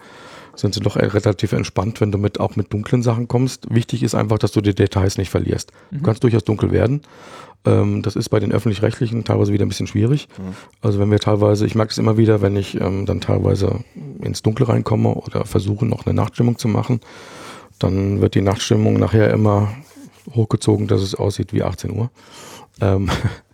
sind 0.54 0.74
sie 0.74 0.80
doch 0.80 0.96
relativ 0.96 1.52
entspannt, 1.52 2.00
wenn 2.00 2.12
du 2.12 2.18
mit, 2.18 2.40
auch 2.40 2.56
mit 2.56 2.72
dunklen 2.72 3.02
Sachen 3.02 3.28
kommst. 3.28 3.72
Wichtig 3.74 4.02
ist 4.02 4.14
einfach, 4.14 4.38
dass 4.38 4.52
du 4.52 4.60
die 4.60 4.74
Details 4.74 5.18
nicht 5.18 5.30
verlierst. 5.30 5.72
Mhm. 5.90 5.98
Du 5.98 6.02
kannst 6.04 6.22
durchaus 6.22 6.44
dunkel 6.44 6.72
werden, 6.72 7.02
ähm, 7.64 8.02
das 8.02 8.16
ist 8.16 8.28
bei 8.28 8.40
den 8.40 8.52
öffentlich-rechtlichen 8.52 9.24
teilweise 9.24 9.52
wieder 9.52 9.64
ein 9.64 9.68
bisschen 9.68 9.86
schwierig. 9.86 10.28
Mhm. 10.38 10.54
Also 10.80 10.98
wenn 10.98 11.10
wir 11.10 11.20
teilweise, 11.20 11.66
ich 11.66 11.74
merke 11.74 11.92
es 11.92 11.98
immer 11.98 12.16
wieder, 12.16 12.42
wenn 12.42 12.56
ich 12.56 12.80
ähm, 12.80 13.06
dann 13.06 13.20
teilweise 13.20 13.80
ins 14.20 14.42
Dunkel 14.42 14.66
reinkomme 14.66 15.14
oder 15.14 15.44
versuche 15.44 15.86
noch 15.86 16.06
eine 16.06 16.14
Nachtstimmung 16.14 16.58
zu 16.58 16.68
machen, 16.68 17.00
dann 17.78 18.20
wird 18.20 18.34
die 18.34 18.42
Nachtstimmung 18.42 18.94
nachher 18.94 19.30
immer 19.30 19.72
hochgezogen, 20.34 20.86
dass 20.86 21.02
es 21.02 21.14
aussieht 21.14 21.52
wie 21.52 21.62
18 21.62 21.92
Uhr. 21.92 22.10
Ähm, 22.80 23.10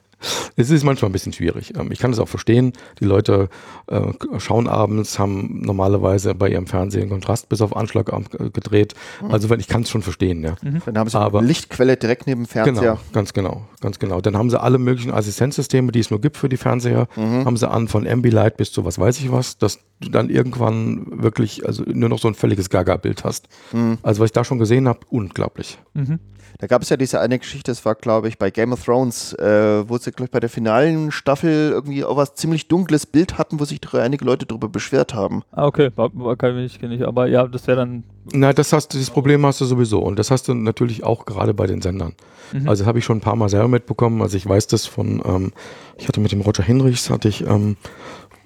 es 0.57 0.71
ist 0.71 0.85
manchmal 0.85 1.09
ein 1.09 1.12
bisschen 1.12 1.33
schwierig. 1.33 1.73
Ähm, 1.79 1.93
ich 1.93 1.99
kann 1.99 2.12
es 2.12 2.19
auch 2.19 2.29
verstehen. 2.29 2.73
Die 3.01 3.05
Leute 3.05 3.49
äh, 3.87 4.01
schauen 4.39 4.66
abends, 4.66 5.19
haben 5.19 5.61
normalerweise 5.62 6.35
bei 6.35 6.49
ihrem 6.49 6.66
Fernsehen 6.66 7.09
Kontrast 7.09 7.49
bis 7.49 7.61
auf 7.61 7.77
Anschlag 7.77 8.12
äh, 8.12 8.51
gedreht. 8.51 8.95
Mhm. 9.23 9.31
Also 9.31 9.55
ich 9.55 9.69
kann 9.69 9.83
es 9.83 9.91
schon 9.91 10.03
verstehen. 10.03 10.43
Ja. 10.43 10.57
Mhm. 10.62 10.83
Dann 10.85 10.99
haben 10.99 11.09
sie 11.09 11.19
Aber, 11.19 11.39
eine 11.39 11.49
Lichtquelle 11.49 11.97
direkt 11.97 12.27
neben 12.27 12.43
dem 12.43 12.49
Fernseher. 12.49 12.75
Genau, 12.75 12.99
ganz 13.12 13.33
genau, 13.33 13.66
ganz 13.81 13.99
genau. 13.99 14.21
Dann 14.21 14.37
haben 14.37 14.51
sie 14.51 14.61
alle 14.61 14.79
möglichen 14.79 15.12
Assistenzsysteme, 15.12 15.93
die 15.93 16.01
es 16.01 16.11
nur 16.11 16.21
gibt 16.21 16.37
für 16.37 16.49
die 16.49 16.57
Fernseher, 16.57 17.09
mhm. 17.16 17.45
haben 17.45 17.57
sie 17.57 17.69
an 17.69 17.89
von 17.89 18.07
Ambilight 18.07 18.57
bis 18.57 18.73
zu 18.73 18.85
was 18.85 18.99
weiß 18.99 19.21
ich 19.21 19.31
was, 19.31 19.59
dass 19.59 19.79
du 20.01 20.11
dann 20.11 20.31
irgendwann 20.31 21.23
wirklich 21.23 21.66
also 21.66 21.85
nur 21.87 22.09
noch 22.09 22.19
so 22.19 22.29
ein 22.29 22.35
völliges 22.35 22.71
Gaga-Bild 22.71 23.25
hast. 23.25 23.49
Mhm. 23.73 23.99
Also 24.03 24.21
was 24.21 24.27
ich 24.27 24.33
da 24.33 24.45
schon 24.45 24.59
gesehen 24.59 24.89
habe, 24.89 25.01
unglaublich. 25.09 25.79
Mhm. 25.95 26.19
Da 26.59 26.66
gab 26.66 26.82
es 26.82 26.88
ja 26.88 26.96
diese 26.96 27.20
eine 27.20 27.38
Geschichte, 27.38 27.70
das 27.70 27.84
war 27.84 27.94
glaube 27.94 28.28
ich 28.28 28.38
bei 28.38 28.51
Game 28.51 28.72
of 28.72 28.84
Thrones, 28.84 29.32
äh, 29.34 29.88
wo 29.88 29.99
sie 29.99 30.11
glaube 30.11 30.26
ich, 30.26 30.30
bei 30.30 30.40
der 30.40 30.51
finalen 30.51 31.11
Staffel 31.11 31.70
irgendwie 31.70 32.05
auch 32.05 32.16
was 32.16 32.34
ziemlich 32.34 32.68
dunkles 32.68 33.07
Bild 33.07 33.38
hatten, 33.38 33.61
wo 33.61 33.64
sich 33.64 33.80
einige 33.92 34.24
Leute 34.24 34.46
darüber 34.46 34.68
beschwert 34.68 35.14
haben. 35.14 35.42
Ah, 35.53 35.66
okay, 35.66 35.90
war, 35.96 36.11
war 36.14 36.36
kann 36.36 36.59
ich 36.59 36.80
nicht, 36.80 37.03
aber 37.03 37.26
ja, 37.26 37.46
das 37.46 37.66
wäre 37.66 37.78
dann. 37.78 38.05
Na, 38.32 38.53
das 38.53 38.72
hast 38.72 38.92
dieses 38.92 39.11
Problem 39.11 39.44
hast 39.46 39.61
du 39.61 39.64
sowieso 39.64 40.01
und 40.01 40.18
das 40.18 40.30
hast 40.30 40.49
du 40.49 40.55
natürlich 40.55 41.05
auch 41.05 41.26
gerade 41.26 41.55
bei 41.55 41.66
den 41.66 41.80
Sendern. 41.80 42.14
Mhm. 42.53 42.68
Also 42.68 42.86
habe 42.86 42.99
ich 42.99 43.05
schon 43.05 43.18
ein 43.18 43.22
paar 43.22 43.36
Mal 43.36 43.49
selber 43.49 43.68
mitbekommen. 43.68 44.22
Also 44.22 44.36
ich 44.36 44.46
weiß 44.46 44.66
das 44.66 44.86
von, 44.86 45.22
ähm, 45.24 45.53
ich 45.96 46.09
hatte 46.09 46.20
mit 46.20 46.32
dem 46.32 46.40
Roger 46.40 46.62
Hinrichs, 46.62 47.11
hatte 47.11 47.28
ich, 47.28 47.46
ähm, 47.46 47.76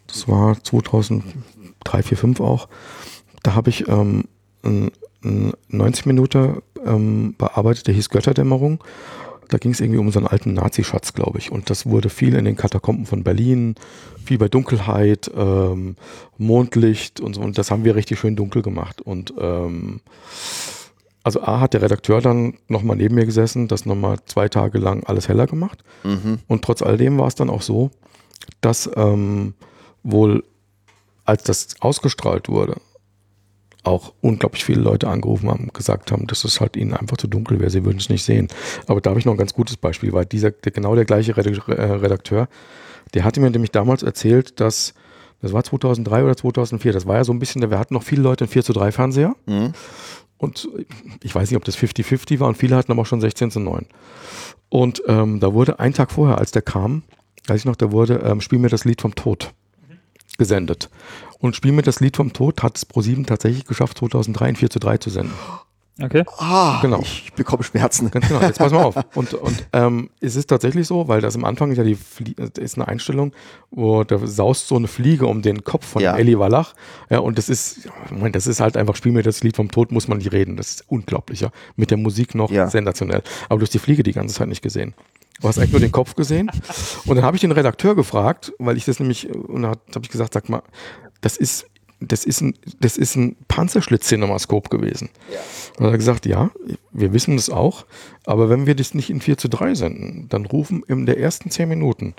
das 0.07 0.29
war 0.29 0.63
2003, 0.63 2.03
4, 2.03 2.17
5 2.17 2.41
auch, 2.41 2.69
da 3.43 3.55
habe 3.55 3.71
ich 3.71 3.89
ähm, 3.89 4.25
ein, 4.63 4.87
ein 4.87 4.91
90 5.23 6.07
Minuten 6.07 6.63
ähm, 6.85 7.35
bearbeitet, 7.39 7.87
der 7.87 7.95
hieß 7.95 8.09
Götterdämmerung. 8.09 8.83
Da 9.49 9.59
ging 9.59 9.73
es 9.73 9.81
irgendwie 9.81 9.99
um 9.99 10.11
so 10.11 10.19
einen 10.19 10.29
alten 10.29 10.55
Nazi-Schatz, 10.55 11.13
glaube 11.13 11.39
ich. 11.39 11.53
Und 11.53 11.69
das 11.69 11.85
wurde 11.85 12.09
viel 12.09 12.35
in 12.35 12.45
den 12.45 12.57
Katakomben 12.57 13.07
von 13.07 13.23
Berlin, 13.23 13.75
viel 14.25 14.39
bei 14.39 14.49
Dunkelheit, 14.49 15.31
ähm, 15.37 15.97
Mondlicht 16.39 17.21
und 17.21 17.35
so. 17.35 17.43
Und 17.43 17.59
das 17.59 17.71
haben 17.71 17.85
wir 17.85 17.95
richtig 17.95 18.19
schön 18.19 18.35
dunkel 18.35 18.63
gemacht. 18.63 19.03
Und 19.03 19.35
ähm, 19.39 20.01
also 21.23 21.43
A 21.43 21.61
hat 21.61 21.75
der 21.75 21.83
Redakteur 21.83 22.21
dann 22.21 22.55
nochmal 22.69 22.97
neben 22.97 23.15
mir 23.15 23.27
gesessen, 23.27 23.69
das 23.69 23.87
nochmal 23.87 24.19
zwei 24.25 24.49
Tage 24.49 24.79
lang 24.79 25.05
alles 25.05 25.29
heller 25.29 25.47
gemacht. 25.47 25.85
Mhm. 26.03 26.39
Und 26.49 26.65
trotz 26.65 26.83
alledem 26.83 27.19
war 27.19 27.29
es 27.29 27.35
dann 27.35 27.51
auch 27.51 27.63
so, 27.63 27.91
dass 28.61 28.91
ähm, 28.97 29.55
wohl, 30.03 30.45
als 31.25 31.45
das 31.45 31.77
ausgestrahlt 31.81 32.49
wurde, 32.49 32.77
auch 33.85 34.13
unglaublich 34.21 34.65
viele 34.65 34.81
Leute 34.81 35.09
angerufen 35.09 35.51
haben, 35.51 35.71
gesagt 35.73 36.13
haben, 36.13 36.27
dass 36.27 36.45
es 36.45 36.61
halt 36.61 36.77
ihnen 36.77 36.95
einfach 36.95 37.17
zu 37.17 37.27
dunkel 37.27 37.59
wäre, 37.61 37.71
sie 37.71 37.85
würden 37.85 37.99
es 37.99 38.09
nicht 38.09 38.25
sehen. 38.25 38.49
Aber 38.87 39.01
da 39.01 39.11
habe 39.11 39.19
ich 39.19 39.27
noch 39.27 39.33
ein 39.33 39.39
ganz 39.39 39.55
gutes 39.55 39.77
Beispiel, 39.77 40.13
weil 40.13 40.25
dieser, 40.25 40.53
der, 40.53 40.73
genau 40.73 40.95
der 40.95 41.05
gleiche 41.05 41.33
äh, 41.33 41.43
Redakteur, 41.43 42.49
der 43.15 43.25
hatte 43.25 43.41
mir 43.41 43.51
nämlich 43.51 43.73
damals 43.73 44.03
erzählt, 44.03 44.61
dass, 44.61 44.95
das 45.41 45.53
war 45.53 45.65
2003 45.65 46.25
oder 46.25 46.37
2004, 46.37 46.93
das 46.93 47.07
war 47.07 47.17
ja 47.17 47.25
so 47.25 47.33
ein 47.33 47.41
bisschen, 47.41 47.69
wir 47.69 47.79
hatten 47.79 47.95
noch 47.95 48.05
viele 48.05 48.23
Leute 48.23 48.45
in 48.45 48.51
4 48.51 48.63
zu 48.63 48.73
3 48.73 48.93
Fernseher. 48.93 49.35
Mhm. 49.47 49.73
Und 50.39 50.69
ich 51.23 51.35
weiß 51.35 51.51
nicht, 51.51 51.57
ob 51.57 51.65
das 51.65 51.77
50-50 51.77 52.41
war 52.41 52.49
und 52.49 52.57
viele 52.57 52.75
hatten 52.77 52.91
aber 52.91 53.03
auch 53.03 53.07
schon 53.07 53.21
16 53.21 53.53
zu 53.53 53.61
9. 53.61 53.87
Und 54.69 55.03
ähm, 55.07 55.39
da 55.39 55.53
wurde 55.55 55.79
ein 55.79 55.93
Tag 55.93 56.11
vorher, 56.11 56.39
als 56.39 56.51
der 56.51 56.63
kam, 56.63 57.03
weiß 57.47 57.61
ich 57.61 57.65
noch, 57.65 57.77
da 57.77 57.93
wurde 57.93 58.23
ähm, 58.25 58.41
Spiel 58.41 58.59
mir 58.59 58.69
das 58.69 58.85
Lied 58.85 59.03
vom 59.03 59.15
Tod 59.15 59.53
gesendet. 60.39 60.91
Und 61.43 61.57
Spiel 61.57 61.73
mir 61.73 61.83
das 61.83 61.99
Lied 61.99 62.17
vom 62.17 62.33
Tod 62.33 62.63
hat 62.63 62.77
es 62.77 62.89
Pro7 62.89 63.27
tatsächlich 63.27 63.65
geschafft, 63.65 63.99
2003 63.99 64.51
in 64.51 64.57
4 64.57 64.71
zu 64.71 64.79
3 64.79 64.99
zu 64.99 65.11
senden. 65.11 65.35
Okay. 66.01 66.25
Ah, 66.39 66.79
genau. 66.81 67.01
ich 67.01 67.33
bekomme 67.35 67.65
Schmerzen. 67.65 68.11
Ganz 68.13 68.29
genau, 68.29 68.41
jetzt 68.41 68.59
pass 68.59 68.71
mal 68.71 68.85
auf. 68.85 68.95
Und, 69.15 69.35
und 69.35 69.67
ähm, 69.73 70.09
es 70.21 70.37
ist 70.37 70.47
tatsächlich 70.47 70.87
so, 70.87 71.07
weil 71.07 71.21
das 71.21 71.35
am 71.35 71.45
Anfang 71.45 71.71
ist 71.71 71.79
ja 71.79 71.85
die 71.85 71.97
Flie 71.97 72.35
ist 72.59 72.77
eine 72.79 72.89
Einstellung, 72.89 73.33
wo 73.71 74.05
da 74.05 74.19
saust 74.25 74.69
so 74.69 74.77
eine 74.77 74.89
Fliege 74.89 75.27
um 75.27 75.43
den 75.43 75.65
Kopf 75.65 75.85
von 75.85 76.01
ja. 76.01 76.17
Eli 76.17 76.39
Wallach. 76.39 76.75
Ja, 77.11 77.19
und 77.19 77.37
das 77.37 77.49
ist, 77.49 77.91
Moment, 78.11 78.37
das 78.37 78.47
ist 78.47 78.61
halt 78.61 78.77
einfach, 78.77 78.97
spiel 78.97 79.13
mir 79.13 79.23
das 79.23 79.43
Lied 79.43 79.57
vom 79.57 79.71
Tod, 79.71 79.93
muss 79.93 80.09
man 80.09 80.19
nicht 80.19 80.33
reden. 80.33 80.57
Das 80.57 80.71
ist 80.71 80.85
unglaublich, 80.89 81.41
ja. 81.41 81.51
Mit 81.77 81.91
der 81.91 81.99
Musik 81.99 82.35
noch 82.35 82.51
ja. 82.51 82.69
sensationell. 82.69 83.23
Aber 83.49 83.59
du 83.59 83.65
hast 83.65 83.75
die 83.75 83.79
Fliege 83.79 84.03
die 84.03 84.13
ganze 84.13 84.37
Zeit 84.37 84.49
nicht 84.49 84.63
gesehen. 84.63 84.95
Du 85.41 85.49
hast 85.49 85.59
eigentlich 85.59 85.73
nur 85.73 85.81
den 85.81 85.93
Kopf 85.93 86.15
gesehen. 86.15 86.51
Und 87.07 87.17
dann 87.17 87.25
habe 87.25 87.37
ich 87.37 87.41
den 87.41 87.53
Redakteur 87.53 87.95
gefragt, 87.97 88.53
weil 88.59 88.77
ich 88.77 88.85
das 88.85 89.01
nämlich, 89.01 89.29
und 89.29 89.63
da 89.63 89.69
habe 89.69 90.05
ich 90.05 90.11
gesagt, 90.11 90.35
sag 90.35 90.49
mal, 90.49 90.63
das 91.23 91.39
ist, 91.39 91.67
das 92.01 92.25
ist 92.25 92.43
ein, 92.43 92.55
das 92.81 92.99
ist 92.99 93.17
ein 93.17 93.37
Panzerschlitz-Cinemaskop 93.49 94.69
gewesen. 94.69 95.09
Ja. 95.33 95.39
Und 95.79 95.87
er 95.87 95.93
hat 95.93 95.99
gesagt, 95.99 96.27
ja, 96.27 96.51
wir 96.93 97.13
wissen 97.13 97.37
das 97.37 97.49
auch, 97.49 97.87
aber 98.27 98.51
wenn 98.51 98.67
wir 98.67 98.75
das 98.75 98.95
nicht 98.95 99.09
in 99.09 99.21
4 99.21 99.39
zu 99.39 99.49
3 99.49 99.75
senden, 99.75 100.27
dann 100.29 100.45
rufen 100.45 100.83
in 100.87 101.07
der 101.07 101.19
ersten 101.19 101.51
10 101.51 101.69
Minuten, 101.69 102.15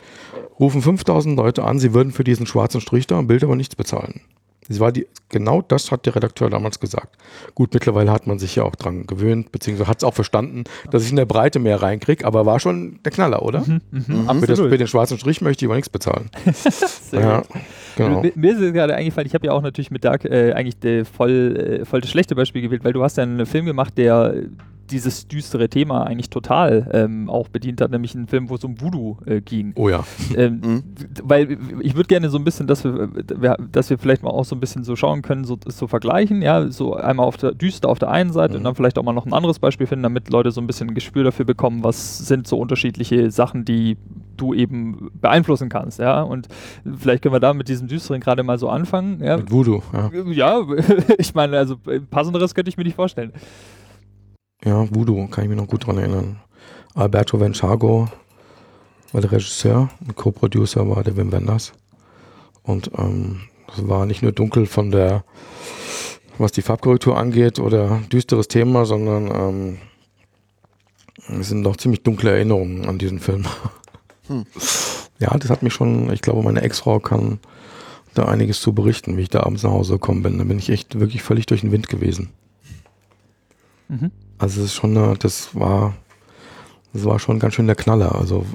rufen 0.60 0.82
5000 0.82 1.38
Leute 1.38 1.64
an, 1.64 1.80
sie 1.80 1.94
würden 1.94 2.12
für 2.12 2.24
diesen 2.24 2.48
schwarzen 2.48 2.82
Strich 2.82 3.06
da 3.06 3.20
im 3.20 3.28
Bild 3.28 3.44
aber 3.44 3.56
nichts 3.56 3.76
bezahlen. 3.76 4.22
Das 4.68 4.80
war 4.80 4.92
die, 4.92 5.08
genau 5.30 5.62
das 5.62 5.92
hat 5.92 6.06
der 6.06 6.16
Redakteur 6.16 6.50
damals 6.50 6.80
gesagt. 6.80 7.18
Gut, 7.56 7.74
mittlerweile 7.74 8.12
hat 8.12 8.28
man 8.28 8.40
sich 8.40 8.56
ja 8.56 8.64
auch 8.64 8.76
dran 8.76 9.06
gewöhnt, 9.06 9.52
beziehungsweise 9.52 9.90
hat 9.90 9.98
es 9.98 10.04
auch 10.04 10.14
verstanden, 10.14 10.64
dass 10.90 11.04
ich 11.04 11.10
in 11.10 11.16
der 11.16 11.26
Breite 11.26 11.60
mehr 11.60 11.82
reinkriege, 11.82 12.26
aber 12.26 12.46
war 12.46 12.60
schon 12.60 13.00
der 13.04 13.12
Knaller, 13.12 13.42
oder? 13.44 13.62
Mhm, 13.62 13.82
mh, 13.92 14.34
für, 14.36 14.48
das, 14.48 14.60
für, 14.60 14.78
den 14.78 14.88
schwarzen 14.88 15.18
Strich 15.18 15.42
möchte 15.42 15.66
ich 15.66 15.68
aber 15.68 15.76
nichts 15.76 15.90
bezahlen. 15.90 16.30
ja, 17.12 17.44
genau. 17.96 18.22
Mir, 18.22 18.32
mir 18.36 18.54
ist 18.54 18.62
es 18.62 18.74
gerade 18.74 18.96
eingefallen, 18.96 19.28
ich 19.28 19.34
habe 19.34 19.48
ja 19.48 19.54
auch 19.54 19.62
natürlich 19.62 19.92
mit 19.92 20.04
Dark 20.04 20.26
äh, 20.26 20.54
eigentlich 20.54 21.08
voll, 21.08 21.82
äh, 21.82 21.86
voll 21.86 22.02
das 22.02 22.10
schlechte 22.10 22.36
Beispiel 22.36 22.62
gewählt, 22.62 22.84
weil 22.84 22.94
du 22.94 23.04
hast 23.04 23.18
ja 23.18 23.24
einen 23.24 23.46
Film 23.46 23.66
gemacht, 23.66 23.98
der 23.98 24.34
dieses 24.92 25.28
düstere 25.28 25.70
Thema 25.70 26.04
eigentlich 26.04 26.30
total 26.30 26.90
ähm, 26.94 27.30
auch 27.30 27.48
bedient 27.48 27.82
hat, 27.82 27.92
nämlich 27.92 28.16
ein 28.16 28.28
Film, 28.28 28.50
wo 28.50 28.56
es 28.56 28.64
um 28.64 28.80
Voodoo 28.80 29.18
äh, 29.26 29.42
ging. 29.42 29.74
Oh 29.76 29.90
ja. 29.90 30.04
Ähm, 30.36 30.62
mhm. 30.64 30.84
Weil 31.24 31.58
ich 31.82 31.96
würde 31.96 32.08
gerne 32.08 32.30
so 32.30 32.38
ein 32.38 32.44
bisschen, 32.44 32.68
dass 32.68 32.84
wir, 32.84 33.58
dass 33.72 33.90
wir 33.90 33.98
vielleicht 33.98 34.24
mal 34.24 34.30
auch 34.30 34.46
so 34.46 34.56
ein 34.56 34.60
bisschen 34.60 34.84
so 34.84 34.96
schauen 34.96 35.22
können, 35.22 35.46
so, 35.46 35.58
so 35.66 35.88
vergleichen, 35.88 36.42
ja, 36.42 36.70
so 36.70 36.96
einmal 36.96 37.26
auf 37.26 37.38
der 37.38 37.54
düster 37.54 37.90
auf 37.90 38.00
der 38.00 38.10
einen 38.10 38.32
Seite 38.32 38.54
mhm. 38.54 38.60
und 38.60 38.64
dann 38.66 38.76
vielleicht 38.76 38.98
auch 38.98 39.04
mal 39.04 39.14
noch 39.14 39.26
ein 39.26 39.34
anderes 39.34 39.60
Beispiel 39.60 39.88
finden, 39.88 40.04
damit 40.04 40.30
Leute 40.30 40.52
so 40.52 40.62
ein 40.62 40.68
bisschen 40.68 40.90
ein 40.90 40.96
Gespür 40.96 41.24
dafür 41.24 41.46
bekommen, 41.46 41.84
was 41.84 42.20
sind 42.20 42.48
so 42.48 42.58
unterschiedliche 42.58 43.32
Sachen, 43.32 43.66
die 43.66 43.98
du 44.38 44.54
eben 44.54 45.12
beeinflussen 45.22 45.70
kannst, 45.70 46.00
ja. 46.00 46.22
Und 46.22 46.48
vielleicht 46.98 47.24
können 47.24 47.34
wir 47.34 47.40
da 47.40 47.54
mit 47.54 47.68
diesem 47.70 47.88
düsteren 47.88 48.20
gerade 48.20 48.44
mal 48.44 48.58
so 48.58 48.70
anfangen. 48.70 49.24
Ja? 49.24 49.38
Mit 49.38 49.52
Voodoo, 49.52 49.82
ja. 49.94 50.12
Ja, 50.32 50.62
ich 51.18 51.34
meine, 51.34 51.58
also 51.58 51.78
passenderes 52.10 52.56
könnte 52.56 52.70
ich 52.70 52.78
mir 52.78 52.84
nicht 52.84 52.96
vorstellen. 52.96 53.32
Ja, 54.66 54.88
Voodoo, 54.94 55.28
kann 55.28 55.44
ich 55.44 55.50
mich 55.50 55.58
noch 55.60 55.68
gut 55.68 55.86
dran 55.86 55.98
erinnern. 55.98 56.40
Alberto 56.96 57.40
Venchago 57.40 58.08
war 59.12 59.22
der 59.22 59.32
Regisseur 59.32 59.90
und 60.00 60.16
Co-Producer 60.16 60.88
war 60.90 61.04
der 61.04 61.18
Wim 61.18 61.32
Wenders. 61.32 61.74
Und 62.64 62.92
ähm, 62.98 63.42
es 63.76 63.88
war 63.88 64.06
nicht 64.06 64.22
nur 64.22 64.32
dunkel 64.32 64.66
von 64.66 64.92
der, 64.92 65.26
was 66.38 66.52
die 66.54 66.62
Farbkorrektur 66.62 67.18
angeht 67.18 67.60
oder 67.60 68.02
düsteres 68.12 68.48
Thema, 68.48 68.86
sondern 68.86 69.78
ähm, 71.28 71.40
es 71.40 71.50
sind 71.50 71.62
noch 71.62 71.78
ziemlich 71.78 72.04
dunkle 72.04 72.32
Erinnerungen 72.32 72.86
an 72.86 72.98
diesen 72.98 73.20
Film. 73.20 73.46
Hm. 74.28 74.46
Ja, 75.20 75.38
das 75.38 75.50
hat 75.50 75.64
mich 75.64 75.74
schon, 75.74 76.12
ich 76.14 76.22
glaube, 76.22 76.44
meine 76.44 76.62
Ex-Frau 76.62 77.00
kann 77.00 77.40
da 78.14 78.26
einiges 78.26 78.62
zu 78.62 78.74
berichten, 78.74 79.18
wie 79.18 79.24
ich 79.24 79.30
da 79.30 79.42
abends 79.42 79.64
nach 79.64 79.72
Hause 79.72 79.94
gekommen 79.94 80.24
bin. 80.24 80.38
Da 80.38 80.46
bin 80.46 80.60
ich 80.60 80.70
echt 80.70 81.00
wirklich 81.00 81.24
völlig 81.24 81.46
durch 81.46 81.62
den 81.62 81.72
Wind 81.74 81.90
gewesen. 81.90 82.30
Mhm. 83.90 84.12
Also 84.44 84.60
es 84.60 84.68
ist 84.68 84.76
schon 84.76 84.98
eine, 84.98 85.16
das 85.18 85.56
war, 85.56 85.96
das 86.92 87.06
war 87.06 87.18
schon 87.18 87.40
ganz 87.40 87.54
schön 87.54 87.66
der 87.66 87.78
Knaller. 87.78 88.14
Also, 88.14 88.46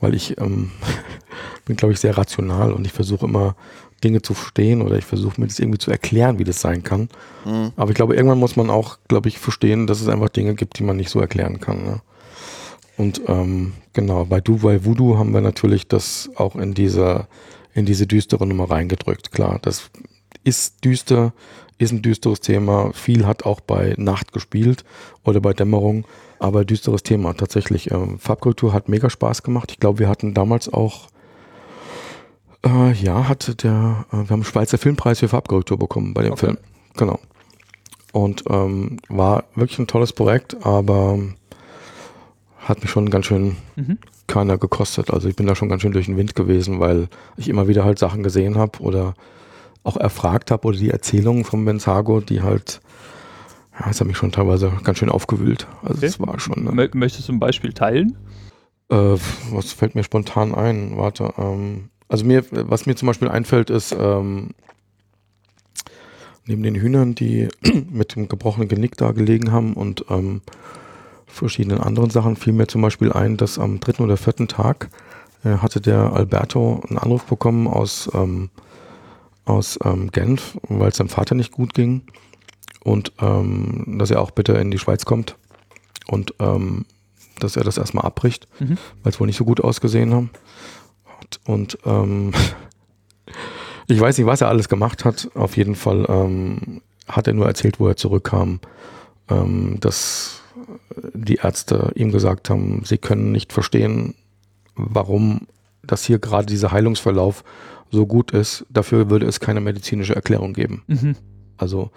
weil 0.00 0.14
ich 0.14 0.40
ähm, 0.40 0.70
bin, 1.66 1.76
glaube 1.76 1.92
ich, 1.92 2.00
sehr 2.00 2.16
rational 2.16 2.72
und 2.72 2.86
ich 2.86 2.92
versuche 2.92 3.26
immer 3.26 3.54
Dinge 4.02 4.22
zu 4.22 4.32
verstehen 4.32 4.80
oder 4.80 4.96
ich 4.96 5.04
versuche 5.04 5.38
mir 5.38 5.46
das 5.46 5.58
irgendwie 5.58 5.78
zu 5.78 5.90
erklären, 5.90 6.38
wie 6.38 6.44
das 6.44 6.62
sein 6.62 6.82
kann. 6.82 7.10
Mhm. 7.44 7.72
Aber 7.76 7.90
ich 7.90 7.96
glaube, 7.96 8.16
irgendwann 8.16 8.38
muss 8.38 8.56
man 8.56 8.70
auch, 8.70 8.96
glaube 9.06 9.28
ich, 9.28 9.38
verstehen, 9.38 9.86
dass 9.86 10.00
es 10.00 10.08
einfach 10.08 10.30
Dinge 10.30 10.54
gibt, 10.54 10.78
die 10.78 10.84
man 10.84 10.96
nicht 10.96 11.10
so 11.10 11.20
erklären 11.20 11.60
kann. 11.60 11.84
Ne? 11.84 12.00
Und 12.96 13.20
ähm, 13.26 13.74
genau, 13.92 14.24
bei 14.24 14.40
Du, 14.40 14.56
bei 14.56 14.86
Voodoo 14.86 15.18
haben 15.18 15.34
wir 15.34 15.42
natürlich 15.42 15.86
das 15.86 16.30
auch 16.36 16.56
in 16.56 16.72
diese, 16.72 17.28
in 17.74 17.84
diese 17.84 18.06
düstere 18.06 18.46
Nummer 18.46 18.70
reingedrückt. 18.70 19.32
Klar, 19.32 19.58
das 19.60 19.90
ist 20.44 20.82
düster, 20.82 21.34
ist 21.84 21.92
ein 21.92 22.02
düsteres 22.02 22.40
Thema. 22.40 22.92
Viel 22.92 23.26
hat 23.26 23.44
auch 23.44 23.60
bei 23.60 23.94
Nacht 23.96 24.32
gespielt 24.32 24.84
oder 25.24 25.40
bei 25.40 25.52
Dämmerung, 25.52 26.06
aber 26.38 26.64
düsteres 26.64 27.02
Thema 27.02 27.34
tatsächlich. 27.34 27.90
Ähm, 27.90 28.18
Farbkultur 28.18 28.72
hat 28.72 28.88
mega 28.88 29.10
Spaß 29.10 29.42
gemacht. 29.42 29.70
Ich 29.72 29.80
glaube, 29.80 30.00
wir 30.00 30.08
hatten 30.08 30.34
damals 30.34 30.72
auch, 30.72 31.08
äh, 32.64 32.92
ja, 32.92 33.28
hatte 33.28 33.54
der, 33.54 34.06
äh, 34.10 34.16
wir 34.16 34.18
haben 34.18 34.30
einen 34.30 34.44
Schweizer 34.44 34.78
Filmpreis 34.78 35.20
für 35.20 35.28
Farbkultur 35.28 35.78
bekommen 35.78 36.14
bei 36.14 36.22
dem 36.22 36.32
okay. 36.32 36.46
Film. 36.46 36.58
Genau. 36.96 37.18
Und 38.12 38.44
ähm, 38.48 38.98
war 39.08 39.44
wirklich 39.54 39.78
ein 39.78 39.86
tolles 39.86 40.12
Projekt, 40.12 40.64
aber 40.64 41.18
hat 42.58 42.80
mich 42.80 42.90
schon 42.90 43.10
ganz 43.10 43.26
schön 43.26 43.56
mhm. 43.76 43.98
keiner 44.26 44.56
gekostet. 44.56 45.10
Also 45.10 45.28
ich 45.28 45.36
bin 45.36 45.46
da 45.46 45.54
schon 45.54 45.68
ganz 45.68 45.82
schön 45.82 45.92
durch 45.92 46.06
den 46.06 46.16
Wind 46.16 46.34
gewesen, 46.34 46.80
weil 46.80 47.08
ich 47.36 47.48
immer 47.48 47.68
wieder 47.68 47.84
halt 47.84 47.98
Sachen 47.98 48.22
gesehen 48.22 48.56
habe 48.56 48.80
oder 48.80 49.14
auch 49.84 49.96
erfragt 49.96 50.50
habe 50.50 50.66
oder 50.66 50.78
die 50.78 50.90
Erzählungen 50.90 51.44
von 51.44 51.64
Benzago, 51.64 52.20
die 52.20 52.42
halt, 52.42 52.80
ja, 53.78 53.86
das 53.86 54.00
hat 54.00 54.06
mich 54.08 54.16
schon 54.16 54.32
teilweise 54.32 54.72
ganz 54.82 54.98
schön 54.98 55.10
aufgewühlt. 55.10 55.68
Also 55.82 55.98
okay. 55.98 56.06
das 56.06 56.20
war 56.20 56.40
schon. 56.40 56.64
Ne? 56.64 56.90
Möchtest 56.94 57.28
du 57.28 57.32
ein 57.32 57.38
Beispiel 57.38 57.72
teilen? 57.72 58.16
Äh, 58.88 59.16
was 59.50 59.72
fällt 59.72 59.94
mir 59.94 60.02
spontan 60.02 60.54
ein? 60.54 60.96
Warte, 60.96 61.32
ähm, 61.38 61.90
also 62.08 62.24
mir, 62.24 62.44
was 62.50 62.86
mir 62.86 62.96
zum 62.96 63.06
Beispiel 63.06 63.28
einfällt, 63.28 63.70
ist 63.70 63.94
ähm, 63.98 64.50
neben 66.46 66.62
den 66.62 66.74
Hühnern, 66.74 67.14
die 67.14 67.48
mit 67.90 68.16
dem 68.16 68.28
gebrochenen 68.28 68.68
Genick 68.68 68.96
da 68.96 69.12
gelegen 69.12 69.52
haben 69.52 69.74
und 69.74 70.06
ähm, 70.08 70.40
verschiedenen 71.26 71.80
anderen 71.80 72.10
Sachen, 72.10 72.36
fiel 72.36 72.52
mir 72.52 72.68
zum 72.68 72.82
Beispiel 72.82 73.12
ein, 73.12 73.36
dass 73.36 73.58
am 73.58 73.80
dritten 73.80 74.02
oder 74.02 74.16
vierten 74.16 74.48
Tag 74.48 74.88
äh, 75.44 75.58
hatte 75.58 75.80
der 75.80 76.12
Alberto 76.12 76.82
einen 76.88 76.98
Anruf 76.98 77.24
bekommen 77.24 77.66
aus 77.66 78.10
ähm, 78.14 78.50
aus 79.44 79.78
ähm, 79.84 80.10
Genf, 80.10 80.58
weil 80.68 80.88
es 80.88 80.96
seinem 80.96 81.08
Vater 81.08 81.34
nicht 81.34 81.52
gut 81.52 81.74
ging 81.74 82.02
und 82.82 83.12
ähm, 83.20 83.96
dass 83.98 84.10
er 84.10 84.20
auch 84.20 84.30
bitte 84.30 84.52
in 84.52 84.70
die 84.70 84.78
Schweiz 84.78 85.04
kommt. 85.04 85.36
Und 86.06 86.34
ähm, 86.38 86.84
dass 87.40 87.56
er 87.56 87.64
das 87.64 87.78
erstmal 87.78 88.04
abbricht, 88.04 88.46
mhm. 88.60 88.78
weil 89.02 89.12
es 89.12 89.18
wohl 89.18 89.26
nicht 89.26 89.36
so 89.36 89.44
gut 89.44 89.60
ausgesehen 89.60 90.14
haben. 90.14 90.30
Und, 91.20 91.40
und 91.46 91.78
ähm, 91.84 92.32
ich 93.86 94.00
weiß 94.00 94.18
nicht, 94.18 94.26
was 94.26 94.40
er 94.40 94.48
alles 94.48 94.68
gemacht 94.68 95.04
hat. 95.04 95.30
Auf 95.34 95.56
jeden 95.56 95.74
Fall 95.74 96.06
ähm, 96.08 96.82
hat 97.08 97.26
er 97.26 97.34
nur 97.34 97.46
erzählt, 97.46 97.80
wo 97.80 97.88
er 97.88 97.96
zurückkam, 97.96 98.60
ähm, 99.28 99.78
dass 99.80 100.42
die 101.12 101.36
Ärzte 101.36 101.92
ihm 101.94 102.12
gesagt 102.12 102.50
haben, 102.50 102.82
sie 102.84 102.98
können 102.98 103.32
nicht 103.32 103.52
verstehen, 103.52 104.14
warum 104.76 105.46
das 105.86 106.04
hier 106.04 106.18
gerade 106.18 106.46
dieser 106.46 106.72
Heilungsverlauf 106.72 107.44
so 107.90 108.06
gut 108.06 108.32
ist. 108.32 108.66
Dafür 108.70 109.10
würde 109.10 109.26
es 109.26 109.40
keine 109.40 109.60
medizinische 109.60 110.14
Erklärung 110.14 110.52
geben. 110.52 110.82
Mhm. 110.86 111.16
Also 111.56 111.90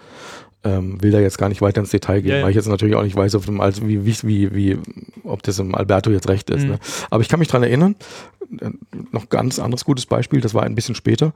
ähm, 0.64 1.00
will 1.02 1.10
da 1.10 1.20
jetzt 1.20 1.38
gar 1.38 1.48
nicht 1.48 1.62
weiter 1.62 1.80
ins 1.80 1.90
Detail 1.90 2.20
gehen, 2.20 2.30
ja, 2.30 2.36
ja. 2.38 2.42
weil 2.42 2.50
ich 2.50 2.56
jetzt 2.56 2.68
natürlich 2.68 2.96
auch 2.96 3.02
nicht 3.02 3.16
weiß, 3.16 3.32
dem, 3.32 3.60
also 3.60 3.86
wie, 3.86 4.04
wie, 4.04 4.54
wie, 4.54 4.78
ob 5.24 5.42
das 5.42 5.58
im 5.58 5.74
Alberto 5.74 6.10
jetzt 6.10 6.28
recht 6.28 6.50
ist. 6.50 6.64
Mhm. 6.64 6.70
Ne? 6.70 6.78
Aber 7.10 7.22
ich 7.22 7.28
kann 7.28 7.38
mich 7.38 7.48
daran 7.48 7.62
erinnern, 7.62 7.96
äh, 8.60 8.70
noch 9.12 9.28
ganz 9.28 9.58
anderes 9.58 9.84
gutes 9.84 10.06
Beispiel, 10.06 10.40
das 10.40 10.54
war 10.54 10.64
ein 10.64 10.74
bisschen 10.74 10.94
später. 10.94 11.32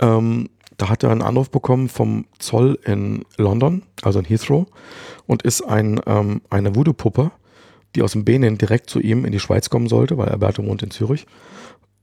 Ähm, 0.00 0.48
da 0.76 0.88
hat 0.88 1.02
er 1.02 1.10
einen 1.10 1.22
Anruf 1.22 1.50
bekommen 1.50 1.88
vom 1.88 2.26
Zoll 2.38 2.78
in 2.84 3.24
London, 3.36 3.82
also 4.02 4.18
in 4.18 4.24
Heathrow, 4.26 4.66
und 5.26 5.42
ist 5.42 5.62
ein, 5.62 6.00
ähm, 6.06 6.42
eine 6.50 6.76
Voodoo-Puppe, 6.76 7.30
die 7.94 8.02
aus 8.02 8.12
dem 8.12 8.24
Benin 8.24 8.58
direkt 8.58 8.90
zu 8.90 9.00
ihm 9.00 9.24
in 9.24 9.32
die 9.32 9.40
Schweiz 9.40 9.70
kommen 9.70 9.88
sollte, 9.88 10.18
weil 10.18 10.28
Alberto 10.28 10.64
wohnt 10.64 10.82
in 10.82 10.90
Zürich. 10.90 11.26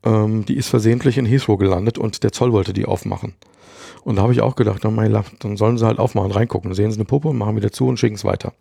Ähm, 0.04 0.46
die 0.46 0.56
ist 0.56 0.70
versehentlich 0.70 1.18
in 1.18 1.26
Heathrow 1.26 1.58
gelandet 1.58 1.98
und 1.98 2.24
der 2.24 2.32
Zoll 2.32 2.52
wollte 2.52 2.74
die 2.74 2.86
aufmachen. 2.86 3.34
Und 4.04 4.18
da 4.18 4.24
habe 4.24 4.34
ich 4.34 4.42
auch 4.42 4.56
gedacht, 4.56 4.84
dann 4.84 5.58
sollen 5.58 5.78
sie 5.78 5.86
halt 5.86 6.00
aufmachen, 6.00 6.32
reingucken. 6.32 6.74
Sehen 6.74 6.92
sie 6.92 6.98
eine 6.98 7.06
Puppe, 7.06 7.34
machen 7.34 7.56
wieder 7.56 7.72
zu 7.72 7.88
und 7.88 7.98
schicken 7.98 8.16
es 8.16 8.26
weiter. 8.26 8.54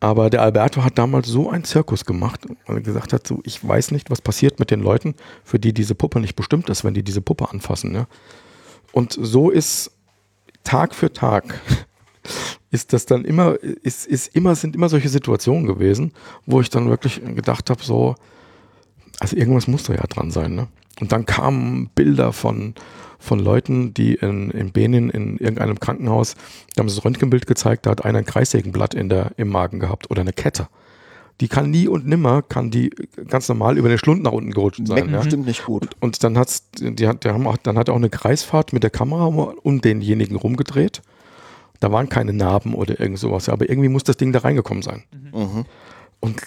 Aber 0.00 0.28
der 0.28 0.42
Alberto 0.42 0.84
hat 0.84 0.98
damals 0.98 1.28
so 1.28 1.48
einen 1.48 1.64
Zirkus 1.64 2.04
gemacht, 2.04 2.42
weil 2.66 2.76
er 2.76 2.82
gesagt 2.82 3.14
hat, 3.14 3.26
so, 3.26 3.40
ich 3.44 3.66
weiß 3.66 3.90
nicht, 3.90 4.10
was 4.10 4.20
passiert 4.20 4.58
mit 4.58 4.70
den 4.70 4.80
Leuten, 4.80 5.14
für 5.44 5.58
die 5.58 5.72
diese 5.72 5.94
Puppe 5.94 6.20
nicht 6.20 6.36
bestimmt 6.36 6.68
ist, 6.68 6.84
wenn 6.84 6.92
die 6.92 7.02
diese 7.02 7.22
Puppe 7.22 7.50
anfassen. 7.50 7.94
Ja? 7.94 8.06
Und 8.92 9.16
so 9.18 9.48
ist 9.48 9.92
Tag 10.62 10.94
für 10.94 11.10
Tag 11.10 11.58
ist 12.70 12.92
das 12.92 13.06
dann 13.06 13.24
immer, 13.24 13.54
ist, 13.62 14.06
ist 14.06 14.34
immer, 14.36 14.54
sind 14.56 14.76
immer 14.76 14.90
solche 14.90 15.08
Situationen 15.08 15.66
gewesen, 15.66 16.12
wo 16.44 16.60
ich 16.60 16.68
dann 16.68 16.90
wirklich 16.90 17.22
gedacht 17.24 17.70
habe, 17.70 17.82
so, 17.82 18.14
also 19.20 19.36
irgendwas 19.36 19.68
muss 19.68 19.84
da 19.84 19.94
ja 19.94 20.04
dran 20.08 20.30
sein, 20.30 20.54
ne? 20.54 20.68
Und 21.00 21.10
dann 21.10 21.26
kamen 21.26 21.90
Bilder 21.94 22.32
von, 22.32 22.74
von 23.18 23.40
Leuten, 23.40 23.94
die 23.94 24.14
in, 24.14 24.50
in 24.50 24.70
Benin 24.70 25.10
in 25.10 25.38
irgendeinem 25.38 25.80
Krankenhaus, 25.80 26.34
da 26.74 26.80
haben 26.80 26.88
sie 26.88 26.94
das 26.96 27.04
Röntgenbild 27.04 27.46
gezeigt, 27.46 27.86
da 27.86 27.90
hat 27.90 28.04
einer 28.04 28.18
ein 28.18 28.26
Kreissägenblatt 28.26 28.94
in 28.94 29.08
der, 29.08 29.32
im 29.36 29.48
Magen 29.48 29.80
gehabt 29.80 30.10
oder 30.10 30.20
eine 30.20 30.32
Kette. 30.32 30.68
Die 31.40 31.48
kann 31.48 31.70
nie 31.70 31.88
und 31.88 32.06
nimmer, 32.06 32.42
kann 32.42 32.70
die 32.70 32.90
ganz 33.26 33.48
normal 33.48 33.76
über 33.76 33.88
den 33.88 33.98
Schlund 33.98 34.22
nach 34.22 34.30
unten 34.30 34.52
gerutscht 34.52 34.86
sein. 34.86 35.10
Ja? 35.10 35.24
Stimmt 35.24 35.46
nicht 35.46 35.64
gut. 35.64 35.82
Und, 35.82 36.02
und 36.02 36.22
dann 36.22 36.38
hat's, 36.38 36.70
die 36.78 37.08
hat, 37.08 37.24
der 37.24 37.34
haben 37.34 37.48
auch, 37.48 37.56
dann 37.56 37.76
hat 37.76 37.88
er 37.88 37.94
auch 37.94 37.98
eine 37.98 38.10
Kreisfahrt 38.10 38.72
mit 38.72 38.84
der 38.84 38.90
Kamera 38.90 39.24
um 39.24 39.80
denjenigen 39.80 40.36
rumgedreht. 40.36 41.02
Da 41.80 41.90
waren 41.90 42.08
keine 42.08 42.32
Narben 42.32 42.72
oder 42.74 43.00
irgend 43.00 43.18
sowas, 43.18 43.48
aber 43.48 43.68
irgendwie 43.68 43.88
muss 43.88 44.04
das 44.04 44.16
Ding 44.16 44.32
da 44.32 44.38
reingekommen 44.40 44.84
sein. 44.84 45.02
Mhm. 45.12 45.64
Und 46.20 46.40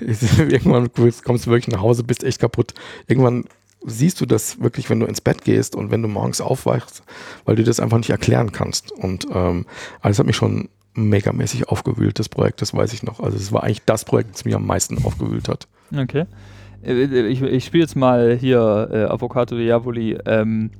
irgendwann 0.38 0.90
kommst 1.24 1.46
du 1.46 1.50
wirklich 1.50 1.68
nach 1.68 1.82
Hause, 1.82 2.04
bist 2.04 2.24
echt 2.24 2.40
kaputt. 2.40 2.74
Irgendwann 3.06 3.44
siehst 3.84 4.20
du 4.20 4.26
das 4.26 4.60
wirklich, 4.60 4.88
wenn 4.90 5.00
du 5.00 5.06
ins 5.06 5.20
Bett 5.20 5.44
gehst 5.44 5.74
und 5.74 5.90
wenn 5.90 6.02
du 6.02 6.08
morgens 6.08 6.40
aufwachst, 6.40 7.02
weil 7.44 7.56
du 7.56 7.64
das 7.64 7.80
einfach 7.80 7.98
nicht 7.98 8.10
erklären 8.10 8.52
kannst. 8.52 8.92
Und 8.92 9.26
ähm, 9.32 9.66
alles 10.00 10.18
hat 10.18 10.26
mich 10.26 10.36
schon 10.36 10.68
megamäßig 10.94 11.68
aufgewühlt, 11.68 12.18
das 12.18 12.28
Projekt, 12.28 12.62
das 12.62 12.72
weiß 12.72 12.92
ich 12.92 13.02
noch. 13.02 13.20
Also 13.20 13.36
es 13.36 13.52
war 13.52 13.64
eigentlich 13.64 13.84
das 13.84 14.04
Projekt, 14.04 14.34
das 14.34 14.44
mich 14.44 14.54
am 14.54 14.66
meisten 14.66 15.04
aufgewühlt 15.04 15.48
hat. 15.48 15.66
Okay. 15.94 16.24
Äh, 16.82 17.26
ich, 17.26 17.42
ich 17.42 17.64
spiele 17.64 17.82
jetzt 17.82 17.96
mal 17.96 18.36
hier 18.36 18.88
äh, 18.92 19.04
Avocado 19.04 19.56
Diavoli. 19.56 20.18
Ähm, 20.26 20.70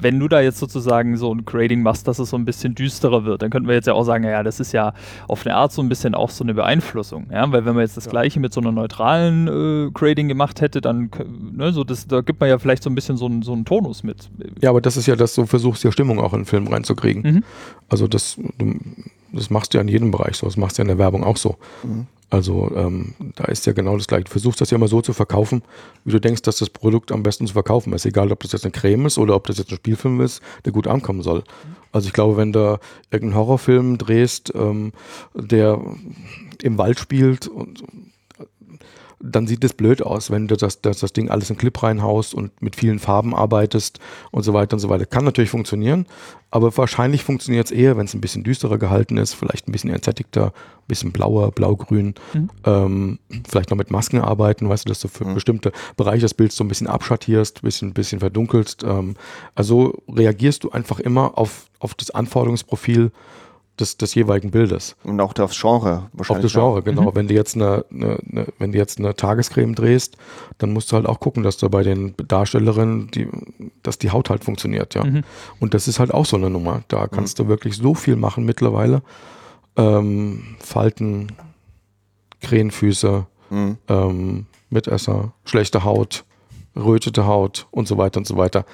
wenn 0.00 0.18
du 0.18 0.28
da 0.28 0.40
jetzt 0.40 0.58
sozusagen 0.58 1.16
so 1.16 1.32
ein 1.32 1.44
Grading 1.44 1.82
machst, 1.82 2.06
dass 2.08 2.18
es 2.18 2.30
so 2.30 2.36
ein 2.36 2.44
bisschen 2.44 2.74
düsterer 2.74 3.24
wird, 3.24 3.42
dann 3.42 3.50
könnten 3.50 3.68
wir 3.68 3.74
jetzt 3.74 3.86
ja 3.86 3.94
auch 3.94 4.04
sagen, 4.04 4.24
ja, 4.24 4.42
das 4.42 4.60
ist 4.60 4.72
ja 4.72 4.92
auf 5.28 5.46
eine 5.46 5.56
Art 5.56 5.72
so 5.72 5.82
ein 5.82 5.88
bisschen 5.88 6.14
auch 6.14 6.30
so 6.30 6.44
eine 6.44 6.54
Beeinflussung, 6.54 7.26
ja, 7.32 7.50
weil 7.52 7.64
wenn 7.64 7.74
man 7.74 7.82
jetzt 7.82 7.96
das 7.96 8.06
ja. 8.06 8.10
gleiche 8.10 8.40
mit 8.40 8.52
so 8.52 8.60
einer 8.60 8.72
neutralen 8.72 9.48
äh, 9.48 9.90
Grading 9.92 10.28
gemacht 10.28 10.60
hätte, 10.60 10.80
dann, 10.80 11.10
ne, 11.52 11.72
so 11.72 11.84
das, 11.84 12.06
da 12.06 12.20
gibt 12.20 12.40
man 12.40 12.48
ja 12.48 12.58
vielleicht 12.58 12.82
so 12.82 12.90
ein 12.90 12.94
bisschen 12.94 13.16
so, 13.16 13.26
ein, 13.26 13.42
so 13.42 13.52
einen 13.52 13.64
Tonus 13.64 14.02
mit. 14.02 14.30
Ja, 14.60 14.70
aber 14.70 14.80
das 14.80 14.96
ist 14.96 15.06
ja, 15.06 15.16
dass 15.16 15.34
du 15.34 15.46
versuchst, 15.46 15.84
ja 15.84 15.92
Stimmung 15.92 16.20
auch 16.20 16.32
in 16.32 16.40
den 16.40 16.46
Film 16.46 16.66
reinzukriegen. 16.68 17.22
Mhm. 17.22 17.44
Also 17.88 18.06
das, 18.06 18.38
das 19.32 19.50
machst 19.50 19.74
du 19.74 19.78
ja 19.78 19.82
in 19.82 19.88
jedem 19.88 20.10
Bereich 20.10 20.36
so, 20.36 20.46
das 20.46 20.56
machst 20.56 20.78
du 20.78 20.82
ja 20.82 20.84
in 20.84 20.88
der 20.88 20.98
Werbung 20.98 21.24
auch 21.24 21.36
so. 21.36 21.56
Mhm. 21.82 22.06
Also 22.30 22.70
ähm, 22.76 23.14
da 23.34 23.44
ist 23.46 23.66
ja 23.66 23.72
genau 23.72 23.96
das 23.96 24.06
gleiche. 24.06 24.24
Du 24.24 24.30
versuchst 24.30 24.60
das 24.60 24.70
ja 24.70 24.76
immer 24.76 24.86
so 24.86 25.02
zu 25.02 25.12
verkaufen, 25.12 25.62
wie 26.04 26.12
du 26.12 26.20
denkst, 26.20 26.42
dass 26.42 26.58
das 26.58 26.70
Produkt 26.70 27.10
am 27.10 27.24
besten 27.24 27.48
zu 27.48 27.52
verkaufen 27.52 27.92
ist. 27.92 28.06
Egal, 28.06 28.30
ob 28.30 28.40
das 28.40 28.52
jetzt 28.52 28.64
eine 28.64 28.72
Creme 28.72 29.06
ist 29.06 29.18
oder 29.18 29.34
ob 29.34 29.48
das 29.48 29.58
jetzt 29.58 29.72
ein 29.72 29.76
Spielfilm 29.76 30.20
ist, 30.20 30.40
der 30.64 30.72
gut 30.72 30.86
ankommen 30.86 31.22
soll. 31.22 31.42
Also 31.90 32.06
ich 32.06 32.12
glaube, 32.12 32.36
wenn 32.36 32.52
du 32.52 32.78
irgendeinen 33.10 33.34
Horrorfilm 33.34 33.98
drehst, 33.98 34.52
ähm, 34.54 34.92
der 35.34 35.80
im 36.62 36.78
Wald 36.78 37.00
spielt 37.00 37.48
und 37.48 37.82
dann 39.22 39.46
sieht 39.46 39.62
es 39.64 39.74
blöd 39.74 40.02
aus, 40.02 40.30
wenn 40.30 40.48
du 40.48 40.56
das, 40.56 40.80
das, 40.80 41.00
das 41.00 41.12
Ding 41.12 41.28
alles 41.28 41.50
in 41.50 41.58
Clip 41.58 41.82
reinhaust 41.82 42.34
und 42.34 42.62
mit 42.62 42.74
vielen 42.74 42.98
Farben 42.98 43.34
arbeitest 43.34 44.00
und 44.30 44.42
so 44.42 44.54
weiter 44.54 44.74
und 44.74 44.80
so 44.80 44.88
weiter. 44.88 45.04
Kann 45.04 45.24
natürlich 45.24 45.50
funktionieren, 45.50 46.06
aber 46.50 46.74
wahrscheinlich 46.76 47.22
funktioniert 47.22 47.66
es 47.66 47.70
eher, 47.70 47.98
wenn 47.98 48.06
es 48.06 48.14
ein 48.14 48.22
bisschen 48.22 48.44
düsterer 48.44 48.78
gehalten 48.78 49.18
ist, 49.18 49.34
vielleicht 49.34 49.68
ein 49.68 49.72
bisschen 49.72 49.90
entsättigter, 49.90 50.46
ein 50.46 50.88
bisschen 50.88 51.12
blauer, 51.12 51.52
blaugrün, 51.52 52.14
mhm. 52.32 52.50
ähm, 52.64 53.18
vielleicht 53.46 53.70
noch 53.70 53.76
mit 53.76 53.90
Masken 53.90 54.20
arbeiten, 54.20 54.68
weißt 54.68 54.86
du, 54.86 54.88
dass 54.88 55.00
du 55.00 55.08
für 55.08 55.26
mhm. 55.26 55.34
bestimmte 55.34 55.72
Bereiche 55.98 56.22
des 56.22 56.34
Bilds 56.34 56.56
so 56.56 56.64
ein 56.64 56.68
bisschen 56.68 56.86
abschattierst, 56.86 57.58
ein 57.58 57.62
bisschen, 57.62 57.92
bisschen 57.92 58.20
verdunkelst. 58.20 58.84
Ähm, 58.84 59.16
also 59.54 60.02
reagierst 60.08 60.64
du 60.64 60.70
einfach 60.70 60.98
immer 60.98 61.36
auf, 61.36 61.68
auf 61.78 61.94
das 61.94 62.10
Anforderungsprofil 62.10 63.12
des, 63.80 63.96
des 63.96 64.14
jeweiligen 64.14 64.50
Bildes. 64.50 64.96
Und 65.02 65.20
auch 65.20 65.32
das 65.32 65.58
Genre 65.58 66.08
wahrscheinlich. 66.12 66.44
Auf 66.46 66.52
das 66.52 66.52
Genre, 66.52 66.82
genau. 66.82 67.10
Mhm. 67.10 67.14
Wenn 67.14 67.28
du 67.28 67.34
jetzt 67.34 67.56
eine, 67.56 67.84
eine, 67.90 68.18
eine, 68.30 68.46
wenn 68.58 68.72
du 68.72 68.78
jetzt 68.78 68.98
eine 68.98 69.14
Tagescreme 69.14 69.74
drehst, 69.74 70.16
dann 70.58 70.72
musst 70.72 70.92
du 70.92 70.96
halt 70.96 71.06
auch 71.06 71.20
gucken, 71.20 71.42
dass 71.42 71.56
du 71.56 71.68
bei 71.68 71.82
den 71.82 72.14
Darstellerinnen, 72.16 73.10
die, 73.10 73.28
dass 73.82 73.98
die 73.98 74.10
Haut 74.10 74.30
halt 74.30 74.44
funktioniert, 74.44 74.94
ja. 74.94 75.04
Mhm. 75.04 75.22
Und 75.58 75.74
das 75.74 75.88
ist 75.88 75.98
halt 75.98 76.12
auch 76.12 76.26
so 76.26 76.36
eine 76.36 76.50
Nummer. 76.50 76.82
Da 76.88 77.06
kannst 77.06 77.38
mhm. 77.38 77.44
du 77.44 77.48
wirklich 77.48 77.76
so 77.76 77.94
viel 77.94 78.16
machen 78.16 78.44
mittlerweile. 78.44 79.02
Ähm, 79.76 80.56
Falten, 80.58 81.28
Krähenfüße, 82.40 83.26
mhm. 83.50 83.78
ähm, 83.88 84.46
Mitesser, 84.70 85.32
schlechte 85.44 85.84
Haut, 85.84 86.24
rötete 86.80 87.26
Haut 87.26 87.66
und 87.70 87.86
so 87.86 87.98
weiter 87.98 88.18
und 88.18 88.26
so 88.26 88.36
weiter 88.36 88.64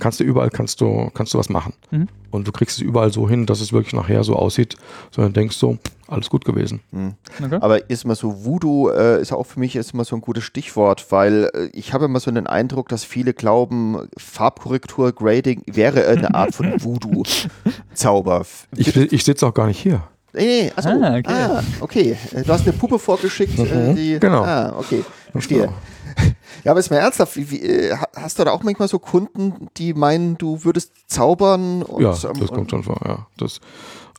kannst 0.00 0.20
du 0.20 0.24
überall 0.24 0.50
kannst 0.50 0.80
du, 0.80 1.10
kannst 1.14 1.34
du 1.34 1.38
was 1.38 1.48
machen. 1.48 1.72
Mhm. 1.90 2.08
Und 2.30 2.46
du 2.46 2.52
kriegst 2.52 2.76
es 2.76 2.82
überall 2.82 3.12
so 3.12 3.28
hin, 3.28 3.46
dass 3.46 3.60
es 3.60 3.72
wirklich 3.72 3.94
nachher 3.94 4.24
so 4.24 4.34
aussieht, 4.34 4.76
sondern 5.10 5.32
denkst 5.32 5.56
so, 5.56 5.78
alles 6.08 6.28
gut 6.28 6.44
gewesen. 6.44 6.80
Mhm. 6.90 7.14
Okay. 7.42 7.58
Aber 7.60 7.88
ist 7.88 8.04
mal 8.04 8.14
so, 8.14 8.44
Voodoo 8.44 8.90
äh, 8.90 9.20
ist 9.20 9.32
auch 9.32 9.44
für 9.44 9.60
mich 9.60 9.76
ist 9.76 9.94
immer 9.94 10.04
so 10.04 10.16
ein 10.16 10.20
gutes 10.20 10.44
Stichwort, 10.44 11.06
weil 11.10 11.50
äh, 11.54 11.66
ich 11.72 11.92
habe 11.92 12.06
immer 12.06 12.20
so 12.20 12.30
den 12.30 12.46
Eindruck, 12.46 12.88
dass 12.88 13.04
viele 13.04 13.32
glauben, 13.32 14.08
Farbkorrektur, 14.16 15.12
Grading 15.12 15.62
wäre 15.66 16.06
eine 16.06 16.34
Art 16.34 16.54
von 16.54 16.72
Voodoo-Zauber. 16.82 18.44
Ich, 18.76 18.94
ich 18.96 19.24
sitze 19.24 19.46
auch 19.46 19.54
gar 19.54 19.66
nicht 19.66 19.80
hier. 19.80 20.02
Nee, 20.32 20.70
achso. 20.76 20.90
Ah, 20.90 21.16
okay. 21.16 21.32
Ah, 21.32 21.62
okay. 21.80 22.16
Du 22.44 22.52
hast 22.52 22.64
eine 22.64 22.76
Puppe 22.76 22.98
vorgeschickt, 22.98 23.58
äh, 23.58 23.62
mhm. 23.62 23.96
die. 23.96 24.18
Genau. 24.20 24.44
Ah, 24.44 24.74
okay. 24.78 25.02
Verstehe. 25.36 25.72
Ja, 26.64 26.72
aber 26.72 26.80
ist 26.80 26.90
mal 26.90 26.96
ernsthaft, 26.96 27.36
wie, 27.36 27.48
wie, 27.50 27.62
äh, 27.62 27.96
hast 28.16 28.38
du 28.38 28.44
da 28.44 28.50
auch 28.50 28.64
manchmal 28.64 28.88
so 28.88 28.98
Kunden, 28.98 29.68
die 29.76 29.94
meinen, 29.94 30.36
du 30.36 30.64
würdest 30.64 30.90
zaubern? 31.06 31.82
Und, 31.82 32.02
ja, 32.02 32.10
das 32.10 32.48
kommt 32.48 32.72
schon 32.72 32.82
vor, 32.82 32.98
ja. 33.04 33.26
Das, 33.36 33.60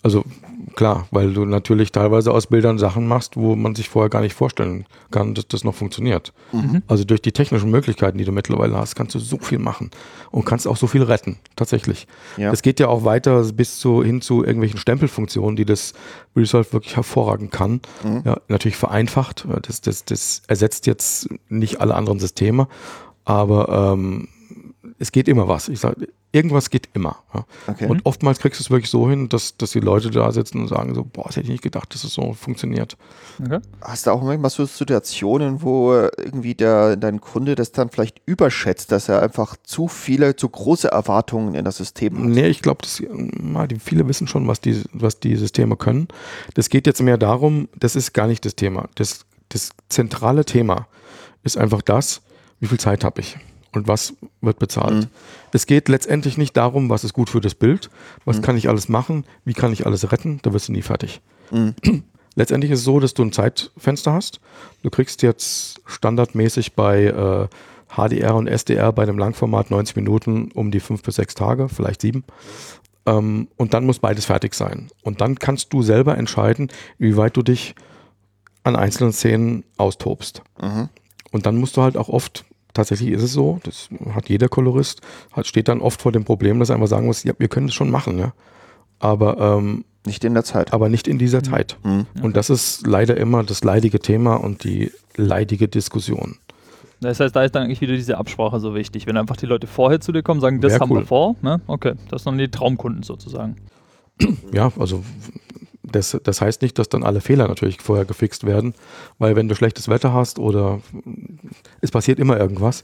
also 0.08 0.24
klar, 0.76 1.05
weil 1.12 1.34
du 1.34 1.43
natürlich 1.43 1.91
teilweise 1.91 2.32
aus 2.32 2.47
Bildern 2.47 2.78
Sachen 2.78 3.08
machst, 3.08 3.36
wo 3.36 3.58
man 3.58 3.76
sich 3.76 3.89
vorher 3.89 4.10
gar 4.10 4.22
nicht 4.22 4.36
vorstellen 4.36 4.86
kann, 5.12 5.34
dass 5.34 5.45
das 5.49 5.66
noch 5.66 5.76
funktioniert. 5.76 6.32
Mhm. 6.53 6.82
Also 6.88 7.03
durch 7.03 7.22
die 7.22 7.34
technischen 7.34 7.70
Möglichkeiten, 7.72 8.18
die 8.18 8.24
du 8.24 8.32
mittlerweile 8.32 8.78
hast, 8.78 8.95
kannst 8.95 9.14
du 9.14 9.20
so 9.20 9.38
viel 9.38 9.60
machen 9.60 9.91
und 10.32 10.45
kannst 10.45 10.66
auch 10.66 10.78
so 10.78 10.88
viel 10.88 11.03
retten, 11.03 11.39
tatsächlich. 11.58 12.08
Ja. 12.38 12.51
Das 12.51 12.62
geht 12.62 12.80
ja 12.80 12.88
auch 12.88 13.03
weiter 13.03 13.43
bis 13.51 13.80
zu, 13.80 14.01
hin 14.01 14.22
zu 14.22 14.45
irgendwelchen 14.45 14.80
Stempelfunktionen, 14.80 15.58
die 15.58 15.66
das 15.66 15.91
Resolve 16.38 16.72
wirklich 16.72 16.95
hervorragend 16.95 17.51
kann. 17.51 17.82
Mhm. 18.05 18.22
Ja, 18.24 18.38
natürlich 18.47 18.78
vereinfacht. 18.78 19.45
Das, 19.64 19.82
das, 19.82 20.05
das 20.05 20.41
ersetzt 20.47 20.88
jetzt 20.88 21.28
nicht 21.49 21.82
alle 21.82 21.95
anderen 21.95 22.20
Systeme, 22.20 22.70
aber 23.26 23.93
ähm, 23.93 24.30
es 25.00 25.12
geht 25.12 25.28
immer 25.28 25.48
was. 25.48 25.70
Ich 25.70 25.80
sage, 25.80 26.08
irgendwas 26.32 26.70
geht 26.70 26.89
immer. 26.93 27.18
Ja. 27.34 27.45
Okay. 27.68 27.88
Und 27.88 28.06
oftmals 28.06 28.39
kriegst 28.39 28.60
du 28.60 28.64
es 28.64 28.70
wirklich 28.70 28.89
so 28.89 29.10
hin, 29.10 29.30
dass, 29.30 29.58
dass 29.58 29.72
die 29.72 29.80
Leute 29.80 30.10
da 30.10 30.32
sitzen 30.32 30.62
und 30.62 30.68
sagen 30.68 30.95
so, 30.95 31.04
boah, 31.04 31.26
das 31.26 31.36
hätte 31.36 31.45
ich 31.45 31.52
nicht 31.52 31.64
gedacht, 31.64 31.93
dass 31.93 32.04
es 32.04 32.14
so 32.14 32.34
funktioniert. 32.34 32.98
Okay. 33.43 33.60
Hast 33.82 34.08
du 34.08 34.12
auch 34.12 34.24
manchmal 34.24 34.50
so 34.50 34.66
Situationen, 34.66 35.62
wo 35.62 35.93
irgendwie 35.93 36.56
der, 36.56 36.95
dein 36.95 37.22
Kunde 37.22 37.56
das 37.56 37.72
dann 37.72 37.89
vielleicht 37.89 38.22
überschätzt, 38.26 38.91
dass 38.91 39.08
er 39.10 39.22
einfach 39.22 39.56
zu 39.64 39.88
viele, 39.88 40.36
zu 40.36 40.50
große 40.50 40.89
Erwartungen 40.89 41.54
in 41.56 41.64
das 41.64 41.78
System 41.78 42.18
hat? 42.18 42.26
Nee, 42.26 42.48
ich 42.48 42.62
glaube, 42.62 42.82
dass 42.82 43.02
mal, 43.10 43.68
die, 43.68 43.80
viele 43.80 44.08
wissen 44.08 44.28
schon, 44.28 44.48
was 44.48 44.62
die, 44.62 44.84
was 44.93 45.20
die 45.20 45.36
Systeme 45.36 45.76
können. 45.76 46.08
Das 46.56 46.70
geht 46.70 46.88
jetzt 46.88 47.02
mehr 47.02 47.18
darum, 47.18 47.70
das 47.76 47.95
ist 47.95 48.14
gar 48.14 48.28
nicht 48.28 48.45
das 48.45 48.56
Thema. 48.56 48.89
Das, 48.95 49.26
das 49.50 49.72
zentrale 49.89 50.43
Thema 50.43 50.88
ist 51.43 51.58
einfach 51.58 51.82
das, 51.82 52.22
wie 52.60 52.68
viel 52.68 52.80
Zeit 52.80 53.04
habe 53.04 53.22
ich 53.22 53.38
und 53.78 53.88
was 53.88 54.13
wird 54.41 54.59
bezahlt. 54.59 54.95
Mhm. 54.95 55.07
Es 55.53 55.65
geht 55.65 55.88
letztendlich 55.88 56.38
nicht 56.38 56.57
darum, 56.57 56.89
was 56.89 57.03
ist 57.03 57.13
gut 57.13 57.30
für 57.30 57.41
das 57.41 57.55
Bild, 57.55 57.89
was 58.25 58.41
kann 58.41 58.57
ich 58.57 58.69
alles 58.69 58.89
machen, 58.89 59.23
wie 59.45 59.53
kann 59.53 59.71
ich 59.71 59.86
alles 59.86 60.11
retten, 60.11 60.39
da 60.41 60.53
wirst 60.53 60.67
du 60.67 60.73
nie 60.73 60.82
fertig. 60.82 61.21
Mhm. 61.51 61.75
Letztendlich 62.36 62.71
ist 62.71 62.80
es 62.80 62.86
so, 62.86 62.99
dass 62.99 63.15
du 63.15 63.23
ein 63.23 63.32
Zeitfenster 63.32 64.13
hast. 64.13 64.39
Du 64.84 64.91
kriegst 64.91 65.23
jetzt 65.23 65.82
standardmäßig 65.88 66.73
bei 66.73 67.05
äh, 67.05 67.47
HDR 67.95 68.36
und 68.36 68.47
SDR 68.47 68.91
bei 68.91 69.03
einem 69.03 69.17
Langformat 69.17 69.71
90 69.71 69.95
Minuten 69.95 70.51
um 70.53 70.69
die 70.69 70.80
fünf 70.80 71.01
bis 71.01 71.15
sechs 71.15 71.34
Tage, 71.34 71.67
vielleicht 71.67 72.01
sieben. 72.01 72.25
Ähm, 73.07 73.47
und 73.57 73.73
dann 73.73 73.86
muss 73.86 73.99
beides 73.99 74.25
fertig 74.25 74.53
sein. 74.53 74.89
Und 75.01 75.21
dann 75.21 75.39
kannst 75.39 75.73
du 75.73 75.82
selber 75.82 76.15
entscheiden, 76.15 76.69
wie 76.99 77.17
weit 77.17 77.36
du 77.38 77.41
dich 77.41 77.73
an 78.63 78.75
einzelnen 78.75 79.13
Szenen 79.13 79.63
austobst. 79.78 80.43
Mhm. 80.61 80.89
Und 81.32 81.45
dann 81.45 81.57
musst 81.57 81.78
du 81.78 81.82
halt 81.82 81.97
auch 81.97 82.09
oft, 82.09 82.45
tatsächlich 82.74 83.09
ist 83.11 83.24
es 83.24 83.34
so, 83.34 83.59
das 83.63 83.89
hat 84.13 84.30
jeder 84.30 84.49
Kolorist, 84.49 85.01
hat, 85.32 85.47
steht 85.47 85.68
dann 85.68 85.82
oft 85.82 86.01
vor 86.01 86.11
dem 86.11 86.26
Problem, 86.26 86.59
dass 86.59 86.70
er 86.70 86.76
einfach 86.76 86.88
sagen 86.88 87.05
muss, 87.07 87.24
ja, 87.24 87.34
wir 87.38 87.47
können 87.47 87.68
das 87.68 87.74
schon 87.76 87.89
machen, 87.89 88.20
ja. 88.20 88.34
Aber, 88.99 89.38
ähm, 89.57 89.86
Nicht 90.05 90.24
in 90.24 90.34
der 90.34 90.43
Zeit. 90.43 90.74
aber 90.74 90.89
nicht 90.89 91.07
in 91.07 91.18
dieser 91.18 91.43
Zeit. 91.43 91.78
Mhm. 91.84 92.05
Und 92.22 92.36
das 92.38 92.49
ist 92.49 92.88
leider 92.88 93.18
immer 93.18 93.43
das 93.43 93.63
leidige 93.63 93.99
Thema 93.99 94.36
und 94.36 94.63
die 94.63 94.91
leidige 95.15 95.68
Diskussion. 95.68 96.38
Das 96.99 97.20
heißt, 97.20 97.36
da 97.36 97.43
ist 97.43 97.53
dann 97.53 97.63
eigentlich 97.63 97.82
wieder 97.82 97.93
diese 97.93 98.18
Absprache 98.18 98.59
so 98.59 98.74
wichtig. 98.74 99.05
Wenn 99.05 99.18
einfach 99.18 99.38
die 99.38 99.45
Leute 99.45 99.68
vorher 99.68 99.99
zu 99.99 100.11
dir 100.11 100.24
kommen, 100.24 100.41
sagen, 100.41 100.61
das 100.61 100.74
Wär 100.74 100.80
haben 100.80 100.91
cool. 100.91 101.01
wir 101.01 101.05
vor, 101.05 101.36
ne? 101.43 101.61
Okay, 101.68 101.93
das 102.09 102.24
sind 102.24 102.32
dann 102.32 102.39
die 102.39 102.49
Traumkunden 102.49 103.03
sozusagen. 103.03 103.55
Ja, 104.51 104.72
also 104.80 105.03
das, 105.91 106.17
das 106.23 106.41
heißt 106.41 106.61
nicht, 106.61 106.77
dass 106.79 106.89
dann 106.89 107.03
alle 107.03 107.21
Fehler 107.21 107.47
natürlich 107.47 107.81
vorher 107.81 108.05
gefixt 108.05 108.45
werden, 108.45 108.73
weil 109.19 109.35
wenn 109.35 109.47
du 109.47 109.55
schlechtes 109.55 109.88
Wetter 109.89 110.13
hast 110.13 110.39
oder 110.39 110.81
es 111.81 111.91
passiert 111.91 112.19
immer 112.19 112.38
irgendwas, 112.38 112.83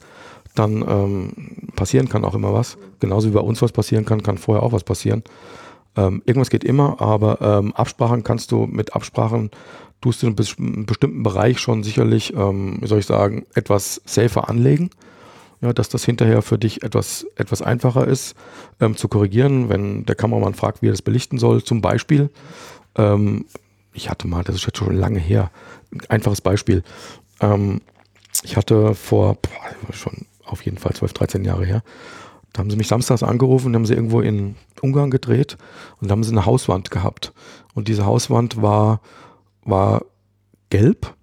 dann 0.56 0.84
ähm, 0.88 1.32
passieren 1.76 2.10
kann 2.10 2.26
auch 2.26 2.36
immer 2.36 2.54
was. 2.54 2.78
Genauso 3.00 3.30
wie 3.30 3.34
bei 3.34 3.40
uns 3.42 3.62
was 3.62 3.72
passieren 3.72 4.06
kann, 4.06 4.24
kann 4.24 4.38
vorher 4.38 4.64
auch 4.64 4.72
was 4.72 4.84
passieren. 4.84 5.24
Ähm, 5.96 6.22
irgendwas 6.26 6.50
geht 6.50 6.64
immer, 6.64 7.02
aber 7.02 7.42
ähm, 7.42 7.74
Absprachen 7.74 8.24
kannst 8.24 8.52
du 8.52 8.66
mit 8.66 8.96
Absprachen, 8.96 9.52
tust 10.02 10.22
du 10.22 10.28
in 10.28 10.34
einem 10.34 10.38
bes- 10.38 10.58
einem 10.58 10.86
bestimmten 10.86 11.24
Bereich 11.24 11.60
schon 11.60 11.84
sicherlich, 11.84 12.34
ähm, 12.36 12.78
wie 12.82 12.88
soll 12.88 13.00
ich 13.00 13.06
sagen, 13.06 13.46
etwas 13.54 14.02
safer 14.06 14.50
anlegen. 14.50 14.90
Ja, 15.62 15.72
dass 15.72 15.88
das 15.88 16.04
hinterher 16.04 16.42
für 16.42 16.58
dich 16.58 16.84
etwas, 16.84 17.26
etwas 17.38 17.62
einfacher 17.62 18.06
ist 18.06 18.36
ähm, 18.82 18.98
zu 18.98 19.08
korrigieren, 19.08 19.70
wenn 19.70 20.06
der 20.06 20.16
Kameramann 20.16 20.56
fragt, 20.56 20.82
wie 20.82 20.90
er 20.90 20.92
das 20.92 21.02
belichten 21.02 21.38
soll. 21.38 21.64
Zum 21.64 21.80
Beispiel, 21.80 22.30
ähm, 22.96 23.46
ich 23.94 24.10
hatte 24.10 24.28
mal, 24.28 24.44
das 24.44 24.56
ist 24.56 24.66
jetzt 24.66 24.78
schon 24.78 24.96
lange 24.96 25.20
her, 25.20 25.52
ein 25.92 26.02
einfaches 26.10 26.42
Beispiel. 26.42 26.84
Ähm, 27.40 27.82
ich 28.44 28.58
hatte 28.58 28.96
vor, 28.96 29.36
boah, 29.36 29.94
schon 29.94 30.26
auf 30.46 30.64
jeden 30.66 30.78
Fall 30.78 30.94
12, 30.94 31.14
13 31.14 31.46
Jahre 31.46 31.66
her, 31.66 31.84
da 32.52 32.60
haben 32.60 32.70
sie 32.70 32.78
mich 32.78 32.88
samstags 32.88 33.24
angerufen 33.24 33.68
und 33.68 33.76
haben 33.76 33.86
sie 33.86 33.96
irgendwo 33.96 34.22
in 34.22 34.56
Ungarn 34.82 35.10
gedreht 35.10 35.58
und 36.00 36.08
da 36.08 36.12
haben 36.14 36.24
sie 36.24 36.32
eine 36.32 36.46
Hauswand 36.46 36.92
gehabt. 36.92 37.34
Und 37.74 37.88
diese 37.88 38.06
Hauswand 38.06 38.62
war, 38.62 39.02
war 39.64 40.06
gelb 40.70 41.16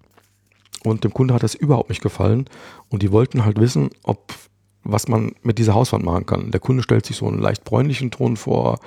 und 0.83 1.03
dem 1.03 1.13
Kunde 1.13 1.33
hat 1.33 1.43
das 1.43 1.55
überhaupt 1.55 1.89
nicht 1.89 2.01
gefallen 2.01 2.49
und 2.89 3.01
die 3.01 3.11
wollten 3.11 3.45
halt 3.45 3.59
wissen, 3.59 3.89
ob 4.03 4.33
was 4.83 5.07
man 5.07 5.33
mit 5.43 5.57
dieser 5.57 5.73
Hauswand 5.73 6.03
machen 6.03 6.25
kann. 6.25 6.51
Der 6.51 6.59
Kunde 6.59 6.83
stellt 6.83 7.05
sich 7.05 7.17
so 7.17 7.27
einen 7.27 7.39
leicht 7.39 7.63
bräunlichen 7.63 8.11
Ton 8.11 8.37
vor, 8.37 8.79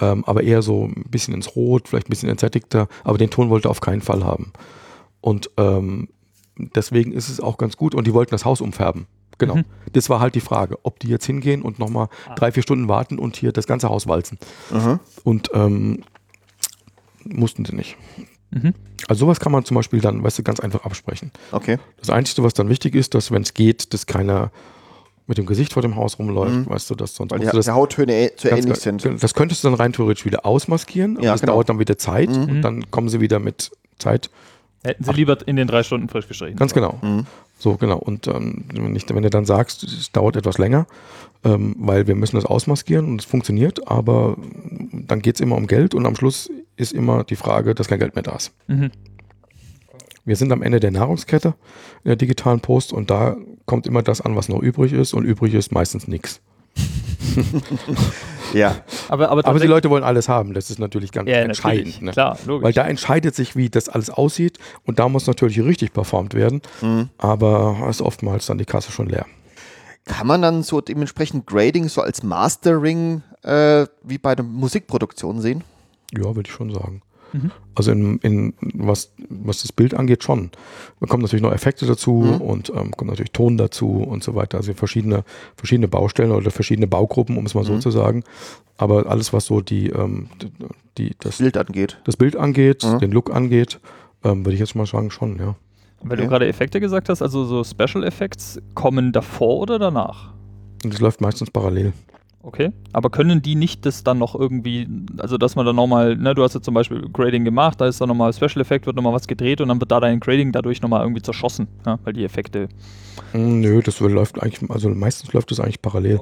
ähm, 0.00 0.24
aber 0.26 0.42
eher 0.42 0.62
so 0.62 0.86
ein 0.86 1.04
bisschen 1.10 1.34
ins 1.34 1.54
Rot, 1.54 1.88
vielleicht 1.88 2.08
ein 2.08 2.10
bisschen 2.10 2.30
entsättigter, 2.30 2.88
aber 3.04 3.18
den 3.18 3.30
Ton 3.30 3.50
wollte 3.50 3.68
er 3.68 3.70
auf 3.70 3.80
keinen 3.80 4.00
Fall 4.00 4.24
haben. 4.24 4.52
Und 5.20 5.50
ähm, 5.56 6.08
deswegen 6.56 7.12
ist 7.12 7.28
es 7.28 7.40
auch 7.40 7.58
ganz 7.58 7.76
gut 7.76 7.94
und 7.94 8.06
die 8.06 8.14
wollten 8.14 8.30
das 8.30 8.44
Haus 8.44 8.60
umfärben. 8.60 9.06
Genau. 9.38 9.56
Mhm. 9.56 9.64
Das 9.92 10.08
war 10.08 10.20
halt 10.20 10.34
die 10.34 10.40
Frage, 10.40 10.78
ob 10.84 11.00
die 11.00 11.08
jetzt 11.08 11.26
hingehen 11.26 11.62
und 11.62 11.78
nochmal 11.78 12.08
drei, 12.36 12.52
vier 12.52 12.62
Stunden 12.62 12.88
warten 12.88 13.18
und 13.18 13.36
hier 13.36 13.52
das 13.52 13.66
ganze 13.66 13.88
Haus 13.88 14.06
walzen. 14.06 14.38
Mhm. 14.70 15.00
Und 15.24 15.50
ähm, 15.54 16.02
mussten 17.24 17.64
sie 17.64 17.74
nicht. 17.74 17.96
Mhm. 18.50 18.74
Also 19.08 19.26
sowas 19.26 19.40
kann 19.40 19.52
man 19.52 19.64
zum 19.64 19.74
Beispiel 19.74 20.00
dann, 20.00 20.22
weißt 20.22 20.38
du, 20.38 20.42
ganz 20.42 20.60
einfach 20.60 20.84
absprechen. 20.84 21.32
Okay. 21.50 21.78
Das 21.98 22.10
Einzige, 22.10 22.42
was 22.44 22.54
dann 22.54 22.68
wichtig 22.68 22.94
ist, 22.94 23.14
dass 23.14 23.30
wenn 23.30 23.42
es 23.42 23.54
geht, 23.54 23.92
dass 23.94 24.06
keiner 24.06 24.50
mit 25.26 25.38
dem 25.38 25.46
Gesicht 25.46 25.72
vor 25.72 25.82
dem 25.82 25.96
Haus 25.96 26.18
rumläuft, 26.18 26.54
Mhm. 26.54 26.68
weißt 26.68 26.90
du, 26.90 26.94
dass 26.94 27.14
sonst 27.14 27.30
Weil 27.30 27.40
die, 27.40 27.46
das 27.46 27.64
die 27.66 27.70
Hauttöne 27.70 28.12
ä- 28.12 28.36
zu 28.36 28.48
ganz- 28.48 28.64
ähnlich 28.64 28.78
sind. 28.78 29.22
Das 29.22 29.34
könntest 29.34 29.62
du 29.64 29.68
dann 29.68 29.74
rein 29.76 29.92
theoretisch 29.92 30.24
wieder 30.24 30.44
ausmaskieren, 30.44 31.16
aber 31.16 31.24
Ja, 31.26 31.32
das 31.32 31.40
genau. 31.42 31.54
dauert 31.54 31.68
dann 31.68 31.78
wieder 31.78 31.96
Zeit 31.98 32.30
Mhm. 32.30 32.42
und 32.48 32.62
dann 32.62 32.90
kommen 32.90 33.08
sie 33.08 33.20
wieder 33.20 33.38
mit 33.38 33.70
Zeit. 33.98 34.30
Hätten 34.84 35.04
sie 35.04 35.12
lieber 35.12 35.38
in 35.46 35.54
den 35.56 35.68
drei 35.68 35.84
Stunden 35.84 36.08
frisch 36.08 36.26
gestrichen. 36.26 36.56
Ganz 36.56 36.74
genau. 36.74 36.98
Mhm. 37.02 37.26
So, 37.58 37.76
genau. 37.76 37.98
Und 37.98 38.26
ähm, 38.26 38.64
wenn, 38.74 38.96
ich, 38.96 39.08
wenn 39.08 39.22
du 39.22 39.30
dann 39.30 39.44
sagst, 39.44 39.84
es 39.84 40.10
dauert 40.10 40.34
etwas 40.34 40.58
länger, 40.58 40.86
ähm, 41.44 41.76
weil 41.78 42.08
wir 42.08 42.16
müssen 42.16 42.34
das 42.34 42.44
ausmaskieren 42.44 43.06
und 43.06 43.20
es 43.20 43.24
funktioniert, 43.24 43.86
aber 43.88 44.36
dann 44.92 45.22
geht 45.22 45.36
es 45.36 45.40
immer 45.40 45.54
um 45.56 45.68
Geld 45.68 45.94
und 45.94 46.04
am 46.04 46.16
Schluss 46.16 46.50
ist 46.74 46.92
immer 46.92 47.22
die 47.22 47.36
Frage, 47.36 47.76
dass 47.76 47.86
kein 47.86 48.00
Geld 48.00 48.16
mehr 48.16 48.24
da 48.24 48.32
ist. 48.34 48.50
Mhm. 48.66 48.90
Wir 50.24 50.36
sind 50.36 50.52
am 50.52 50.62
Ende 50.62 50.78
der 50.80 50.90
Nahrungskette 50.92 51.48
in 52.04 52.08
der 52.08 52.16
digitalen 52.16 52.60
Post 52.60 52.92
und 52.92 53.10
da 53.10 53.36
kommt 53.66 53.86
immer 53.86 54.02
das 54.02 54.20
an, 54.20 54.36
was 54.36 54.48
noch 54.48 54.60
übrig 54.60 54.92
ist 54.92 55.14
und 55.14 55.24
übrig 55.24 55.54
ist 55.54 55.72
meistens 55.72 56.06
nichts. 56.08 56.40
Ja. 58.54 58.82
Aber, 59.08 59.30
aber, 59.30 59.46
Aber 59.46 59.58
die 59.58 59.66
Leute 59.66 59.88
wollen 59.88 60.04
alles 60.04 60.28
haben, 60.28 60.52
das 60.52 60.68
ist 60.70 60.78
natürlich 60.78 61.10
ganz 61.10 61.26
ja, 61.30 61.36
entscheidend. 61.36 61.84
natürlich. 61.86 62.00
Ne? 62.02 62.10
Klar, 62.12 62.38
logisch. 62.44 62.64
Weil 62.64 62.72
da 62.74 62.82
entscheidet 62.86 63.34
sich, 63.34 63.56
wie 63.56 63.70
das 63.70 63.88
alles 63.88 64.10
aussieht 64.10 64.58
und 64.84 64.98
da 64.98 65.08
muss 65.08 65.26
natürlich 65.26 65.58
richtig 65.62 65.94
performt 65.94 66.34
werden, 66.34 66.60
Mhm. 66.82 67.08
aber 67.16 67.86
ist 67.88 68.02
oftmals 68.02 68.44
dann 68.46 68.58
die 68.58 68.66
Kasse 68.66 68.92
schon 68.92 69.08
leer. 69.08 69.24
Kann 70.04 70.26
man 70.26 70.42
dann 70.42 70.62
so 70.62 70.82
dementsprechend 70.82 71.46
Grading 71.46 71.88
so 71.88 72.02
als 72.02 72.22
Mastering 72.22 73.22
äh, 73.42 73.86
wie 74.02 74.18
bei 74.18 74.34
der 74.34 74.44
Musikproduktion 74.44 75.40
sehen? 75.40 75.64
Ja, 76.14 76.24
würde 76.36 76.42
ich 76.48 76.52
schon 76.52 76.74
sagen. 76.74 77.00
Mhm. 77.32 77.50
Also 77.74 77.90
in, 77.92 78.18
in 78.18 78.54
was, 78.60 79.12
was 79.28 79.62
das 79.62 79.72
Bild 79.72 79.94
angeht, 79.94 80.22
schon. 80.22 80.50
Da 81.00 81.06
kommen 81.06 81.22
natürlich 81.22 81.42
noch 81.42 81.52
Effekte 81.52 81.86
dazu 81.86 82.12
Mhm. 82.12 82.40
und 82.40 82.68
ähm, 82.70 82.90
kommt 82.92 83.10
natürlich 83.10 83.32
Ton 83.32 83.56
dazu 83.56 83.88
und 84.02 84.22
so 84.22 84.34
weiter. 84.34 84.58
Also 84.58 84.74
verschiedene, 84.74 85.24
verschiedene 85.56 85.88
Baustellen 85.88 86.32
oder 86.32 86.50
verschiedene 86.50 86.86
Baugruppen, 86.86 87.36
um 87.38 87.46
es 87.46 87.54
mal 87.54 87.64
so 87.64 87.74
Mhm. 87.74 87.80
zu 87.80 87.90
sagen. 87.90 88.24
Aber 88.76 89.06
alles, 89.06 89.32
was 89.32 89.46
so 89.46 89.60
die, 89.60 89.88
ähm, 89.90 90.28
die, 90.98 91.14
das, 91.20 91.38
Bild 91.38 91.56
angeht. 91.56 91.98
das 92.04 92.16
Bild 92.16 92.36
angeht, 92.36 92.84
Mhm. 92.84 92.98
den 92.98 93.12
Look 93.12 93.30
angeht, 93.34 93.80
ähm, 94.24 94.44
würde 94.44 94.54
ich 94.54 94.60
jetzt 94.60 94.74
mal 94.74 94.86
sagen, 94.86 95.10
schon, 95.10 95.38
ja. 95.38 95.54
Weil 96.04 96.12
Okay. 96.14 96.22
du 96.22 96.28
gerade 96.28 96.48
Effekte 96.48 96.80
gesagt 96.80 97.08
hast, 97.08 97.22
also 97.22 97.44
so 97.44 97.62
Special 97.64 98.02
Effects 98.04 98.60
kommen 98.74 99.12
davor 99.12 99.58
oder 99.60 99.78
danach? 99.78 100.32
Und 100.84 100.92
das 100.92 101.00
läuft 101.00 101.20
meistens 101.20 101.50
parallel. 101.50 101.92
Okay. 102.44 102.72
Aber 102.92 103.08
können 103.08 103.40
die 103.40 103.54
nicht 103.54 103.86
das 103.86 104.02
dann 104.02 104.18
noch 104.18 104.34
irgendwie, 104.34 104.88
also 105.18 105.38
dass 105.38 105.54
man 105.54 105.64
dann 105.64 105.76
nochmal, 105.76 106.16
ne, 106.16 106.34
du 106.34 106.42
hast 106.42 106.54
jetzt 106.54 106.64
zum 106.64 106.74
Beispiel 106.74 107.08
Grading 107.12 107.44
gemacht, 107.44 107.80
da 107.80 107.86
ist 107.86 108.00
dann 108.00 108.08
nochmal 108.08 108.32
Special 108.32 108.60
Effect, 108.60 108.86
wird 108.86 108.96
nochmal 108.96 109.12
was 109.12 109.28
gedreht 109.28 109.60
und 109.60 109.68
dann 109.68 109.80
wird 109.80 109.92
da 109.92 110.00
dein 110.00 110.18
Grading 110.18 110.50
dadurch 110.50 110.82
nochmal 110.82 111.02
irgendwie 111.02 111.22
zerschossen, 111.22 111.68
ja, 111.86 112.00
weil 112.02 112.12
die 112.12 112.24
Effekte. 112.24 112.68
Mm, 113.32 113.60
Nö, 113.60 113.80
das 113.80 114.00
läuft 114.00 114.42
eigentlich, 114.42 114.68
also 114.70 114.88
meistens 114.88 115.32
läuft 115.32 115.52
das 115.52 115.60
eigentlich 115.60 115.80
parallel. 115.80 116.20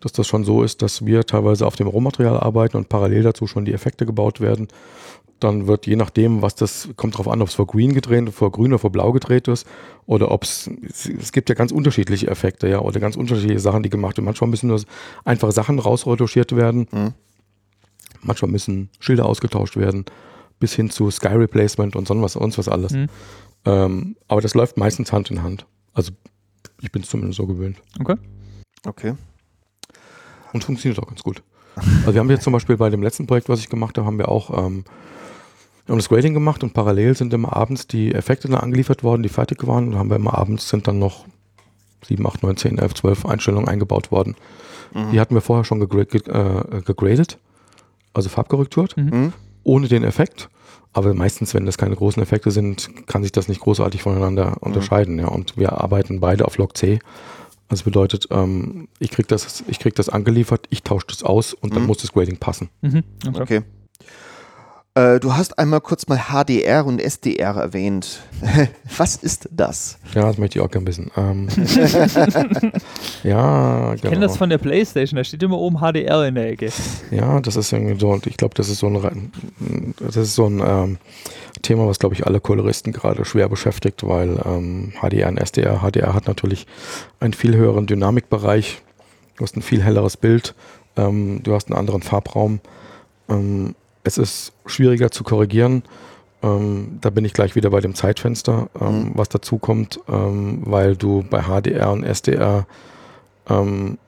Dass 0.00 0.12
das 0.12 0.26
schon 0.26 0.44
so 0.44 0.62
ist, 0.62 0.82
dass 0.82 1.06
wir 1.06 1.24
teilweise 1.24 1.66
auf 1.66 1.76
dem 1.76 1.86
Rohmaterial 1.86 2.38
arbeiten 2.38 2.76
und 2.76 2.88
parallel 2.88 3.22
dazu 3.22 3.46
schon 3.46 3.64
die 3.64 3.72
Effekte 3.72 4.06
gebaut 4.06 4.40
werden. 4.40 4.68
Dann 5.40 5.66
wird 5.66 5.86
je 5.86 5.96
nachdem, 5.96 6.40
was 6.40 6.54
das, 6.54 6.88
kommt 6.96 7.18
drauf 7.18 7.28
an, 7.28 7.42
ob 7.42 7.48
es 7.48 7.54
vor 7.54 7.66
Green 7.66 7.92
gedreht, 7.92 8.30
vor 8.30 8.50
Grün 8.50 8.72
oder 8.72 8.78
vor 8.78 8.90
Blau 8.90 9.12
gedreht 9.12 9.48
ist 9.48 9.66
oder 10.06 10.30
ob 10.30 10.44
es, 10.44 10.70
es 11.20 11.30
gibt 11.32 11.48
ja 11.50 11.54
ganz 11.54 11.72
unterschiedliche 11.72 12.28
Effekte, 12.28 12.68
ja, 12.68 12.80
oder 12.80 13.00
ganz 13.00 13.16
unterschiedliche 13.16 13.60
Sachen, 13.60 13.82
die 13.82 13.90
gemacht 13.90 14.16
werden. 14.16 14.24
Manchmal 14.24 14.48
müssen 14.48 14.68
nur 14.68 14.80
einfache 15.24 15.52
Sachen 15.52 15.78
rausretuschiert 15.78 16.56
werden. 16.56 16.88
Mhm. 16.90 17.14
Manchmal 18.22 18.50
müssen 18.50 18.88
Schilder 18.98 19.26
ausgetauscht 19.26 19.76
werden, 19.76 20.06
bis 20.58 20.74
hin 20.74 20.90
zu 20.90 21.10
Sky 21.10 21.28
Replacement 21.28 21.96
und 21.96 22.08
sonst 22.08 22.22
was, 22.22 22.32
sonst 22.32 22.58
was 22.58 22.68
alles. 22.68 22.92
Mhm. 22.92 23.08
Ähm, 23.66 24.16
aber 24.28 24.40
das 24.40 24.54
läuft 24.54 24.78
meistens 24.78 25.12
Hand 25.12 25.30
in 25.30 25.42
Hand. 25.42 25.66
Also 25.92 26.12
ich 26.80 26.92
bin 26.92 27.02
es 27.02 27.10
zumindest 27.10 27.36
so 27.36 27.46
gewöhnt. 27.46 27.76
Okay. 28.00 28.16
Okay. 28.86 29.14
Und 30.52 30.64
funktioniert 30.64 30.98
auch 31.02 31.08
ganz 31.08 31.22
gut. 31.22 31.42
Also 31.76 32.14
wir 32.14 32.20
haben 32.20 32.30
jetzt 32.30 32.44
zum 32.44 32.52
Beispiel 32.52 32.76
bei 32.76 32.88
dem 32.88 33.02
letzten 33.02 33.26
Projekt, 33.26 33.48
was 33.48 33.60
ich 33.60 33.68
gemacht 33.68 33.98
habe, 33.98 34.06
haben 34.06 34.18
wir 34.18 34.28
auch 34.28 34.66
ähm, 34.66 34.84
wir 35.86 35.92
haben 35.92 35.98
das 35.98 36.08
Grading 36.08 36.34
gemacht 36.34 36.64
und 36.64 36.74
parallel 36.74 37.16
sind 37.16 37.32
immer 37.32 37.56
abends 37.56 37.86
die 37.86 38.12
Effekte 38.12 38.48
dann 38.48 38.60
angeliefert 38.60 39.04
worden, 39.04 39.22
die 39.22 39.28
fertig 39.28 39.64
waren. 39.68 39.88
Und 39.88 39.98
haben 39.98 40.10
wir 40.10 40.16
immer 40.16 40.36
abends 40.36 40.68
sind 40.68 40.88
dann 40.88 40.98
noch 40.98 41.26
7, 42.04 42.26
8, 42.26 42.42
9, 42.42 42.56
10, 42.56 42.78
11, 42.78 42.94
12 42.94 43.26
Einstellungen 43.26 43.68
eingebaut 43.68 44.10
worden. 44.10 44.34
Mhm. 44.92 45.12
Die 45.12 45.20
hatten 45.20 45.34
wir 45.34 45.40
vorher 45.40 45.64
schon 45.64 45.78
gegra 45.78 46.02
ge 46.02 46.22
äh, 46.22 46.82
gegradet, 46.82 47.38
also 48.14 48.28
farbkorrekturt, 48.28 48.96
mhm. 48.96 49.32
ohne 49.62 49.86
den 49.86 50.02
Effekt. 50.02 50.48
Aber 50.92 51.14
meistens, 51.14 51.54
wenn 51.54 51.66
das 51.66 51.78
keine 51.78 51.94
großen 51.94 52.20
Effekte 52.20 52.50
sind, 52.50 53.06
kann 53.06 53.22
sich 53.22 53.30
das 53.30 53.46
nicht 53.46 53.60
großartig 53.60 54.02
voneinander 54.02 54.50
mhm. 54.50 54.56
unterscheiden. 54.60 55.20
Ja. 55.20 55.28
Und 55.28 55.56
wir 55.56 55.80
arbeiten 55.80 56.18
beide 56.18 56.46
auf 56.46 56.58
Log 56.58 56.76
C. 56.76 56.98
Also 57.68 57.84
bedeutet, 57.84 58.28
ähm, 58.30 58.88
ich 58.98 59.10
kriege 59.10 59.28
das, 59.28 59.64
krieg 59.80 59.94
das 59.94 60.08
angeliefert, 60.08 60.66
ich 60.70 60.82
tausche 60.82 61.06
das 61.08 61.22
aus 61.22 61.52
und 61.52 61.74
dann 61.74 61.82
mhm. 61.82 61.88
muss 61.88 61.98
das 61.98 62.12
Grading 62.12 62.38
passen. 62.38 62.68
Mhm. 62.80 63.02
Okay. 63.26 63.40
okay. 63.42 63.62
Äh, 64.96 65.20
du 65.20 65.34
hast 65.36 65.58
einmal 65.58 65.82
kurz 65.82 66.08
mal 66.08 66.16
HDR 66.16 66.86
und 66.86 67.02
SDR 67.02 67.54
erwähnt. 67.54 68.20
Was 68.96 69.16
ist 69.16 69.46
das? 69.52 69.98
Ja, 70.14 70.22
das 70.22 70.38
möchte 70.38 70.58
ich 70.58 70.64
auch 70.64 70.70
gerne 70.70 70.86
wissen. 70.86 71.10
Ähm, 71.18 71.48
ja, 73.22 73.78
genau. 73.78 73.94
Ich 73.94 74.00
kenne 74.00 74.20
das 74.20 74.38
von 74.38 74.48
der 74.48 74.56
Playstation, 74.56 75.18
da 75.18 75.24
steht 75.24 75.42
immer 75.42 75.58
oben 75.58 75.80
HDR 75.80 76.26
in 76.26 76.36
der 76.36 76.48
Ecke. 76.48 76.70
Ja, 77.10 77.40
das 77.40 77.56
ist 77.56 77.72
irgendwie 77.74 78.00
so, 78.00 78.18
ich 78.24 78.38
glaube, 78.38 78.54
das 78.54 78.70
ist 78.70 78.78
so 78.78 78.86
ein, 78.86 79.32
das 80.00 80.16
ist 80.16 80.34
so 80.34 80.46
ein 80.46 80.62
ähm, 80.64 80.98
Thema, 81.62 81.86
was, 81.86 81.98
glaube 81.98 82.14
ich, 82.14 82.26
alle 82.26 82.40
Koloristen 82.40 82.92
gerade 82.92 83.24
schwer 83.24 83.48
beschäftigt, 83.48 84.06
weil 84.06 84.40
ähm, 84.44 84.92
HDR 85.00 85.28
und 85.28 85.38
SDR, 85.38 85.80
HDR 85.80 86.14
hat 86.14 86.26
natürlich 86.26 86.66
einen 87.20 87.32
viel 87.32 87.56
höheren 87.56 87.86
Dynamikbereich, 87.86 88.82
du 89.36 89.42
hast 89.44 89.56
ein 89.56 89.62
viel 89.62 89.82
helleres 89.82 90.16
Bild, 90.16 90.54
ähm, 90.96 91.42
du 91.42 91.54
hast 91.54 91.68
einen 91.68 91.78
anderen 91.78 92.02
Farbraum. 92.02 92.60
Ähm, 93.28 93.74
es 94.04 94.18
ist 94.18 94.52
schwieriger 94.66 95.10
zu 95.10 95.24
korrigieren. 95.24 95.82
Ähm, 96.42 96.98
da 97.00 97.10
bin 97.10 97.24
ich 97.24 97.32
gleich 97.32 97.54
wieder 97.56 97.70
bei 97.70 97.80
dem 97.80 97.94
Zeitfenster, 97.94 98.68
ähm, 98.80 98.86
mhm. 98.86 99.10
was 99.14 99.28
dazu 99.28 99.58
kommt, 99.58 100.00
ähm, 100.08 100.62
weil 100.64 100.96
du 100.96 101.24
bei 101.28 101.42
HDR 101.42 101.90
und 101.90 102.04
SDR 102.04 102.66
ähm, 103.48 103.98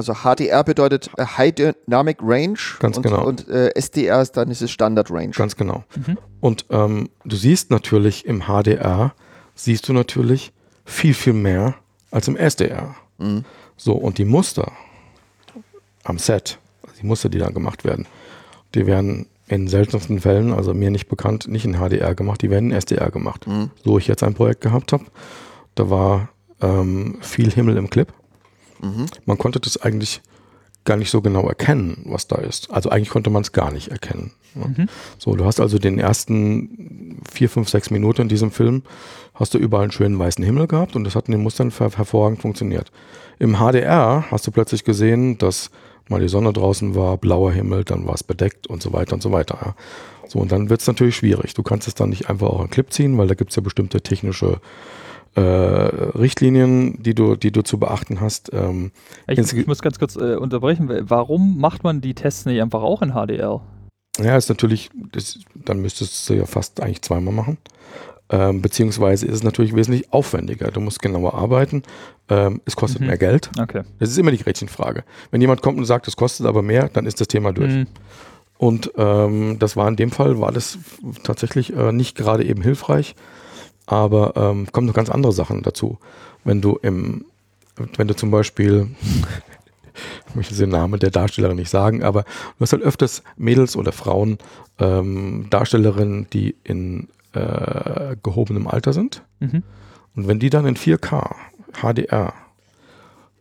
also 0.00 0.14
HDR 0.14 0.64
bedeutet 0.64 1.10
äh, 1.18 1.24
High 1.24 1.54
Dynamic 1.54 2.18
Range 2.22 2.58
ganz 2.78 2.96
und, 2.96 3.02
genau. 3.02 3.26
und 3.26 3.48
äh, 3.48 3.70
SDR 3.74 4.22
ist 4.22 4.36
dann 4.36 4.50
ist 4.50 4.62
es 4.62 4.70
Standard 4.70 5.10
Range. 5.10 5.30
Ganz 5.30 5.56
genau. 5.56 5.84
Mhm. 5.94 6.18
Und 6.40 6.64
ähm, 6.70 7.10
du 7.24 7.36
siehst 7.36 7.70
natürlich 7.70 8.24
im 8.24 8.44
HDR, 8.44 9.12
siehst 9.54 9.88
du 9.88 9.92
natürlich 9.92 10.52
viel, 10.86 11.12
viel 11.12 11.34
mehr 11.34 11.74
als 12.10 12.28
im 12.28 12.36
SDR. 12.36 12.94
Mhm. 13.18 13.44
So, 13.76 13.92
und 13.92 14.16
die 14.16 14.24
Muster 14.24 14.72
am 16.04 16.18
Set, 16.18 16.58
die 17.00 17.06
Muster, 17.06 17.28
die 17.28 17.38
da 17.38 17.50
gemacht 17.50 17.84
werden, 17.84 18.06
die 18.74 18.86
werden 18.86 19.26
in 19.48 19.68
seltensten 19.68 20.20
Fällen, 20.20 20.54
also 20.54 20.72
mir 20.72 20.90
nicht 20.90 21.08
bekannt, 21.08 21.46
nicht 21.46 21.66
in 21.66 21.74
HDR 21.74 22.14
gemacht, 22.14 22.40
die 22.40 22.48
werden 22.48 22.70
in 22.70 22.76
SDR 22.76 23.10
gemacht. 23.10 23.46
Mhm. 23.46 23.70
So 23.84 23.98
ich 23.98 24.06
jetzt 24.06 24.22
ein 24.22 24.32
Projekt 24.32 24.62
gehabt 24.62 24.94
habe, 24.94 25.04
da 25.74 25.90
war 25.90 26.30
ähm, 26.62 27.18
viel 27.20 27.50
Himmel 27.50 27.76
im 27.76 27.90
Clip. 27.90 28.10
Mhm. 28.82 29.06
Man 29.26 29.38
konnte 29.38 29.60
das 29.60 29.76
eigentlich 29.76 30.20
gar 30.84 30.96
nicht 30.96 31.10
so 31.10 31.20
genau 31.20 31.46
erkennen, 31.46 32.02
was 32.06 32.26
da 32.26 32.36
ist. 32.36 32.70
Also 32.70 32.90
eigentlich 32.90 33.10
konnte 33.10 33.30
man 33.30 33.42
es 33.42 33.52
gar 33.52 33.70
nicht 33.70 33.88
erkennen. 33.88 34.32
Mhm. 34.54 34.88
So, 35.18 35.36
du 35.36 35.44
hast 35.44 35.60
also 35.60 35.78
den 35.78 35.98
ersten 35.98 37.20
vier, 37.30 37.48
fünf, 37.48 37.68
sechs 37.68 37.90
Minuten 37.90 38.22
in 38.22 38.28
diesem 38.28 38.50
Film, 38.50 38.82
hast 39.34 39.54
du 39.54 39.58
überall 39.58 39.84
einen 39.84 39.92
schönen 39.92 40.18
weißen 40.18 40.42
Himmel 40.42 40.66
gehabt 40.66 40.96
und 40.96 41.04
das 41.04 41.14
hat 41.14 41.28
in 41.28 41.32
den 41.32 41.42
Mustern 41.42 41.70
her 41.70 41.90
hervorragend 41.94 42.40
funktioniert. 42.40 42.90
Im 43.38 43.56
HDR 43.56 44.24
hast 44.30 44.46
du 44.46 44.50
plötzlich 44.50 44.84
gesehen, 44.84 45.38
dass 45.38 45.70
mal 46.08 46.20
die 46.20 46.28
Sonne 46.28 46.52
draußen 46.52 46.94
war, 46.94 47.16
blauer 47.18 47.52
Himmel, 47.52 47.84
dann 47.84 48.06
war 48.06 48.14
es 48.14 48.24
bedeckt 48.24 48.66
und 48.66 48.82
so 48.82 48.92
weiter 48.92 49.14
und 49.14 49.22
so 49.22 49.32
weiter. 49.32 49.58
Ja. 49.62 49.74
So, 50.26 50.38
und 50.38 50.50
dann 50.52 50.70
wird 50.70 50.80
es 50.80 50.86
natürlich 50.86 51.16
schwierig. 51.16 51.54
Du 51.54 51.62
kannst 51.62 51.88
es 51.88 51.94
dann 51.94 52.10
nicht 52.10 52.28
einfach 52.28 52.48
auch 52.48 52.60
einen 52.60 52.70
Clip 52.70 52.92
ziehen, 52.92 53.16
weil 53.18 53.28
da 53.28 53.34
gibt 53.34 53.50
es 53.50 53.56
ja 53.56 53.62
bestimmte 53.62 54.00
technische 54.00 54.60
äh, 55.34 55.40
Richtlinien, 55.40 57.02
die 57.02 57.14
du, 57.14 57.36
die 57.36 57.52
du 57.52 57.62
zu 57.62 57.78
beachten 57.78 58.20
hast. 58.20 58.50
Ähm, 58.52 58.92
ich, 59.28 59.38
ich, 59.38 59.66
muss 59.66 59.82
ganz 59.82 59.98
kurz 59.98 60.16
äh, 60.16 60.36
unterbrechen. 60.36 60.88
Warum 61.08 61.58
macht 61.58 61.84
man 61.84 62.00
die 62.00 62.14
Tests 62.14 62.46
nicht 62.46 62.60
einfach 62.60 62.82
auch 62.82 63.02
in 63.02 63.12
HDR? 63.12 63.60
Ja, 64.18 64.36
ist 64.36 64.48
natürlich, 64.48 64.90
das, 65.12 65.38
dann 65.54 65.80
müsstest 65.80 66.28
du 66.28 66.34
ja 66.34 66.46
fast 66.46 66.82
eigentlich 66.82 67.02
zweimal 67.02 67.32
machen. 67.32 67.58
Ähm, 68.32 68.62
beziehungsweise 68.62 69.26
ist 69.26 69.34
es 69.34 69.42
natürlich 69.42 69.74
wesentlich 69.74 70.12
aufwendiger. 70.12 70.70
Du 70.70 70.80
musst 70.80 71.02
genauer 71.02 71.34
arbeiten. 71.34 71.82
Ähm, 72.28 72.60
es 72.64 72.76
kostet 72.76 73.00
mhm. 73.00 73.08
mehr 73.08 73.18
Geld. 73.18 73.50
Okay. 73.58 73.82
Das 73.98 74.08
ist 74.08 74.18
immer 74.18 74.30
die 74.30 74.38
Gretchenfrage. 74.38 75.04
Wenn 75.30 75.40
jemand 75.40 75.62
kommt 75.62 75.78
und 75.78 75.84
sagt, 75.84 76.06
es 76.06 76.16
kostet 76.16 76.46
aber 76.46 76.62
mehr, 76.62 76.88
dann 76.88 77.06
ist 77.06 77.20
das 77.20 77.28
Thema 77.28 77.52
durch. 77.52 77.72
Mhm. 77.72 77.86
Und 78.56 78.92
ähm, 78.96 79.56
das 79.58 79.76
war 79.76 79.88
in 79.88 79.96
dem 79.96 80.10
Fall, 80.10 80.38
war 80.38 80.52
das 80.52 80.78
tatsächlich 81.24 81.74
äh, 81.74 81.92
nicht 81.92 82.16
gerade 82.16 82.44
eben 82.44 82.62
hilfreich, 82.62 83.16
aber 83.90 84.34
ähm, 84.36 84.66
kommen 84.72 84.86
noch 84.86 84.94
ganz 84.94 85.10
andere 85.10 85.32
Sachen 85.32 85.62
dazu. 85.62 85.98
Wenn 86.44 86.60
du 86.60 86.78
im, 86.82 87.24
wenn 87.96 88.08
du 88.08 88.14
zum 88.14 88.30
Beispiel, 88.30 88.88
ich 90.28 90.34
möchte 90.34 90.54
den 90.54 90.70
Namen 90.70 91.00
der 91.00 91.10
Darstellerin 91.10 91.56
nicht 91.56 91.70
sagen, 91.70 92.02
aber 92.02 92.22
du 92.22 92.60
hast 92.60 92.72
halt 92.72 92.82
öfters 92.82 93.22
Mädels 93.36 93.76
oder 93.76 93.92
Frauen, 93.92 94.38
ähm, 94.78 95.46
Darstellerinnen, 95.50 96.28
die 96.32 96.54
in 96.64 97.08
äh, 97.32 98.16
gehobenem 98.22 98.68
Alter 98.68 98.92
sind. 98.92 99.22
Mhm. 99.40 99.62
Und 100.14 100.28
wenn 100.28 100.38
die 100.38 100.50
dann 100.50 100.66
in 100.66 100.76
4K 100.76 101.34
HDR 101.72 102.32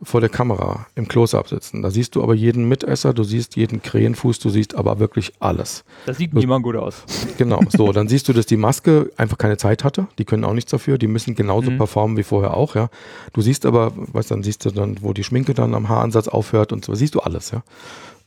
vor 0.01 0.21
der 0.21 0.29
Kamera 0.29 0.87
im 0.95 1.07
Close-Up 1.07 1.49
sitzen. 1.49 1.81
Da 1.81 1.91
siehst 1.91 2.15
du 2.15 2.23
aber 2.23 2.33
jeden 2.33 2.67
Mitesser, 2.69 3.13
du 3.13 3.23
siehst 3.23 3.55
jeden 3.55 3.81
Krähenfuß, 3.81 4.39
du 4.39 4.49
siehst 4.49 4.75
aber 4.75 4.99
wirklich 4.99 5.33
alles. 5.39 5.83
Das 6.05 6.17
sieht 6.17 6.33
niemand 6.33 6.63
gut 6.63 6.75
aus. 6.75 7.03
Genau, 7.37 7.61
so. 7.69 7.93
Dann 7.93 8.09
siehst 8.09 8.27
du, 8.27 8.33
dass 8.33 8.47
die 8.47 8.57
Maske 8.57 9.11
einfach 9.15 9.37
keine 9.37 9.55
Zeit 9.55 9.85
hatte. 9.85 10.07
Die 10.17 10.25
können 10.25 10.43
auch 10.43 10.53
nichts 10.53 10.71
dafür. 10.71 10.97
Die 10.97 11.07
müssen 11.07 11.35
genauso 11.35 11.71
mhm. 11.71 11.77
performen 11.77 12.17
wie 12.17 12.23
vorher 12.23 12.55
auch, 12.55 12.75
ja. 12.75 12.89
Du 13.31 13.41
siehst 13.41 13.65
aber, 13.65 13.93
was 13.95 14.27
dann 14.27 14.43
siehst 14.43 14.65
du 14.65 14.71
dann, 14.71 14.97
wo 15.01 15.13
die 15.13 15.23
Schminke 15.23 15.53
dann 15.53 15.73
am 15.73 15.87
Haaransatz 15.87 16.27
aufhört 16.27 16.73
und 16.73 16.83
so, 16.83 16.95
siehst 16.95 17.15
du 17.15 17.21
alles, 17.21 17.51
ja. 17.51 17.63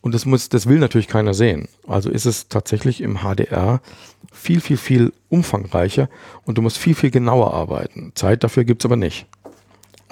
Und 0.00 0.14
das 0.14 0.26
muss, 0.26 0.48
das 0.48 0.66
will 0.66 0.78
natürlich 0.78 1.08
keiner 1.08 1.32
sehen. 1.32 1.68
Also 1.86 2.10
ist 2.10 2.26
es 2.26 2.48
tatsächlich 2.48 3.00
im 3.00 3.18
HDR 3.18 3.80
viel, 4.32 4.60
viel, 4.60 4.76
viel 4.76 5.12
umfangreicher 5.28 6.08
und 6.44 6.58
du 6.58 6.62
musst 6.62 6.78
viel, 6.78 6.94
viel 6.94 7.10
genauer 7.10 7.54
arbeiten. 7.54 8.12
Zeit 8.14 8.42
dafür 8.42 8.64
gibt 8.64 8.82
es 8.82 8.86
aber 8.86 8.96
nicht. 8.96 9.26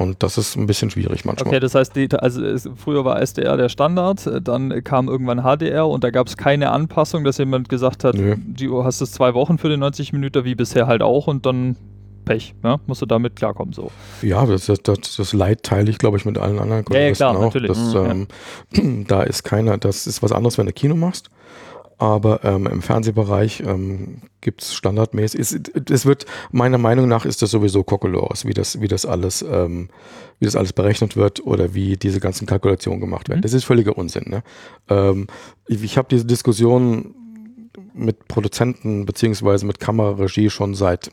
Und 0.01 0.23
das 0.23 0.39
ist 0.39 0.57
ein 0.57 0.67
bisschen 0.67 0.89
schwierig 0.89 1.27
manchmal. 1.27 1.49
Okay, 1.49 1.61
das 1.61 1.75
heißt, 1.75 1.95
die, 1.95 2.09
also 2.13 2.43
es, 2.43 2.67
früher 2.75 3.05
war 3.05 3.21
SDR 3.21 3.59
der 3.59 3.69
Standard, 3.69 4.31
dann 4.43 4.83
kam 4.83 5.09
irgendwann 5.09 5.43
HDR 5.43 5.87
und 5.87 6.03
da 6.03 6.11
gab 6.11 6.27
es 6.27 6.39
keine 6.39 6.71
Anpassung, 6.71 7.23
dass 7.23 7.37
jemand 7.37 7.69
gesagt 7.69 8.05
hat, 8.05 8.15
Nö. 8.15 8.37
du 8.39 8.83
hast 8.83 9.03
es 9.03 9.13
zwei 9.13 9.35
Wochen 9.35 9.59
für 9.59 9.69
den 9.69 9.81
90 9.81 10.15
Minuten, 10.15 10.47
wie 10.47 10.55
bisher 10.55 10.87
halt 10.87 11.03
auch 11.03 11.27
und 11.27 11.45
dann 11.45 11.77
Pech, 12.25 12.55
ne? 12.63 12.81
musst 12.87 13.03
du 13.03 13.07
damit 13.07 13.37
klarkommen. 13.37 13.75
So. 13.75 13.91
Ja, 14.23 14.47
das, 14.47 14.67
das, 14.67 15.17
das 15.17 15.33
Leid 15.35 15.65
teile 15.65 15.91
ich, 15.91 15.99
glaube 15.99 16.17
ich, 16.17 16.25
mit 16.25 16.39
allen 16.39 16.59
anderen 16.59 16.87
Kollegisten 16.87 17.23
ja, 17.23 17.29
ja, 17.29 17.35
klar, 17.35 17.37
auch. 17.37 17.55
Natürlich. 17.55 17.69
Das, 17.69 17.95
mhm, 17.95 18.27
ähm, 18.73 19.05
Da 19.09 19.23
ist 19.23 19.43
keiner, 19.43 19.77
das 19.77 20.07
ist 20.07 20.23
was 20.23 20.33
anderes, 20.33 20.57
wenn 20.57 20.65
du 20.65 20.73
Kino 20.73 20.95
machst. 20.95 21.29
Aber 22.01 22.43
ähm, 22.45 22.67
im 22.67 22.81
Fernsehbereich 22.81 23.61
ähm, 23.61 24.23
gibt 24.41 24.63
es 24.63 24.73
standardmäßig, 24.73 25.39
es, 25.91 26.07
wird, 26.07 26.25
meiner 26.51 26.79
Meinung 26.79 27.09
nach 27.09 27.27
ist 27.27 27.43
das 27.43 27.51
sowieso 27.51 27.85
Kokolores, 27.85 28.47
wie 28.47 28.55
das, 28.55 28.81
wie 28.81 28.89
das 28.89 29.05
alles, 29.05 29.43
ähm, 29.43 29.91
wie 30.39 30.47
das 30.47 30.57
alles 30.57 30.73
berechnet 30.73 31.19
wird 31.19 31.45
oder 31.45 31.75
wie 31.75 31.99
diese 31.99 32.19
ganzen 32.19 32.47
Kalkulationen 32.47 33.01
gemacht 33.01 33.29
werden. 33.29 33.41
Mhm. 33.41 33.43
Das 33.43 33.53
ist 33.53 33.65
völliger 33.65 33.99
Unsinn. 33.99 34.25
Ne? 34.31 34.43
Ähm, 34.89 35.27
ich 35.69 35.83
ich 35.83 35.99
habe 35.99 36.09
diese 36.11 36.25
Diskussion 36.25 37.15
mit 37.93 38.29
Produzenten 38.29 39.05
beziehungsweise 39.05 39.67
mit 39.67 39.79
Kameraregie 39.79 40.49
schon 40.49 40.75
seit 40.75 41.11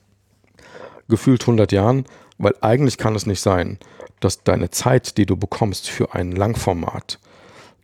gefühlt 1.10 1.42
100 1.42 1.74
Jahren, 1.74 2.06
weil 2.38 2.56
eigentlich 2.62 2.98
kann 2.98 3.14
es 3.14 3.26
nicht 3.26 3.42
sein, 3.42 3.78
dass 4.22 4.46
deine 4.46 4.70
Zeit, 4.70 5.18
die 5.18 5.26
du 5.26 5.36
bekommst 5.36 5.90
für 5.90 6.14
ein 6.14 6.32
Langformat, 6.32 7.20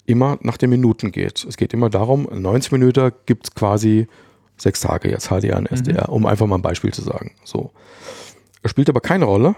immer 0.06 0.38
nach 0.42 0.58
den 0.58 0.70
Minuten 0.70 1.12
geht. 1.12 1.46
Es 1.46 1.58
geht 1.58 1.74
immer 1.74 1.90
darum, 1.90 2.28
90 2.32 2.72
Minuten 2.72 3.12
gibt 3.26 3.48
es 3.48 3.56
quasi 3.56 4.08
sechs 4.58 4.82
Tage 4.82 5.10
jetzt 5.10 5.30
HDR 5.30 5.58
und 5.58 5.72
SDR, 5.72 6.08
mhm. 6.08 6.14
um 6.14 6.26
einfach 6.26 6.46
mal 6.46 6.56
ein 6.56 6.62
Beispiel 6.62 6.94
zu 6.94 7.02
sagen. 7.02 7.32
So. 7.44 7.72
Es 8.62 8.72
spielt 8.72 8.90
aber 8.90 9.02
keine 9.02 9.26
Rolle, 9.26 9.56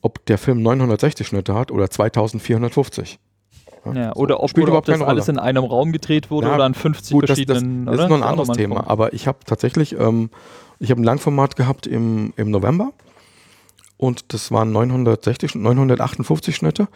ob 0.00 0.24
der 0.26 0.38
Film 0.38 0.62
960 0.62 1.26
Schnitte 1.26 1.54
hat 1.54 1.70
oder 1.70 1.90
2450. 1.90 3.18
Ja, 3.84 3.92
ja, 3.92 4.16
oder 4.16 4.34
so, 4.34 4.40
ob, 4.42 4.58
oder 4.58 4.74
ob 4.74 4.84
das 4.84 5.00
alles 5.00 5.28
in 5.28 5.38
einem 5.38 5.64
Raum 5.64 5.92
gedreht 5.92 6.30
wurde 6.30 6.48
ja, 6.48 6.54
oder 6.54 6.64
an 6.64 6.74
50 6.74 7.12
gut, 7.12 7.26
verschiedenen. 7.26 7.86
Das, 7.86 7.92
das, 7.92 7.96
das 7.96 8.04
ist 8.04 8.10
noch 8.10 8.16
ein 8.16 8.28
anderes 8.28 8.56
Thema, 8.56 8.88
aber 8.88 9.12
ich 9.12 9.26
habe 9.26 9.38
tatsächlich, 9.46 9.98
ähm, 9.98 10.30
ich 10.78 10.90
habe 10.90 11.00
ein 11.00 11.04
Langformat 11.04 11.56
gehabt 11.56 11.86
im, 11.86 12.32
im 12.36 12.50
November 12.50 12.92
und 13.96 14.32
das 14.32 14.50
waren 14.50 14.72
960, 14.72 15.54
958 15.54 16.56
Schnitte 16.56 16.88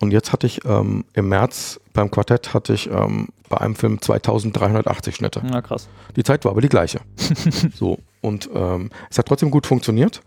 und 0.00 0.12
jetzt 0.12 0.32
hatte 0.32 0.46
ich 0.46 0.64
ähm, 0.64 1.04
im 1.14 1.28
März 1.28 1.80
beim 1.92 2.10
Quartett 2.10 2.54
hatte 2.54 2.74
ich 2.74 2.88
ähm, 2.90 3.28
bei 3.48 3.58
einem 3.58 3.74
Film 3.74 4.00
2380 4.00 5.16
Schnitte. 5.16 5.42
Na 5.44 5.60
krass. 5.60 5.88
Die 6.14 6.22
Zeit 6.22 6.44
war 6.44 6.52
aber 6.52 6.60
die 6.60 6.68
gleiche. 6.68 7.00
so. 7.74 7.98
Und 8.20 8.48
ähm, 8.54 8.90
es 9.10 9.18
hat 9.18 9.26
trotzdem 9.26 9.50
gut 9.50 9.66
funktioniert, 9.66 10.22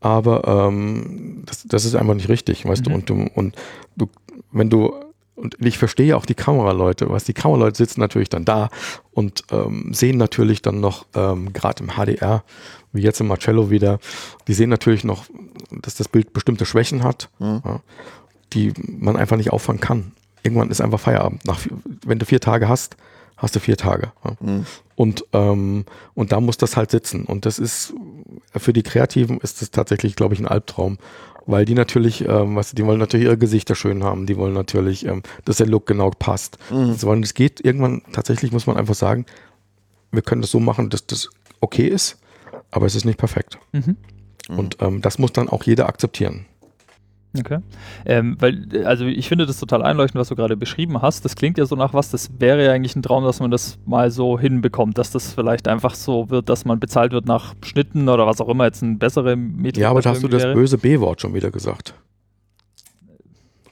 aber 0.00 0.66
ähm, 0.66 1.42
das, 1.46 1.62
das 1.64 1.84
ist 1.84 1.94
einfach 1.94 2.14
nicht 2.14 2.28
richtig, 2.28 2.66
weißt 2.66 2.86
mhm. 2.86 2.90
du. 2.90 2.94
Und, 2.94 3.10
du, 3.10 3.30
und 3.34 3.56
du, 3.96 4.08
wenn 4.50 4.70
du 4.70 4.92
und 5.36 5.56
ich 5.60 5.78
verstehe 5.78 6.16
auch 6.16 6.26
die 6.26 6.34
Kameraleute, 6.34 7.10
was 7.10 7.24
die 7.24 7.32
Kameraleute 7.32 7.76
sitzen 7.76 8.00
natürlich 8.00 8.28
dann 8.28 8.44
da 8.44 8.68
und 9.12 9.42
ähm, 9.50 9.92
sehen 9.92 10.16
natürlich 10.16 10.62
dann 10.62 10.80
noch, 10.80 11.06
ähm, 11.14 11.52
gerade 11.52 11.82
im 11.82 11.90
HDR, 11.90 12.44
wie 12.92 13.02
jetzt 13.02 13.20
im 13.20 13.26
Marcello 13.26 13.68
wieder, 13.68 13.98
die 14.46 14.54
sehen 14.54 14.70
natürlich 14.70 15.02
noch, 15.02 15.26
dass 15.82 15.96
das 15.96 16.06
Bild 16.06 16.32
bestimmte 16.32 16.66
Schwächen 16.66 17.02
hat. 17.02 17.30
Mhm. 17.38 17.62
Ja 17.64 17.80
die 18.54 18.72
man 18.78 19.16
einfach 19.16 19.36
nicht 19.36 19.52
auffangen 19.52 19.80
kann. 19.80 20.12
Irgendwann 20.42 20.70
ist 20.70 20.80
einfach 20.80 21.00
Feierabend. 21.00 21.44
Nach, 21.44 21.60
wenn 22.04 22.18
du 22.18 22.26
vier 22.26 22.40
Tage 22.40 22.68
hast, 22.68 22.96
hast 23.36 23.56
du 23.56 23.60
vier 23.60 23.76
Tage. 23.76 24.12
Ja. 24.24 24.36
Mhm. 24.40 24.66
Und, 24.96 25.24
ähm, 25.32 25.84
und 26.14 26.32
da 26.32 26.40
muss 26.40 26.56
das 26.56 26.76
halt 26.76 26.90
sitzen. 26.90 27.24
Und 27.24 27.46
das 27.46 27.58
ist, 27.58 27.94
für 28.56 28.72
die 28.72 28.82
Kreativen 28.82 29.38
ist 29.38 29.60
das 29.60 29.70
tatsächlich, 29.70 30.16
glaube 30.16 30.34
ich, 30.34 30.40
ein 30.40 30.48
Albtraum. 30.48 30.98
Weil 31.46 31.66
die 31.66 31.74
natürlich, 31.74 32.26
ähm, 32.26 32.56
was, 32.56 32.72
die 32.72 32.86
wollen 32.86 32.98
natürlich 32.98 33.26
ihre 33.26 33.36
Gesichter 33.36 33.74
schön 33.74 34.02
haben, 34.02 34.24
die 34.24 34.38
wollen 34.38 34.54
natürlich, 34.54 35.04
ähm, 35.04 35.22
dass 35.44 35.58
der 35.58 35.66
Look 35.66 35.86
genau 35.86 36.10
passt. 36.10 36.56
Mhm. 36.70 36.96
Und 37.06 37.22
es 37.22 37.34
geht 37.34 37.62
irgendwann, 37.62 38.02
tatsächlich 38.12 38.50
muss 38.50 38.66
man 38.66 38.78
einfach 38.78 38.94
sagen, 38.94 39.26
wir 40.10 40.22
können 40.22 40.40
das 40.40 40.50
so 40.50 40.60
machen, 40.60 40.88
dass 40.88 41.06
das 41.06 41.28
okay 41.60 41.86
ist, 41.86 42.18
aber 42.70 42.86
es 42.86 42.94
ist 42.94 43.04
nicht 43.04 43.18
perfekt. 43.18 43.58
Mhm. 43.72 43.96
Und 44.48 44.78
ähm, 44.80 45.00
das 45.02 45.18
muss 45.18 45.32
dann 45.32 45.48
auch 45.48 45.64
jeder 45.64 45.86
akzeptieren. 45.86 46.46
Okay. 47.38 47.58
Ähm, 48.06 48.36
weil, 48.38 48.66
also 48.84 49.06
ich 49.06 49.28
finde 49.28 49.46
das 49.46 49.58
total 49.58 49.82
einleuchtend, 49.82 50.20
was 50.20 50.28
du 50.28 50.36
gerade 50.36 50.56
beschrieben 50.56 51.02
hast. 51.02 51.24
Das 51.24 51.34
klingt 51.34 51.58
ja 51.58 51.66
so 51.66 51.74
nach 51.76 51.92
was, 51.92 52.10
das 52.10 52.30
wäre 52.38 52.64
ja 52.64 52.72
eigentlich 52.72 52.94
ein 52.94 53.02
Traum, 53.02 53.24
dass 53.24 53.40
man 53.40 53.50
das 53.50 53.78
mal 53.86 54.10
so 54.10 54.38
hinbekommt, 54.38 54.98
dass 54.98 55.10
das 55.10 55.32
vielleicht 55.32 55.66
einfach 55.66 55.94
so 55.94 56.30
wird, 56.30 56.48
dass 56.48 56.64
man 56.64 56.78
bezahlt 56.78 57.12
wird 57.12 57.26
nach 57.26 57.54
Schnitten 57.64 58.08
oder 58.08 58.26
was 58.26 58.40
auch 58.40 58.48
immer 58.48 58.64
jetzt 58.64 58.82
ein 58.82 58.98
bessere 58.98 59.36
Metrik 59.36 59.82
Ja, 59.82 59.90
aber 59.90 60.00
da 60.00 60.10
hast 60.10 60.22
du 60.22 60.28
das 60.28 60.44
wäre. 60.44 60.54
böse 60.54 60.78
B-Wort 60.78 61.20
schon 61.20 61.34
wieder 61.34 61.50
gesagt. 61.50 61.94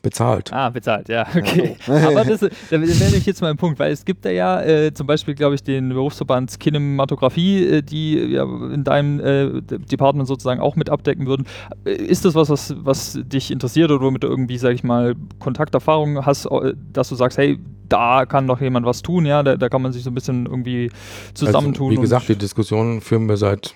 Bezahlt. 0.03 0.53
Ah, 0.53 0.69
bezahlt, 0.71 1.09
ja, 1.09 1.27
okay. 1.37 1.77
Aber 1.87 2.25
das, 2.25 2.41
das 2.41 2.71
wäre 2.71 2.81
nämlich 2.81 3.25
jetzt 3.25 3.41
mal 3.41 3.51
ein 3.51 3.57
Punkt, 3.57 3.79
weil 3.79 3.93
es 3.93 4.05
gibt 4.05 4.25
ja, 4.25 4.61
äh, 4.61 4.93
zum 4.93 5.07
Beispiel, 5.07 5.35
glaube 5.35 5.55
ich, 5.55 5.63
den 5.63 5.91
Berufsverband 5.91 6.59
Kinematografie, 6.59 7.65
äh, 7.65 7.83
die 7.83 8.17
ja 8.19 8.43
in 8.43 8.83
deinem 8.83 9.21
äh, 9.21 9.63
Department 9.63 10.27
sozusagen 10.27 10.61
auch 10.61 10.75
mit 10.75 10.91
abdecken 10.91 11.27
würden. 11.27 11.47
Äh, 11.85 11.93
ist 11.93 12.25
das 12.25 12.35
was, 12.35 12.51
was, 12.51 12.75
was 12.79 13.19
dich 13.23 13.53
interessiert 13.53 13.93
oder 13.93 14.05
womit 14.05 14.25
du 14.25 14.27
irgendwie, 14.27 14.59
sag 14.59 14.75
ich 14.75 14.83
mal, 14.83 15.15
Kontakterfahrung 15.39 16.27
hast, 16.27 16.47
äh, 16.47 16.75
dass 16.93 17.09
du 17.09 17.15
sagst, 17.15 17.39
hey, 17.39 17.61
da 17.89 18.27
kann 18.27 18.49
doch 18.49 18.61
jemand 18.61 18.87
was 18.87 19.03
tun, 19.03 19.25
ja, 19.25 19.43
da, 19.43 19.57
da 19.57 19.69
kann 19.69 19.83
man 19.83 19.93
sich 19.93 20.03
so 20.03 20.11
ein 20.11 20.15
bisschen 20.15 20.47
irgendwie 20.47 20.91
zusammentun. 21.35 21.91
Also, 21.91 21.99
wie 21.99 22.03
gesagt, 22.03 22.29
die 22.29 22.37
Diskussion 22.37 23.01
führen 23.01 23.29
wir 23.29 23.37
seit 23.37 23.75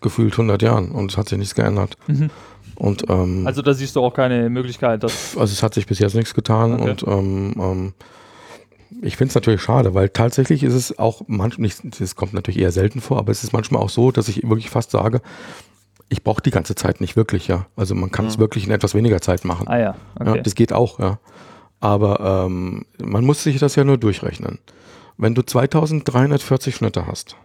gefühlt 0.00 0.32
100 0.32 0.62
Jahren 0.62 0.90
und 0.90 1.12
es 1.12 1.16
hat 1.16 1.28
sich 1.28 1.38
nichts 1.38 1.54
geändert. 1.54 1.96
Mhm. 2.06 2.30
Und, 2.76 3.08
ähm, 3.08 3.46
also 3.46 3.62
da 3.62 3.74
siehst 3.74 3.96
du 3.96 4.02
auch 4.02 4.12
keine 4.12 4.50
Möglichkeit, 4.50 5.02
dass. 5.02 5.36
Also 5.36 5.52
es 5.52 5.62
hat 5.62 5.74
sich 5.74 5.86
bis 5.86 5.98
jetzt 5.98 6.14
nichts 6.14 6.34
getan 6.34 6.74
okay. 6.74 6.90
und 6.90 7.04
ähm, 7.06 7.54
ähm, 7.58 7.94
ich 9.02 9.16
finde 9.16 9.30
es 9.30 9.34
natürlich 9.34 9.62
schade, 9.62 9.94
weil 9.94 10.08
tatsächlich 10.08 10.62
ist 10.62 10.74
es 10.74 10.98
auch 10.98 11.22
manchmal, 11.26 11.70
das 11.98 12.14
kommt 12.14 12.34
natürlich 12.34 12.60
eher 12.60 12.72
selten 12.72 13.00
vor, 13.00 13.18
aber 13.18 13.32
es 13.32 13.42
ist 13.42 13.52
manchmal 13.52 13.82
auch 13.82 13.88
so, 13.88 14.10
dass 14.10 14.28
ich 14.28 14.42
wirklich 14.42 14.70
fast 14.70 14.90
sage, 14.90 15.20
ich 16.08 16.22
brauche 16.22 16.42
die 16.42 16.50
ganze 16.50 16.74
Zeit 16.74 17.00
nicht 17.00 17.16
wirklich, 17.16 17.48
ja. 17.48 17.66
Also 17.76 17.94
man 17.94 18.10
kann 18.10 18.26
es 18.26 18.36
mhm. 18.36 18.42
wirklich 18.42 18.66
in 18.66 18.70
etwas 18.70 18.94
weniger 18.94 19.20
Zeit 19.20 19.44
machen. 19.44 19.66
Ah 19.68 19.78
ja, 19.78 19.94
okay. 20.18 20.36
ja 20.36 20.42
das 20.42 20.54
geht 20.54 20.72
auch, 20.72 20.98
ja. 21.00 21.18
Aber 21.80 22.46
ähm, 22.46 22.86
man 23.02 23.24
muss 23.24 23.42
sich 23.42 23.58
das 23.58 23.74
ja 23.74 23.84
nur 23.84 23.98
durchrechnen. 23.98 24.58
Wenn 25.18 25.34
du 25.34 25.42
2340 25.42 26.74
Schnitte 26.74 27.06
hast, 27.06 27.36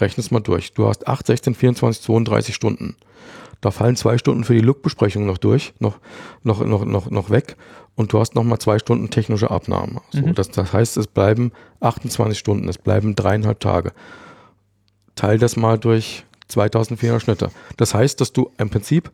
rechne 0.00 0.22
es 0.22 0.30
mal 0.30 0.40
durch. 0.40 0.72
Du 0.72 0.86
hast 0.86 1.06
8, 1.06 1.26
16, 1.26 1.54
24, 1.54 2.02
32 2.02 2.54
Stunden. 2.54 2.96
Da 3.60 3.70
fallen 3.70 3.96
zwei 3.96 4.16
Stunden 4.16 4.44
für 4.44 4.54
die 4.54 4.60
Look-Besprechung 4.60 5.26
noch 5.26 5.38
durch, 5.38 5.74
noch, 5.78 5.98
noch, 6.42 6.64
noch, 6.64 6.84
noch, 6.84 7.10
noch 7.10 7.30
weg. 7.30 7.56
Und 7.94 8.12
du 8.12 8.18
hast 8.18 8.34
nochmal 8.34 8.58
zwei 8.58 8.78
Stunden 8.78 9.10
technische 9.10 9.50
Abnahme. 9.50 10.00
So, 10.10 10.22
mhm. 10.22 10.34
das, 10.34 10.50
das 10.50 10.72
heißt, 10.72 10.96
es 10.96 11.06
bleiben 11.06 11.52
28 11.80 12.38
Stunden, 12.38 12.68
es 12.68 12.78
bleiben 12.78 13.14
dreieinhalb 13.14 13.60
Tage. 13.60 13.92
Teil 15.14 15.38
das 15.38 15.56
mal 15.56 15.78
durch 15.78 16.24
2400 16.48 17.22
Schnitte. 17.22 17.50
Das 17.76 17.94
heißt, 17.94 18.20
dass 18.20 18.32
du 18.32 18.50
im 18.56 18.70
Prinzip 18.70 19.10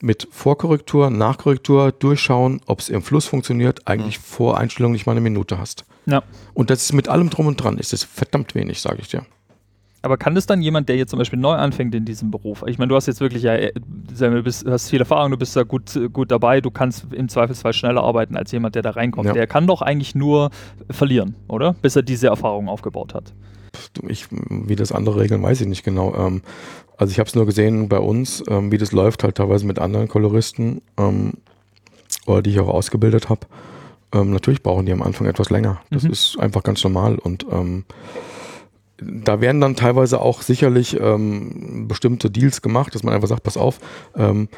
mit 0.00 0.28
Vorkorrektur, 0.30 1.10
Nachkorrektur 1.10 1.90
durchschauen, 1.90 2.60
ob 2.66 2.80
es 2.80 2.88
im 2.88 3.02
Fluss 3.02 3.26
funktioniert, 3.26 3.88
eigentlich 3.88 4.18
mhm. 4.18 4.22
vor 4.22 4.58
Einstellung 4.58 4.92
nicht 4.92 5.06
mal 5.06 5.12
eine 5.12 5.20
Minute 5.20 5.58
hast. 5.58 5.84
Ja. 6.06 6.22
Und 6.54 6.70
das 6.70 6.82
ist 6.82 6.92
mit 6.92 7.08
allem 7.08 7.30
drum 7.30 7.46
und 7.46 7.56
dran, 7.56 7.78
ist 7.78 7.92
es 7.92 8.04
verdammt 8.04 8.54
wenig, 8.54 8.80
sage 8.80 8.98
ich 9.00 9.08
dir. 9.08 9.26
Aber 10.08 10.16
kann 10.16 10.34
das 10.34 10.46
dann 10.46 10.62
jemand, 10.62 10.88
der 10.88 10.96
jetzt 10.96 11.10
zum 11.10 11.18
Beispiel 11.18 11.38
neu 11.38 11.52
anfängt 11.52 11.94
in 11.94 12.06
diesem 12.06 12.30
Beruf? 12.30 12.64
Ich 12.66 12.78
meine, 12.78 12.88
du 12.88 12.96
hast 12.96 13.06
jetzt 13.06 13.20
wirklich 13.20 13.42
ja, 13.42 13.54
äh, 13.54 13.72
du 13.74 14.42
bist, 14.42 14.66
hast 14.66 14.88
viel 14.88 15.00
Erfahrung, 15.00 15.32
du 15.32 15.36
bist 15.36 15.54
da 15.54 15.64
gut, 15.64 16.00
gut 16.14 16.30
dabei, 16.30 16.62
du 16.62 16.70
kannst 16.70 17.12
im 17.12 17.28
Zweifelsfall 17.28 17.74
schneller 17.74 18.02
arbeiten 18.02 18.34
als 18.34 18.50
jemand, 18.50 18.74
der 18.74 18.80
da 18.80 18.88
reinkommt. 18.88 19.26
Ja. 19.26 19.34
Der 19.34 19.46
kann 19.46 19.66
doch 19.66 19.82
eigentlich 19.82 20.14
nur 20.14 20.48
verlieren, 20.88 21.34
oder? 21.46 21.74
Bis 21.74 21.94
er 21.94 22.00
diese 22.00 22.28
Erfahrung 22.28 22.70
aufgebaut 22.70 23.12
hat. 23.12 23.34
Ich, 24.08 24.28
wie 24.30 24.76
das 24.76 24.92
andere 24.92 25.20
regeln, 25.20 25.42
weiß 25.42 25.60
ich 25.60 25.66
nicht 25.66 25.84
genau. 25.84 26.14
Ähm, 26.14 26.40
also 26.96 27.10
ich 27.10 27.18
habe 27.18 27.28
es 27.28 27.34
nur 27.34 27.44
gesehen 27.44 27.90
bei 27.90 27.98
uns, 27.98 28.42
ähm, 28.48 28.72
wie 28.72 28.78
das 28.78 28.92
läuft, 28.92 29.24
halt 29.24 29.34
teilweise 29.34 29.66
mit 29.66 29.78
anderen 29.78 30.08
Koloristen, 30.08 30.80
ähm, 30.98 31.34
oder 32.26 32.40
die 32.40 32.48
ich 32.48 32.60
auch 32.60 32.68
ausgebildet 32.68 33.28
habe. 33.28 33.40
natürlich 34.14 34.62
brauchen 34.62 34.86
die 34.86 34.92
am 34.92 35.02
Anfang 35.02 35.26
etwas 35.26 35.50
länger. 35.50 35.82
Das 35.90 36.04
mhm. 36.04 36.12
ist 36.12 36.38
einfach 36.38 36.62
ganz 36.62 36.82
normal 36.82 37.16
und 37.18 37.44
da 39.00 39.40
werden 39.40 39.60
dann 39.60 39.76
teilweise 39.76 40.20
auch 40.20 40.42
sicherlich 40.42 40.98
ähm, 41.00 41.86
bestimmte 41.88 42.30
Deals 42.30 42.62
gemacht, 42.62 42.94
dass 42.94 43.02
man 43.02 43.14
einfach 43.14 43.28
sagt, 43.28 43.42
pass 43.42 43.56
auf, 43.56 43.78
ähm, 44.16 44.48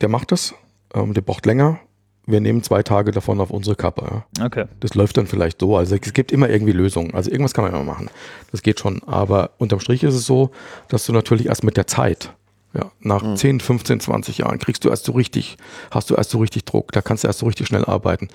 der 0.00 0.08
macht 0.08 0.32
das, 0.32 0.54
ähm, 0.94 1.12
der 1.14 1.22
braucht 1.22 1.44
länger, 1.44 1.80
wir 2.28 2.40
nehmen 2.40 2.62
zwei 2.62 2.82
Tage 2.82 3.10
davon 3.10 3.40
auf 3.40 3.50
unsere 3.50 3.74
Kappe. 3.74 4.22
Ja. 4.38 4.44
Okay. 4.44 4.66
Das 4.80 4.94
läuft 4.94 5.16
dann 5.16 5.26
vielleicht 5.26 5.60
so. 5.60 5.76
Also 5.76 5.96
es 5.96 6.12
gibt 6.12 6.30
immer 6.30 6.50
irgendwie 6.50 6.72
Lösungen. 6.72 7.14
Also 7.14 7.30
irgendwas 7.30 7.54
kann 7.54 7.64
man 7.64 7.72
immer 7.72 7.84
machen. 7.84 8.10
Das 8.52 8.62
geht 8.62 8.78
schon. 8.78 9.02
Aber 9.04 9.52
unterm 9.56 9.80
Strich 9.80 10.04
ist 10.04 10.14
es 10.14 10.26
so, 10.26 10.50
dass 10.88 11.06
du 11.06 11.12
natürlich 11.12 11.46
erst 11.46 11.64
mit 11.64 11.78
der 11.78 11.86
Zeit 11.86 12.34
ja, 12.78 12.92
nach 13.00 13.22
mhm. 13.22 13.36
10, 13.36 13.60
15, 13.60 14.00
20 14.00 14.38
Jahren 14.38 14.58
kriegst 14.58 14.84
du 14.84 14.88
erst 14.88 15.04
so 15.04 15.12
richtig, 15.12 15.56
hast 15.90 16.10
du 16.10 16.14
erst 16.14 16.30
so 16.30 16.38
richtig 16.38 16.64
Druck, 16.64 16.92
da 16.92 17.02
kannst 17.02 17.24
du 17.24 17.28
erst 17.28 17.40
so 17.40 17.46
richtig 17.46 17.66
schnell 17.66 17.84
arbeiten. 17.84 18.28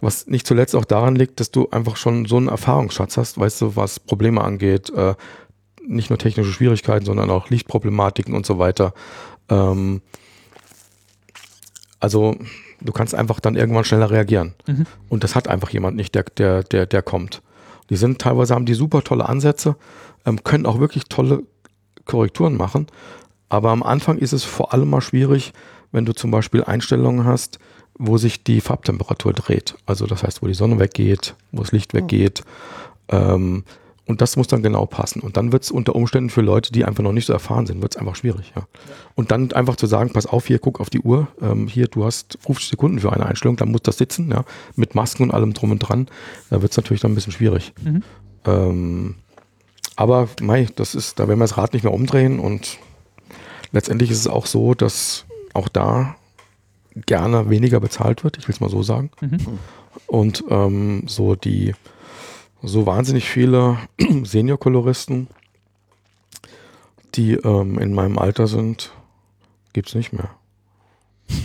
Was 0.00 0.28
nicht 0.28 0.46
zuletzt 0.46 0.76
auch 0.76 0.84
daran 0.84 1.16
liegt, 1.16 1.40
dass 1.40 1.50
du 1.50 1.68
einfach 1.70 1.96
schon 1.96 2.24
so 2.24 2.36
einen 2.36 2.48
Erfahrungsschatz 2.48 3.16
hast, 3.16 3.38
weißt 3.38 3.60
du, 3.60 3.76
was 3.76 3.98
Probleme 3.98 4.42
angeht, 4.42 4.90
äh, 4.90 5.14
nicht 5.84 6.10
nur 6.10 6.18
technische 6.18 6.52
Schwierigkeiten, 6.52 7.04
sondern 7.04 7.30
auch 7.30 7.50
Lichtproblematiken 7.50 8.34
und 8.34 8.46
so 8.46 8.58
weiter. 8.58 8.94
Ähm, 9.48 10.00
also 11.98 12.36
du 12.80 12.92
kannst 12.92 13.16
einfach 13.16 13.40
dann 13.40 13.56
irgendwann 13.56 13.84
schneller 13.84 14.10
reagieren. 14.10 14.54
Mhm. 14.66 14.86
Und 15.08 15.24
das 15.24 15.34
hat 15.34 15.48
einfach 15.48 15.70
jemand 15.70 15.96
nicht, 15.96 16.14
der, 16.14 16.24
der, 16.24 16.62
der, 16.62 16.86
der 16.86 17.02
kommt. 17.02 17.42
Die 17.90 17.96
sind 17.96 18.20
teilweise, 18.20 18.54
haben 18.54 18.66
die 18.66 18.74
super 18.74 19.02
tolle 19.02 19.28
Ansätze, 19.28 19.76
ähm, 20.24 20.44
können 20.44 20.66
auch 20.66 20.78
wirklich 20.78 21.04
tolle 21.08 21.42
Korrekturen 22.04 22.56
machen, 22.56 22.86
aber 23.48 23.70
am 23.70 23.82
Anfang 23.82 24.18
ist 24.18 24.32
es 24.32 24.44
vor 24.44 24.72
allem 24.72 24.90
mal 24.90 25.00
schwierig, 25.00 25.52
wenn 25.92 26.04
du 26.04 26.12
zum 26.12 26.30
Beispiel 26.30 26.64
Einstellungen 26.64 27.24
hast, 27.24 27.58
wo 27.98 28.18
sich 28.18 28.44
die 28.44 28.60
Farbtemperatur 28.60 29.32
dreht. 29.32 29.74
Also 29.86 30.06
das 30.06 30.22
heißt, 30.22 30.42
wo 30.42 30.46
die 30.46 30.54
Sonne 30.54 30.78
weggeht, 30.78 31.34
wo 31.52 31.62
das 31.62 31.72
Licht 31.72 31.94
weggeht. 31.94 32.42
Ähm, 33.08 33.64
und 34.06 34.22
das 34.22 34.36
muss 34.36 34.46
dann 34.46 34.62
genau 34.62 34.86
passen. 34.86 35.20
Und 35.20 35.36
dann 35.36 35.52
wird 35.52 35.64
es 35.64 35.70
unter 35.70 35.94
Umständen 35.94 36.30
für 36.30 36.40
Leute, 36.40 36.72
die 36.72 36.86
einfach 36.86 37.02
noch 37.02 37.12
nicht 37.12 37.26
so 37.26 37.34
erfahren 37.34 37.66
sind, 37.66 37.82
wird 37.82 37.94
es 37.94 38.00
einfach 38.00 38.16
schwierig. 38.16 38.52
Ja. 38.56 38.66
Und 39.14 39.30
dann 39.30 39.52
einfach 39.52 39.76
zu 39.76 39.86
sagen, 39.86 40.12
pass 40.14 40.24
auf, 40.24 40.46
hier, 40.46 40.58
guck 40.58 40.80
auf 40.80 40.88
die 40.88 41.00
Uhr, 41.00 41.28
ähm, 41.42 41.68
hier, 41.68 41.88
du 41.88 42.06
hast 42.06 42.38
50 42.40 42.70
Sekunden 42.70 43.00
für 43.00 43.12
eine 43.12 43.26
Einstellung, 43.26 43.56
dann 43.56 43.70
muss 43.70 43.82
das 43.82 43.98
sitzen, 43.98 44.30
ja, 44.30 44.44
mit 44.76 44.94
Masken 44.94 45.24
und 45.24 45.30
allem 45.32 45.52
drum 45.52 45.72
und 45.72 45.80
dran. 45.80 46.08
Da 46.48 46.62
wird 46.62 46.70
es 46.70 46.78
natürlich 46.78 47.02
dann 47.02 47.12
ein 47.12 47.16
bisschen 47.16 47.34
schwierig. 47.34 47.74
Mhm. 47.84 48.02
Ähm, 48.46 49.14
aber 49.96 50.28
mei, 50.40 50.68
das 50.74 50.94
ist, 50.94 51.18
da 51.18 51.28
werden 51.28 51.38
wir 51.38 51.44
das 51.44 51.58
Rad 51.58 51.74
nicht 51.74 51.82
mehr 51.82 51.92
umdrehen 51.92 52.38
und 52.38 52.78
Letztendlich 53.72 54.10
ist 54.10 54.18
es 54.20 54.26
auch 54.26 54.46
so, 54.46 54.74
dass 54.74 55.24
auch 55.54 55.68
da 55.68 56.16
gerne 57.06 57.50
weniger 57.50 57.80
bezahlt 57.80 58.24
wird, 58.24 58.38
ich 58.38 58.48
will 58.48 58.54
es 58.54 58.60
mal 58.60 58.70
so 58.70 58.82
sagen. 58.82 59.10
Mhm. 59.20 59.58
Und 60.06 60.44
ähm, 60.48 61.04
so 61.06 61.34
die 61.34 61.74
so 62.62 62.86
wahnsinnig 62.86 63.28
viele 63.28 63.78
Senior-Koloristen, 64.24 65.28
die 67.14 67.34
ähm, 67.34 67.78
in 67.78 67.94
meinem 67.94 68.18
Alter 68.18 68.46
sind, 68.46 68.92
gibt 69.72 69.88
es 69.88 69.94
nicht 69.94 70.12
mehr. 70.12 70.30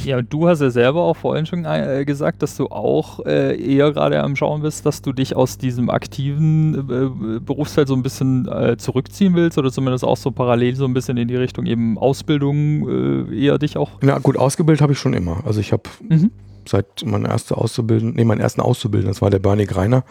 Ja, 0.05 0.21
du 0.21 0.47
hast 0.47 0.61
ja 0.61 0.69
selber 0.69 1.01
auch 1.01 1.15
vorhin 1.15 1.45
schon 1.45 1.65
äh, 1.65 2.03
gesagt, 2.05 2.41
dass 2.41 2.55
du 2.55 2.67
auch 2.67 3.25
äh, 3.25 3.55
eher 3.55 3.91
gerade 3.91 4.21
am 4.21 4.35
Schauen 4.35 4.61
bist, 4.61 4.85
dass 4.85 5.01
du 5.01 5.13
dich 5.13 5.35
aus 5.35 5.57
diesem 5.57 5.89
aktiven 5.89 6.75
äh, 6.89 7.39
Berufsfeld 7.39 7.87
so 7.87 7.93
ein 7.93 8.03
bisschen 8.03 8.47
äh, 8.47 8.77
zurückziehen 8.77 9.35
willst 9.35 9.57
oder 9.57 9.71
zumindest 9.71 10.03
auch 10.03 10.17
so 10.17 10.31
parallel 10.31 10.75
so 10.75 10.85
ein 10.85 10.93
bisschen 10.93 11.17
in 11.17 11.27
die 11.27 11.35
Richtung 11.35 11.65
eben 11.65 11.97
Ausbildung 11.97 13.29
äh, 13.29 13.45
eher 13.45 13.57
dich 13.57 13.77
auch. 13.77 13.91
Ja, 14.01 14.19
gut, 14.19 14.37
ausgebildet 14.37 14.81
habe 14.81 14.93
ich 14.93 14.99
schon 14.99 15.13
immer. 15.13 15.43
Also 15.45 15.59
ich 15.59 15.71
habe 15.71 15.83
mhm. 16.07 16.31
seit 16.65 17.05
meiner 17.05 17.29
erste 17.29 17.57
Auszubildenden, 17.57 18.15
nee, 18.15 18.25
meinen 18.25 18.41
ersten 18.41 18.61
Auszubildenden, 18.61 19.13
das 19.13 19.21
war 19.21 19.29
der 19.29 19.39
Bernie 19.39 19.65
Greiner, 19.65 20.03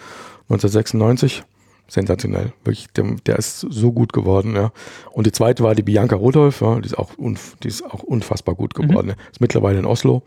1996 0.51 1.45
sensationell. 1.89 2.53
Wirklich, 2.65 2.89
der, 2.97 3.05
der, 3.27 3.37
ist 3.37 3.61
so 3.61 3.93
gut 3.93 4.13
geworden, 4.13 4.55
ja. 4.55 4.73
Und 5.11 5.27
die 5.27 5.33
zweite 5.33 5.63
war 5.63 5.75
die 5.75 5.83
Bianca 5.83 6.17
Rudolph, 6.17 6.61
ja, 6.61 6.81
die 6.81 6.87
ist 6.87 6.99
auch, 6.99 7.11
die 7.63 7.69
ist 7.69 7.85
auch 7.85 8.03
unfassbar 8.03 8.55
gut 8.55 8.75
geworden. 8.75 9.09
Mhm. 9.09 9.31
Ist 9.31 9.41
mittlerweile 9.41 9.79
in 9.79 9.87
Oslo. 9.87 10.23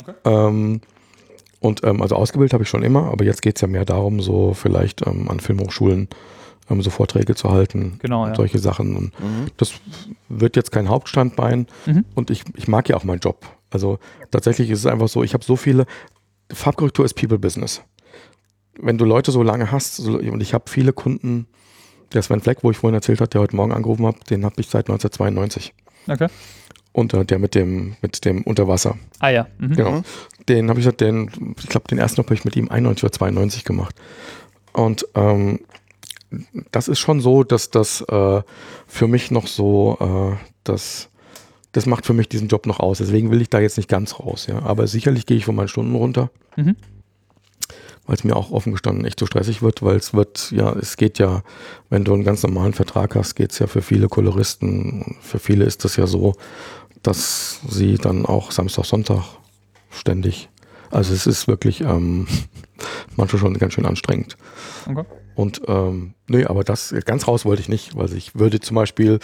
Okay. 0.00 0.14
Ähm, 0.24 0.80
und 1.60 1.84
ähm, 1.84 2.02
also 2.02 2.16
ausgebildet 2.16 2.52
habe 2.52 2.64
ich 2.64 2.68
schon 2.68 2.82
immer, 2.82 3.10
aber 3.10 3.24
jetzt 3.24 3.42
geht 3.42 3.56
es 3.56 3.62
ja 3.62 3.68
mehr 3.68 3.84
darum, 3.84 4.20
so 4.20 4.52
vielleicht 4.54 5.06
ähm, 5.06 5.28
an 5.28 5.40
Filmhochschulen 5.40 6.08
ähm, 6.70 6.82
so 6.82 6.90
Vorträge 6.90 7.34
zu 7.34 7.50
halten 7.50 7.98
genau, 8.00 8.24
und 8.24 8.30
ja. 8.30 8.34
solche 8.34 8.58
Sachen. 8.58 8.96
Und 8.96 9.20
mhm. 9.20 9.46
das 9.56 9.74
wird 10.28 10.56
jetzt 10.56 10.72
kein 10.72 10.88
Hauptstandbein. 10.88 11.66
Mhm. 11.86 12.04
Und 12.14 12.30
ich, 12.30 12.44
ich 12.56 12.68
mag 12.68 12.88
ja 12.88 12.96
auch 12.96 13.04
meinen 13.04 13.20
Job. 13.20 13.46
Also 13.70 13.98
tatsächlich 14.30 14.70
ist 14.70 14.80
es 14.80 14.86
einfach 14.86 15.08
so, 15.08 15.22
ich 15.22 15.34
habe 15.34 15.44
so 15.44 15.56
viele, 15.56 15.86
Farbkorrektur 16.52 17.04
ist 17.04 17.14
People 17.14 17.38
Business. 17.38 17.82
Wenn 18.78 18.98
du 18.98 19.04
Leute 19.04 19.30
so 19.30 19.42
lange 19.42 19.70
hast, 19.70 19.96
so, 19.96 20.18
und 20.18 20.40
ich 20.40 20.54
habe 20.54 20.64
viele 20.68 20.92
Kunden, 20.92 21.46
der 22.12 22.22
Sven 22.22 22.40
Fleck, 22.40 22.58
wo 22.62 22.70
ich 22.70 22.76
vorhin 22.76 22.94
erzählt 22.94 23.20
habe, 23.20 23.28
der 23.28 23.40
heute 23.40 23.56
Morgen 23.56 23.72
angerufen 23.72 24.06
hat, 24.06 24.30
den 24.30 24.44
habe 24.44 24.60
ich 24.60 24.68
seit 24.68 24.88
1992. 24.88 25.74
Okay. 26.08 26.28
Und 26.92 27.12
äh, 27.14 27.24
der 27.24 27.38
mit 27.38 27.54
dem, 27.54 27.96
mit 28.00 28.24
dem 28.24 28.42
Unterwasser. 28.42 28.96
Ah 29.18 29.28
ja. 29.28 29.46
Mhm. 29.58 29.76
Genau. 29.76 30.02
Den 30.48 30.70
habe 30.70 30.80
ich 30.80 30.86
halt 30.86 31.00
den, 31.00 31.54
ich 31.58 31.68
glaube, 31.68 31.88
den 31.88 31.98
ersten 31.98 32.22
habe 32.22 32.32
ich 32.32 32.44
mit 32.44 32.56
ihm 32.56 32.70
91 32.70 33.04
oder 33.04 33.12
92 33.12 33.64
gemacht. 33.64 33.94
Und 34.72 35.06
ähm, 35.14 35.60
das 36.70 36.88
ist 36.88 36.98
schon 36.98 37.20
so, 37.20 37.44
dass 37.44 37.70
das 37.70 38.02
äh, 38.02 38.42
für 38.86 39.08
mich 39.08 39.30
noch 39.30 39.46
so, 39.46 39.98
äh, 40.00 40.36
das, 40.64 41.08
das 41.72 41.86
macht 41.86 42.06
für 42.06 42.12
mich 42.12 42.28
diesen 42.28 42.48
Job 42.48 42.66
noch 42.66 42.80
aus. 42.80 42.98
Deswegen 42.98 43.30
will 43.30 43.42
ich 43.42 43.50
da 43.50 43.60
jetzt 43.60 43.76
nicht 43.76 43.88
ganz 43.88 44.18
raus, 44.18 44.46
ja. 44.46 44.62
Aber 44.62 44.86
sicherlich 44.86 45.26
gehe 45.26 45.36
ich 45.36 45.44
von 45.44 45.54
meinen 45.54 45.68
Stunden 45.68 45.94
runter. 45.94 46.30
Mhm. 46.56 46.76
Weil 48.06 48.16
es 48.16 48.24
mir 48.24 48.36
auch 48.36 48.50
offen 48.52 48.72
gestanden 48.72 49.04
echt 49.04 49.18
so 49.18 49.26
stressig 49.26 49.62
wird, 49.62 49.82
weil 49.82 49.96
es 49.96 50.14
wird, 50.14 50.52
ja, 50.52 50.72
es 50.72 50.96
geht 50.96 51.18
ja, 51.18 51.42
wenn 51.90 52.04
du 52.04 52.14
einen 52.14 52.24
ganz 52.24 52.42
normalen 52.42 52.72
Vertrag 52.72 53.16
hast, 53.16 53.34
geht 53.34 53.52
es 53.52 53.58
ja 53.58 53.66
für 53.66 53.82
viele 53.82 54.08
Koloristen, 54.08 55.16
für 55.20 55.38
viele 55.38 55.64
ist 55.64 55.84
das 55.84 55.96
ja 55.96 56.06
so, 56.06 56.34
dass 57.02 57.60
sie 57.68 57.96
dann 57.96 58.24
auch 58.24 58.52
Samstag, 58.52 58.84
Sonntag 58.84 59.24
ständig, 59.90 60.48
also 60.90 61.12
es 61.12 61.26
ist 61.26 61.48
wirklich 61.48 61.80
ähm, 61.80 62.26
manchmal 63.16 63.40
schon 63.40 63.54
ganz 63.54 63.74
schön 63.74 63.86
anstrengend. 63.86 64.36
Okay. 64.88 65.04
Und 65.36 65.62
ähm, 65.68 66.14
nee, 66.28 66.44
aber 66.46 66.64
das 66.64 66.92
ganz 67.04 67.28
raus 67.28 67.44
wollte 67.44 67.60
ich 67.60 67.68
nicht, 67.68 67.94
weil 67.94 68.10
ich 68.14 68.36
würde 68.36 68.58
zum 68.58 68.74
Beispiel, 68.74 69.18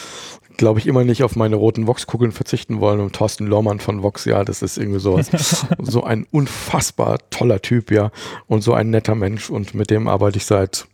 glaube 0.58 0.78
ich, 0.78 0.86
immer 0.86 1.04
nicht 1.04 1.24
auf 1.24 1.36
meine 1.36 1.56
roten 1.56 1.86
Vox-Kugeln 1.86 2.32
verzichten 2.32 2.80
wollen. 2.80 3.00
Und 3.00 3.14
Thorsten 3.14 3.46
Lohmann 3.46 3.80
von 3.80 4.02
Vox, 4.02 4.26
ja, 4.26 4.44
das 4.44 4.60
ist 4.60 4.76
irgendwie 4.76 5.00
sowas. 5.00 5.30
so 5.78 6.04
ein 6.04 6.26
unfassbar 6.30 7.18
toller 7.30 7.62
Typ, 7.62 7.90
ja. 7.90 8.10
Und 8.46 8.60
so 8.60 8.74
ein 8.74 8.90
netter 8.90 9.14
Mensch. 9.14 9.48
Und 9.48 9.74
mit 9.74 9.90
dem 9.90 10.06
arbeite 10.06 10.36
ich 10.36 10.44
seit 10.44 10.86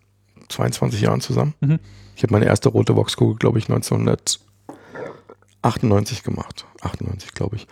22 0.50 1.00
Jahren 1.00 1.20
zusammen. 1.20 1.54
Mhm. 1.60 1.80
Ich 2.14 2.22
habe 2.22 2.32
meine 2.32 2.46
erste 2.46 2.68
rote 2.68 2.94
Vox-Kugel, 2.94 3.38
glaube 3.38 3.58
ich, 3.58 3.68
1998 3.68 6.22
gemacht. 6.22 6.64
98, 6.80 7.34
glaube 7.34 7.56
ich. 7.56 7.66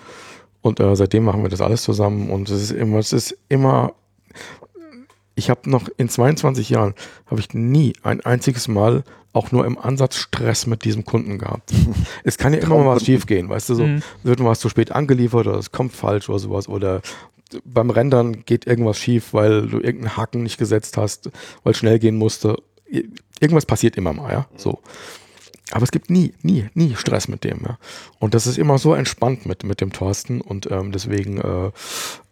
Und 0.62 0.80
äh, 0.80 0.96
seitdem 0.96 1.22
machen 1.22 1.44
wir 1.44 1.48
das 1.48 1.60
alles 1.60 1.84
zusammen. 1.84 2.28
Und 2.28 2.50
es 2.50 2.60
ist 2.60 2.72
immer, 2.72 2.98
es 2.98 3.12
ist 3.12 3.38
immer 3.48 3.92
ich 5.36 5.48
habe 5.50 5.70
noch 5.70 5.88
in 5.96 6.08
22 6.08 6.70
Jahren 6.70 6.94
habe 7.26 7.40
ich 7.40 7.54
nie 7.54 7.92
ein 8.02 8.20
einziges 8.22 8.66
Mal 8.66 9.04
auch 9.32 9.52
nur 9.52 9.66
im 9.66 9.78
Ansatz 9.78 10.16
Stress 10.16 10.66
mit 10.66 10.84
diesem 10.84 11.04
Kunden 11.04 11.38
gehabt. 11.38 11.72
es 12.24 12.38
kann 12.38 12.54
ja 12.54 12.58
immer 12.60 12.78
mal 12.78 12.96
was 12.96 13.04
schief 13.04 13.26
gehen, 13.26 13.48
weißt 13.48 13.68
du, 13.68 13.74
so 13.74 13.86
Mhm. 13.86 14.02
wird 14.22 14.40
mal 14.40 14.50
was 14.50 14.60
zu 14.60 14.68
spät 14.70 14.92
angeliefert 14.92 15.46
oder 15.46 15.58
es 15.58 15.70
kommt 15.70 15.92
falsch 15.92 16.28
oder 16.28 16.38
sowas 16.38 16.68
oder 16.68 17.02
beim 17.64 17.90
Rendern 17.90 18.44
geht 18.44 18.66
irgendwas 18.66 18.98
schief, 18.98 19.32
weil 19.32 19.68
du 19.68 19.76
irgendeinen 19.78 20.16
Haken 20.16 20.42
nicht 20.42 20.58
gesetzt 20.58 20.96
hast, 20.96 21.30
weil 21.62 21.72
es 21.72 21.78
schnell 21.78 21.98
gehen 22.00 22.16
musste. 22.16 22.56
Irgendwas 23.38 23.66
passiert 23.66 23.96
immer 23.96 24.12
mal, 24.12 24.32
ja, 24.32 24.46
so. 24.56 24.80
Aber 25.72 25.82
es 25.82 25.90
gibt 25.90 26.10
nie, 26.10 26.32
nie, 26.42 26.68
nie 26.74 26.94
Stress 26.94 27.26
mit 27.26 27.42
dem, 27.42 27.60
ja. 27.66 27.78
Und 28.20 28.34
das 28.34 28.46
ist 28.46 28.56
immer 28.56 28.78
so 28.78 28.94
entspannt 28.94 29.46
mit, 29.46 29.64
mit 29.64 29.80
dem 29.80 29.92
Thorsten 29.92 30.40
und 30.40 30.70
ähm, 30.70 30.92
deswegen, 30.92 31.38
äh, 31.38 31.70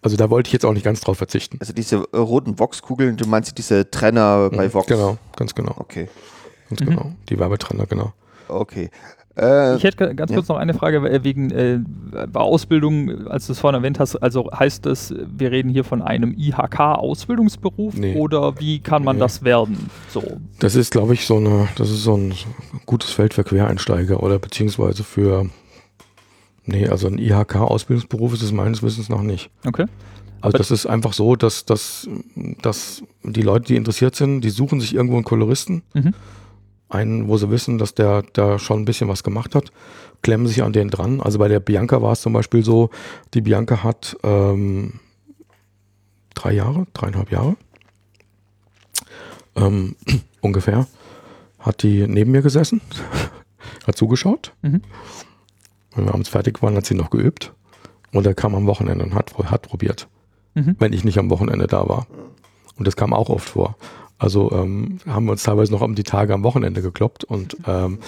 also 0.02 0.16
da 0.16 0.30
wollte 0.30 0.48
ich 0.48 0.52
jetzt 0.52 0.64
auch 0.64 0.72
nicht 0.72 0.84
ganz 0.84 1.00
drauf 1.00 1.18
verzichten. 1.18 1.56
Also 1.60 1.72
diese 1.72 1.96
äh, 2.12 2.16
roten 2.16 2.58
Vox-Kugeln, 2.58 3.16
du 3.16 3.26
meinst 3.26 3.58
diese 3.58 3.90
Trenner 3.90 4.50
bei 4.50 4.72
Vox? 4.72 4.86
Genau, 4.86 5.18
ganz 5.36 5.54
genau, 5.54 5.74
Okay, 5.78 6.08
ganz 6.68 6.80
Mhm. 6.80 6.86
genau. 6.86 7.12
Die 7.28 7.38
Werbetrenner, 7.38 7.86
genau. 7.86 8.12
okay. 8.48 8.90
Äh, 9.36 9.76
Ich 9.76 9.82
hätte 9.84 10.14
ganz 10.14 10.30
ja. 10.30 10.36
kurz 10.36 10.48
noch 10.48 10.56
eine 10.56 10.74
Frage 10.74 10.98
äh, 11.10 11.24
wegen 11.24 11.50
äh, 11.50 11.80
Ausbildung, 12.34 13.26
als 13.26 13.46
du 13.46 13.52
es 13.52 13.58
vorhin 13.58 13.76
erwähnt 13.80 13.98
hast. 13.98 14.16
Also 14.16 14.50
heißt 14.52 14.86
das, 14.86 15.12
wir 15.36 15.50
reden 15.50 15.68
hier 15.70 15.82
von 15.84 16.02
einem 16.02 16.34
IHK-Ausbildungsberuf 16.38 17.94
Nee. 17.94 18.16
oder 18.16 18.58
wie 18.60 18.78
kann 18.80 19.02
man 19.04 19.16
Nee. 19.16 19.20
das 19.20 19.42
werden? 19.42 19.90
So. 20.10 20.22
Das 20.60 20.76
ist, 20.76 20.92
glaube 20.92 21.14
ich, 21.14 21.26
so 21.26 21.36
eine, 21.36 21.68
das 21.76 21.90
ist 21.90 22.04
so 22.04 22.16
ein 22.16 22.34
gutes 22.86 23.10
Feld 23.10 23.34
für 23.34 23.44
Quereinsteiger 23.44 24.22
oder 24.22 24.38
beziehungsweise 24.38 25.02
für, 25.04 25.46
nee, 26.64 26.86
also 26.88 27.08
ein 27.08 27.18
IHK-Ausbildungsberuf 27.18 28.34
ist 28.34 28.42
es 28.42 28.52
meines 28.52 28.82
Wissens 28.82 29.08
noch 29.08 29.22
nicht. 29.22 29.50
Okay. 29.66 29.86
Also 30.40 30.56
Aber- 30.56 30.58
das 30.58 30.70
ist 30.70 30.86
einfach 30.86 31.12
so, 31.12 31.36
dass, 31.36 31.64
dass, 31.64 32.08
dass 32.62 33.02
die 33.22 33.42
Leute, 33.42 33.66
die 33.66 33.76
interessiert 33.76 34.14
sind, 34.14 34.42
die 34.42 34.50
suchen 34.50 34.80
sich 34.80 34.94
irgendwo 34.94 35.16
einen 35.16 35.24
Koloristen, 35.24 35.82
Mhm. 35.94 36.12
Einen, 36.88 37.28
wo 37.28 37.36
sie 37.36 37.50
wissen, 37.50 37.78
dass 37.78 37.94
der 37.94 38.22
da 38.32 38.58
schon 38.58 38.82
ein 38.82 38.84
bisschen 38.84 39.08
was 39.08 39.22
gemacht 39.24 39.54
hat, 39.54 39.72
klemmen 40.22 40.46
sich 40.46 40.62
an 40.62 40.72
den 40.72 40.88
dran. 40.88 41.20
Also 41.20 41.38
bei 41.38 41.48
der 41.48 41.60
Bianca 41.60 42.00
war 42.02 42.12
es 42.12 42.20
zum 42.20 42.32
Beispiel 42.32 42.64
so, 42.64 42.90
die 43.34 43.40
Bianca 43.40 43.82
hat 43.82 44.16
ähm, 44.22 45.00
drei 46.34 46.52
Jahre, 46.52 46.86
dreieinhalb 46.94 47.30
Jahre 47.30 47.56
ähm, 49.56 49.96
ungefähr, 50.40 50.86
hat 51.58 51.82
die 51.82 52.06
neben 52.06 52.30
mir 52.32 52.42
gesessen, 52.42 52.80
hat 53.86 53.96
zugeschaut. 53.96 54.52
Mhm. 54.62 54.82
Wenn 55.94 56.06
wir 56.06 56.12
abends 56.14 56.28
fertig 56.28 56.62
waren, 56.62 56.76
hat 56.76 56.86
sie 56.86 56.94
noch 56.94 57.10
geübt. 57.10 57.52
Und 58.12 58.26
er 58.26 58.34
kam 58.34 58.54
am 58.54 58.66
Wochenende 58.66 59.04
und 59.04 59.14
hat, 59.14 59.36
hat 59.38 59.62
probiert, 59.62 60.08
Mhm. 60.56 60.76
wenn 60.78 60.92
ich 60.92 61.02
nicht 61.04 61.18
am 61.18 61.30
Wochenende 61.30 61.66
da 61.66 61.88
war. 61.88 62.06
Und 62.76 62.86
das 62.86 62.96
kam 62.96 63.12
auch 63.12 63.28
oft 63.28 63.48
vor. 63.48 63.76
Also 64.18 64.52
ähm, 64.52 65.00
haben 65.06 65.26
wir 65.26 65.32
uns 65.32 65.42
teilweise 65.42 65.72
noch 65.72 65.80
um 65.80 65.94
die 65.94 66.04
Tage 66.04 66.32
am 66.32 66.44
Wochenende 66.44 66.82
gekloppt. 66.82 67.24
Und 67.24 67.56
ähm, 67.66 67.98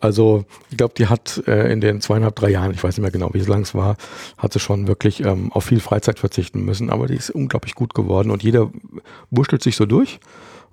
also 0.00 0.44
ich 0.70 0.76
glaube, 0.76 0.94
die 0.96 1.08
hat 1.08 1.42
äh, 1.46 1.72
in 1.72 1.80
den 1.80 2.00
zweieinhalb, 2.00 2.36
drei 2.36 2.50
Jahren, 2.50 2.70
ich 2.70 2.82
weiß 2.82 2.96
nicht 2.96 3.02
mehr 3.02 3.10
genau, 3.10 3.30
wie 3.32 3.40
lang 3.40 3.62
es 3.62 3.74
war, 3.74 3.96
hat 4.38 4.52
sie 4.52 4.60
schon 4.60 4.86
wirklich 4.86 5.24
ähm, 5.24 5.52
auf 5.52 5.64
viel 5.64 5.80
Freizeit 5.80 6.18
verzichten 6.18 6.64
müssen. 6.64 6.90
Aber 6.90 7.06
die 7.06 7.16
ist 7.16 7.30
unglaublich 7.30 7.74
gut 7.74 7.92
geworden 7.92 8.30
und 8.30 8.42
jeder 8.42 8.70
wurschtelt 9.30 9.62
sich 9.62 9.76
so 9.76 9.84
durch 9.84 10.20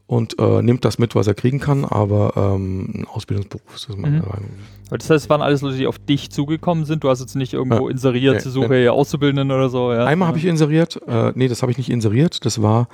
und 0.07 0.37
äh, 0.39 0.61
nimmt 0.61 0.85
das 0.85 0.99
mit, 0.99 1.15
was 1.15 1.25
er 1.27 1.33
kriegen 1.33 1.59
kann. 1.59 1.83
Aber 1.85 2.33
ähm, 2.35 2.89
ein 2.93 3.07
Ausbildungsberuf 3.07 3.75
ist 3.75 3.89
das 3.89 3.97
meiner 3.97 4.17
Mhm. 4.17 4.27
Meinung 4.27 4.49
Das 4.91 5.09
heißt, 5.09 5.25
es 5.25 5.29
waren 5.29 5.41
alles 5.41 5.61
Leute, 5.61 5.77
die 5.77 5.87
auf 5.87 5.97
dich 5.97 6.29
zugekommen 6.31 6.85
sind. 6.85 7.03
Du 7.03 7.09
hast 7.09 7.19
jetzt 7.21 7.35
nicht 7.35 7.53
irgendwo 7.53 7.87
Ja. 7.87 7.91
inseriert, 7.91 8.35
Nee, 8.35 8.41
zur 8.41 8.51
Suche 8.51 8.77
ja. 8.77 8.91
Auszubildenden 8.91 9.51
oder 9.51 9.69
so. 9.69 9.91
Ja. 9.91 10.05
Einmal 10.05 10.27
habe 10.27 10.37
ich 10.37 10.45
inseriert, 10.45 10.99
äh, 11.07 11.31
nee, 11.35 11.47
das 11.47 11.61
habe 11.63 11.71
ich 11.71 11.77
nicht 11.79 11.89
inseriert, 11.89 12.45
das 12.45 12.61
war, 12.61 12.87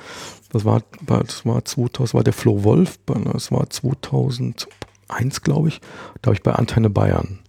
das 0.53 0.63
war, 0.63 0.81
das 1.05 1.45
war 1.45 1.65
2000, 1.65 1.99
das 1.99 2.13
war 2.13 2.23
der 2.23 2.33
Flo 2.33 2.63
Wolf, 2.63 2.97
das 3.33 3.51
war 3.51 3.69
2001, 3.69 5.41
glaube 5.43 5.67
ich, 5.69 5.81
da 6.21 6.27
habe 6.27 6.35
ich 6.35 6.43
bei 6.43 6.53
Antenne 6.53 6.89
Bayern, 6.89 7.39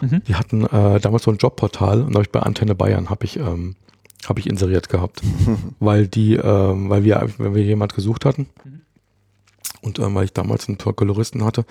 Mhm. 0.00 0.22
die 0.28 0.34
hatten 0.36 0.64
äh, 0.64 1.00
damals 1.00 1.24
so 1.24 1.32
ein 1.32 1.38
Jobportal 1.38 2.02
und 2.02 2.10
da 2.12 2.18
habe 2.18 2.22
ich 2.24 2.30
bei 2.30 2.40
Antenne 2.40 2.76
Bayern, 2.76 3.10
habe 3.10 3.24
ich, 3.24 3.36
ähm, 3.36 3.74
habe 4.28 4.38
ich 4.40 4.48
inseriert 4.48 4.88
gehabt, 4.88 5.22
weil 5.80 6.06
die, 6.06 6.34
ähm, 6.36 6.88
weil 6.88 7.02
wir, 7.04 7.28
wenn 7.38 7.54
wir 7.56 7.64
jemand 7.64 7.94
gesucht 7.94 8.24
hatten 8.24 8.46
Mhm. 8.64 8.80
Und 9.82 9.98
ähm, 9.98 10.14
weil 10.14 10.24
ich 10.24 10.32
damals 10.32 10.68
einen 10.68 10.78
Koloristen 10.78 11.44
hatte, 11.44 11.64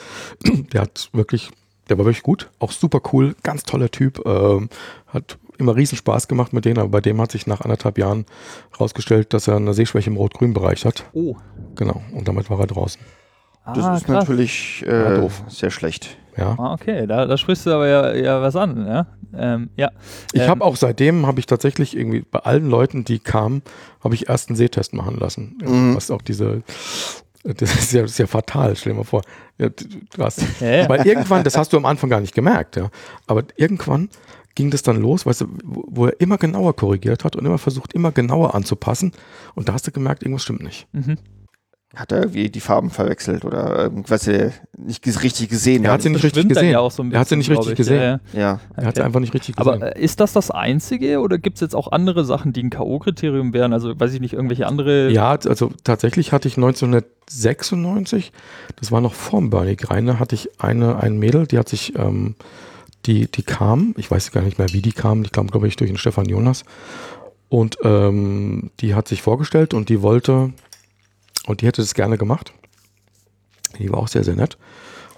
der 0.74 0.82
hat 0.82 1.10
wirklich, 1.14 1.50
der 1.90 1.98
war 1.98 2.06
wirklich 2.06 2.24
gut, 2.24 2.50
auch 2.60 2.72
super 2.72 3.02
cool, 3.14 3.36
ganz 3.44 3.64
toller 3.64 3.90
Typ, 3.90 4.22
ähm, 4.26 4.70
hat 5.08 5.38
immer 5.58 5.76
riesen 5.76 5.98
Spaß 5.98 6.28
gemacht 6.28 6.54
mit 6.54 6.66
denen, 6.66 6.78
aber 6.80 6.90
bei 6.90 7.02
dem 7.02 7.20
hat 7.20 7.32
sich 7.32 7.48
nach 7.48 7.62
anderthalb 7.62 7.98
Jahren 7.98 8.26
herausgestellt, 8.72 9.34
dass 9.34 9.48
er 9.48 9.56
eine 9.56 9.74
Sehschwäche 9.74 10.10
im 10.10 10.18
Rot-Grün-Bereich 10.18 10.86
hat. 10.86 11.06
Oh. 11.14 11.36
Genau, 11.76 12.02
und 12.14 12.28
damit 12.28 12.50
war 12.50 12.60
er 12.60 12.68
draußen. 12.68 13.02
das 13.74 13.84
ah, 13.84 13.96
ist 13.96 14.06
krass. 14.06 14.16
natürlich 14.28 14.84
äh, 14.88 14.92
Ja, 14.92 15.16
doof. 15.22 15.44
sehr 15.48 15.72
schlecht. 15.72 16.18
Ja. 16.38 16.56
Ah, 16.60 16.74
okay, 16.74 17.08
da, 17.08 17.26
da 17.26 17.36
sprichst 17.38 17.66
du 17.66 17.72
aber 17.72 17.88
ja, 17.88 18.14
ja 18.14 18.42
was 18.42 18.56
an, 18.56 18.86
ja. 18.86 19.08
Ähm, 19.36 19.70
ja. 19.76 19.90
Ich 20.34 20.42
Ähm, 20.42 20.50
habe 20.50 20.64
auch 20.64 20.76
seitdem, 20.76 21.26
habe 21.26 21.40
ich 21.40 21.48
tatsächlich 21.48 21.98
irgendwie 21.98 22.22
bei 22.22 22.40
allen 22.40 22.70
Leuten, 22.70 23.04
die 23.04 23.18
kamen, 23.20 23.64
habe 24.04 24.14
ich 24.14 24.30
erst 24.30 24.50
einen 24.50 24.56
Sehtest 24.56 24.94
machen 24.94 25.18
lassen. 25.20 25.58
Mhm. 25.66 25.96
Was 25.96 26.12
auch 26.12 26.22
diese, 26.22 26.62
das 27.54 27.74
ist 27.76 27.94
ja, 27.94 28.02
das 28.02 28.12
ist 28.12 28.20
ja 28.20 28.28
fatal, 28.28 28.76
stell 28.76 28.94
dir 28.94 28.98
mal 28.98 29.04
vor. 29.04 29.22
Ja, 29.58 29.70
hast, 30.18 30.42
Ja. 30.60 30.88
Weil 30.90 31.08
irgendwann, 31.08 31.44
das 31.44 31.58
hast 31.58 31.74
du 31.74 31.78
am 31.78 31.86
Anfang 31.86 32.10
gar 32.10 32.20
nicht 32.20 32.36
gemerkt, 32.36 32.76
ja. 32.76 32.90
Aber 33.26 33.44
irgendwann 33.56 34.10
ging 34.56 34.72
das 34.72 34.82
dann 34.82 34.98
los, 34.98 35.26
weißt 35.26 35.42
du, 35.42 35.48
wo, 35.64 35.84
wo 35.88 36.06
er 36.08 36.20
immer 36.20 36.38
genauer 36.38 36.76
korrigiert 36.76 37.24
hat 37.24 37.36
und 37.36 37.46
immer 37.46 37.58
versucht, 37.58 37.94
immer 37.94 38.12
genauer 38.12 38.56
anzupassen. 38.56 39.12
Und 39.56 39.70
da 39.70 39.74
hast 39.74 39.88
du 39.88 39.92
gemerkt, 39.92 40.24
irgendwas 40.24 40.44
stimmt 40.44 40.64
nicht. 40.64 40.88
Mhm. 40.94 41.18
Hat 41.96 42.12
er 42.12 42.20
irgendwie 42.20 42.50
die 42.50 42.60
Farben 42.60 42.90
verwechselt 42.90 43.46
oder 43.46 43.76
irgendwas 43.78 44.28
er 44.28 44.52
nicht 44.78 45.06
ges- 45.06 45.24
richtig 45.24 45.48
gesehen 45.50 45.86
Er 45.86 45.94
hat 45.94 46.02
sie 46.02 46.10
nicht 46.10 46.24
richtig 46.24 46.50
gesehen. 46.50 46.70
Ja 46.72 46.80
auch 46.80 46.92
so 46.92 47.02
ein 47.02 47.14
Er 47.14 47.22
hat 47.22 47.30
sie 47.30 47.38
nicht 47.38 47.48
bisschen, 47.48 47.60
richtig 47.64 47.74
ich. 47.74 47.78
gesehen. 47.78 48.20
Ja, 48.34 48.40
Ja, 48.40 48.60
Er 48.76 48.86
hat 48.88 48.98
okay. 48.98 49.06
einfach 49.06 49.22
nicht 49.22 49.34
richtig 49.34 49.56
gesehen. 49.56 49.82
Aber 49.84 49.96
äh, 49.96 50.02
ist 50.04 50.20
das 50.20 50.34
das 50.34 50.52
Einzige 50.52 51.22
oder 51.22 51.38
gibt 51.38 51.56
es 51.58 51.62
jetzt 51.62 51.76
auch 51.76 51.92
andere 51.94 52.26
Sachen, 52.26 52.52
die 52.52 52.62
ein 52.62 52.70
K.O.-Kriterium 52.70 53.54
wären? 53.54 53.72
Also 53.72 53.98
weiß 53.98 54.14
ich 54.14 54.20
nicht, 54.20 54.34
irgendwelche 54.34 54.68
andere. 54.68 55.10
Ja, 55.12 55.30
also 55.32 55.72
tatsächlich 55.86 56.34
hatte 56.34 56.50
ich 56.50 56.58
1996, 56.58 58.32
das 58.80 58.92
war 58.92 59.02
noch 59.02 59.14
vorm 59.14 59.50
Bernie 59.50 59.76
Greine, 59.78 60.20
hatte 60.20 60.36
ich 60.36 60.50
eine, 60.62 60.98
ein 61.02 61.18
Mädel, 61.18 61.48
die 61.48 61.58
hat 61.58 61.70
sich, 61.70 61.98
ähm, 61.98 62.36
die, 63.06 63.32
die 63.32 63.44
kam, 63.44 63.94
ich 63.98 64.12
weiß 64.12 64.32
gar 64.32 64.42
nicht 64.42 64.58
mehr, 64.60 64.68
wie 64.74 64.82
die 64.82 64.92
kam, 64.92 65.24
die 65.24 65.30
kam, 65.30 65.48
glaube 65.48 65.68
ich, 65.68 65.78
durch 65.78 65.90
den 65.90 65.98
Stefan 65.98 66.26
Jonas. 66.26 66.66
Und 67.50 67.78
ähm, 67.84 68.72
die 68.82 68.94
hat 68.94 69.08
sich 69.08 69.22
vorgestellt 69.22 69.74
und 69.74 69.88
die 69.88 70.02
wollte, 70.02 70.52
und 71.48 71.62
die 71.62 71.66
hätte 71.66 71.82
das 71.82 71.96
gerne 71.96 72.18
gemacht. 72.18 72.54
Die 73.80 73.92
war 73.92 74.00
auch 74.00 74.08
sehr, 74.08 74.24
sehr 74.24 74.36
nett. 74.36 74.58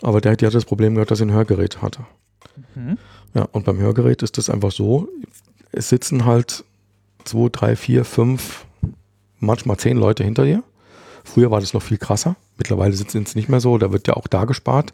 Aber 0.01 0.21
der, 0.21 0.35
die 0.35 0.45
hatte 0.45 0.57
das 0.57 0.65
Problem 0.65 0.95
gehabt, 0.95 1.11
dass 1.11 1.17
sie 1.17 1.25
ein 1.25 1.33
Hörgerät 1.33 1.81
hatte. 1.81 2.05
Mhm. 2.75 2.97
Ja, 3.33 3.43
und 3.51 3.65
beim 3.65 3.79
Hörgerät 3.79 4.23
ist 4.23 4.37
das 4.37 4.49
einfach 4.49 4.71
so, 4.71 5.09
es 5.71 5.89
sitzen 5.89 6.25
halt 6.25 6.63
zwei, 7.25 7.49
drei, 7.51 7.75
vier, 7.75 8.05
fünf, 8.05 8.65
manchmal 9.39 9.77
zehn 9.77 9.97
Leute 9.97 10.23
hinter 10.23 10.45
dir. 10.45 10.63
Früher 11.23 11.51
war 11.51 11.59
das 11.59 11.73
noch 11.73 11.81
viel 11.81 11.97
krasser. 11.97 12.35
Mittlerweile 12.57 12.93
sind 12.93 13.27
es 13.27 13.35
nicht 13.35 13.49
mehr 13.49 13.59
so. 13.59 13.77
Da 13.77 13.91
wird 13.91 14.07
ja 14.07 14.15
auch 14.15 14.27
da 14.27 14.45
gespart. 14.45 14.93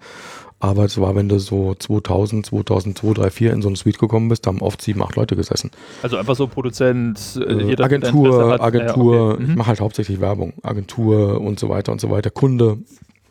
Aber 0.60 0.86
es 0.86 1.00
war, 1.00 1.16
wenn 1.16 1.28
du 1.28 1.38
so 1.38 1.76
2000, 1.76 2.46
2002, 2.46 3.14
2003, 3.14 3.48
in 3.48 3.62
so 3.62 3.68
eine 3.68 3.78
Suite 3.78 4.00
gekommen 4.00 4.30
bist, 4.30 4.46
da 4.46 4.50
haben 4.50 4.62
oft 4.62 4.82
sieben, 4.82 5.04
acht 5.04 5.16
Leute 5.16 5.36
gesessen. 5.36 5.70
Also 6.02 6.18
einfach 6.18 6.36
so 6.36 6.48
Produzent, 6.48 7.20
äh, 7.36 7.64
jeder 7.64 7.84
Agentur, 7.84 8.62
Agentur, 8.62 9.16
ja, 9.16 9.34
okay. 9.34 9.44
ich 9.44 9.50
mhm. 9.50 9.56
mache 9.56 9.68
halt 9.68 9.82
hauptsächlich 9.82 10.22
Werbung, 10.22 10.54
Agentur 10.64 11.42
und 11.42 11.60
so 11.60 11.70
weiter 11.70 11.92
und 11.92 12.00
so 12.00 12.10
weiter, 12.10 12.30
Kunde 12.30 12.78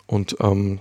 und 0.06 0.36
ähm, 0.40 0.80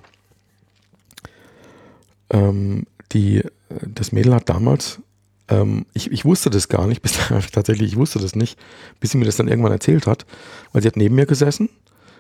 ähm, 2.30 2.86
die, 3.14 3.42
das 3.70 4.12
Mädel 4.12 4.36
hat 4.36 4.50
damals, 4.50 5.00
ähm, 5.48 5.86
ich, 5.94 6.12
ich 6.12 6.26
wusste 6.26 6.50
das 6.50 6.68
gar 6.68 6.88
nicht, 6.88 7.02
bis 7.04 7.18
tatsächlich, 7.52 7.94
ich 7.94 7.98
wusste 7.98 8.20
das 8.20 8.36
nicht, 8.36 8.60
bis 9.00 9.12
sie 9.12 9.18
mir 9.18 9.26
das 9.26 9.38
dann 9.38 9.48
irgendwann 9.48 9.72
erzählt 9.72 10.08
hat, 10.08 10.26
weil 10.74 10.82
sie 10.82 10.90
hat 10.90 10.98
neben 10.98 11.16
mir 11.16 11.26
gesessen 11.26 11.70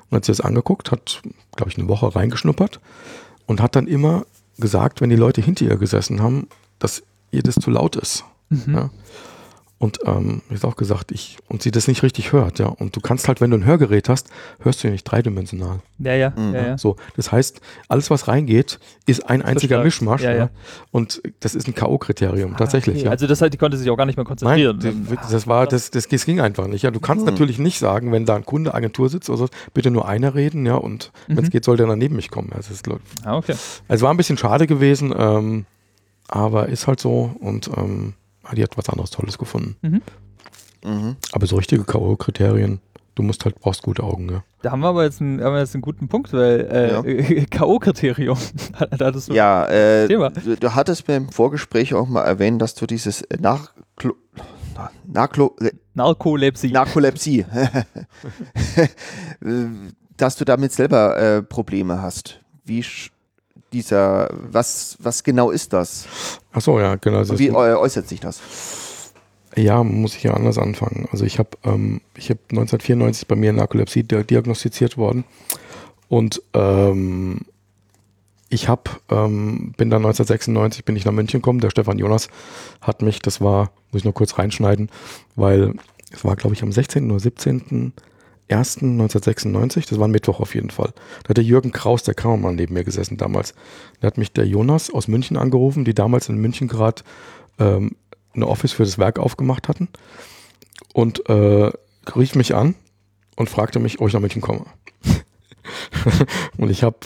und 0.09 0.15
hat 0.15 0.25
sich 0.25 0.37
das 0.37 0.45
angeguckt, 0.45 0.91
hat, 0.91 1.21
glaube 1.57 1.71
ich, 1.71 1.77
eine 1.77 1.89
Woche 1.89 2.15
reingeschnuppert 2.15 2.79
und 3.45 3.61
hat 3.61 3.75
dann 3.75 3.87
immer 3.87 4.25
gesagt, 4.57 5.01
wenn 5.01 5.09
die 5.09 5.15
Leute 5.15 5.41
hinter 5.41 5.65
ihr 5.65 5.77
gesessen 5.77 6.21
haben, 6.21 6.47
dass 6.79 7.03
ihr 7.31 7.43
das 7.43 7.55
zu 7.55 7.71
laut 7.71 7.95
ist. 7.95 8.23
Mhm. 8.49 8.73
Ja? 8.73 8.89
Und 9.83 9.99
ähm, 10.05 10.41
auch 10.61 10.77
gesagt, 10.77 11.11
ich, 11.11 11.39
und 11.49 11.61
sie 11.61 11.69
das 11.69 11.89
nicht 11.89 12.03
richtig 12.03 12.31
hört, 12.31 12.57
ja. 12.57 12.67
Und 12.67 12.95
du 12.95 13.01
kannst 13.01 13.27
halt, 13.27 13.41
wenn 13.41 13.51
du 13.51 13.57
ein 13.57 13.65
Hörgerät 13.65 14.07
hast, 14.07 14.29
hörst 14.61 14.81
du 14.81 14.87
ja 14.87 14.93
nicht 14.93 15.03
dreidimensional. 15.03 15.81
Ja, 15.99 16.13
ja, 16.13 16.29
mhm. 16.29 16.55
ja, 16.55 16.67
ja. 16.67 16.77
So, 16.77 16.95
das 17.17 17.33
heißt, 17.33 17.59
alles, 17.89 18.09
was 18.09 18.29
reingeht, 18.29 18.79
ist 19.07 19.29
ein 19.29 19.41
einziger 19.41 19.83
Mischmasch. 19.83 20.21
Ja, 20.21 20.33
ja. 20.33 20.49
Und 20.91 21.21
das 21.41 21.53
ist 21.53 21.67
ein 21.67 21.75
K.O.-Kriterium, 21.75 22.53
ah, 22.53 22.57
tatsächlich. 22.59 22.95
Okay. 22.95 23.05
Ja. 23.07 23.11
Also 23.11 23.27
das 23.27 23.41
heißt, 23.41 23.53
die 23.53 23.57
konnte 23.57 23.75
sich 23.75 23.89
auch 23.89 23.97
gar 23.97 24.05
nicht 24.05 24.15
mehr 24.15 24.23
konzentrieren. 24.23 24.79
Nein, 24.81 25.05
das, 25.19 25.29
das 25.29 25.47
war, 25.47 25.67
das, 25.67 25.91
das, 25.91 26.07
das 26.07 26.25
ging 26.25 26.39
einfach 26.39 26.67
nicht. 26.67 26.83
Ja, 26.83 26.91
du 26.91 27.01
kannst 27.01 27.25
mhm. 27.25 27.31
natürlich 27.31 27.59
nicht 27.59 27.77
sagen, 27.77 28.13
wenn 28.13 28.25
da 28.25 28.37
ein 28.37 28.45
Kunde 28.45 28.73
Agentur 28.73 29.09
sitzt 29.09 29.29
oder 29.29 29.39
so, 29.39 29.47
bitte 29.73 29.91
nur 29.91 30.07
einer 30.07 30.33
reden, 30.33 30.65
ja, 30.65 30.75
und 30.75 31.11
mhm. 31.27 31.35
wenn 31.35 31.43
es 31.43 31.49
geht, 31.49 31.65
soll 31.65 31.75
der 31.75 31.87
dann 31.87 31.99
neben 31.99 32.15
mich 32.15 32.31
kommen. 32.31 32.53
Also, 32.55 32.71
ist, 32.71 32.87
ah, 33.25 33.35
okay. 33.35 33.55
Also 33.89 34.05
war 34.05 34.13
ein 34.13 34.17
bisschen 34.17 34.37
schade 34.37 34.65
gewesen, 34.65 35.13
ähm, 35.17 35.65
aber 36.29 36.69
ist 36.69 36.87
halt 36.87 37.01
so 37.01 37.35
und 37.41 37.69
ähm, 37.75 38.13
die 38.55 38.63
hat 38.63 38.77
was 38.77 38.89
anderes 38.89 39.11
Tolles 39.11 39.37
gefunden. 39.37 39.75
Mhm. 39.81 40.01
Mhm. 40.83 41.15
Aber 41.31 41.47
so 41.47 41.55
richtige 41.55 41.83
K.O.-Kriterien, 41.83 42.79
du 43.15 43.23
musst 43.23 43.45
halt, 43.45 43.59
brauchst 43.59 43.83
gute 43.83 44.03
Augen, 44.03 44.29
ja. 44.29 44.43
Da 44.61 44.71
haben 44.71 44.81
wir 44.81 44.87
aber 44.87 45.03
jetzt 45.03 45.21
einen, 45.21 45.41
haben 45.41 45.53
wir 45.53 45.59
jetzt 45.59 45.75
einen 45.75 45.81
guten 45.81 46.07
Punkt, 46.07 46.31
weil 46.33 46.67
äh, 46.71 46.91
ja. 46.91 47.45
K.O.-Kriterium, 47.49 48.37
da 48.97 49.05
hattest 49.05 49.29
du 49.29 49.33
ja, 49.33 49.65
äh, 49.67 50.07
Thema. 50.07 50.29
Du, 50.29 50.55
du, 50.55 50.75
hattest 50.75 51.07
beim 51.07 51.29
Vorgespräch 51.29 51.93
auch 51.93 52.07
mal 52.07 52.23
erwähnt, 52.23 52.61
dass 52.61 52.75
du 52.75 52.85
dieses 52.85 53.23
Nachklo 53.39 54.15
Narklo 55.05 55.55
Narkolepsie. 55.93 56.71
Narkolepsie. 56.71 57.45
dass 60.17 60.35
du 60.35 60.45
damit 60.45 60.71
selber 60.71 61.17
äh, 61.17 61.43
Probleme 61.43 62.01
hast. 62.01 62.39
Wie 62.65 62.83
dieser, 63.73 64.29
was, 64.31 64.97
was 65.01 65.23
genau 65.23 65.51
ist 65.51 65.73
das? 65.73 66.05
Ach 66.53 66.61
so, 66.61 66.79
ja, 66.79 66.95
genau. 66.95 67.27
wie 67.37 67.51
äußert 67.51 68.07
sich 68.07 68.19
das? 68.19 68.39
Ja, 69.55 69.83
muss 69.83 70.15
ich 70.15 70.23
ja 70.23 70.33
anders 70.33 70.57
anfangen. 70.57 71.07
Also 71.11 71.25
ich 71.25 71.37
habe 71.39 71.49
ähm, 71.63 72.01
ich 72.15 72.29
hab 72.29 72.37
1994 72.49 73.27
bei 73.27 73.35
mir 73.35 73.53
Narkolepsie 73.53 74.03
diagnostiziert 74.03 74.97
worden 74.97 75.25
und 76.07 76.41
ähm, 76.53 77.41
ich 78.49 78.67
habe 78.67 78.83
ähm, 79.09 79.73
bin 79.77 79.89
dann 79.89 80.05
1996 80.05 80.85
bin 80.85 80.95
ich 80.95 81.05
nach 81.05 81.11
München 81.11 81.41
gekommen. 81.41 81.59
Der 81.59 81.69
Stefan 81.69 81.99
Jonas 81.99 82.29
hat 82.81 83.01
mich, 83.01 83.19
das 83.19 83.41
war, 83.41 83.71
muss 83.91 84.01
ich 84.01 84.05
nur 84.05 84.13
kurz 84.13 84.37
reinschneiden, 84.37 84.89
weil 85.35 85.73
es 86.11 86.23
war 86.23 86.35
glaube 86.35 86.55
ich 86.55 86.63
am 86.63 86.71
16. 86.71 87.09
oder 87.11 87.19
17. 87.19 87.93
1996, 88.55 89.85
das 89.85 89.99
war 89.99 90.07
ein 90.07 90.11
Mittwoch 90.11 90.39
auf 90.39 90.55
jeden 90.55 90.69
Fall. 90.69 90.93
Da 91.23 91.29
hat 91.29 91.37
der 91.37 91.43
Jürgen 91.43 91.71
Kraus, 91.71 92.03
der 92.03 92.13
Kammermann, 92.13 92.55
neben 92.55 92.73
mir 92.73 92.83
gesessen 92.83 93.17
damals. 93.17 93.53
Da 93.99 94.07
hat 94.07 94.17
mich 94.17 94.31
der 94.33 94.45
Jonas 94.45 94.89
aus 94.89 95.07
München 95.07 95.37
angerufen, 95.37 95.85
die 95.85 95.93
damals 95.93 96.29
in 96.29 96.37
München 96.37 96.67
gerade 96.67 97.03
ähm, 97.59 97.95
eine 98.33 98.47
Office 98.47 98.71
für 98.71 98.83
das 98.83 98.97
Werk 98.97 99.19
aufgemacht 99.19 99.67
hatten 99.67 99.89
und 100.93 101.27
äh, 101.29 101.71
rief 102.15 102.35
mich 102.35 102.55
an 102.55 102.75
und 103.35 103.49
fragte 103.49 103.79
mich, 103.79 103.99
ob 103.99 104.07
ich 104.07 104.13
nach 104.13 104.21
München 104.21 104.41
komme. 104.41 104.65
und 106.57 106.69
ich 106.69 106.83
habe 106.83 106.97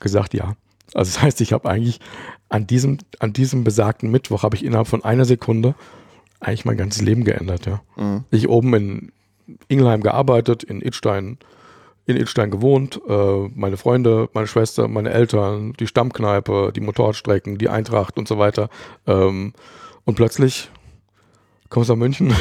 gesagt, 0.00 0.34
ja. 0.34 0.56
Also 0.94 1.12
das 1.12 1.22
heißt, 1.22 1.40
ich 1.40 1.52
habe 1.52 1.68
eigentlich 1.68 2.00
an 2.48 2.66
diesem, 2.66 2.98
an 3.18 3.32
diesem 3.32 3.64
besagten 3.64 4.10
Mittwoch 4.10 4.42
habe 4.42 4.56
ich 4.56 4.64
innerhalb 4.64 4.88
von 4.88 5.04
einer 5.04 5.24
Sekunde 5.24 5.74
eigentlich 6.40 6.64
mein 6.64 6.76
ganzes 6.76 7.02
Leben 7.02 7.24
geändert, 7.24 7.66
ja. 7.66 7.82
Mhm. 7.96 8.24
Ich 8.30 8.48
oben 8.48 8.74
in 8.74 9.12
Ingelheim 9.68 10.02
gearbeitet, 10.02 10.62
in 10.62 10.80
Idstein, 10.80 11.38
in 12.06 12.16
Idstein 12.16 12.50
gewohnt, 12.50 13.00
äh, 13.08 13.48
meine 13.54 13.76
Freunde, 13.76 14.28
meine 14.32 14.46
Schwester, 14.46 14.88
meine 14.88 15.10
Eltern, 15.10 15.74
die 15.74 15.86
Stammkneipe, 15.86 16.72
die 16.74 16.80
Motorradstrecken, 16.80 17.58
die 17.58 17.68
Eintracht 17.68 18.18
und 18.18 18.26
so 18.28 18.38
weiter. 18.38 18.70
Ähm, 19.06 19.52
und 20.04 20.14
plötzlich 20.14 20.70
kommst 21.68 21.90
du 21.90 21.94
nach 21.94 21.98
München. 21.98 22.34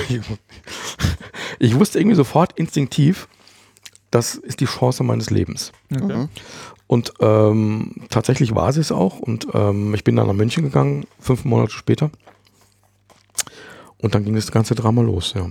ich 1.60 1.78
wusste 1.78 2.00
irgendwie 2.00 2.16
sofort 2.16 2.58
instinktiv, 2.58 3.28
das 4.12 4.36
ist 4.36 4.62
die 4.62 4.66
Chance 4.66 5.04
meines 5.04 5.30
Lebens. 5.30 5.74
Okay. 5.94 6.16
Mhm. 6.16 6.30
Und 6.88 7.14
ähm, 7.20 8.08
tatsächlich 8.10 8.56
war 8.56 8.72
sie 8.72 8.80
es 8.80 8.94
auch. 8.94 9.20
Und 9.20 9.48
ähm, 9.54 9.94
ich 9.94 10.06
bin 10.06 10.16
dann 10.16 10.28
nach 10.28 10.34
München 10.34 10.64
gegangen, 10.64 11.06
fünf 11.20 11.44
Monate 11.44 11.74
später. 11.74 12.10
Und 13.98 14.16
dann 14.16 14.24
ging 14.24 14.36
das 14.36 14.52
ganze 14.52 14.76
Drama 14.76 15.02
los, 15.02 15.34
ja. 15.36 15.50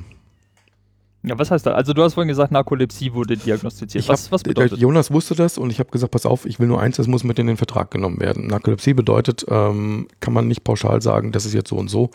Ja, 1.27 1.37
was 1.37 1.51
heißt 1.51 1.67
das? 1.67 1.75
Also 1.75 1.93
du 1.93 2.03
hast 2.03 2.15
vorhin 2.15 2.29
gesagt, 2.29 2.53
Narkolepsie 2.53 3.13
wurde 3.13 3.37
diagnostiziert. 3.37 4.09
was, 4.09 4.27
hab, 4.27 4.33
was 4.33 4.43
bedeutet 4.45 4.79
Jonas 4.79 5.11
wusste 5.11 5.35
das 5.35 5.59
und 5.59 5.71
ich 5.71 5.81
habe 5.81 5.91
gesagt, 5.91 6.13
pass 6.13 6.25
auf, 6.25 6.47
ich 6.47 6.61
will 6.61 6.69
nur 6.69 6.81
eins, 6.81 6.97
das 6.97 7.09
muss 7.09 7.25
mit 7.25 7.39
in 7.41 7.49
den 7.49 7.57
Vertrag 7.57 7.91
genommen 7.91 8.21
werden. 8.21 8.47
Narkolepsie 8.47 8.95
bedeutet, 8.95 9.45
ähm, 9.49 10.07
kann 10.21 10.33
man 10.33 10.47
nicht 10.47 10.63
pauschal 10.63 11.03
sagen, 11.03 11.33
das 11.33 11.45
ist 11.45 11.53
jetzt 11.53 11.69
so 11.69 11.77
und 11.77 11.89
so. 11.89 12.11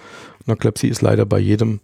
Narkolepsie 0.45 0.87
ist 0.87 1.01
leider 1.01 1.25
bei 1.25 1.39
jedem 1.39 1.81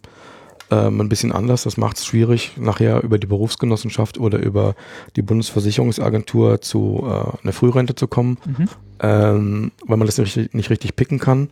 ähm, 0.70 1.02
ein 1.02 1.10
bisschen 1.10 1.32
anders. 1.32 1.64
Das 1.64 1.76
macht 1.76 1.98
es 1.98 2.06
schwierig, 2.06 2.52
nachher 2.56 3.02
über 3.02 3.18
die 3.18 3.26
Berufsgenossenschaft 3.26 4.18
oder 4.18 4.38
über 4.38 4.74
die 5.16 5.22
Bundesversicherungsagentur 5.22 6.62
zu 6.62 7.04
äh, 7.04 7.42
einer 7.42 7.52
Frührente 7.52 7.94
zu 7.94 8.08
kommen, 8.08 8.38
mhm. 8.46 8.68
ähm, 9.00 9.72
weil 9.86 9.96
man 9.98 10.06
das 10.06 10.16
nicht, 10.16 10.54
nicht 10.54 10.70
richtig 10.70 10.96
picken 10.96 11.18
kann. 11.18 11.50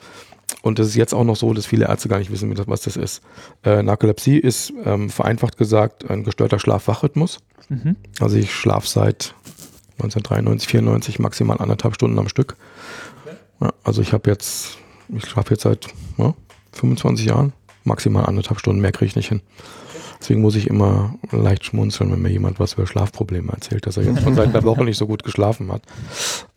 Und 0.66 0.80
es 0.80 0.88
ist 0.88 0.96
jetzt 0.96 1.14
auch 1.14 1.22
noch 1.22 1.36
so, 1.36 1.54
dass 1.54 1.64
viele 1.64 1.86
Ärzte 1.86 2.08
gar 2.08 2.18
nicht 2.18 2.32
wissen, 2.32 2.52
was 2.66 2.80
das 2.80 2.96
ist. 2.96 3.22
Äh, 3.62 3.84
Narkolepsie 3.84 4.36
ist 4.36 4.72
ähm, 4.84 5.10
vereinfacht 5.10 5.58
gesagt 5.58 6.10
ein 6.10 6.24
gestörter 6.24 6.58
Schlaf-Wach-Rhythmus. 6.58 7.38
Mhm. 7.68 7.94
Also 8.18 8.36
ich 8.36 8.52
schlafe 8.52 8.88
seit 8.88 9.32
1993, 9.98 10.68
94 10.68 11.18
maximal 11.20 11.58
anderthalb 11.60 11.94
Stunden 11.94 12.18
am 12.18 12.28
Stück. 12.28 12.56
Ja, 13.60 13.74
also 13.84 14.02
ich 14.02 14.12
habe 14.12 14.28
jetzt, 14.28 14.78
ich 15.08 15.24
schlafe 15.26 15.54
jetzt 15.54 15.62
seit 15.62 15.86
ja, 16.18 16.34
25 16.72 17.26
Jahren, 17.26 17.52
maximal 17.84 18.26
anderthalb 18.26 18.58
Stunden, 18.58 18.80
mehr 18.80 18.90
kriege 18.90 19.06
ich 19.06 19.14
nicht 19.14 19.28
hin. 19.28 19.42
Deswegen 20.18 20.40
muss 20.40 20.56
ich 20.56 20.66
immer 20.66 21.14
leicht 21.30 21.64
schmunzeln, 21.64 22.10
wenn 22.10 22.22
mir 22.22 22.30
jemand 22.30 22.58
was 22.58 22.72
über 22.72 22.88
Schlafprobleme 22.88 23.52
erzählt, 23.52 23.86
dass 23.86 23.98
er 23.98 24.02
jetzt 24.02 24.24
schon 24.24 24.34
seit 24.34 24.48
einer 24.48 24.64
Woche 24.64 24.82
nicht 24.82 24.98
so 24.98 25.06
gut 25.06 25.22
geschlafen 25.22 25.70
hat. 25.70 25.82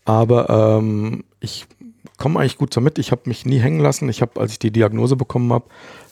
Aber 0.05 0.79
ähm, 0.79 1.23
ich 1.39 1.67
komme 2.17 2.39
eigentlich 2.39 2.57
gut 2.57 2.75
damit. 2.75 2.99
Ich 2.99 3.11
habe 3.11 3.21
mich 3.25 3.45
nie 3.45 3.59
hängen 3.59 3.79
lassen. 3.79 4.09
Ich 4.09 4.21
habe, 4.21 4.39
als 4.39 4.51
ich 4.51 4.59
die 4.59 4.71
Diagnose 4.71 5.15
bekommen 5.15 5.51
habe, 5.53 5.65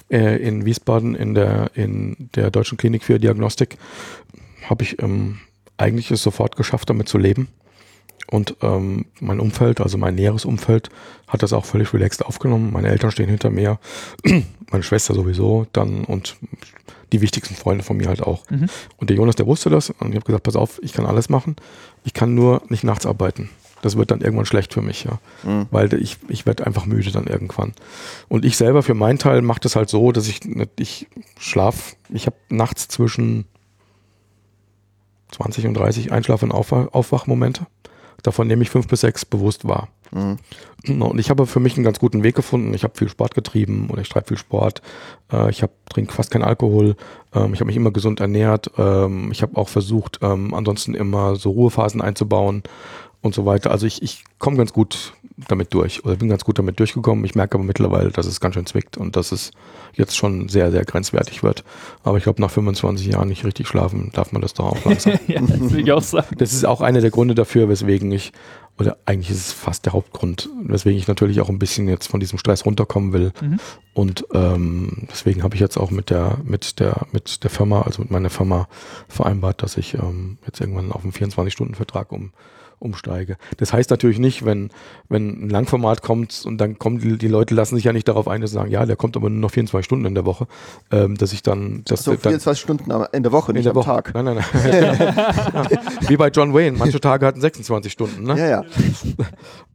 äh, 0.09 0.37
in 0.37 0.65
Wiesbaden 0.65 1.15
in 1.15 1.33
der, 1.33 1.71
in 1.73 2.29
der 2.35 2.51
Deutschen 2.51 2.77
Klinik 2.77 3.03
für 3.03 3.19
Diagnostik, 3.19 3.77
habe 4.69 4.83
ich 4.83 5.01
ähm, 5.01 5.39
eigentlich 5.77 6.11
es 6.11 6.23
sofort 6.23 6.55
geschafft, 6.55 6.89
damit 6.89 7.07
zu 7.07 7.17
leben. 7.17 7.47
Und 8.29 8.57
ähm, 8.61 9.05
mein 9.21 9.39
Umfeld, 9.39 9.79
also 9.79 9.97
mein 9.97 10.15
näheres 10.15 10.43
Umfeld, 10.43 10.89
hat 11.27 11.43
das 11.43 11.53
auch 11.53 11.65
völlig 11.65 11.93
relaxed 11.93 12.25
aufgenommen. 12.25 12.73
Meine 12.73 12.89
Eltern 12.89 13.11
stehen 13.11 13.29
hinter 13.29 13.49
mir, 13.49 13.79
meine 14.71 14.83
Schwester 14.83 15.13
sowieso, 15.13 15.65
dann 15.71 16.03
und 16.03 16.35
die 17.13 17.21
wichtigsten 17.21 17.55
Freunde 17.55 17.85
von 17.85 17.95
mir 17.95 18.07
halt 18.07 18.21
auch. 18.21 18.49
Mhm. 18.49 18.67
Und 18.97 19.09
der 19.09 19.15
Jonas, 19.15 19.35
der 19.35 19.47
wusste 19.47 19.69
das 19.69 19.91
und 19.91 20.09
ich 20.09 20.15
habe 20.15 20.25
gesagt, 20.25 20.43
pass 20.43 20.57
auf, 20.57 20.79
ich 20.83 20.91
kann 20.91 21.05
alles 21.05 21.29
machen. 21.29 21.55
Ich 22.03 22.13
kann 22.13 22.33
nur 22.35 22.61
nicht 22.67 22.83
nachts 22.83 23.05
arbeiten. 23.05 23.49
Das 23.81 23.95
wird 23.95 24.11
dann 24.11 24.21
irgendwann 24.21 24.45
schlecht 24.45 24.73
für 24.73 24.81
mich, 24.81 25.03
ja. 25.03 25.19
Mhm. 25.43 25.67
Weil 25.71 25.93
ich, 25.93 26.17
ich 26.27 26.45
werde 26.45 26.65
einfach 26.65 26.85
müde 26.85 27.11
dann 27.11 27.27
irgendwann. 27.27 27.73
Und 28.27 28.45
ich 28.45 28.57
selber 28.57 28.83
für 28.83 28.93
meinen 28.93 29.19
Teil 29.19 29.41
mache 29.41 29.59
das 29.59 29.75
halt 29.75 29.89
so, 29.89 30.11
dass 30.11 30.27
ich, 30.27 30.41
ich 30.79 31.07
schlaf, 31.39 31.95
ich 32.09 32.25
habe 32.25 32.37
nachts 32.49 32.87
zwischen 32.87 33.45
20 35.31 35.67
und 35.67 35.73
30 35.75 36.11
Einschlaf- 36.11 36.43
und 36.43 36.51
Aufwach 36.51 36.87
Aufwachmomente. 36.93 37.67
Davon 38.23 38.47
nehme 38.47 38.63
ich 38.63 38.69
fünf 38.69 38.87
bis 38.87 39.01
sechs 39.01 39.25
bewusst 39.25 39.67
wahr. 39.67 39.89
Mhm. 40.11 40.37
Und 41.01 41.19
ich 41.19 41.29
habe 41.29 41.45
für 41.45 41.59
mich 41.59 41.75
einen 41.75 41.83
ganz 41.83 41.99
guten 41.99 42.23
Weg 42.23 42.35
gefunden. 42.35 42.73
Ich 42.73 42.83
habe 42.83 42.97
viel 42.97 43.09
Sport 43.09 43.35
getrieben 43.35 43.89
oder 43.89 44.01
ich 44.01 44.09
treibe 44.09 44.27
viel 44.27 44.37
Sport. 44.37 44.81
Äh, 45.31 45.49
ich 45.49 45.63
trinke 45.89 46.13
fast 46.13 46.31
keinen 46.31 46.43
Alkohol. 46.43 46.95
Ähm, 47.33 47.53
ich 47.53 47.59
habe 47.59 47.67
mich 47.67 47.75
immer 47.75 47.91
gesund 47.91 48.19
ernährt. 48.19 48.71
Ähm, 48.77 49.31
ich 49.31 49.41
habe 49.41 49.57
auch 49.57 49.69
versucht, 49.69 50.19
ähm, 50.21 50.53
ansonsten 50.53 50.93
immer 50.93 51.35
so 51.35 51.51
Ruhephasen 51.51 52.01
einzubauen. 52.01 52.63
Und 53.21 53.33
so 53.33 53.45
weiter. 53.45 53.71
Also 53.71 53.85
ich, 53.85 54.01
ich 54.01 54.23
komme 54.39 54.57
ganz 54.57 54.73
gut 54.73 55.13
damit 55.47 55.73
durch 55.73 56.03
oder 56.03 56.15
bin 56.15 56.29
ganz 56.29 56.43
gut 56.43 56.57
damit 56.57 56.79
durchgekommen. 56.79 57.23
Ich 57.25 57.35
merke 57.35 57.55
aber 57.55 57.63
mittlerweile, 57.63 58.09
dass 58.09 58.25
es 58.25 58.39
ganz 58.39 58.55
schön 58.55 58.65
zwickt 58.65 58.97
und 58.97 59.15
dass 59.15 59.31
es 59.31 59.51
jetzt 59.93 60.17
schon 60.17 60.49
sehr, 60.49 60.71
sehr 60.71 60.83
grenzwertig 60.83 61.43
wird. 61.43 61.63
Aber 62.03 62.17
ich 62.17 62.23
glaube, 62.23 62.41
nach 62.41 62.49
25 62.49 63.05
Jahren 63.07 63.27
nicht 63.27 63.45
richtig 63.45 63.67
schlafen, 63.67 64.11
darf 64.13 64.31
man 64.31 64.41
das 64.41 64.53
doch 64.53 64.65
auch 64.65 64.85
langsam. 64.85 65.19
ja, 65.27 65.41
das 65.41 65.71
will 65.71 65.79
ich 65.79 65.91
auch 65.91 66.01
sagen. 66.01 66.35
Das 66.37 66.53
ist 66.53 66.65
auch 66.65 66.81
einer 66.81 67.01
der 67.01 67.11
Gründe 67.11 67.35
dafür, 67.35 67.69
weswegen 67.69 68.11
ich, 68.11 68.31
oder 68.79 68.97
eigentlich 69.05 69.29
ist 69.29 69.47
es 69.47 69.53
fast 69.53 69.85
der 69.85 69.93
Hauptgrund, 69.93 70.49
weswegen 70.63 70.97
ich 70.97 71.07
natürlich 71.07 71.39
auch 71.41 71.49
ein 71.49 71.59
bisschen 71.59 71.87
jetzt 71.87 72.07
von 72.07 72.19
diesem 72.19 72.39
Stress 72.39 72.65
runterkommen 72.65 73.13
will. 73.13 73.31
Mhm. 73.41 73.59
Und 73.93 74.25
ähm, 74.33 75.07
deswegen 75.11 75.43
habe 75.43 75.55
ich 75.55 75.61
jetzt 75.61 75.77
auch 75.77 75.91
mit 75.91 76.09
der, 76.09 76.39
mit 76.43 76.79
der, 76.79 77.05
mit 77.11 77.43
der 77.43 77.49
Firma, 77.49 77.81
also 77.81 78.01
mit 78.01 78.11
meiner 78.11 78.29
Firma 78.29 78.67
vereinbart, 79.07 79.61
dass 79.61 79.77
ich 79.77 79.95
ähm, 79.95 80.37
jetzt 80.45 80.61
irgendwann 80.61 80.91
auf 80.91 81.03
einen 81.03 81.13
24-Stunden-Vertrag 81.13 82.11
um 82.11 82.31
umsteige. 82.79 83.37
Das 83.57 83.73
heißt 83.73 83.89
natürlich 83.89 84.19
nicht, 84.19 84.45
wenn, 84.45 84.69
wenn 85.09 85.45
ein 85.45 85.49
Langformat 85.49 86.01
kommt 86.01 86.43
und 86.45 86.59
dann 86.59 86.77
kommen 86.77 86.99
die, 86.99 87.17
die 87.17 87.27
Leute 87.27 87.55
lassen 87.55 87.75
sich 87.75 87.85
ja 87.85 87.93
nicht 87.93 88.07
darauf 88.07 88.27
ein, 88.27 88.41
dass 88.41 88.51
sie 88.51 88.55
sagen, 88.55 88.69
ja, 88.69 88.85
der 88.85 88.95
kommt 88.95 89.15
aber 89.17 89.29
nur 89.29 89.39
noch 89.39 89.51
24 89.51 89.85
Stunden 89.85 90.05
in 90.05 90.15
der 90.15 90.25
Woche, 90.25 90.47
ähm, 90.91 91.17
dass 91.17 91.33
ich 91.33 91.41
dann... 91.41 91.83
Dass 91.85 92.03
so, 92.03 92.11
24 92.11 92.43
dann, 92.43 92.55
Stunden 92.55 93.05
in 93.13 93.23
der 93.23 93.31
Woche, 93.31 93.53
nicht 93.53 93.65
der 93.65 93.71
am 93.71 93.77
Woche. 93.77 93.85
Tag. 93.85 94.13
Nein, 94.13 94.25
nein, 94.25 94.45
nein. 94.53 94.83
ja. 94.83 95.65
Wie 96.07 96.17
bei 96.17 96.29
John 96.29 96.53
Wayne, 96.53 96.77
manche 96.77 96.99
Tage 97.01 97.25
hatten 97.25 97.41
26 97.41 97.91
Stunden. 97.91 98.23
Ne? 98.23 98.37
Ja, 98.37 98.47
ja. 98.47 98.63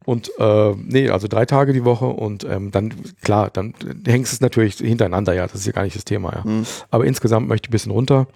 Und 0.05 0.31
äh, 0.39 0.75
nee, 0.77 1.11
also 1.11 1.29
drei 1.29 1.47
Tage 1.47 1.73
die 1.73 1.85
Woche 1.85 2.07
und 2.07 2.45
ähm, 2.45 2.71
dann, 2.71 2.93
klar, 3.23 3.51
dann 3.53 3.75
hängst 4.07 4.33
es 4.33 4.41
natürlich 4.41 4.77
hintereinander, 4.77 5.33
ja, 5.33 5.47
das 5.47 5.57
ist 5.57 5.67
ja 5.67 5.73
gar 5.73 5.85
nicht 5.85 5.97
das 5.97 6.05
Thema, 6.05 6.33
ja. 6.35 6.43
Mhm. 6.45 6.67
Aber 6.91 7.05
insgesamt 7.05 7.49
möchte 7.49 7.67
ich 7.67 7.71
ein 7.71 7.73
bisschen 7.73 7.93
runter. 7.93 8.27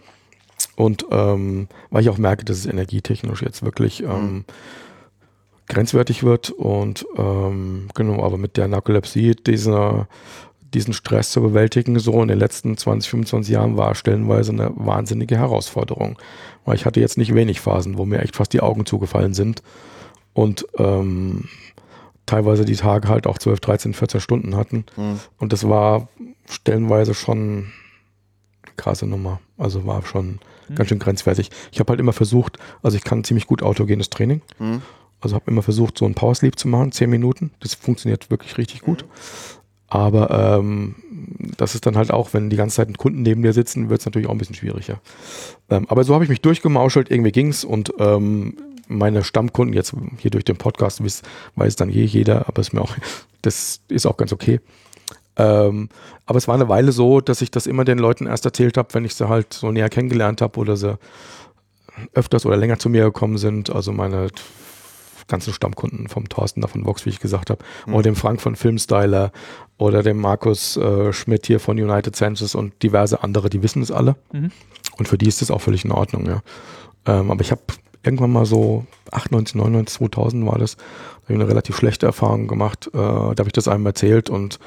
Und 0.77 1.07
ähm, 1.11 1.69
weil 1.91 2.03
ich 2.03 2.11
auch 2.11 2.19
merke, 2.19 2.45
dass 2.45 2.59
es 2.59 2.67
energietechnisch 2.67 3.43
jetzt 3.43 3.65
wirklich 3.65 4.03
ähm, 4.03 4.09
mhm. 4.09 4.45
grenzwertig 5.69 6.23
wird 6.23 6.51
und 6.51 7.07
ähm, 7.17 7.89
genau, 7.95 8.23
aber 8.23 8.37
mit 8.37 8.57
der 8.57 8.69
Narkolepsie 8.69 9.35
dieser 9.35 10.07
diesen 10.75 10.93
Stress 10.93 11.31
zu 11.31 11.41
bewältigen, 11.41 11.99
so 11.99 12.21
in 12.21 12.29
den 12.29 12.39
letzten 12.39 12.77
20, 12.77 13.11
25 13.11 13.53
Jahren 13.53 13.77
war 13.77 13.95
stellenweise 13.95 14.53
eine 14.53 14.73
wahnsinnige 14.75 15.39
Herausforderung. 15.39 16.19
Weil 16.65 16.75
ich 16.75 16.85
hatte 16.85 17.01
jetzt 17.01 17.17
nicht 17.17 17.35
wenig 17.35 17.61
Phasen, 17.61 17.97
wo 17.97 18.05
mir 18.05 18.21
echt 18.21 18.37
fast 18.37 18.53
die 18.53 18.61
Augen 18.61 18.85
zugefallen 18.85 19.33
sind 19.33 19.63
und 20.35 20.67
ähm, 20.77 21.49
teilweise 22.27 22.65
die 22.65 22.77
Tage 22.77 23.09
halt 23.09 23.27
auch 23.27 23.39
12, 23.39 23.61
13, 23.61 23.95
14 23.95 24.21
Stunden 24.21 24.57
hatten. 24.57 24.85
Mhm. 24.97 25.21
Und 25.39 25.53
das 25.53 25.67
war 25.69 26.09
stellenweise 26.51 27.15
schon 27.15 27.73
krasse 28.77 29.07
Nummer. 29.07 29.41
Also 29.57 29.87
war 29.87 30.05
schon 30.05 30.41
mhm. 30.69 30.75
ganz 30.75 30.89
schön 30.89 30.99
grenzwertig. 30.99 31.51
Ich 31.73 31.81
habe 31.81 31.91
halt 31.91 32.01
immer 32.01 32.13
versucht, 32.13 32.59
also 32.83 32.97
ich 32.97 33.05
kann 33.05 33.25
ziemlich 33.25 33.47
gut 33.47 33.63
autogenes 33.63 34.11
Training. 34.11 34.43
Mhm. 34.59 34.83
Also 35.21 35.35
habe 35.35 35.51
immer 35.51 35.63
versucht, 35.63 35.99
so 35.99 36.05
ein 36.05 36.15
Power 36.15 36.35
Sleep 36.35 36.59
zu 36.59 36.69
machen, 36.69 36.93
zehn 36.93 37.09
Minuten. 37.09 37.51
Das 37.61 37.75
funktioniert 37.75 38.31
wirklich 38.31 38.59
richtig 38.59 38.83
gut. 38.83 39.05
Aber 39.89 40.59
ähm, 40.59 40.97
das 41.57 41.75
ist 41.75 41.87
dann 41.87 41.97
halt 41.97 42.11
auch, 42.11 42.35
wenn 42.35 42.51
die 42.51 42.57
ganze 42.57 42.77
Zeit 42.77 42.99
Kunden 42.99 43.23
neben 43.23 43.43
dir 43.43 43.53
sitzen, 43.53 43.89
wird 43.89 44.01
es 44.01 44.07
natürlich 44.07 44.29
auch 44.29 44.33
ein 44.33 44.39
bisschen 44.39 44.57
schwieriger. 44.57 45.01
Ähm, 45.71 45.87
aber 45.89 46.05
so 46.05 46.13
habe 46.15 46.25
ich 46.25 46.31
mich 46.31 46.43
durchgemauschelt, 46.43 47.11
irgendwie 47.11 47.33
ging 47.33 47.49
es 47.49 47.65
und 47.65 47.93
ähm, 47.99 48.57
meine 48.89 49.25
Stammkunden, 49.25 49.75
jetzt 49.75 49.95
hier 50.19 50.31
durch 50.31 50.45
den 50.45 50.57
Podcast, 50.57 51.03
weiß, 51.03 51.23
weiß 51.57 51.77
dann 51.77 51.91
je 51.91 52.05
jeder, 52.05 52.49
aber 52.49 52.61
ist 52.61 52.73
mir 52.73 52.83
auch, 52.83 52.95
das 53.43 53.81
ist 53.89 54.07
auch 54.07 54.17
ganz 54.17 54.33
okay. 54.33 54.61
Ähm, 55.37 55.89
aber 56.25 56.39
es 56.39 56.49
war 56.49 56.55
eine 56.55 56.69
Weile 56.69 56.93
so, 56.93 57.21
dass 57.21 57.43
ich 57.43 57.51
das 57.51 57.67
immer 57.67 57.85
den 57.85 57.99
Leuten 57.99 58.27
erst 58.27 58.45
erzählt 58.45 58.77
habe, 58.77 58.89
wenn 58.93 59.05
ich 59.05 59.15
sie 59.15 59.29
halt 59.29 59.53
so 59.53 59.71
näher 59.71 59.89
kennengelernt 59.89 60.41
habe 60.41 60.59
oder 60.59 60.77
sie 60.77 60.99
öfters 62.15 62.47
oder 62.47 62.57
länger 62.57 62.79
zu 62.79 62.89
mir 62.89 63.05
gekommen 63.05 63.39
sind. 63.39 63.71
Also 63.71 63.93
meine 63.93 64.29
ganzen 65.29 65.53
Stammkunden 65.53 66.09
vom 66.09 66.29
Thorsten 66.29 66.61
da 66.61 66.69
von 66.69 66.87
Vox, 66.87 67.05
wie 67.05 67.11
ich 67.11 67.21
gesagt 67.21 67.51
habe, 67.51 67.63
mhm. 67.87 67.95
oder 67.95 68.03
dem 68.05 68.17
Frank 68.17 68.41
von 68.41 68.57
Filmstyler 68.57 69.33
oder 69.79 70.03
dem 70.03 70.19
Markus 70.19 70.77
äh, 70.77 71.13
Schmidt 71.13 71.47
hier 71.47 71.61
von 71.61 71.79
United 71.79 72.15
Senses 72.17 72.55
und 72.55 72.83
diverse 72.83 73.23
andere, 73.23 73.51
die 73.51 73.63
wissen 73.63 73.83
es 73.83 73.91
alle. 73.91 74.17
Mhm. 74.33 74.51
Und 74.99 75.09
für 75.09 75.19
die 75.19 75.27
ist 75.27 75.43
das 75.43 75.51
auch 75.51 75.61
völlig 75.61 75.85
in 75.85 75.93
Ordnung, 75.93 76.27
ja. 76.27 76.43
Ähm, 77.07 77.31
aber 77.31 77.41
ich 77.41 77.51
habe 77.51 77.61
irgendwann 78.03 78.33
mal 78.33 78.47
so 78.47 78.87
98, 79.11 79.57
99, 79.57 79.99
2000 79.99 80.47
war 80.47 80.59
das, 80.59 80.77
da 80.77 80.83
habe 81.25 81.35
ich 81.35 81.41
eine 81.41 81.49
relativ 81.49 81.77
schlechte 81.77 82.07
Erfahrung 82.07 82.47
gemacht. 82.47 82.89
Äh, 82.89 82.99
da 82.99 83.35
habe 83.37 83.47
ich 83.47 83.53
das 83.53 83.69
einem 83.69 83.85
erzählt 83.85 84.31
und 84.31 84.59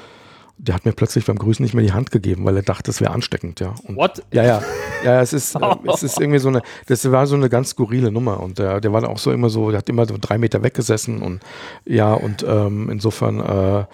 der 0.62 0.74
hat 0.74 0.84
mir 0.84 0.92
plötzlich 0.92 1.24
beim 1.24 1.38
Grüßen 1.38 1.62
nicht 1.62 1.74
mehr 1.74 1.84
die 1.84 1.92
Hand 1.92 2.10
gegeben, 2.10 2.44
weil 2.44 2.56
er 2.56 2.62
dachte, 2.62 2.84
das 2.84 3.00
wäre 3.00 3.12
ansteckend, 3.12 3.60
ja. 3.60 3.74
Und 3.84 3.96
What? 3.96 4.22
Ja, 4.32 4.44
ja. 4.44 4.62
Ja, 5.02 5.20
es 5.22 5.32
ist, 5.32 5.54
äh, 5.60 5.76
es 5.92 6.02
ist 6.02 6.20
irgendwie 6.20 6.38
so 6.38 6.48
eine, 6.48 6.62
das 6.86 7.10
war 7.10 7.26
so 7.26 7.34
eine 7.34 7.48
ganz 7.48 7.70
skurrile 7.70 8.10
Nummer 8.10 8.40
und 8.40 8.58
der, 8.58 8.80
der 8.80 8.92
war 8.92 9.08
auch 9.08 9.18
so 9.18 9.32
immer 9.32 9.48
so, 9.48 9.70
der 9.70 9.78
hat 9.78 9.88
immer 9.88 10.06
so 10.06 10.16
drei 10.20 10.36
Meter 10.36 10.62
weggesessen 10.62 11.22
und 11.22 11.40
ja, 11.86 12.12
und 12.12 12.44
ähm, 12.46 12.90
insofern 12.90 13.40
äh, 13.40 13.84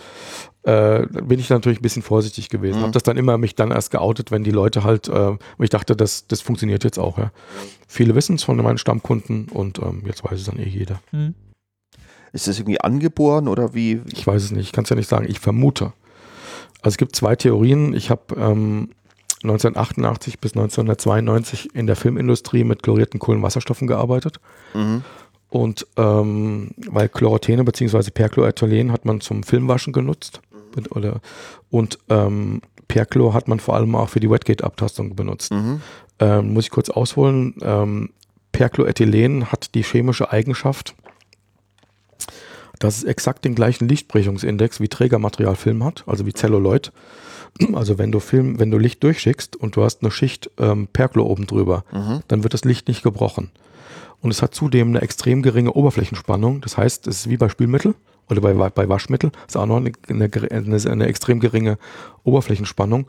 äh, 0.67 1.07
bin 1.07 1.39
ich 1.39 1.49
natürlich 1.51 1.79
ein 1.79 1.83
bisschen 1.83 2.03
vorsichtig 2.03 2.49
gewesen. 2.49 2.79
Mhm. 2.79 2.83
Habe 2.83 2.93
das 2.93 3.05
dann 3.05 3.17
immer 3.17 3.39
mich 3.39 3.55
dann 3.55 3.71
erst 3.71 3.93
geoutet, 3.93 4.33
wenn 4.33 4.43
die 4.43 4.51
Leute 4.51 4.83
halt, 4.83 5.09
äh, 5.09 5.37
ich 5.61 5.71
dachte, 5.71 5.95
das, 5.95 6.27
das 6.27 6.41
funktioniert 6.41 6.83
jetzt 6.83 6.99
auch, 6.99 7.19
ja. 7.19 7.31
Viele 7.87 8.17
wissen 8.17 8.35
es 8.35 8.43
von 8.43 8.57
meinen 8.57 8.79
Stammkunden 8.79 9.47
und 9.49 9.79
ähm, 9.79 10.03
jetzt 10.05 10.25
weiß 10.25 10.41
es 10.41 10.47
dann 10.47 10.59
eh 10.59 10.69
jeder. 10.69 11.01
Mhm. 11.13 11.35
Ist 12.33 12.49
das 12.49 12.59
irgendwie 12.59 12.81
angeboren 12.81 13.47
oder 13.47 13.73
wie? 13.73 14.01
Ich 14.13 14.27
weiß 14.27 14.43
es 14.43 14.51
nicht, 14.51 14.67
ich 14.67 14.73
kann 14.73 14.85
es 14.85 14.91
ja 14.91 14.97
nicht 14.97 15.09
sagen. 15.09 15.27
Ich 15.29 15.39
vermute. 15.39 15.93
Also 16.83 16.95
es 16.95 16.99
gibt 16.99 17.17
zwei 17.17 17.37
Theorien. 17.37 17.95
Ich 17.95 18.11
habe 18.11 18.35
ähm, 18.37 18.91
1988 19.43 20.41
bis 20.41 20.53
1992 20.53 21.75
in 21.75 21.87
der 21.87 21.97
Filmindustrie 21.97 22.65
mit 22.65 22.83
chlorierten 22.83 23.21
Kohlenwasserstoffen 23.21 23.87
gearbeitet. 23.87 24.41
Mhm. 24.75 25.03
Und 25.49 25.87
ähm, 25.97 26.71
weil 26.89 27.09
Chlorothene 27.09 27.65
bzw. 27.65 28.11
Perchlorethylen 28.11 28.93
hat 28.93 29.05
man 29.05 29.21
zum 29.21 29.43
Filmwaschen 29.43 29.93
genutzt. 29.93 30.41
Mhm. 30.51 30.87
Oder, 30.91 31.21
und 31.71 31.99
ähm, 32.09 32.61
Perchlor 32.89 33.35
hat 33.35 33.49
man 33.49 33.61
vor 33.61 33.75
allem 33.75 33.95
auch 33.95 34.09
für 34.09 34.21
die 34.21 34.31
Wetgate-Abtastung 34.31 35.17
benutzt. 35.17 35.53
Mhm. 35.53 35.81
Ähm, 36.19 36.53
muss 36.53 36.65
ich 36.65 36.71
kurz 36.71 36.91
ausholen. 36.91 37.55
Ähm, 37.63 38.11
Perchlorethylen 38.53 39.53
hat 39.53 39.75
die 39.75 39.83
chemische 39.83 40.31
Eigenschaft, 40.31 40.95
dass 42.79 42.99
es 42.99 43.05
exakt 43.05 43.45
den 43.45 43.55
gleichen 43.55 43.89
Lichtbrechungsindex 43.89 44.81
wie 44.81 44.89
Trägermaterial 44.89 45.57
Film 45.57 45.85
hat, 45.85 46.05
also 46.07 46.27
wie 46.27 46.33
Celluloid. 46.33 46.93
Also 47.73 47.97
wenn 47.97 48.13
du 48.13 48.21
Film, 48.21 48.59
wenn 48.59 48.71
du 48.71 48.77
Licht 48.77 49.03
durchschickst 49.03 49.57
und 49.57 49.77
du 49.77 49.83
hast 49.83 50.03
eine 50.03 50.11
Schicht 50.11 50.51
ähm, 50.59 50.89
Perglo 50.93 51.25
oben 51.25 51.47
drüber, 51.47 51.85
mhm. 51.91 52.21
dann 52.29 52.43
wird 52.43 52.53
das 52.53 52.67
Licht 52.67 52.87
nicht 52.87 53.03
gebrochen. 53.03 53.51
Und 54.21 54.31
es 54.31 54.43
hat 54.43 54.55
zudem 54.55 54.89
eine 54.89 55.01
extrem 55.01 55.41
geringe 55.41 55.73
Oberflächenspannung. 55.73 56.61
Das 56.61 56.77
heißt, 56.77 57.07
es 57.07 57.21
ist 57.21 57.31
wie 57.31 57.39
bei 57.39 57.49
Spülmittel 57.49 57.95
oder 58.29 58.41
bei, 58.41 58.53
bei 58.53 58.89
Waschmittel. 58.89 59.31
Es 59.47 59.55
ist 59.55 59.57
auch 59.57 59.67
noch 59.67 59.77
eine, 59.77 59.93
eine, 60.09 60.31
eine, 60.51 60.91
eine 60.91 61.07
extrem 61.07 61.41
geringe 61.41 61.79
Oberflächenspannung. 62.25 63.07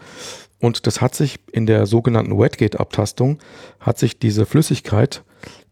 Und 0.59 0.87
das 0.87 1.01
hat 1.01 1.15
sich 1.15 1.39
in 1.51 1.65
der 1.65 1.85
sogenannten 1.85 2.37
Wetgate-Abtastung, 2.37 3.39
hat 3.79 3.99
sich 3.99 4.19
diese 4.19 4.45
Flüssigkeit 4.45 5.23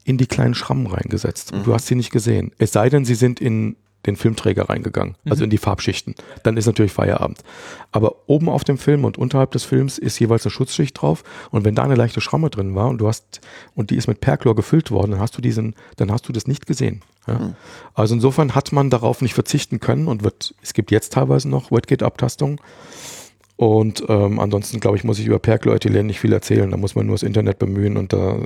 in 0.03 0.17
die 0.17 0.27
kleinen 0.27 0.53
Schrammen 0.53 0.87
reingesetzt. 0.87 1.51
Und 1.51 1.65
du 1.65 1.71
mhm. 1.71 1.75
hast 1.75 1.87
sie 1.87 1.95
nicht 1.95 2.11
gesehen. 2.11 2.51
Es 2.57 2.71
sei 2.71 2.89
denn, 2.89 3.05
sie 3.05 3.15
sind 3.15 3.39
in 3.41 3.75
den 4.05 4.15
Filmträger 4.15 4.69
reingegangen, 4.69 5.15
also 5.25 5.41
mhm. 5.41 5.45
in 5.45 5.49
die 5.49 5.57
Farbschichten. 5.57 6.15
Dann 6.43 6.57
ist 6.57 6.65
natürlich 6.65 6.91
Feierabend. 6.91 7.39
Aber 7.91 8.15
oben 8.27 8.49
auf 8.49 8.63
dem 8.63 8.77
Film 8.77 9.05
und 9.05 9.17
unterhalb 9.17 9.51
des 9.51 9.63
Films 9.63 9.97
ist 9.97 10.19
jeweils 10.19 10.45
eine 10.45 10.51
Schutzschicht 10.51 11.01
drauf. 11.01 11.23
Und 11.51 11.65
wenn 11.65 11.75
da 11.75 11.83
eine 11.83 11.95
leichte 11.95 12.21
Schramme 12.21 12.49
drin 12.49 12.75
war 12.75 12.87
und 12.89 12.99
du 12.99 13.07
hast, 13.07 13.41
und 13.73 13.89
die 13.89 13.95
ist 13.95 14.07
mit 14.07 14.21
Perchlor 14.21 14.55
gefüllt 14.55 14.91
worden, 14.91 15.11
dann 15.11 15.19
hast 15.19 15.37
du 15.37 15.41
diesen, 15.41 15.75
dann 15.97 16.11
hast 16.11 16.27
du 16.27 16.33
das 16.33 16.47
nicht 16.47 16.65
gesehen. 16.65 17.01
Ja? 17.27 17.39
Mhm. 17.39 17.55
Also 17.93 18.15
insofern 18.15 18.55
hat 18.55 18.71
man 18.71 18.89
darauf 18.89 19.21
nicht 19.21 19.33
verzichten 19.33 19.79
können 19.79 20.07
und 20.07 20.23
wird, 20.23 20.53
es 20.61 20.73
gibt 20.73 20.91
jetzt 20.91 21.13
teilweise 21.13 21.49
noch 21.49 21.71
Wetgate-Abtastungen. 21.71 22.59
Und 23.57 24.03
ähm, 24.09 24.39
ansonsten, 24.39 24.81
glaube 24.81 24.97
ich, 24.97 25.03
muss 25.03 25.19
ich 25.19 25.25
über 25.25 25.39
Perchlorethylen 25.39 26.05
nicht 26.05 26.19
viel 26.19 26.33
erzählen. 26.33 26.69
Da 26.69 26.77
muss 26.77 26.95
man 26.95 27.05
nur 27.05 27.15
das 27.15 27.23
Internet 27.23 27.57
bemühen 27.57 27.95
und 27.95 28.11
da 28.11 28.39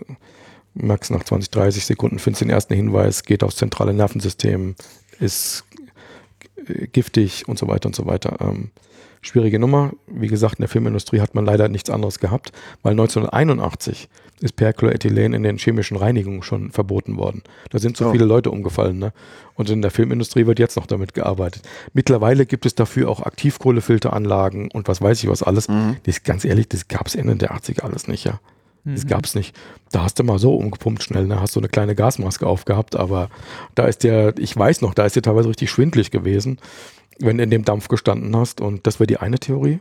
merkst 0.76 1.12
nach 1.12 1.24
20, 1.24 1.50
30 1.52 1.86
Sekunden 1.86 2.20
findest 2.20 2.42
du 2.42 2.46
den 2.46 2.54
ersten 2.54 2.76
Hinweis, 2.76 3.24
geht 3.24 3.44
aufs 3.44 3.56
zentrale 3.56 3.94
Nervensystem, 3.94 4.76
ist 5.20 5.66
giftig 6.92 7.48
und 7.48 7.58
so 7.58 7.68
weiter 7.68 7.88
und 7.88 7.96
so 7.96 8.06
weiter. 8.06 8.38
Ähm, 8.42 8.72
schwierige 9.22 9.60
Nummer. 9.60 9.92
Wie 10.08 10.28
gesagt, 10.28 10.56
in 10.56 10.64
der 10.64 10.70
Filmindustrie 10.70 11.20
hat 11.20 11.36
man 11.36 11.46
leider 11.46 11.68
nichts 11.70 11.90
anderes 11.90 12.20
gehabt, 12.20 12.52
weil 12.84 12.92
1981 12.92 14.10
ist 14.42 14.56
Perchlorethylen 14.56 15.34
in 15.34 15.44
den 15.44 15.58
chemischen 15.58 15.98
Reinigungen 15.98 16.44
schon 16.44 16.72
verboten 16.72 17.18
worden. 17.18 17.44
Da 17.72 17.80
sind 17.80 17.98
so 17.98 18.08
oh. 18.08 18.12
viele 18.12 18.26
Leute 18.26 18.52
umgefallen. 18.52 18.98
Ne? 18.98 19.12
Und 19.56 19.70
in 19.70 19.82
der 19.82 19.92
Filmindustrie 19.92 20.46
wird 20.46 20.60
jetzt 20.60 20.78
noch 20.78 20.86
damit 20.86 21.14
gearbeitet. 21.14 21.64
Mittlerweile 21.94 22.46
gibt 22.46 22.66
es 22.66 22.76
dafür 22.76 23.10
auch 23.10 23.22
Aktivkohlefilteranlagen 23.22 24.72
und 24.72 24.88
was 24.88 25.02
weiß 25.02 25.22
ich 25.22 25.30
was 25.30 25.44
alles. 25.44 25.68
Mhm. 25.68 25.98
Das, 26.04 26.24
ganz 26.24 26.46
ehrlich, 26.46 26.70
das 26.70 26.88
gab 26.88 27.08
es 27.08 27.16
Ende 27.16 27.36
der 27.36 27.52
80er 27.52 27.82
alles 27.82 28.08
nicht, 28.08 28.24
ja. 28.24 28.40
Das 28.86 29.06
mhm. 29.06 29.20
es 29.24 29.36
nicht. 29.36 29.56
Da 29.92 30.04
hast 30.04 30.20
du 30.20 30.24
mal 30.24 30.40
so 30.40 30.56
umgepumpt 30.56 31.04
schnell, 31.04 31.28
da 31.28 31.36
ne? 31.36 31.42
hast 31.42 31.56
du 31.56 31.60
eine 31.60 31.70
kleine 31.70 31.96
Gasmaske 31.96 32.48
aufgehabt, 32.48 32.96
aber 32.96 33.30
da 33.76 33.86
ist 33.86 34.04
der, 34.04 34.38
ich 34.38 34.56
weiß 34.56 34.82
noch, 34.82 34.94
da 34.94 35.06
ist 35.06 35.16
dir 35.16 35.22
teilweise 35.22 35.50
richtig 35.50 35.70
schwindlig 35.70 36.12
gewesen, 36.12 36.60
wenn 37.20 37.38
du 37.38 37.44
in 37.44 37.50
dem 37.50 37.66
Dampf 37.66 37.88
gestanden 37.88 38.36
hast. 38.36 38.62
Und 38.62 38.88
das 38.88 39.00
wäre 39.00 39.08
die 39.08 39.18
eine 39.18 39.40
Theorie. 39.40 39.80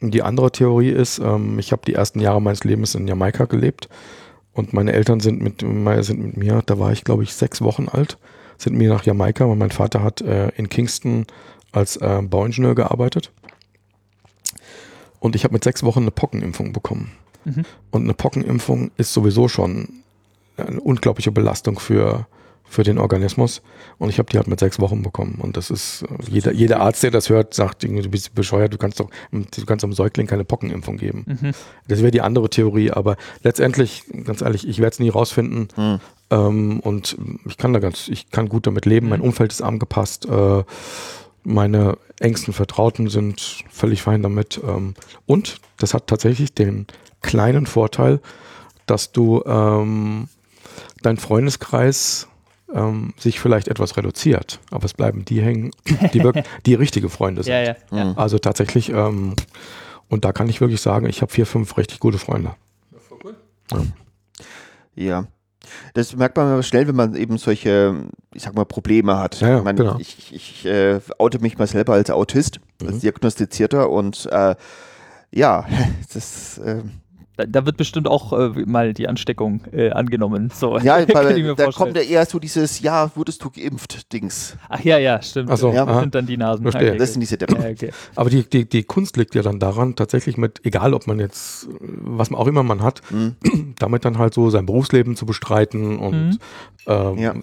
Und 0.00 0.12
die 0.14 0.22
andere 0.22 0.52
Theorie 0.52 0.90
ist, 0.90 1.18
ähm, 1.18 1.58
ich 1.58 1.72
habe 1.72 1.82
die 1.86 1.94
ersten 1.94 2.20
Jahre 2.20 2.40
meines 2.40 2.64
Lebens 2.64 2.94
in 2.94 3.08
Jamaika 3.08 3.44
gelebt 3.46 3.88
Und 4.52 4.72
meine 4.72 4.92
Eltern 4.92 5.20
sind 5.20 5.40
mit, 5.40 5.60
sind 6.04 6.20
mit 6.20 6.36
mir, 6.36 6.62
da 6.64 6.78
war 6.78 6.92
ich 6.92 7.04
glaube 7.04 7.24
ich 7.24 7.34
sechs 7.34 7.60
Wochen 7.60 7.88
alt, 7.88 8.16
sind 8.58 8.76
mir 8.76 8.88
nach 8.88 9.04
Jamaika, 9.04 9.48
weil 9.48 9.56
mein 9.56 9.70
Vater 9.70 10.02
hat 10.02 10.20
äh, 10.20 10.48
in 10.50 10.68
Kingston 10.68 11.26
als 11.72 11.96
äh, 11.96 12.22
Bauingenieur 12.22 12.74
gearbeitet. 12.74 13.32
Und 15.20 15.34
ich 15.34 15.44
habe 15.44 15.54
mit 15.54 15.64
sechs 15.64 15.82
Wochen 15.82 16.02
eine 16.02 16.10
Pockenimpfung 16.10 16.72
bekommen. 16.72 17.12
Mhm. 17.56 17.64
Und 17.90 18.02
eine 18.02 18.14
Pockenimpfung 18.14 18.90
ist 18.96 19.12
sowieso 19.12 19.48
schon 19.48 19.88
eine 20.56 20.80
unglaubliche 20.80 21.30
Belastung 21.30 21.78
für, 21.78 22.26
für 22.64 22.82
den 22.82 22.98
Organismus. 22.98 23.62
Und 23.98 24.10
ich 24.10 24.18
habe 24.18 24.30
die 24.30 24.36
halt 24.36 24.48
mit 24.48 24.60
sechs 24.60 24.80
Wochen 24.80 25.02
bekommen. 25.02 25.38
Und 25.40 25.56
das 25.56 25.70
ist, 25.70 26.04
jeder, 26.28 26.52
jeder 26.52 26.80
Arzt, 26.80 27.02
der 27.02 27.10
das 27.10 27.28
hört, 27.28 27.54
sagt, 27.54 27.82
du 27.82 28.08
bist 28.08 28.34
bescheuert, 28.34 28.72
du 28.72 28.78
kannst 28.78 29.00
doch, 29.00 29.08
du 29.30 29.64
kannst 29.66 29.84
einem 29.84 29.92
Säugling 29.92 30.26
keine 30.26 30.44
Pockenimpfung 30.44 30.96
geben. 30.96 31.24
Mhm. 31.26 31.52
Das 31.86 32.00
wäre 32.00 32.10
die 32.10 32.20
andere 32.20 32.50
Theorie, 32.50 32.90
aber 32.90 33.16
letztendlich, 33.42 34.04
ganz 34.24 34.42
ehrlich, 34.42 34.66
ich 34.68 34.78
werde 34.78 34.94
es 34.94 34.98
nie 34.98 35.08
rausfinden. 35.08 35.68
Mhm. 35.76 36.00
Ähm, 36.30 36.80
und 36.80 37.16
ich 37.46 37.56
kann 37.56 37.72
da 37.72 37.78
ganz, 37.78 38.08
ich 38.08 38.30
kann 38.30 38.48
gut 38.48 38.66
damit 38.66 38.84
leben. 38.86 39.08
Mein 39.08 39.20
mhm. 39.20 39.26
Umfeld 39.26 39.52
ist 39.52 39.62
angepasst. 39.62 40.26
Äh, 40.26 40.64
meine 41.44 41.96
engsten 42.20 42.52
Vertrauten 42.52 43.08
sind 43.08 43.64
völlig 43.70 44.02
fein 44.02 44.22
damit. 44.22 44.60
Ähm, 44.66 44.94
und 45.26 45.60
das 45.78 45.94
hat 45.94 46.06
tatsächlich 46.06 46.52
den 46.52 46.86
kleinen 47.22 47.66
Vorteil, 47.66 48.20
dass 48.86 49.12
du 49.12 49.42
ähm, 49.44 50.28
dein 51.02 51.16
Freundeskreis 51.16 52.28
ähm, 52.72 53.14
sich 53.18 53.40
vielleicht 53.40 53.68
etwas 53.68 53.96
reduziert, 53.96 54.60
aber 54.70 54.84
es 54.84 54.94
bleiben 54.94 55.24
die 55.24 55.40
hängen, 55.40 55.70
die 56.12 56.22
wirklich 56.22 56.44
die 56.66 56.74
richtige 56.74 57.08
Freunde 57.08 57.42
sind. 57.42 57.52
Ja, 57.52 57.62
ja, 57.62 57.76
ja. 57.90 58.12
Also 58.16 58.38
tatsächlich, 58.38 58.90
ähm, 58.90 59.34
und 60.08 60.24
da 60.24 60.32
kann 60.32 60.48
ich 60.48 60.60
wirklich 60.60 60.80
sagen, 60.80 61.06
ich 61.06 61.22
habe 61.22 61.32
vier, 61.32 61.46
fünf 61.46 61.76
richtig 61.76 62.00
gute 62.00 62.18
Freunde. 62.18 62.54
Ja. 63.70 63.82
ja. 64.94 65.26
Das 65.92 66.16
merkt 66.16 66.36
man 66.36 66.62
schnell, 66.62 66.88
wenn 66.88 66.96
man 66.96 67.14
eben 67.14 67.36
solche, 67.36 68.06
ich 68.32 68.42
sag 68.42 68.54
mal, 68.54 68.64
Probleme 68.64 69.18
hat. 69.18 69.40
Ja, 69.40 69.58
ich, 69.58 69.64
mein, 69.64 69.76
genau. 69.76 69.98
ich, 69.98 70.16
ich, 70.18 70.34
ich 70.34 70.66
äh, 70.66 71.00
oute 71.18 71.40
mich 71.40 71.58
mal 71.58 71.66
selber 71.66 71.92
als 71.94 72.10
Autist, 72.10 72.60
mhm. 72.80 72.88
als 72.88 72.98
Diagnostizierter 73.00 73.90
und 73.90 74.26
äh, 74.32 74.54
ja, 75.30 75.66
das 76.12 76.58
äh, 76.58 76.82
da, 77.38 77.46
da, 77.46 77.66
wird 77.66 77.76
bestimmt 77.76 78.08
auch 78.08 78.32
äh, 78.32 78.48
mal 78.66 78.92
die 78.92 79.06
Ansteckung 79.06 79.62
äh, 79.72 79.90
angenommen. 79.90 80.50
So, 80.52 80.76
ja, 80.78 80.96
weil, 81.14 81.54
da 81.54 81.70
kommt 81.70 81.94
ja 81.94 82.02
eher 82.02 82.26
so 82.26 82.40
dieses, 82.40 82.80
ja, 82.80 83.14
wurdest 83.14 83.44
du 83.44 83.50
geimpft, 83.50 84.12
Dings. 84.12 84.56
Ach 84.68 84.80
ja, 84.80 84.98
ja, 84.98 85.22
stimmt. 85.22 85.48
Also, 85.48 85.72
ja, 85.72 85.86
das 85.86 86.00
sind 86.00 86.14
dann 86.16 86.26
die 86.26 86.36
Nasen. 86.36 86.62
Verstehe. 86.62 86.96
Das 86.96 87.12
sind 87.12 87.20
diese 87.20 87.38
Deppen. 87.38 87.62
Ja, 87.62 87.70
okay. 87.70 87.92
Aber 88.16 88.28
die, 88.28 88.42
die, 88.42 88.68
die 88.68 88.82
Kunst 88.82 89.16
liegt 89.16 89.36
ja 89.36 89.42
dann 89.42 89.60
daran, 89.60 89.94
tatsächlich 89.94 90.36
mit, 90.36 90.66
egal 90.66 90.94
ob 90.94 91.06
man 91.06 91.20
jetzt, 91.20 91.68
was 91.78 92.30
man 92.30 92.40
auch 92.40 92.48
immer 92.48 92.64
man 92.64 92.82
hat, 92.82 93.02
mhm. 93.10 93.36
damit 93.78 94.04
dann 94.04 94.18
halt 94.18 94.34
so 94.34 94.50
sein 94.50 94.66
Berufsleben 94.66 95.14
zu 95.14 95.24
bestreiten 95.24 95.96
und 96.00 96.30
mhm. 96.30 96.38
ähm, 96.86 97.18
ja. 97.18 97.34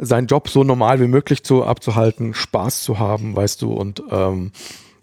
seinen 0.00 0.26
Job 0.26 0.48
so 0.48 0.64
normal 0.64 1.00
wie 1.00 1.06
möglich 1.06 1.44
zu 1.44 1.64
abzuhalten, 1.64 2.34
Spaß 2.34 2.82
zu 2.82 2.98
haben, 2.98 3.36
weißt 3.36 3.62
du, 3.62 3.72
und 3.72 4.02
ähm, 4.10 4.50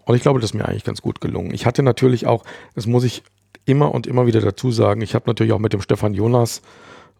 und 0.08 0.14
ich 0.14 0.22
glaube, 0.22 0.40
das 0.40 0.52
ist 0.52 0.54
mir 0.54 0.66
eigentlich 0.66 0.84
ganz 0.84 1.02
gut 1.02 1.20
gelungen. 1.20 1.52
Ich 1.52 1.66
hatte 1.66 1.82
natürlich 1.82 2.26
auch, 2.26 2.42
das 2.74 2.86
muss 2.86 3.04
ich 3.04 3.24
immer 3.68 3.94
und 3.94 4.06
immer 4.06 4.26
wieder 4.26 4.40
dazu 4.40 4.70
sagen, 4.70 5.02
ich 5.02 5.14
habe 5.14 5.24
natürlich 5.26 5.52
auch 5.52 5.58
mit 5.58 5.72
dem 5.72 5.82
Stefan 5.82 6.14
Jonas 6.14 6.62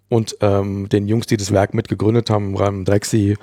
und 0.08 0.36
ähm, 0.40 0.88
den 0.88 1.06
Jungs, 1.06 1.26
die 1.26 1.36
das 1.36 1.52
Werk 1.52 1.74
mitgegründet 1.74 2.30
haben, 2.30 2.56
Ram 2.56 2.84
Drexi 2.84 3.36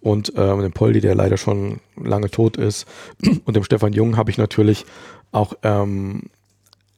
und 0.00 0.32
ähm, 0.36 0.60
dem 0.60 0.72
Poldi, 0.72 1.00
der 1.00 1.14
leider 1.14 1.36
schon 1.36 1.80
lange 1.96 2.30
tot 2.30 2.56
ist, 2.56 2.86
und 3.44 3.56
dem 3.56 3.64
Stefan 3.64 3.92
Jung 3.92 4.16
habe 4.16 4.30
ich 4.30 4.38
natürlich 4.38 4.84
auch 5.32 5.54
ähm, 5.62 6.22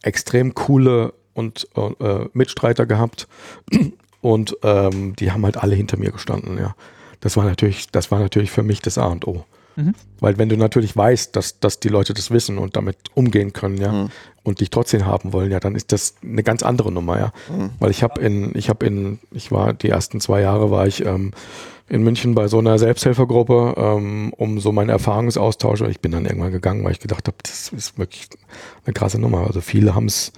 extrem 0.02 0.54
coole 0.54 1.14
und 1.32 1.68
äh, 1.76 2.26
Mitstreiter 2.32 2.86
gehabt 2.86 3.26
und 4.20 4.56
ähm, 4.62 5.16
die 5.16 5.32
haben 5.32 5.44
halt 5.44 5.56
alle 5.56 5.74
hinter 5.74 5.96
mir 5.96 6.12
gestanden, 6.12 6.58
ja. 6.58 6.74
Das 7.20 7.38
war 7.38 7.44
natürlich, 7.44 7.90
das 7.90 8.10
war 8.10 8.18
natürlich 8.18 8.50
für 8.50 8.62
mich 8.62 8.82
das 8.82 8.98
A 8.98 9.06
und 9.06 9.26
O. 9.26 9.46
Mhm. 9.76 9.94
Weil 10.20 10.36
wenn 10.36 10.50
du 10.50 10.58
natürlich 10.58 10.94
weißt, 10.94 11.34
dass, 11.34 11.58
dass 11.58 11.80
die 11.80 11.88
Leute 11.88 12.12
das 12.12 12.30
wissen 12.30 12.58
und 12.58 12.76
damit 12.76 12.96
umgehen 13.14 13.54
können, 13.54 13.78
ja, 13.78 13.92
mhm. 13.92 14.10
Und 14.44 14.60
dich 14.60 14.70
trotzdem 14.70 15.06
haben 15.06 15.32
wollen, 15.32 15.50
ja, 15.50 15.58
dann 15.58 15.74
ist 15.74 15.90
das 15.90 16.14
eine 16.22 16.42
ganz 16.42 16.62
andere 16.62 16.92
Nummer, 16.92 17.18
ja. 17.18 17.32
Mhm. 17.50 17.70
Weil 17.80 17.90
ich 17.90 18.02
habe 18.02 18.20
in, 18.20 18.52
ich 18.54 18.68
habe 18.68 18.86
in, 18.86 19.18
ich 19.32 19.50
war 19.50 19.72
die 19.72 19.88
ersten 19.88 20.20
zwei 20.20 20.42
Jahre 20.42 20.70
war 20.70 20.86
ich 20.86 21.04
ähm, 21.04 21.32
in 21.88 22.02
München 22.02 22.34
bei 22.34 22.46
so 22.46 22.58
einer 22.58 22.78
Selbsthilfergruppe, 22.78 23.74
ähm, 23.76 24.32
um 24.36 24.60
so 24.60 24.70
meinen 24.72 24.90
Erfahrungsaustausch. 24.90 25.80
Ich 25.82 26.00
bin 26.00 26.12
dann 26.12 26.26
irgendwann 26.26 26.52
gegangen, 26.52 26.84
weil 26.84 26.92
ich 26.92 27.00
gedacht 27.00 27.26
habe, 27.26 27.36
das 27.42 27.68
ist 27.68 27.98
wirklich 27.98 28.28
eine 28.84 28.94
krasse 28.94 29.18
Nummer. 29.18 29.46
Also 29.46 29.60
viele 29.60 29.94
haben 29.94 30.06
es 30.06 30.32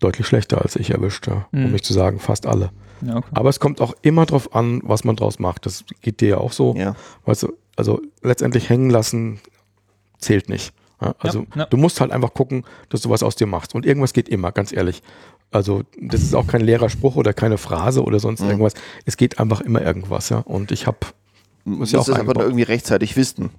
deutlich 0.00 0.26
schlechter 0.26 0.62
als 0.62 0.76
ich 0.76 0.90
erwischt, 0.90 1.26
ja, 1.26 1.46
um 1.52 1.64
mhm. 1.64 1.72
nicht 1.72 1.84
zu 1.84 1.92
sagen, 1.92 2.18
fast 2.20 2.46
alle. 2.46 2.70
Ja, 3.02 3.16
okay. 3.16 3.28
Aber 3.32 3.48
es 3.48 3.60
kommt 3.60 3.80
auch 3.80 3.94
immer 4.02 4.26
drauf 4.26 4.54
an, 4.54 4.80
was 4.84 5.04
man 5.04 5.16
draus 5.16 5.38
macht. 5.38 5.66
Das 5.66 5.84
geht 6.00 6.20
dir 6.20 6.28
ja 6.28 6.38
auch 6.38 6.52
so. 6.52 6.74
Ja. 6.76 6.94
Weißt 7.24 7.42
du, 7.42 7.52
also 7.76 8.00
letztendlich 8.22 8.68
hängen 8.68 8.90
lassen 8.90 9.40
zählt 10.18 10.48
nicht. 10.48 10.72
Ja, 11.00 11.14
also 11.18 11.40
ja, 11.40 11.62
ja. 11.62 11.66
du 11.66 11.76
musst 11.76 12.00
halt 12.00 12.12
einfach 12.12 12.34
gucken, 12.34 12.64
dass 12.88 13.02
du 13.02 13.10
was 13.10 13.22
aus 13.22 13.36
dir 13.36 13.46
machst. 13.46 13.74
Und 13.74 13.84
irgendwas 13.86 14.12
geht 14.12 14.28
immer, 14.28 14.52
ganz 14.52 14.72
ehrlich. 14.72 15.02
Also 15.50 15.82
das 16.00 16.22
ist 16.22 16.34
auch 16.34 16.46
kein 16.46 16.62
leerer 16.62 16.88
Spruch 16.88 17.16
oder 17.16 17.32
keine 17.32 17.58
Phrase 17.58 18.02
oder 18.02 18.18
sonst 18.20 18.40
mhm. 18.40 18.50
irgendwas. 18.50 18.74
Es 19.04 19.16
geht 19.16 19.38
einfach 19.38 19.60
immer 19.60 19.82
irgendwas, 19.82 20.28
ja. 20.28 20.38
Und 20.38 20.72
ich 20.72 20.86
habe 20.86 20.98
muss 21.64 21.92
ja 21.92 22.00
auch 22.00 22.04
das 22.04 22.18
aber 22.18 22.42
irgendwie 22.42 22.62
rechtzeitig 22.62 23.16
wissen, 23.16 23.50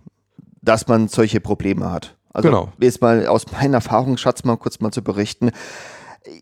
dass 0.62 0.88
man 0.88 1.08
solche 1.08 1.40
Probleme 1.40 1.92
hat. 1.92 2.16
Also 2.34 2.50
genau. 2.50 2.74
jetzt 2.80 3.02
mal 3.02 3.28
aus 3.28 3.52
meinem 3.52 3.76
Erfahrungsschatz 3.76 4.44
mal 4.44 4.58
kurz 4.58 4.80
mal 4.80 4.92
zu 4.92 5.04
berichten. 5.04 5.52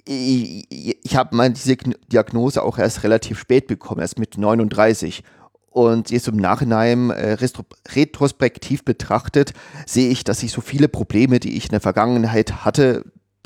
Ich, 0.05 0.65
ich, 0.69 0.97
ich 1.03 1.15
habe 1.15 1.35
meine 1.35 1.53
diese 1.53 1.75
Diagnose 1.75 2.63
auch 2.63 2.77
erst 2.77 3.03
relativ 3.03 3.39
spät 3.39 3.67
bekommen, 3.67 4.01
erst 4.01 4.17
mit 4.17 4.37
39. 4.37 5.23
Und 5.73 6.11
jetzt 6.11 6.27
im 6.27 6.37
Nachhinein 6.37 7.09
äh, 7.09 7.35
retrospektiv 7.95 8.85
betrachtet, 8.85 9.53
sehe 9.87 10.09
ich, 10.09 10.23
dass 10.23 10.43
ich 10.43 10.51
so 10.51 10.61
viele 10.61 10.87
Probleme, 10.87 11.39
die 11.39 11.57
ich 11.57 11.65
in 11.65 11.71
der 11.71 11.81
Vergangenheit 11.81 12.63
hatte, 12.63 13.03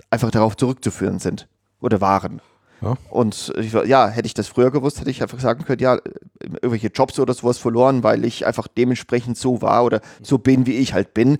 einfach 0.09 0.29
darauf 0.29 0.57
zurückzuführen 0.57 1.19
sind 1.19 1.47
oder 1.79 2.01
waren. 2.01 2.41
Ja. 2.81 2.97
Und 3.09 3.53
ich, 3.57 3.71
ja, 3.71 4.09
hätte 4.09 4.25
ich 4.25 4.33
das 4.33 4.47
früher 4.49 4.71
gewusst, 4.71 4.99
hätte 4.99 5.09
ich 5.09 5.21
einfach 5.21 5.39
sagen 5.39 5.63
können, 5.63 5.81
ja, 5.81 5.97
irgendwelche 6.41 6.89
Jobs 6.89 7.17
oder 7.17 7.33
sowas 7.33 7.57
verloren, 7.57 8.03
weil 8.03 8.25
ich 8.25 8.45
einfach 8.45 8.67
dementsprechend 8.67 9.37
so 9.37 9.61
war 9.61 9.85
oder 9.85 10.01
so 10.21 10.37
bin, 10.37 10.65
wie 10.65 10.75
ich 10.75 10.93
halt 10.93 11.13
bin. 11.13 11.37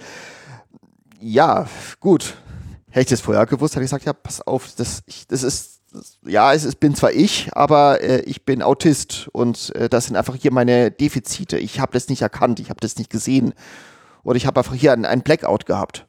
Ja, 1.20 1.68
gut. 2.00 2.38
Hätte 2.90 3.02
ich 3.02 3.10
das 3.10 3.22
vorher 3.22 3.46
gewusst, 3.46 3.76
hätte 3.76 3.84
ich 3.84 3.90
gesagt, 3.90 4.06
ja, 4.06 4.14
pass 4.14 4.40
auf, 4.42 4.74
das, 4.78 5.04
ich, 5.06 5.28
das 5.28 5.44
ist 5.44 5.77
ja, 6.26 6.54
es 6.54 6.66
ist, 6.66 6.80
bin 6.80 6.96
zwar 6.96 7.12
ich, 7.14 7.50
aber 7.54 8.02
äh, 8.02 8.22
ich 8.22 8.44
bin 8.44 8.62
Autist 8.62 9.30
und 9.32 9.74
äh, 9.76 9.90
das 9.90 10.06
sind 10.06 10.16
einfach 10.16 10.36
hier 10.36 10.52
meine 10.52 10.92
Defizite. 10.92 11.58
Ich 11.58 11.80
habe 11.80 11.94
das 11.94 12.10
nicht 12.10 12.22
erkannt, 12.22 12.60
ich 12.60 12.70
habe 12.70 12.80
das 12.80 12.98
nicht 12.98 13.10
gesehen. 13.10 13.54
Oder 14.24 14.36
ich 14.36 14.46
habe 14.46 14.60
einfach 14.60 14.76
hier 14.76 14.94
einen, 14.94 15.06
einen 15.06 15.22
Blackout 15.22 15.66
gehabt. 15.66 16.06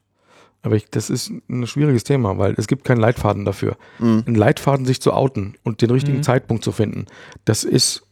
Aber 0.62 0.74
ich, 0.74 0.90
das 0.90 1.08
ist 1.08 1.30
ein 1.48 1.66
schwieriges 1.66 2.02
Thema, 2.02 2.36
weil 2.38 2.54
es 2.58 2.66
gibt 2.66 2.84
keinen 2.84 2.98
Leitfaden 2.98 3.44
dafür. 3.44 3.76
Mhm. 4.00 4.24
Ein 4.26 4.34
Leitfaden, 4.34 4.86
sich 4.86 5.00
zu 5.00 5.12
outen 5.12 5.54
und 5.62 5.82
den 5.82 5.90
richtigen 5.90 6.18
mhm. 6.18 6.22
Zeitpunkt 6.24 6.64
zu 6.64 6.72
finden, 6.72 7.06
das 7.44 7.62
ist 7.62 8.02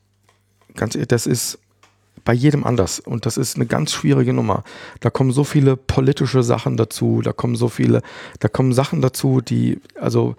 ganz, 0.77 0.97
das 1.09 1.27
ist 1.27 1.59
bei 2.25 2.33
jedem 2.33 2.65
anders. 2.65 3.01
Und 3.01 3.27
das 3.27 3.37
ist 3.37 3.57
eine 3.57 3.67
ganz 3.67 3.93
schwierige 3.93 4.33
Nummer. 4.33 4.65
Da 5.01 5.11
kommen 5.11 5.33
so 5.33 5.45
viele 5.45 5.77
politische 5.77 6.43
Sachen 6.43 6.77
dazu, 6.77 7.21
da 7.23 7.33
kommen 7.33 7.57
so 7.57 7.69
viele, 7.69 8.03
da 8.41 8.49
kommen 8.49 8.73
Sachen 8.73 9.01
dazu, 9.01 9.41
die, 9.41 9.81
also 9.99 10.37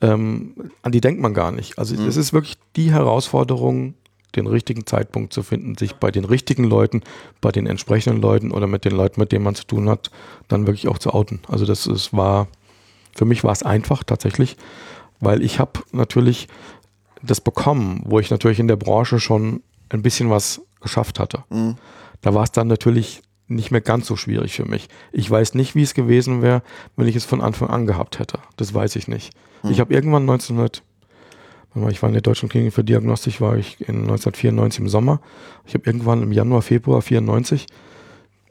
ähm, 0.00 0.54
an 0.82 0.92
die 0.92 1.00
denkt 1.00 1.20
man 1.20 1.34
gar 1.34 1.52
nicht. 1.52 1.78
Also 1.78 1.94
mhm. 1.94 2.06
es 2.06 2.16
ist 2.16 2.32
wirklich 2.32 2.56
die 2.76 2.92
Herausforderung, 2.92 3.94
den 4.36 4.46
richtigen 4.46 4.86
Zeitpunkt 4.86 5.32
zu 5.32 5.42
finden, 5.42 5.76
sich 5.76 5.96
bei 5.96 6.10
den 6.10 6.24
richtigen 6.24 6.64
Leuten, 6.64 7.02
bei 7.40 7.50
den 7.50 7.66
entsprechenden 7.66 8.22
Leuten 8.22 8.52
oder 8.52 8.66
mit 8.66 8.84
den 8.84 8.92
Leuten, 8.92 9.20
mit 9.20 9.32
denen 9.32 9.44
man 9.44 9.54
zu 9.54 9.64
tun 9.64 9.88
hat, 9.88 10.10
dann 10.48 10.66
wirklich 10.66 10.88
auch 10.88 10.98
zu 10.98 11.12
outen. 11.12 11.40
Also 11.48 11.66
das 11.66 11.86
ist, 11.86 12.12
war, 12.12 12.46
für 13.14 13.24
mich 13.24 13.42
war 13.42 13.52
es 13.52 13.62
einfach 13.62 14.04
tatsächlich, 14.04 14.56
weil 15.18 15.42
ich 15.42 15.58
habe 15.58 15.80
natürlich 15.92 16.48
das 17.22 17.40
bekommen, 17.40 18.02
wo 18.04 18.20
ich 18.20 18.30
natürlich 18.30 18.60
in 18.60 18.68
der 18.68 18.76
Branche 18.76 19.20
schon 19.20 19.62
ein 19.90 20.02
bisschen 20.02 20.30
was 20.30 20.62
geschafft 20.80 21.18
hatte. 21.18 21.44
Mhm. 21.50 21.76
Da 22.20 22.34
war 22.34 22.44
es 22.44 22.52
dann 22.52 22.68
natürlich 22.68 23.22
nicht 23.50 23.70
mehr 23.70 23.80
ganz 23.80 24.06
so 24.06 24.16
schwierig 24.16 24.54
für 24.54 24.64
mich. 24.64 24.88
Ich 25.12 25.30
weiß 25.30 25.54
nicht, 25.54 25.74
wie 25.74 25.82
es 25.82 25.94
gewesen 25.94 26.42
wäre, 26.42 26.62
wenn 26.96 27.08
ich 27.08 27.16
es 27.16 27.24
von 27.24 27.40
Anfang 27.40 27.68
an 27.68 27.86
gehabt 27.86 28.18
hätte. 28.18 28.38
Das 28.56 28.72
weiß 28.72 28.96
ich 28.96 29.08
nicht. 29.08 29.32
Mhm. 29.62 29.70
Ich 29.70 29.80
habe 29.80 29.92
irgendwann 29.92 30.22
1900, 30.22 30.82
ich 31.90 32.02
war 32.02 32.08
in 32.08 32.14
der 32.14 32.22
Deutschen 32.22 32.48
Klinik 32.48 32.72
für 32.72 32.84
Diagnostik, 32.84 33.40
war 33.40 33.56
ich 33.56 33.80
in 33.80 34.02
1994 34.02 34.80
im 34.80 34.88
Sommer. 34.88 35.20
Ich 35.66 35.74
habe 35.74 35.84
irgendwann 35.84 36.22
im 36.22 36.32
Januar, 36.32 36.62
Februar 36.62 37.02
94 37.02 37.66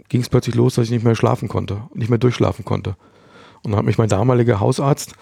ging 0.10 0.22
es 0.22 0.30
plötzlich 0.30 0.56
los, 0.56 0.76
dass 0.76 0.86
ich 0.86 0.92
nicht 0.92 1.06
mehr 1.06 1.16
schlafen 1.16 1.48
konnte, 1.48 1.84
nicht 1.94 2.10
mehr 2.10 2.18
durchschlafen 2.18 2.66
konnte. 2.66 2.96
Und 3.64 3.72
dann 3.72 3.78
hat 3.78 3.86
mich 3.86 3.98
mein 3.98 4.10
damaliger 4.10 4.60
Hausarzt, 4.60 5.14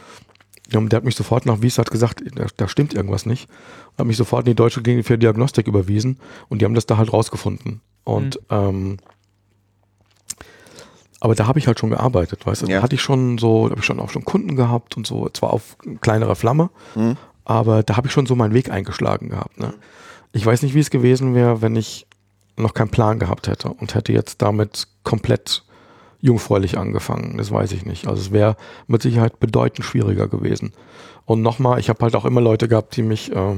der 0.69 0.97
hat 0.97 1.05
mich 1.05 1.15
sofort 1.15 1.45
nach 1.45 1.61
Wies 1.61 1.77
hat 1.77 1.91
gesagt, 1.91 2.23
da, 2.35 2.45
da, 2.55 2.67
stimmt 2.67 2.93
irgendwas 2.93 3.25
nicht, 3.25 3.49
hat 3.97 4.05
mich 4.05 4.17
sofort 4.17 4.45
in 4.45 4.51
die 4.51 4.55
Deutsche 4.55 4.81
Klinik 4.81 5.05
für 5.05 5.17
Diagnostik 5.17 5.67
überwiesen 5.67 6.19
und 6.49 6.61
die 6.61 6.65
haben 6.65 6.73
das 6.73 6.85
da 6.85 6.97
halt 6.97 7.13
rausgefunden. 7.13 7.81
Und 8.03 8.39
mhm. 8.49 8.55
ähm, 8.55 8.97
aber 11.19 11.35
da 11.35 11.47
habe 11.47 11.59
ich 11.59 11.67
halt 11.67 11.79
schon 11.79 11.89
gearbeitet, 11.89 12.45
weißt 12.45 12.63
du. 12.63 12.67
Ja. 12.67 12.77
Da 12.77 12.83
hatte 12.83 12.95
ich 12.95 13.01
schon 13.01 13.37
so, 13.37 13.65
da 13.65 13.71
habe 13.71 13.81
ich 13.81 13.85
schon 13.85 13.99
auch 13.99 14.09
schon 14.09 14.25
Kunden 14.25 14.55
gehabt 14.55 14.97
und 14.97 15.07
so, 15.07 15.29
zwar 15.29 15.51
auf 15.51 15.77
kleinerer 16.01 16.35
Flamme, 16.35 16.69
mhm. 16.95 17.17
Aber 17.49 17.81
da 17.81 17.95
habe 17.95 18.07
ich 18.07 18.13
schon 18.13 18.25
so 18.25 18.35
meinen 18.35 18.53
Weg 18.53 18.69
eingeschlagen 18.69 19.29
gehabt. 19.29 19.57
Ne? 19.57 19.73
Ich 20.33 20.45
weiß 20.45 20.63
nicht, 20.63 20.75
wie 20.75 20.81
es 20.81 20.89
gewesen 20.89 21.33
wäre, 21.33 21.61
wenn 21.61 21.77
ich 21.77 22.05
noch 22.57 22.73
keinen 22.73 22.89
Plan 22.89 23.19
gehabt 23.19 23.47
hätte 23.47 23.69
und 23.69 23.95
hätte 23.95 24.11
jetzt 24.11 24.41
damit 24.41 24.89
komplett 25.03 25.63
jungfräulich 26.19 26.77
angefangen. 26.77 27.37
Das 27.37 27.49
weiß 27.49 27.71
ich 27.71 27.85
nicht. 27.85 28.05
Also 28.05 28.21
es 28.21 28.31
wäre 28.33 28.57
mit 28.87 29.01
Sicherheit 29.01 29.39
bedeutend 29.39 29.85
schwieriger 29.85 30.27
gewesen. 30.27 30.73
Und 31.23 31.41
nochmal, 31.41 31.79
ich 31.79 31.87
habe 31.87 32.03
halt 32.03 32.17
auch 32.17 32.25
immer 32.25 32.41
Leute 32.41 32.67
gehabt, 32.67 32.97
die 32.97 33.01
mich 33.01 33.33
äh, 33.33 33.55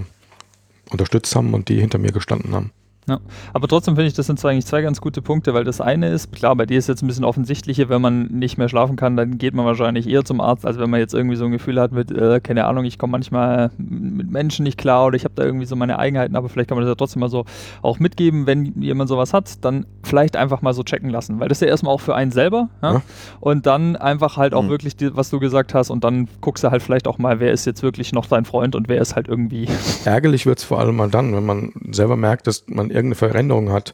unterstützt 0.91 1.35
haben 1.35 1.55
und 1.55 1.67
die 1.67 1.79
hinter 1.79 1.97
mir 1.97 2.11
gestanden 2.11 2.53
haben. 2.53 2.71
Ja. 3.09 3.19
Aber 3.53 3.67
trotzdem 3.67 3.95
finde 3.95 4.07
ich, 4.07 4.13
das 4.13 4.27
sind 4.27 4.43
eigentlich 4.45 4.65
zwei 4.65 4.81
ganz 4.81 5.01
gute 5.01 5.21
Punkte, 5.21 5.53
weil 5.53 5.63
das 5.63 5.81
eine 5.81 6.09
ist, 6.09 6.31
klar, 6.31 6.55
bei 6.55 6.65
dir 6.65 6.77
ist 6.77 6.87
jetzt 6.87 7.01
ein 7.01 7.07
bisschen 7.07 7.25
offensichtlicher, 7.25 7.89
wenn 7.89 8.01
man 8.01 8.27
nicht 8.27 8.57
mehr 8.57 8.69
schlafen 8.69 8.95
kann, 8.95 9.17
dann 9.17 9.37
geht 9.37 9.53
man 9.53 9.65
wahrscheinlich 9.65 10.07
eher 10.07 10.23
zum 10.23 10.41
Arzt, 10.41 10.65
als 10.65 10.77
wenn 10.77 10.89
man 10.89 10.99
jetzt 10.99 11.13
irgendwie 11.13 11.35
so 11.35 11.45
ein 11.45 11.51
Gefühl 11.51 11.79
hat 11.79 11.91
mit, 11.91 12.11
äh, 12.11 12.39
keine 12.39 12.65
Ahnung, 12.65 12.85
ich 12.85 12.97
komme 12.97 13.11
manchmal 13.11 13.71
mit 13.77 14.31
Menschen 14.31 14.63
nicht 14.63 14.77
klar 14.77 15.07
oder 15.07 15.15
ich 15.15 15.25
habe 15.25 15.33
da 15.35 15.43
irgendwie 15.43 15.65
so 15.65 15.75
meine 15.75 15.99
Eigenheiten, 15.99 16.35
aber 16.35 16.49
vielleicht 16.49 16.69
kann 16.69 16.77
man 16.77 16.85
das 16.85 16.91
ja 16.91 16.95
trotzdem 16.95 17.19
mal 17.19 17.29
so 17.29 17.45
auch 17.81 17.99
mitgeben, 17.99 18.47
wenn 18.47 18.81
jemand 18.81 19.09
sowas 19.09 19.33
hat, 19.33 19.63
dann 19.65 19.85
vielleicht 20.03 20.35
einfach 20.35 20.61
mal 20.61 20.73
so 20.73 20.83
checken 20.83 21.09
lassen, 21.09 21.39
weil 21.39 21.49
das 21.49 21.57
ist 21.57 21.61
ja 21.61 21.67
erstmal 21.67 21.93
auch 21.93 22.01
für 22.01 22.15
einen 22.15 22.31
selber 22.31 22.69
ja? 22.81 22.93
Ja. 22.93 23.01
und 23.39 23.65
dann 23.65 23.95
einfach 23.95 24.37
halt 24.37 24.53
auch 24.53 24.63
mhm. 24.63 24.69
wirklich, 24.69 24.95
die, 24.95 25.15
was 25.15 25.29
du 25.29 25.39
gesagt 25.39 25.73
hast 25.73 25.89
und 25.89 26.03
dann 26.03 26.27
guckst 26.41 26.63
du 26.63 26.71
halt 26.71 26.83
vielleicht 26.83 27.07
auch 27.07 27.17
mal, 27.17 27.39
wer 27.39 27.51
ist 27.51 27.65
jetzt 27.65 27.83
wirklich 27.83 28.13
noch 28.13 28.27
dein 28.27 28.45
Freund 28.45 28.75
und 28.75 28.87
wer 28.87 29.01
ist 29.01 29.15
halt 29.15 29.27
irgendwie. 29.27 29.67
Ärgerlich 30.05 30.45
wird 30.45 30.59
es 30.59 30.63
vor 30.63 30.79
allem 30.79 30.95
mal 30.95 31.09
dann, 31.09 31.35
wenn 31.35 31.45
man 31.45 31.71
selber 31.91 32.15
merkt, 32.15 32.47
dass 32.47 32.65
man 32.67 32.91
irgendeine 32.99 33.15
Veränderung 33.15 33.71
hat 33.71 33.93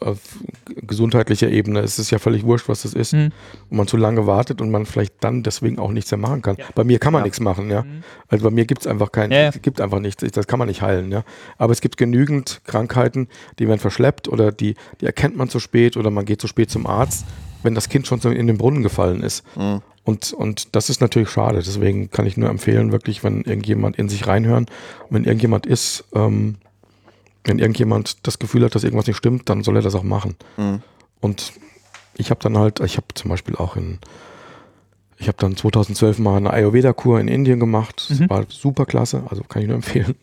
auf 0.00 0.18
gesundheitlicher 0.66 1.48
Ebene, 1.48 1.80
ist 1.80 1.98
es 1.98 2.10
ja 2.10 2.18
völlig 2.18 2.44
wurscht, 2.44 2.68
was 2.68 2.82
das 2.82 2.94
ist. 2.94 3.12
Mhm. 3.12 3.30
Und 3.70 3.76
man 3.76 3.86
zu 3.86 3.96
lange 3.96 4.26
wartet 4.26 4.60
und 4.60 4.70
man 4.70 4.86
vielleicht 4.86 5.14
dann 5.20 5.42
deswegen 5.42 5.78
auch 5.78 5.92
nichts 5.92 6.10
mehr 6.10 6.18
machen 6.18 6.42
kann. 6.42 6.56
Ja. 6.56 6.64
Bei 6.74 6.84
mir 6.84 6.98
kann 6.98 7.12
man 7.12 7.20
ja. 7.20 7.24
nichts 7.24 7.40
machen, 7.40 7.70
ja. 7.70 7.82
Mhm. 7.82 8.02
Also 8.28 8.44
bei 8.44 8.50
mir 8.50 8.64
gibt 8.64 8.82
es 8.82 8.86
einfach 8.86 9.12
kein, 9.12 9.30
ja. 9.30 9.50
gibt 9.50 9.80
einfach 9.80 10.00
nichts, 10.00 10.24
das 10.32 10.46
kann 10.46 10.58
man 10.58 10.68
nicht 10.68 10.82
heilen, 10.82 11.12
ja. 11.12 11.24
Aber 11.58 11.72
es 11.72 11.80
gibt 11.80 11.96
genügend 11.96 12.62
Krankheiten, 12.64 13.28
die 13.58 13.68
werden 13.68 13.80
verschleppt 13.80 14.28
oder 14.28 14.52
die, 14.52 14.74
die 15.00 15.06
erkennt 15.06 15.36
man 15.36 15.48
zu 15.48 15.60
spät 15.60 15.96
oder 15.96 16.10
man 16.10 16.24
geht 16.24 16.40
zu 16.40 16.46
spät 16.48 16.70
zum 16.70 16.86
Arzt, 16.86 17.24
wenn 17.62 17.74
das 17.74 17.88
Kind 17.88 18.06
schon 18.06 18.20
in 18.20 18.46
den 18.46 18.58
Brunnen 18.58 18.82
gefallen 18.82 19.22
ist. 19.22 19.44
Mhm. 19.56 19.82
Und, 20.04 20.32
und 20.32 20.76
das 20.76 20.88
ist 20.88 21.00
natürlich 21.00 21.30
schade. 21.30 21.58
Deswegen 21.58 22.10
kann 22.10 22.26
ich 22.26 22.36
nur 22.36 22.48
empfehlen, 22.48 22.92
wirklich, 22.92 23.24
wenn 23.24 23.42
irgendjemand 23.42 23.96
in 23.96 24.08
sich 24.08 24.28
reinhören, 24.28 24.66
wenn 25.10 25.24
irgendjemand 25.24 25.66
ist, 25.66 26.04
ähm, 26.14 26.58
wenn 27.46 27.58
irgendjemand 27.58 28.26
das 28.26 28.38
Gefühl 28.38 28.64
hat, 28.64 28.74
dass 28.74 28.84
irgendwas 28.84 29.06
nicht 29.06 29.16
stimmt, 29.16 29.48
dann 29.48 29.62
soll 29.62 29.76
er 29.76 29.82
das 29.82 29.94
auch 29.94 30.02
machen. 30.02 30.36
Mhm. 30.56 30.82
Und 31.20 31.52
ich 32.16 32.30
habe 32.30 32.40
dann 32.40 32.58
halt, 32.58 32.80
ich 32.80 32.96
habe 32.96 33.06
zum 33.14 33.30
Beispiel 33.30 33.56
auch 33.56 33.76
in, 33.76 33.98
ich 35.18 35.28
habe 35.28 35.38
dann 35.38 35.56
2012 35.56 36.18
mal 36.18 36.36
eine 36.36 36.52
Ayurveda-Kur 36.52 37.20
in 37.20 37.28
Indien 37.28 37.60
gemacht. 37.60 38.06
Das 38.08 38.20
mhm. 38.20 38.30
war 38.30 38.44
super 38.48 38.84
klasse, 38.84 39.22
also 39.28 39.42
kann 39.42 39.62
ich 39.62 39.68
nur 39.68 39.76
empfehlen. 39.76 40.16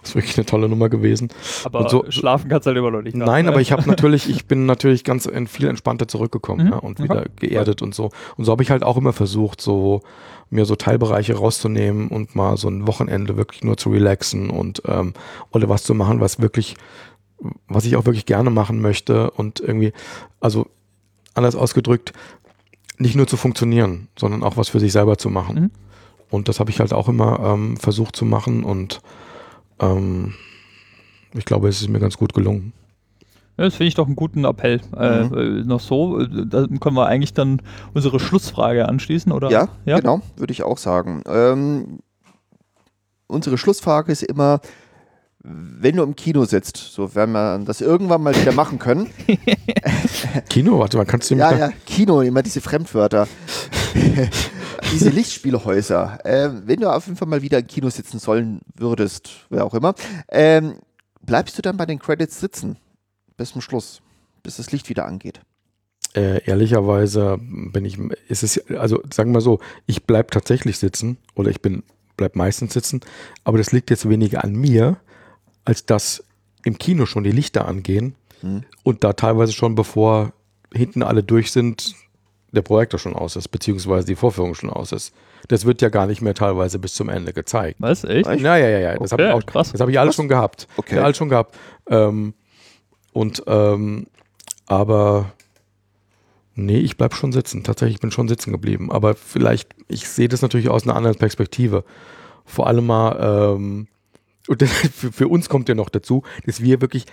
Das 0.00 0.10
ist 0.10 0.14
wirklich 0.16 0.36
eine 0.36 0.46
tolle 0.46 0.68
Nummer 0.68 0.88
gewesen. 0.88 1.28
Aber 1.64 1.88
so, 1.88 2.04
schlafen 2.08 2.48
kannst 2.48 2.66
du 2.66 2.70
halt 2.70 2.78
immer 2.78 2.90
noch 2.90 3.02
nicht. 3.02 3.16
Nach, 3.16 3.26
nein, 3.26 3.44
ne? 3.44 3.52
aber 3.52 3.60
ich 3.60 3.72
habe 3.72 3.88
natürlich, 3.88 4.28
ich 4.28 4.46
bin 4.46 4.66
natürlich 4.66 5.04
ganz 5.04 5.28
viel 5.46 5.68
entspannter 5.68 6.08
zurückgekommen 6.08 6.66
mhm. 6.66 6.72
ja, 6.72 6.78
und 6.78 7.02
wieder 7.02 7.20
okay. 7.20 7.48
geerdet 7.48 7.82
und 7.82 7.94
so. 7.94 8.10
Und 8.36 8.44
so 8.44 8.52
habe 8.52 8.62
ich 8.62 8.70
halt 8.70 8.82
auch 8.82 8.96
immer 8.96 9.12
versucht, 9.12 9.60
so 9.60 10.02
mir 10.50 10.64
so 10.64 10.76
Teilbereiche 10.76 11.34
rauszunehmen 11.34 12.08
und 12.08 12.34
mal 12.34 12.56
so 12.56 12.68
ein 12.68 12.86
Wochenende 12.86 13.36
wirklich 13.36 13.62
nur 13.62 13.76
zu 13.76 13.90
relaxen 13.90 14.50
und 14.50 14.82
ähm, 14.86 15.14
oder 15.50 15.68
was 15.68 15.84
zu 15.84 15.94
machen, 15.94 16.20
was 16.20 16.40
wirklich, 16.40 16.76
was 17.68 17.84
ich 17.84 17.96
auch 17.96 18.06
wirklich 18.06 18.26
gerne 18.26 18.50
machen 18.50 18.80
möchte 18.80 19.30
und 19.30 19.60
irgendwie, 19.60 19.92
also 20.40 20.66
anders 21.34 21.54
ausgedrückt, 21.54 22.12
nicht 22.98 23.14
nur 23.14 23.26
zu 23.26 23.36
funktionieren, 23.36 24.08
sondern 24.18 24.42
auch 24.42 24.56
was 24.56 24.68
für 24.68 24.80
sich 24.80 24.92
selber 24.92 25.18
zu 25.18 25.30
machen. 25.30 25.54
Mhm. 25.54 25.70
Und 26.30 26.48
das 26.48 26.60
habe 26.60 26.70
ich 26.70 26.80
halt 26.80 26.92
auch 26.92 27.08
immer 27.08 27.40
ähm, 27.40 27.76
versucht 27.76 28.16
zu 28.16 28.24
machen 28.24 28.64
und 28.64 29.00
ähm, 29.80 30.34
ich 31.34 31.44
glaube, 31.44 31.68
es 31.68 31.80
ist 31.80 31.88
mir 31.88 32.00
ganz 32.00 32.16
gut 32.16 32.34
gelungen. 32.34 32.72
Das 33.58 33.74
finde 33.74 33.88
ich 33.88 33.94
doch 33.94 34.06
einen 34.06 34.14
guten 34.14 34.44
Appell. 34.44 34.80
Äh, 34.96 35.24
mhm. 35.24 35.34
Äh, 35.34 35.64
noch 35.64 35.80
so, 35.80 36.20
äh, 36.20 36.28
da 36.46 36.66
können 36.80 36.94
wir 36.94 37.06
eigentlich 37.06 37.34
dann 37.34 37.60
unsere 37.92 38.20
Schlussfrage 38.20 38.88
anschließen, 38.88 39.32
oder? 39.32 39.50
Ja, 39.50 39.68
ja? 39.84 39.98
genau, 39.98 40.22
würde 40.36 40.52
ich 40.52 40.62
auch 40.62 40.78
sagen. 40.78 41.24
Ähm, 41.26 41.98
unsere 43.26 43.58
Schlussfrage 43.58 44.12
ist 44.12 44.22
immer, 44.22 44.60
wenn 45.42 45.96
du 45.96 46.04
im 46.04 46.14
Kino 46.14 46.44
sitzt, 46.44 46.76
so 46.76 47.16
werden 47.16 47.32
wir 47.32 47.58
das 47.64 47.80
irgendwann 47.80 48.22
mal 48.22 48.34
wieder 48.36 48.52
machen 48.52 48.78
können. 48.78 49.08
Kino, 50.48 50.78
warte 50.78 50.96
mal, 50.96 51.04
kannst 51.04 51.30
du 51.30 51.34
Ja, 51.34 51.52
ja, 51.52 51.70
Kino, 51.84 52.20
immer 52.20 52.44
diese 52.44 52.60
Fremdwörter. 52.60 53.26
diese 54.92 55.10
Lichtspielhäuser. 55.10 56.20
Ähm, 56.24 56.62
wenn 56.66 56.80
du 56.80 56.92
auf 56.92 57.06
jeden 57.06 57.16
Fall 57.16 57.28
mal 57.28 57.42
wieder 57.42 57.58
im 57.58 57.66
Kino 57.66 57.90
sitzen 57.90 58.20
sollen 58.20 58.60
würdest, 58.76 59.30
wer 59.50 59.64
auch 59.64 59.74
immer, 59.74 59.94
ähm, 60.28 60.74
bleibst 61.22 61.58
du 61.58 61.62
dann 61.62 61.76
bei 61.76 61.86
den 61.86 61.98
Credits 61.98 62.38
sitzen? 62.38 62.76
Bis 63.38 63.52
zum 63.52 63.62
Schluss, 63.62 64.02
bis 64.42 64.56
das 64.58 64.70
Licht 64.70 64.90
wieder 64.90 65.06
angeht. 65.06 65.40
Äh, 66.14 66.44
ehrlicherweise 66.44 67.38
bin 67.40 67.84
ich, 67.86 67.98
ist 68.28 68.42
es, 68.42 68.70
also 68.70 69.02
sagen 69.12 69.32
wir 69.32 69.40
so, 69.40 69.60
ich 69.86 70.04
bleibe 70.04 70.30
tatsächlich 70.30 70.78
sitzen 70.78 71.16
oder 71.34 71.50
ich 71.50 71.62
bin, 71.62 71.82
bleib 72.16 72.36
meistens 72.36 72.74
sitzen, 72.74 73.00
aber 73.44 73.56
das 73.56 73.72
liegt 73.72 73.88
jetzt 73.90 74.08
weniger 74.08 74.44
an 74.44 74.54
mir, 74.54 74.98
als 75.64 75.86
dass 75.86 76.24
im 76.64 76.78
Kino 76.78 77.06
schon 77.06 77.24
die 77.24 77.30
Lichter 77.30 77.66
angehen 77.66 78.14
hm. 78.40 78.64
und 78.82 79.04
da 79.04 79.12
teilweise 79.12 79.52
schon 79.52 79.74
bevor 79.74 80.32
hinten 80.74 81.02
alle 81.02 81.22
durch 81.22 81.52
sind, 81.52 81.94
der 82.52 82.62
Projektor 82.62 82.98
schon 82.98 83.14
aus 83.14 83.36
ist, 83.36 83.48
beziehungsweise 83.48 84.06
die 84.06 84.16
Vorführung 84.16 84.54
schon 84.54 84.70
aus 84.70 84.92
ist. 84.92 85.14
Das 85.48 85.66
wird 85.66 85.82
ja 85.82 85.90
gar 85.90 86.06
nicht 86.06 86.22
mehr 86.22 86.34
teilweise 86.34 86.78
bis 86.78 86.94
zum 86.94 87.08
Ende 87.08 87.32
gezeigt. 87.32 87.76
Was? 87.80 88.04
Echt? 88.04 88.26
Ja, 88.26 88.56
ja, 88.56 88.68
ja, 88.68 88.78
ja. 88.78 88.94
Das 88.96 89.12
okay, 89.12 89.28
habe 89.28 89.40
ich, 89.40 89.48
auch, 89.48 89.52
das 89.52 89.88
ich 89.88 89.98
alles 89.98 90.14
schon 90.14 90.28
gehabt. 90.28 90.66
Okay. 90.76 90.96
Ja, 90.96 91.04
alles 91.04 91.16
schon 91.16 91.28
gehabt. 91.28 91.56
Ähm, 91.88 92.34
und 93.18 93.42
ähm, 93.48 94.06
aber 94.66 95.32
nee, 96.54 96.78
ich 96.78 96.96
bleib 96.96 97.14
schon 97.14 97.32
sitzen. 97.32 97.64
Tatsächlich 97.64 97.98
bin 97.98 98.12
schon 98.12 98.28
sitzen 98.28 98.52
geblieben. 98.52 98.92
Aber 98.92 99.16
vielleicht, 99.16 99.74
ich 99.88 100.08
sehe 100.08 100.28
das 100.28 100.40
natürlich 100.40 100.68
aus 100.68 100.84
einer 100.84 100.94
anderen 100.94 101.16
Perspektive. 101.16 101.84
Vor 102.44 102.68
allem 102.68 102.86
mal, 102.86 103.56
ähm, 103.56 103.88
und 104.46 104.62
für, 104.68 105.10
für 105.10 105.26
uns 105.26 105.48
kommt 105.48 105.68
ja 105.68 105.74
noch 105.74 105.88
dazu, 105.88 106.22
dass 106.46 106.62
wir 106.62 106.80
wirklich 106.80 107.06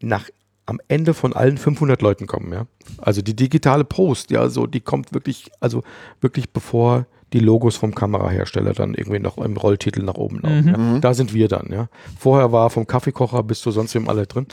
nach 0.00 0.28
am 0.68 0.80
Ende 0.88 1.14
von 1.14 1.32
allen 1.32 1.56
500 1.56 2.02
Leuten 2.02 2.26
kommen, 2.26 2.52
ja. 2.52 2.66
Also 2.98 3.22
die 3.22 3.36
digitale 3.36 3.84
Post, 3.84 4.32
ja, 4.32 4.48
so 4.48 4.66
die 4.66 4.80
kommt 4.80 5.14
wirklich, 5.14 5.52
also 5.60 5.84
wirklich 6.20 6.50
bevor 6.50 7.06
die 7.36 7.44
Logos 7.44 7.76
vom 7.76 7.94
Kamerahersteller 7.94 8.72
dann 8.72 8.94
irgendwie 8.94 9.18
noch 9.18 9.36
im 9.36 9.56
Rolltitel 9.56 10.02
nach 10.02 10.14
oben 10.14 10.40
laufen. 10.40 10.62
Mhm. 10.62 10.68
Ja. 10.68 10.78
Mhm. 10.78 11.00
Da 11.02 11.14
sind 11.14 11.34
wir 11.34 11.48
dann, 11.48 11.68
ja. 11.70 11.88
Vorher 12.18 12.50
war 12.50 12.70
vom 12.70 12.86
Kaffeekocher 12.86 13.42
bis 13.42 13.60
zu 13.60 13.70
sonst 13.70 13.94
wem 13.94 14.08
alle 14.08 14.26
drin. 14.26 14.46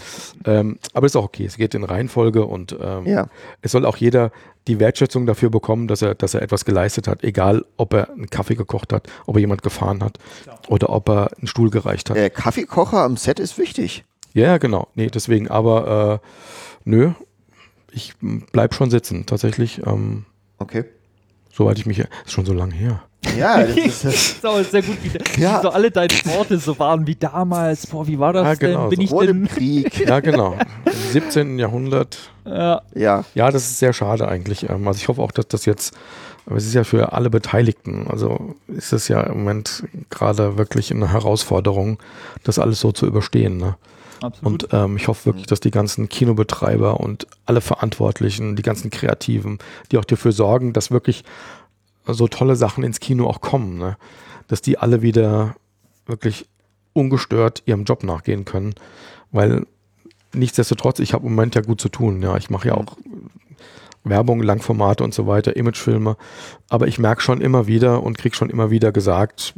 Ähm, 0.45 0.77
aber 0.93 1.05
ist 1.05 1.15
auch 1.15 1.23
okay, 1.23 1.45
es 1.45 1.55
geht 1.57 1.73
in 1.75 1.83
Reihenfolge 1.83 2.45
und 2.45 2.75
ähm, 2.79 3.07
ja. 3.07 3.27
es 3.61 3.71
soll 3.71 3.85
auch 3.85 3.97
jeder 3.97 4.31
die 4.67 4.79
Wertschätzung 4.79 5.25
dafür 5.25 5.49
bekommen, 5.49 5.87
dass 5.87 6.01
er, 6.01 6.15
dass 6.15 6.33
er 6.33 6.41
etwas 6.41 6.65
geleistet 6.65 7.07
hat, 7.07 7.23
egal 7.23 7.65
ob 7.77 7.93
er 7.93 8.09
einen 8.09 8.29
Kaffee 8.29 8.55
gekocht 8.55 8.91
hat, 8.91 9.07
ob 9.25 9.35
er 9.35 9.39
jemand 9.39 9.63
gefahren 9.63 10.03
hat 10.03 10.17
oder 10.67 10.89
ob 10.89 11.09
er 11.09 11.31
einen 11.37 11.47
Stuhl 11.47 11.69
gereicht 11.69 12.09
hat. 12.09 12.17
Der 12.17 12.29
Kaffeekocher 12.29 13.01
am 13.01 13.17
Set 13.17 13.39
ist 13.39 13.57
wichtig. 13.57 14.03
Ja, 14.33 14.57
genau. 14.57 14.87
Nee, 14.95 15.07
deswegen, 15.07 15.47
aber 15.47 16.21
äh, 16.21 16.27
nö, 16.85 17.11
ich 17.91 18.13
bleib 18.19 18.73
schon 18.73 18.89
sitzen, 18.89 19.25
tatsächlich. 19.25 19.85
Ähm, 19.85 20.25
okay. 20.57 20.85
Soweit 21.55 21.77
ich 21.77 21.85
mich, 21.85 21.99
ist 21.99 22.09
schon 22.25 22.45
so 22.45 22.53
lange 22.53 22.73
her. 22.73 23.03
Ja, 23.37 23.61
das 23.63 23.77
ist, 23.77 24.05
das 24.05 24.15
ist 24.15 24.45
auch 24.45 24.63
sehr 24.63 24.81
gut, 24.81 24.97
wie, 25.03 25.41
ja. 25.41 25.61
so 25.61 25.69
alle 25.69 25.91
deine 25.91 26.13
Worte 26.25 26.57
so 26.57 26.77
waren 26.79 27.05
wie 27.05 27.15
damals. 27.15 27.87
Boah, 27.87 28.07
wie 28.07 28.17
war 28.17 28.33
das 28.33 28.45
ja, 28.45 28.53
genau, 28.55 28.89
denn? 28.89 28.97
Bin 28.97 29.07
so 29.07 29.21
ich 29.21 29.27
denn? 29.27 29.47
Krieg. 29.47 30.07
Ja, 30.07 30.19
genau. 30.19 30.53
Im 30.85 31.11
17. 31.11 31.59
Jahrhundert. 31.59 32.17
Ja. 32.45 32.81
ja. 32.95 33.23
Ja, 33.35 33.51
das 33.51 33.63
ist 33.63 33.79
sehr 33.79 33.93
schade 33.93 34.27
eigentlich. 34.27 34.67
Ähm, 34.69 34.87
also 34.87 34.97
ich 34.97 35.07
hoffe 35.07 35.21
auch, 35.21 35.31
dass 35.31 35.47
das 35.47 35.65
jetzt, 35.65 35.95
aber 36.45 36.57
es 36.57 36.65
ist 36.65 36.73
ja 36.73 36.83
für 36.83 37.13
alle 37.13 37.29
Beteiligten, 37.29 38.07
also 38.09 38.55
ist 38.67 38.91
es 38.91 39.07
ja 39.07 39.21
im 39.21 39.39
Moment 39.39 39.83
gerade 40.09 40.57
wirklich 40.57 40.91
eine 40.91 41.11
Herausforderung, 41.11 41.99
das 42.43 42.59
alles 42.59 42.79
so 42.79 42.91
zu 42.91 43.05
überstehen. 43.05 43.57
Ne? 43.57 43.75
Absolut. 44.23 44.63
Und 44.63 44.73
ähm, 44.73 44.95
ich 44.95 45.09
hoffe 45.09 45.25
wirklich, 45.25 45.47
dass 45.47 45.59
die 45.59 45.71
ganzen 45.71 46.07
Kinobetreiber 46.07 47.01
und 47.01 47.27
alle 47.45 47.59
Verantwortlichen, 47.59 48.55
die 48.55 48.61
ganzen 48.61 48.89
Kreativen, 48.89 49.59
die 49.91 49.97
auch 49.97 50.05
dafür 50.05 50.31
sorgen, 50.31 50.71
dass 50.71 50.91
wirklich 50.91 51.25
so 52.07 52.29
tolle 52.29 52.55
Sachen 52.55 52.85
ins 52.85 53.01
Kino 53.01 53.27
auch 53.27 53.41
kommen, 53.41 53.77
ne? 53.77 53.97
dass 54.47 54.61
die 54.61 54.77
alle 54.77 55.01
wieder 55.01 55.55
wirklich 56.05 56.47
ungestört 56.93 57.63
ihrem 57.65 57.83
Job 57.83 58.03
nachgehen 58.03 58.45
können, 58.45 58.75
weil 59.31 59.65
nichtsdestotrotz, 60.33 60.99
ich 60.99 61.13
habe 61.13 61.25
im 61.25 61.33
Moment 61.33 61.55
ja 61.55 61.61
gut 61.61 61.81
zu 61.81 61.89
tun. 61.89 62.21
Ja, 62.21 62.37
ich 62.37 62.49
mache 62.49 62.69
ja 62.69 62.75
auch 62.75 62.97
Werbung, 64.05 64.41
Langformate 64.41 65.03
und 65.03 65.13
so 65.13 65.27
weiter, 65.27 65.55
Imagefilme, 65.55 66.15
aber 66.69 66.87
ich 66.87 66.97
merke 66.97 67.21
schon 67.21 67.41
immer 67.41 67.67
wieder 67.67 68.03
und 68.03 68.17
kriege 68.17 68.35
schon 68.35 68.49
immer 68.49 68.69
wieder 68.69 68.93
gesagt, 68.93 69.53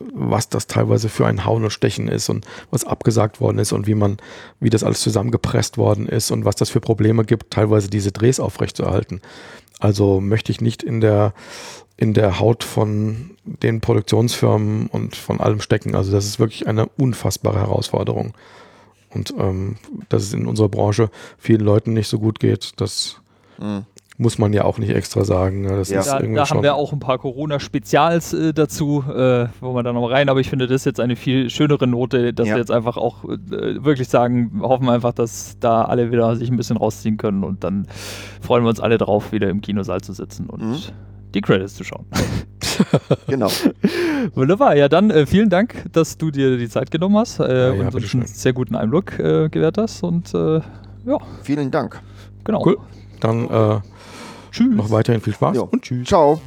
was 0.00 0.48
das 0.48 0.66
teilweise 0.66 1.08
für 1.08 1.26
ein 1.26 1.44
Hauen 1.44 1.64
und 1.64 1.70
Stechen 1.70 2.08
ist 2.08 2.28
und 2.28 2.46
was 2.70 2.84
abgesagt 2.84 3.40
worden 3.40 3.58
ist 3.58 3.72
und 3.72 3.86
wie 3.86 3.94
man, 3.94 4.18
wie 4.60 4.70
das 4.70 4.84
alles 4.84 5.00
zusammengepresst 5.00 5.78
worden 5.78 6.06
ist 6.06 6.30
und 6.30 6.44
was 6.44 6.56
das 6.56 6.70
für 6.70 6.80
Probleme 6.80 7.24
gibt, 7.24 7.50
teilweise 7.50 7.88
diese 7.88 8.12
Drehs 8.12 8.40
aufrechtzuerhalten. 8.40 9.20
Also 9.80 10.20
möchte 10.20 10.52
ich 10.52 10.60
nicht 10.60 10.82
in 10.82 11.00
der, 11.00 11.34
in 11.96 12.14
der 12.14 12.38
Haut 12.38 12.64
von 12.64 13.30
den 13.44 13.80
Produktionsfirmen 13.80 14.86
und 14.86 15.16
von 15.16 15.40
allem 15.40 15.60
stecken. 15.60 15.94
Also 15.94 16.12
das 16.12 16.26
ist 16.26 16.38
wirklich 16.38 16.66
eine 16.66 16.86
unfassbare 16.86 17.58
Herausforderung. 17.58 18.34
Und 19.10 19.32
ähm, 19.38 19.76
dass 20.08 20.22
es 20.22 20.32
in 20.34 20.46
unserer 20.46 20.68
Branche 20.68 21.10
vielen 21.38 21.62
Leuten 21.62 21.92
nicht 21.92 22.08
so 22.08 22.18
gut 22.18 22.40
geht, 22.40 22.72
das 22.76 23.20
mhm 23.58 23.84
muss 24.18 24.36
man 24.36 24.52
ja 24.52 24.64
auch 24.64 24.78
nicht 24.78 24.90
extra 24.90 25.24
sagen. 25.24 25.62
Ne? 25.62 25.76
Das 25.76 25.90
ja. 25.90 26.02
da, 26.02 26.18
da 26.18 26.50
haben 26.50 26.62
wir 26.62 26.74
auch 26.74 26.92
ein 26.92 26.98
paar 26.98 27.18
Corona-Spezials 27.18 28.32
äh, 28.32 28.52
dazu, 28.52 29.04
äh, 29.08 29.46
wo 29.60 29.72
man 29.72 29.84
dann 29.84 29.94
noch 29.94 30.08
rein, 30.08 30.28
aber 30.28 30.40
ich 30.40 30.50
finde 30.50 30.66
das 30.66 30.82
ist 30.82 30.84
jetzt 30.86 31.00
eine 31.00 31.14
viel 31.14 31.48
schönere 31.50 31.86
Note, 31.86 32.34
dass 32.34 32.48
ja. 32.48 32.54
wir 32.54 32.58
jetzt 32.58 32.72
einfach 32.72 32.96
auch 32.96 33.24
äh, 33.24 33.84
wirklich 33.84 34.08
sagen, 34.08 34.60
hoffen 34.60 34.88
einfach, 34.88 35.12
dass 35.12 35.56
da 35.60 35.84
alle 35.84 36.10
wieder 36.10 36.34
sich 36.34 36.50
ein 36.50 36.56
bisschen 36.56 36.76
rausziehen 36.76 37.16
können 37.16 37.44
und 37.44 37.62
dann 37.62 37.86
freuen 38.40 38.64
wir 38.64 38.70
uns 38.70 38.80
alle 38.80 38.98
drauf, 38.98 39.30
wieder 39.30 39.48
im 39.48 39.60
Kinosaal 39.60 40.00
zu 40.00 40.12
sitzen 40.12 40.50
und 40.50 40.62
mhm. 40.62 40.76
die 41.34 41.40
Credits 41.40 41.76
zu 41.76 41.84
schauen. 41.84 42.06
genau. 43.28 43.48
Wunderbar. 44.34 44.74
Ja, 44.74 44.88
dann 44.88 45.10
äh, 45.12 45.26
vielen 45.26 45.48
Dank, 45.48 45.84
dass 45.92 46.18
du 46.18 46.32
dir 46.32 46.58
die 46.58 46.68
Zeit 46.68 46.90
genommen 46.90 47.16
hast 47.16 47.38
äh, 47.38 47.76
ja, 47.76 47.86
und 47.86 47.94
uns 47.94 48.14
einen 48.14 48.26
sehr 48.26 48.52
guten 48.52 48.74
Einblick 48.74 49.16
äh, 49.20 49.48
gewährt 49.48 49.78
hast 49.78 50.02
und 50.02 50.34
äh, 50.34 50.60
ja. 51.06 51.18
Vielen 51.44 51.70
Dank. 51.70 52.02
Genau. 52.42 52.66
Cool. 52.66 52.78
Dann 53.20 53.82
Tschüss. 54.58 54.74
Noch 54.74 54.90
weiterhin 54.90 55.20
viel 55.20 55.34
Spaß 55.34 55.56
jo. 55.56 55.68
und 55.70 55.82
tschüss. 55.82 56.08
Ciao. 56.08 56.40